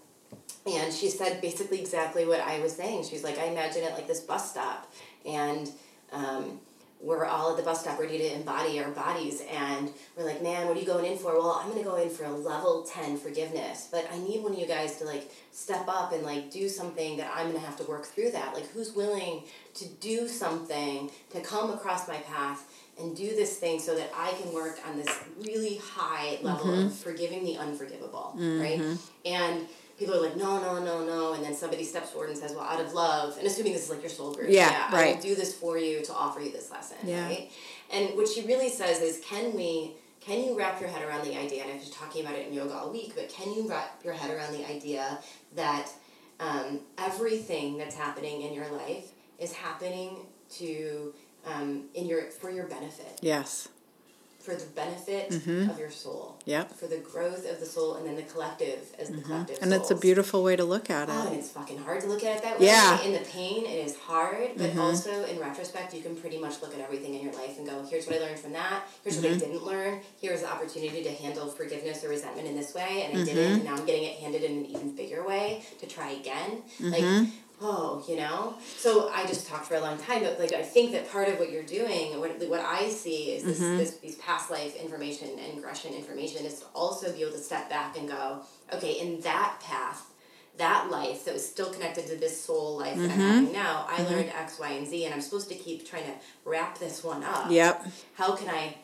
and 0.65 0.93
she 0.93 1.09
said 1.09 1.41
basically 1.41 1.79
exactly 1.79 2.25
what 2.25 2.39
I 2.39 2.59
was 2.59 2.75
saying. 2.75 3.03
She's 3.03 3.23
like, 3.23 3.37
I 3.37 3.45
imagine 3.45 3.83
it 3.83 3.93
like 3.93 4.07
this 4.07 4.21
bus 4.21 4.51
stop, 4.51 4.91
and 5.25 5.69
um, 6.11 6.59
we're 7.01 7.25
all 7.25 7.51
at 7.51 7.57
the 7.57 7.63
bus 7.63 7.81
stop 7.81 7.99
ready 7.99 8.17
to 8.17 8.33
embody 8.35 8.79
our 8.79 8.89
bodies, 8.91 9.43
and 9.51 9.91
we're 10.17 10.25
like, 10.25 10.41
man, 10.41 10.67
what 10.67 10.75
are 10.75 10.79
you 10.79 10.85
going 10.85 11.05
in 11.05 11.17
for? 11.17 11.37
Well, 11.37 11.61
I'm 11.61 11.69
gonna 11.69 11.83
go 11.83 11.97
in 11.97 12.09
for 12.09 12.23
a 12.23 12.31
level 12.31 12.83
ten 12.83 13.17
forgiveness, 13.17 13.89
but 13.91 14.07
I 14.11 14.17
need 14.17 14.41
one 14.41 14.53
of 14.53 14.59
you 14.59 14.65
guys 14.67 14.97
to 14.97 15.05
like 15.05 15.31
step 15.51 15.87
up 15.87 16.13
and 16.13 16.23
like 16.23 16.51
do 16.51 16.67
something 16.67 17.17
that 17.17 17.31
I'm 17.35 17.47
gonna 17.47 17.59
have 17.59 17.77
to 17.77 17.83
work 17.83 18.05
through 18.05 18.31
that. 18.31 18.53
Like, 18.53 18.67
who's 18.71 18.93
willing 18.93 19.43
to 19.75 19.85
do 19.87 20.27
something 20.27 21.11
to 21.31 21.41
come 21.41 21.71
across 21.71 22.07
my 22.07 22.17
path? 22.17 22.71
And 22.97 23.13
do 23.13 23.27
this 23.27 23.57
thing 23.57 23.79
so 23.81 23.93
that 23.93 24.09
I 24.15 24.31
can 24.41 24.53
work 24.53 24.79
on 24.87 24.95
this 24.95 25.09
really 25.41 25.81
high 25.83 26.39
level 26.41 26.73
of 26.85 26.95
forgiving 26.95 27.43
the 27.43 27.57
unforgivable, 27.57 28.31
right? 28.61 28.79
And 29.25 29.67
people 29.97 30.15
are 30.15 30.21
like, 30.21 30.35
no, 30.35 30.59
no, 30.61 30.83
no, 30.83 31.05
no. 31.05 31.33
And 31.33 31.43
then 31.43 31.53
somebody 31.55 31.83
steps 31.83 32.11
forward 32.11 32.29
and 32.29 32.37
says, 32.37 32.51
well, 32.51 32.65
out 32.65 32.81
of 32.81 32.93
love, 32.93 33.37
and 33.37 33.47
assuming 33.47 33.73
this 33.73 33.83
is 33.85 33.89
like 33.89 34.01
your 34.01 34.09
soul 34.09 34.33
group, 34.33 34.49
Yeah, 34.49 34.87
I 34.89 34.93
right. 34.93 35.15
will 35.15 35.21
do 35.21 35.35
this 35.35 35.53
for 35.55 35.77
you 35.77 36.01
to 36.03 36.13
offer 36.13 36.41
you 36.41 36.51
this 36.51 36.69
lesson, 36.71 36.97
Yeah. 37.05 37.25
right? 37.25 37.51
And 37.91 38.15
what 38.17 38.27
she 38.27 38.45
really 38.45 38.69
says 38.69 39.01
is, 39.01 39.21
can 39.23 39.53
we, 39.55 39.91
can 40.19 40.43
you 40.43 40.57
wrap 40.57 40.79
your 40.81 40.89
head 40.89 41.07
around 41.07 41.23
the 41.25 41.37
idea, 41.37 41.63
and 41.63 41.71
I 41.71 41.75
was 41.77 41.89
talking 41.91 42.25
about 42.25 42.35
it 42.37 42.47
in 42.47 42.53
yoga 42.53 42.73
all 42.73 42.91
week, 42.91 43.13
but 43.15 43.29
can 43.29 43.53
you 43.53 43.69
wrap 43.69 44.01
your 44.03 44.13
head 44.13 44.31
around 44.35 44.53
the 44.53 44.67
idea 44.69 45.19
that 45.55 45.89
um, 46.39 46.81
everything 46.97 47.77
that's 47.77 47.95
happening 47.95 48.41
in 48.41 48.53
your 48.53 48.69
life 48.71 49.11
is 49.39 49.53
happening 49.53 50.25
to, 50.49 51.13
um, 51.45 51.85
in 51.93 52.05
your, 52.07 52.23
for 52.31 52.49
your 52.49 52.65
benefit, 52.67 53.19
Yes. 53.21 53.69
For 54.45 54.55
the 54.55 54.65
benefit 54.67 55.33
of 55.33 55.79
your 55.79 55.89
soul. 55.89 56.35
Mm-hmm. 56.39 56.49
Yep. 56.51 56.71
For 56.77 56.87
the 56.87 56.97
growth 56.97 57.49
of 57.51 57.59
the 57.59 57.65
soul, 57.65 57.95
and 57.95 58.05
then 58.05 58.15
the 58.15 58.21
collective 58.23 58.79
as 58.99 59.09
the 59.09 59.21
collective. 59.21 59.57
And 59.61 59.73
it's 59.73 59.89
a 59.91 59.95
beautiful 59.95 60.43
way 60.43 60.55
to 60.55 60.63
look 60.63 60.89
at 60.89 61.09
it. 61.09 61.11
Oh, 61.15 61.25
and 61.27 61.35
it. 61.35 61.39
it's 61.39 61.49
fucking 61.49 61.79
hard 61.79 62.01
to 62.01 62.07
look 62.07 62.23
at 62.23 62.37
it 62.37 62.43
that 62.43 62.59
way. 62.59 62.67
Yeah. 62.67 62.97
Mm-hmm. 62.97 63.07
In 63.07 63.13
the 63.13 63.27
pain, 63.27 63.65
it 63.65 63.79
is 63.87 63.95
hard, 63.97 64.51
but 64.57 64.77
also 64.77 65.25
in 65.25 65.39
retrospect, 65.39 65.93
you 65.93 66.01
can 66.03 66.15
pretty 66.15 66.37
much 66.37 66.61
look 66.61 66.73
at 66.75 66.79
everything 66.81 67.15
in 67.15 67.23
your 67.23 67.33
life 67.33 67.57
and 67.57 67.65
go, 67.67 67.83
here's 67.89 68.05
what 68.05 68.15
I 68.17 68.19
learned 68.19 68.39
from 68.39 68.53
that. 68.53 68.83
Here's 69.03 69.15
Mm-hmm. 69.17 69.25
what 69.25 69.35
I 69.35 69.45
didn't 69.45 69.63
learn. 69.65 69.99
Here's 70.21 70.41
the 70.41 70.51
opportunity 70.51 71.03
to 71.03 71.11
handle 71.11 71.47
forgiveness 71.47 72.03
or 72.03 72.09
resentment 72.09 72.47
in 72.47 72.55
this 72.55 72.73
way, 72.75 73.03
and 73.05 73.17
I 73.17 73.21
Mm-hmm. 73.21 73.25
didn't, 73.25 73.53
and 73.53 73.63
now 73.65 73.75
I'm 73.75 73.85
getting 73.85 74.03
it 74.03 74.15
handed 74.19 74.43
in 74.43 74.51
an 74.59 74.65
even 74.67 74.95
bigger 74.95 75.25
way 75.25 75.63
to 75.79 75.87
try 75.87 76.11
again. 76.11 76.61
Mm-hmm. 76.79 76.91
Like, 76.91 77.29
oh, 77.61 78.03
you 78.07 78.15
know? 78.17 78.55
So 78.77 79.09
I 79.09 79.25
just 79.25 79.47
talked 79.47 79.65
for 79.65 79.75
a 79.75 79.79
long 79.79 79.97
time, 79.97 80.23
but 80.23 80.39
like 80.39 80.53
I 80.53 80.61
think 80.61 80.91
that 80.93 81.09
part 81.11 81.29
of 81.29 81.39
what 81.39 81.51
you're 81.51 81.63
doing, 81.63 82.19
what, 82.19 82.31
what 82.49 82.59
I 82.61 82.89
see 82.89 83.31
is 83.31 83.43
this, 83.43 83.59
Mm-hmm. 83.59 83.77
this 83.77 83.97
these 83.97 84.15
past 84.15 84.51
life 84.51 84.75
information 84.75 85.29
and 85.39 85.55
regression 85.55 85.93
information 85.93 86.45
is 86.45 86.59
to 86.59 86.65
also 86.73 87.11
be 87.13 87.21
able 87.21 87.31
to 87.31 87.37
step 87.37 87.69
back 87.69 87.97
and 87.97 88.07
go, 88.07 88.39
okay, 88.73 88.93
in 88.93 89.21
that 89.21 89.59
path, 89.63 90.03
that 90.57 90.89
life 90.89 91.25
that 91.25 91.33
was 91.33 91.45
still 91.47 91.69
connected 91.71 92.07
to 92.07 92.15
this 92.15 92.39
soul 92.41 92.77
life 92.77 92.95
that 92.97 93.03
I'm 93.03 93.09
Mm-hmm. 93.11 93.21
having 93.21 93.51
now, 93.53 93.85
I 93.89 94.03
learned 94.03 94.29
X, 94.29 94.57
Y, 94.59 94.69
and 94.69 94.87
Z, 94.87 95.03
and 95.05 95.13
I'm 95.13 95.21
supposed 95.21 95.49
to 95.49 95.55
keep 95.55 95.87
trying 95.87 96.05
to 96.05 96.13
wrap 96.45 96.77
this 96.77 97.03
one 97.03 97.23
up. 97.23 97.51
Yep. 97.51 97.85
How 98.13 98.35
can 98.35 98.49
I 98.49 98.75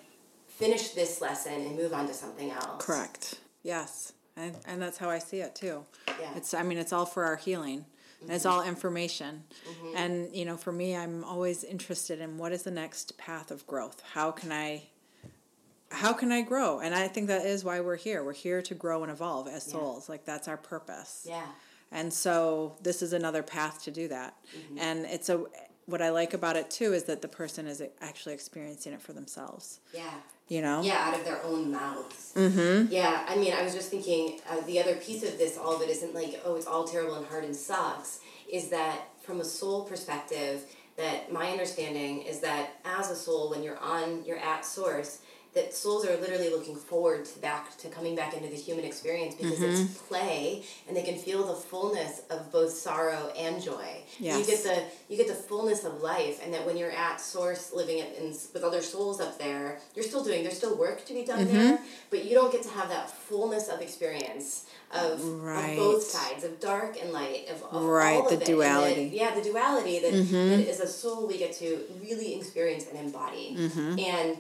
finish 0.48 0.90
this 0.90 1.22
lesson 1.22 1.54
and 1.54 1.76
move 1.76 1.94
on 1.94 2.08
to 2.08 2.14
something 2.14 2.52
else? 2.52 2.84
Correct. 2.86 3.36
Yes. 3.64 4.14
And, 4.38 4.56
and 4.66 4.82
that's 4.82 4.98
how 4.98 5.10
I 5.10 5.20
see 5.20 5.40
it 5.42 5.56
too. 5.56 5.84
Yeah. 6.08 6.30
It's 6.36 6.54
I 6.54 6.64
mean 6.64 6.78
it's 6.78 6.94
all 6.94 7.06
for 7.06 7.26
our 7.26 7.36
healing. 7.36 7.86
And 8.22 8.32
it's 8.32 8.46
all 8.46 8.64
information. 8.64 9.44
Mm-hmm. 9.70 9.98
And 9.98 10.36
you 10.36 10.46
know, 10.46 10.58
for 10.58 10.72
me 10.72 10.96
I'm 10.96 11.24
always 11.24 11.64
interested 11.64 12.20
in 12.20 12.38
what 12.38 12.52
is 12.52 12.64
the 12.64 12.72
next 12.72 13.18
path 13.18 13.52
of 13.52 13.66
growth? 13.68 14.02
How 14.14 14.32
can 14.32 14.52
I 14.52 14.84
how 15.92 16.14
can 16.14 16.32
I 16.32 16.42
grow? 16.42 16.80
And 16.80 16.96
I 16.96 17.08
think 17.08 17.28
that 17.28 17.46
is 17.46 17.64
why 17.64 17.82
we're 17.82 17.98
here. 17.98 18.24
We're 18.24 18.34
here 18.34 18.62
to 18.62 18.74
grow 18.74 19.04
and 19.04 19.12
evolve 19.12 19.48
as 19.48 19.64
souls. 19.64 20.08
Like 20.08 20.26
that's 20.26 20.48
our 20.48 20.58
purpose. 20.58 21.26
Yeah. 21.28 21.46
And 21.92 22.14
so 22.14 22.78
this 22.82 23.02
is 23.02 23.12
another 23.12 23.44
path 23.44 23.84
to 23.84 23.92
do 23.92 24.08
that. 24.08 24.36
Mm-hmm. 24.56 24.78
And 24.80 25.06
it's 25.06 25.30
a 25.30 25.44
what 25.86 26.02
I 26.02 26.10
like 26.10 26.34
about 26.34 26.56
it 26.56 26.72
too 26.72 26.94
is 26.94 27.04
that 27.06 27.22
the 27.22 27.28
person 27.28 27.68
is 27.68 27.84
actually 28.00 28.34
experiencing 28.34 28.94
it 28.94 29.02
for 29.02 29.14
themselves. 29.14 29.82
Yeah. 29.94 30.14
You 30.52 30.62
know? 30.62 30.82
Yeah, 30.82 30.98
out 31.08 31.18
of 31.18 31.24
their 31.24 31.42
own 31.46 31.72
mouths. 31.72 32.34
Mm-hmm. 32.36 32.92
Yeah, 32.92 33.26
I 33.26 33.38
mean, 33.38 33.54
I 33.54 33.64
was 33.64 33.74
just 33.74 33.90
thinking 33.90 34.42
uh, 34.50 34.60
the 34.68 34.82
other 34.82 34.96
piece 34.96 35.24
of 35.24 35.38
this, 35.38 35.58
all 35.58 35.78
of 35.78 35.82
it 35.82 35.88
isn't 35.88 36.14
like, 36.14 36.42
oh, 36.44 36.58
it's 36.58 36.68
all 36.68 36.84
terrible 36.84 37.16
and 37.16 37.26
hard 37.26 37.46
and 37.46 37.56
sucks, 37.56 38.20
is 38.52 38.68
that 38.68 39.00
from 39.22 39.40
a 39.40 39.46
soul 39.46 39.86
perspective, 39.86 40.66
that 40.98 41.32
my 41.32 41.52
understanding 41.52 42.24
is 42.24 42.42
that 42.42 42.72
as 42.84 43.10
a 43.10 43.16
soul, 43.16 43.50
when 43.50 43.64
you're 43.64 43.80
on, 43.80 44.26
you're 44.26 44.40
at 44.40 44.66
source, 44.66 45.22
that 45.54 45.74
souls 45.74 46.06
are 46.06 46.16
literally 46.18 46.50
looking 46.50 46.76
forward 46.76 47.26
to 47.26 47.40
back 47.40 47.78
to 47.78 47.90
coming 47.90 48.16
back 48.16 48.34
into 48.34 48.48
the 48.48 48.56
human 48.56 48.86
experience 48.86 49.36
because 49.36 49.60
Mm-hmm. 49.60 49.82
it's 49.84 49.98
play 50.08 50.64
and 50.88 50.96
they 50.96 51.04
can 51.04 51.18
feel 51.18 51.46
the 51.46 51.54
fullness 51.54 52.22
of 52.30 52.52
both 52.52 52.72
sorrow 52.72 53.34
and 53.38 53.62
joy. 53.62 54.02
Yes. 54.20 54.40
You 54.40 54.46
get 54.46 54.64
the 54.64 54.84
you 55.10 55.18
get 55.18 55.28
the 55.28 55.34
fullness 55.34 55.84
of 55.84 56.02
life 56.02 56.40
and 56.44 56.54
that 56.54 56.66
when 56.66 56.78
you're 56.78 56.92
at 56.92 57.20
source 57.20 57.74
living 57.74 57.98
it 58.00 58.18
in, 58.18 58.28
with 58.54 58.64
other 58.64 58.82
souls 58.82 59.20
up 59.20 59.38
there, 59.40 59.80
you're 59.96 60.06
still 60.06 60.24
doing 60.24 60.44
there's 60.44 60.56
still 60.58 60.78
work 60.78 61.06
to 61.06 61.14
be 61.14 61.26
done 61.26 61.46
Mm-hmm. 61.46 61.54
there, 61.58 61.80
but 62.10 62.24
you 62.26 62.34
don't 62.34 62.52
get 62.52 62.64
to 62.64 62.70
have 62.70 62.88
that 62.90 63.10
fullness 63.10 63.68
of 63.68 63.82
experience 63.82 64.66
of, 64.94 65.24
Right. 65.24 65.72
of 65.72 65.78
both 65.78 66.04
sides 66.04 66.44
of 66.44 66.60
dark 66.62 66.98
and 67.02 67.12
light 67.12 67.48
of, 67.50 67.62
of 67.76 67.84
Right, 67.84 68.16
all 68.16 68.24
of 68.24 68.30
the 68.30 68.36
it. 68.36 68.40
That- 68.40 68.46
duality. 68.46 69.06
Mm-hmm. 69.08 69.16
yeah, 69.16 69.36
the 69.36 69.42
duality 69.42 70.00
that, 70.00 70.12
that 70.12 70.68
as 70.70 70.80
a 70.80 70.88
soul 70.88 71.28
we 71.28 71.38
get 71.38 71.52
to 71.56 71.80
really 72.02 72.36
experience 72.38 72.88
and 72.88 72.98
embody. 73.00 73.56
Mm-hmm. 73.58 74.00
And 74.00 74.38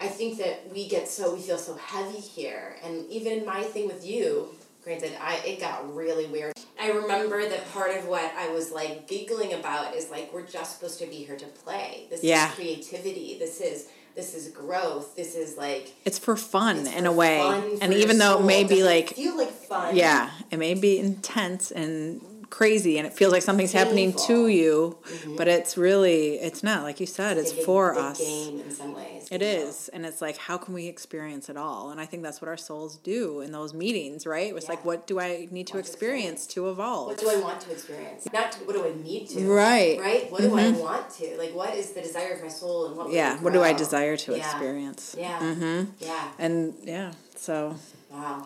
I 0.00 0.08
think 0.08 0.38
that 0.38 0.70
we 0.72 0.88
get 0.88 1.08
so 1.08 1.34
we 1.34 1.40
feel 1.40 1.58
so 1.58 1.74
heavy 1.74 2.18
here, 2.18 2.76
and 2.84 3.06
even 3.10 3.44
my 3.46 3.62
thing 3.62 3.86
with 3.86 4.04
you. 4.06 4.48
Granted, 4.84 5.12
I 5.20 5.36
it 5.44 5.58
got 5.60 5.94
really 5.96 6.26
weird. 6.26 6.52
I 6.80 6.90
remember 6.90 7.48
that 7.48 7.72
part 7.72 7.96
of 7.96 8.06
what 8.06 8.30
I 8.36 8.50
was 8.50 8.70
like 8.70 9.08
giggling 9.08 9.52
about 9.54 9.94
is 9.96 10.10
like 10.10 10.32
we're 10.32 10.46
just 10.46 10.78
supposed 10.78 10.98
to 11.00 11.06
be 11.06 11.16
here 11.16 11.36
to 11.36 11.46
play. 11.46 12.06
This 12.10 12.22
Yeah. 12.22 12.48
is 12.50 12.54
creativity. 12.54 13.36
This 13.38 13.60
is 13.60 13.88
this 14.14 14.32
is 14.34 14.48
growth. 14.48 15.16
This 15.16 15.34
is 15.34 15.56
like 15.58 15.92
It's 16.04 16.18
for 16.20 16.36
fun 16.36 16.78
it's 16.78 16.92
in 16.92 17.04
for 17.04 17.10
a 17.10 17.12
way. 17.12 17.38
fun 17.38 17.78
And 17.82 17.92
even 17.94 18.18
though 18.18 18.38
it 18.38 18.44
may 18.44 18.62
be 18.64 18.84
like 18.84 19.10
feel 19.14 19.36
like 19.36 19.50
fun. 19.50 19.96
yeah, 19.96 20.30
it 20.52 20.58
may 20.58 20.74
be 20.74 20.98
intense 21.00 21.70
and 21.72 22.20
crazy 22.50 22.98
and 22.98 23.06
it 23.06 23.12
feels 23.12 23.32
like 23.32 23.42
something's 23.42 23.72
happening 23.72 24.12
to 24.12 24.18
Painful. 24.18 24.50
you, 24.50 24.98
but 25.36 25.48
it's 25.48 25.76
really 25.76 26.34
it's 26.36 26.62
not 26.62 26.82
like 26.82 27.00
you 27.00 27.06
said, 27.06 27.36
it's 27.38 27.50
It's 27.50 27.56
big- 27.58 27.64
for 27.64 27.92
big 27.94 28.02
us. 28.04 28.18
game 28.20 28.60
in 28.60 28.70
some 28.70 28.92
ways. 28.94 29.28
It 29.30 29.42
you 29.42 29.48
know? 29.58 29.72
and 29.92 30.06
it's 30.06 30.20
like, 30.22 30.36
how 30.36 30.56
can 30.56 30.72
we 30.74 30.86
experience 30.86 31.48
it 31.48 31.56
all? 31.56 31.90
And 31.90 32.00
I 32.00 32.06
think 32.06 32.22
that's 32.22 32.40
what 32.40 32.48
our 32.48 32.56
souls 32.56 32.96
do 32.98 33.40
in 33.40 33.50
those 33.50 33.74
meetings, 33.74 34.24
right? 34.26 34.54
It's 34.54 34.68
like, 34.68 34.84
what 34.84 35.06
do 35.06 35.18
I 35.18 35.48
need 35.50 35.66
to 35.68 35.76
Want 35.76 35.84
to 35.86 35.90
experience 35.90 36.46
to 36.48 36.70
evolve? 36.70 37.08
What 37.08 37.18
do 37.18 37.28
I 37.28 37.36
want 37.42 37.60
to 37.62 37.72
experience? 37.72 38.28
Not 38.32 38.52
to, 38.52 38.60
what 38.64 38.74
do 38.76 38.84
I 38.84 38.92
need 39.02 39.28
to? 39.30 39.40
Right. 39.52 39.98
Right? 40.00 40.30
What 40.30 40.42
do 40.42 40.56
I 40.56 40.70
want 40.70 41.10
to? 41.18 41.36
Like, 41.38 41.54
what 41.54 41.74
is 41.74 41.90
the 41.92 42.02
desire 42.02 42.32
of 42.34 42.42
my 42.42 42.48
soul 42.48 42.86
and 42.86 42.96
what 42.96 43.10
yeah, 43.10 43.36
what 43.42 43.52
do 43.52 43.62
I 43.64 43.72
desire 43.72 44.16
to 44.16 44.32
Yeah. 44.32 44.38
experience? 44.38 45.16
Yeah. 45.18 45.38
Mm-hmm. 45.40 45.90
Yeah. 46.00 46.28
And 46.38 46.74
yeah, 46.84 47.12
so 47.34 47.74
Wow. 48.10 48.44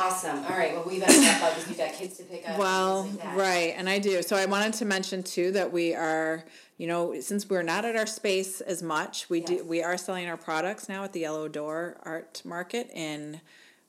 Awesome. 0.00 0.38
All 0.44 0.50
right. 0.56 0.72
Well, 0.74 0.84
we 0.86 0.98
better 0.98 1.18
wrap 1.20 1.42
up 1.42 1.50
because 1.54 1.68
we've 1.68 1.76
got 1.78 1.92
kids 1.92 2.16
to 2.16 2.22
pick 2.24 2.48
up. 2.48 2.58
Well, 2.58 3.02
like 3.22 3.36
right, 3.36 3.74
and 3.76 3.88
I 3.88 3.98
do. 3.98 4.22
So 4.22 4.34
I 4.36 4.46
wanted 4.46 4.72
to 4.74 4.84
mention 4.86 5.22
too 5.22 5.52
that 5.52 5.70
we 5.72 5.94
are, 5.94 6.44
you 6.78 6.86
know, 6.86 7.20
since 7.20 7.48
we're 7.50 7.62
not 7.62 7.84
at 7.84 7.96
our 7.96 8.06
space 8.06 8.60
as 8.62 8.82
much, 8.82 9.28
we 9.28 9.40
do 9.40 9.62
we 9.64 9.82
are 9.82 9.98
selling 9.98 10.26
our 10.26 10.38
products 10.38 10.88
now 10.88 11.04
at 11.04 11.12
the 11.12 11.20
Yellow 11.20 11.48
Door 11.48 11.98
Art 12.02 12.40
Market 12.46 12.88
in 12.94 13.42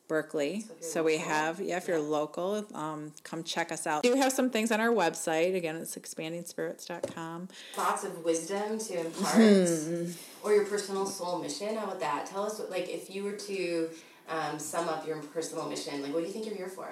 Berkley. 0.09 0.65
So 0.81 0.87
So, 0.95 1.03
we 1.03 1.15
have, 1.19 1.61
yeah, 1.61 1.77
if 1.77 1.87
you're 1.87 1.95
yeah. 1.97 2.03
local, 2.03 2.65
um, 2.73 3.13
come 3.23 3.43
check 3.45 3.71
us 3.71 3.87
out. 3.87 4.03
We 4.03 4.09
do 4.09 4.15
have 4.17 4.33
some 4.33 4.49
things 4.49 4.69
on 4.69 4.81
our 4.81 4.89
website. 4.89 5.55
Again, 5.55 5.77
it's 5.77 5.95
expandingspirits.com. 5.95 7.47
Thoughts 7.75 8.03
of 8.03 8.21
wisdom 8.25 8.77
to 8.77 8.99
impart, 9.05 9.35
Hmm. 9.35 10.05
or 10.43 10.53
your 10.53 10.65
personal 10.65 11.05
soul 11.05 11.39
mission. 11.39 11.77
How 11.77 11.85
about 11.85 12.01
that? 12.01 12.25
Tell 12.25 12.43
us, 12.43 12.59
what, 12.59 12.69
like, 12.69 12.89
if 12.89 13.09
you 13.09 13.23
were 13.23 13.31
to 13.31 13.89
um, 14.31 14.57
sum 14.57 14.87
up 14.87 15.05
your 15.05 15.17
personal 15.17 15.67
mission, 15.69 16.01
like, 16.01 16.13
what 16.13 16.21
do 16.21 16.27
you 16.27 16.33
think 16.33 16.45
you're 16.45 16.55
here 16.55 16.69
for? 16.69 16.87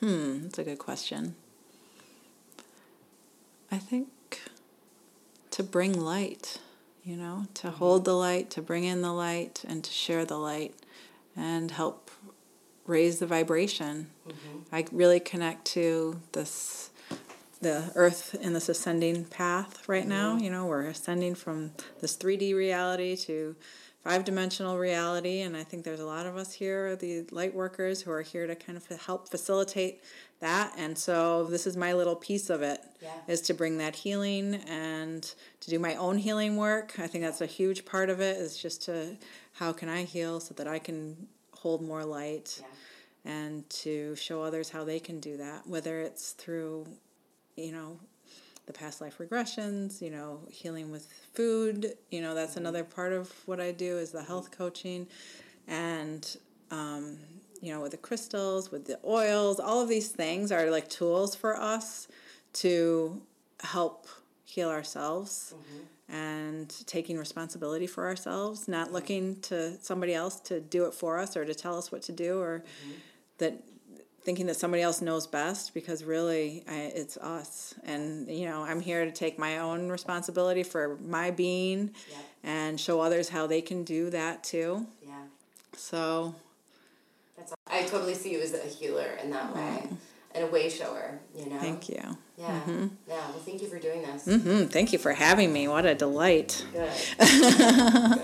Hmm, 0.00 0.42
that's 0.42 0.58
a 0.58 0.64
good 0.64 0.78
question. 0.78 1.34
I 3.70 3.78
think 3.78 4.08
to 5.50 5.62
bring 5.62 5.98
light, 5.98 6.58
you 7.04 7.16
know, 7.16 7.46
to 7.54 7.70
hold 7.70 8.04
the 8.04 8.14
light, 8.14 8.50
to 8.50 8.62
bring 8.62 8.84
in 8.84 9.02
the 9.02 9.12
light, 9.12 9.64
and 9.66 9.82
to 9.82 9.90
share 9.90 10.24
the 10.24 10.36
light 10.36 10.74
and 11.36 11.70
help 11.70 12.10
raise 12.86 13.18
the 13.18 13.26
vibration. 13.26 14.08
I 14.72 14.84
really 14.92 15.20
connect 15.20 15.64
to 15.66 16.20
this 16.32 16.90
the 17.60 17.90
earth 17.94 18.34
in 18.34 18.52
this 18.52 18.68
ascending 18.68 19.24
path 19.24 19.88
right 19.88 20.06
now 20.06 20.36
you 20.36 20.50
know 20.50 20.66
we're 20.66 20.82
ascending 20.82 21.34
from 21.34 21.72
this 22.02 22.14
3d 22.14 22.54
reality 22.54 23.16
to 23.16 23.56
five 24.06 24.24
dimensional 24.24 24.78
reality 24.78 25.40
and 25.40 25.56
i 25.56 25.64
think 25.64 25.82
there's 25.84 25.98
a 26.00 26.06
lot 26.06 26.26
of 26.26 26.36
us 26.36 26.52
here 26.52 26.94
the 26.96 27.24
light 27.32 27.52
workers 27.54 28.00
who 28.02 28.10
are 28.12 28.22
here 28.22 28.46
to 28.46 28.54
kind 28.54 28.76
of 28.78 28.86
help 29.00 29.28
facilitate 29.28 30.00
that 30.38 30.72
and 30.78 30.96
so 30.96 31.44
this 31.44 31.66
is 31.66 31.76
my 31.76 31.92
little 31.92 32.14
piece 32.14 32.48
of 32.48 32.62
it 32.62 32.80
Yeah. 33.02 33.10
is 33.26 33.40
to 33.42 33.54
bring 33.54 33.78
that 33.78 33.96
healing 33.96 34.54
and 34.68 35.22
to 35.60 35.70
do 35.70 35.78
my 35.80 35.96
own 35.96 36.18
healing 36.18 36.56
work 36.56 36.94
i 37.00 37.06
think 37.08 37.24
that's 37.24 37.40
a 37.40 37.46
huge 37.46 37.84
part 37.84 38.08
of 38.08 38.20
it 38.20 38.36
is 38.36 38.56
just 38.56 38.82
to 38.84 39.16
how 39.54 39.72
can 39.72 39.88
i 39.88 40.04
heal 40.04 40.38
so 40.38 40.54
that 40.54 40.68
i 40.68 40.78
can 40.78 41.26
hold 41.52 41.82
more 41.82 42.04
light 42.04 42.60
Yeah. 42.60 43.32
and 43.32 43.68
to 43.70 44.14
show 44.14 44.40
others 44.42 44.68
how 44.70 44.84
they 44.84 45.00
can 45.00 45.18
do 45.18 45.36
that, 45.38 45.66
whether 45.66 45.98
it's 46.00 46.30
through, 46.32 46.86
you 47.56 47.72
know, 47.72 47.98
the 48.66 48.72
past 48.72 49.00
life 49.00 49.18
regressions, 49.18 50.02
you 50.02 50.10
know, 50.10 50.40
healing 50.50 50.90
with 50.90 51.08
food, 51.34 51.94
you 52.10 52.20
know, 52.20 52.34
that's 52.34 52.52
mm-hmm. 52.52 52.60
another 52.60 52.84
part 52.84 53.12
of 53.12 53.32
what 53.46 53.60
I 53.60 53.72
do 53.72 53.98
is 53.98 54.10
the 54.10 54.22
health 54.22 54.50
coaching. 54.50 55.06
And 55.68 56.36
um, 56.70 57.18
you 57.60 57.72
know, 57.72 57.80
with 57.80 57.92
the 57.92 57.96
crystals, 57.96 58.70
with 58.70 58.86
the 58.86 58.98
oils, 59.04 59.60
all 59.60 59.80
of 59.80 59.88
these 59.88 60.08
things 60.08 60.52
are 60.52 60.70
like 60.70 60.88
tools 60.88 61.34
for 61.34 61.56
us 61.56 62.08
to 62.54 63.20
help 63.60 64.06
heal 64.44 64.68
ourselves 64.68 65.54
mm-hmm. 65.56 66.14
and 66.14 66.86
taking 66.86 67.18
responsibility 67.18 67.86
for 67.86 68.06
ourselves, 68.06 68.68
not 68.68 68.92
looking 68.92 69.40
to 69.40 69.76
somebody 69.80 70.14
else 70.14 70.40
to 70.40 70.60
do 70.60 70.86
it 70.86 70.94
for 70.94 71.18
us 71.18 71.36
or 71.36 71.44
to 71.44 71.54
tell 71.54 71.76
us 71.76 71.90
what 71.90 72.02
to 72.02 72.12
do 72.12 72.38
or 72.38 72.60
mm-hmm. 72.60 72.92
that 73.38 73.62
thinking 74.26 74.46
that 74.46 74.56
somebody 74.56 74.82
else 74.82 75.00
knows 75.00 75.24
best 75.24 75.72
because 75.72 76.02
really 76.02 76.64
I, 76.68 76.90
it's 76.96 77.16
us 77.18 77.74
and 77.84 78.28
you 78.28 78.44
know 78.48 78.62
i'm 78.64 78.80
here 78.80 79.04
to 79.04 79.12
take 79.12 79.38
my 79.38 79.58
own 79.58 79.88
responsibility 79.88 80.64
for 80.64 80.98
my 81.06 81.30
being 81.30 81.92
and 82.42 82.78
show 82.80 83.00
others 83.00 83.28
how 83.28 83.46
they 83.46 83.62
can 83.62 83.84
do 83.84 84.10
that 84.10 84.42
too 84.42 84.84
Yeah. 85.06 85.14
so 85.76 86.34
That's. 87.36 87.54
I 87.68 87.84
totally 87.84 88.14
see 88.14 88.32
you 88.32 88.40
as 88.40 88.52
a 88.52 88.58
healer 88.66 89.16
in 89.22 89.30
that 89.30 89.54
way, 89.54 89.88
and 90.34 90.42
a 90.44 90.48
way 90.48 90.68
shower. 90.70 91.20
You 91.38 91.46
know. 91.50 91.58
thank 91.60 91.88
you 91.88 92.02
Yeah. 92.36 92.60
Yeah. 92.66 92.88
Well, 93.06 93.42
thank 93.44 93.62
you 93.62 93.68
for 93.68 93.78
doing 93.78 94.02
this. 94.02 94.26
mm-hmm. 94.26 94.64
thank 94.64 94.92
you 94.92 94.98
for 94.98 95.12
having 95.12 95.52
me 95.52 95.68
what 95.68 95.86
a 95.86 95.94
delight 95.94 96.64
Good. 96.72 96.90
Good. 97.20 98.22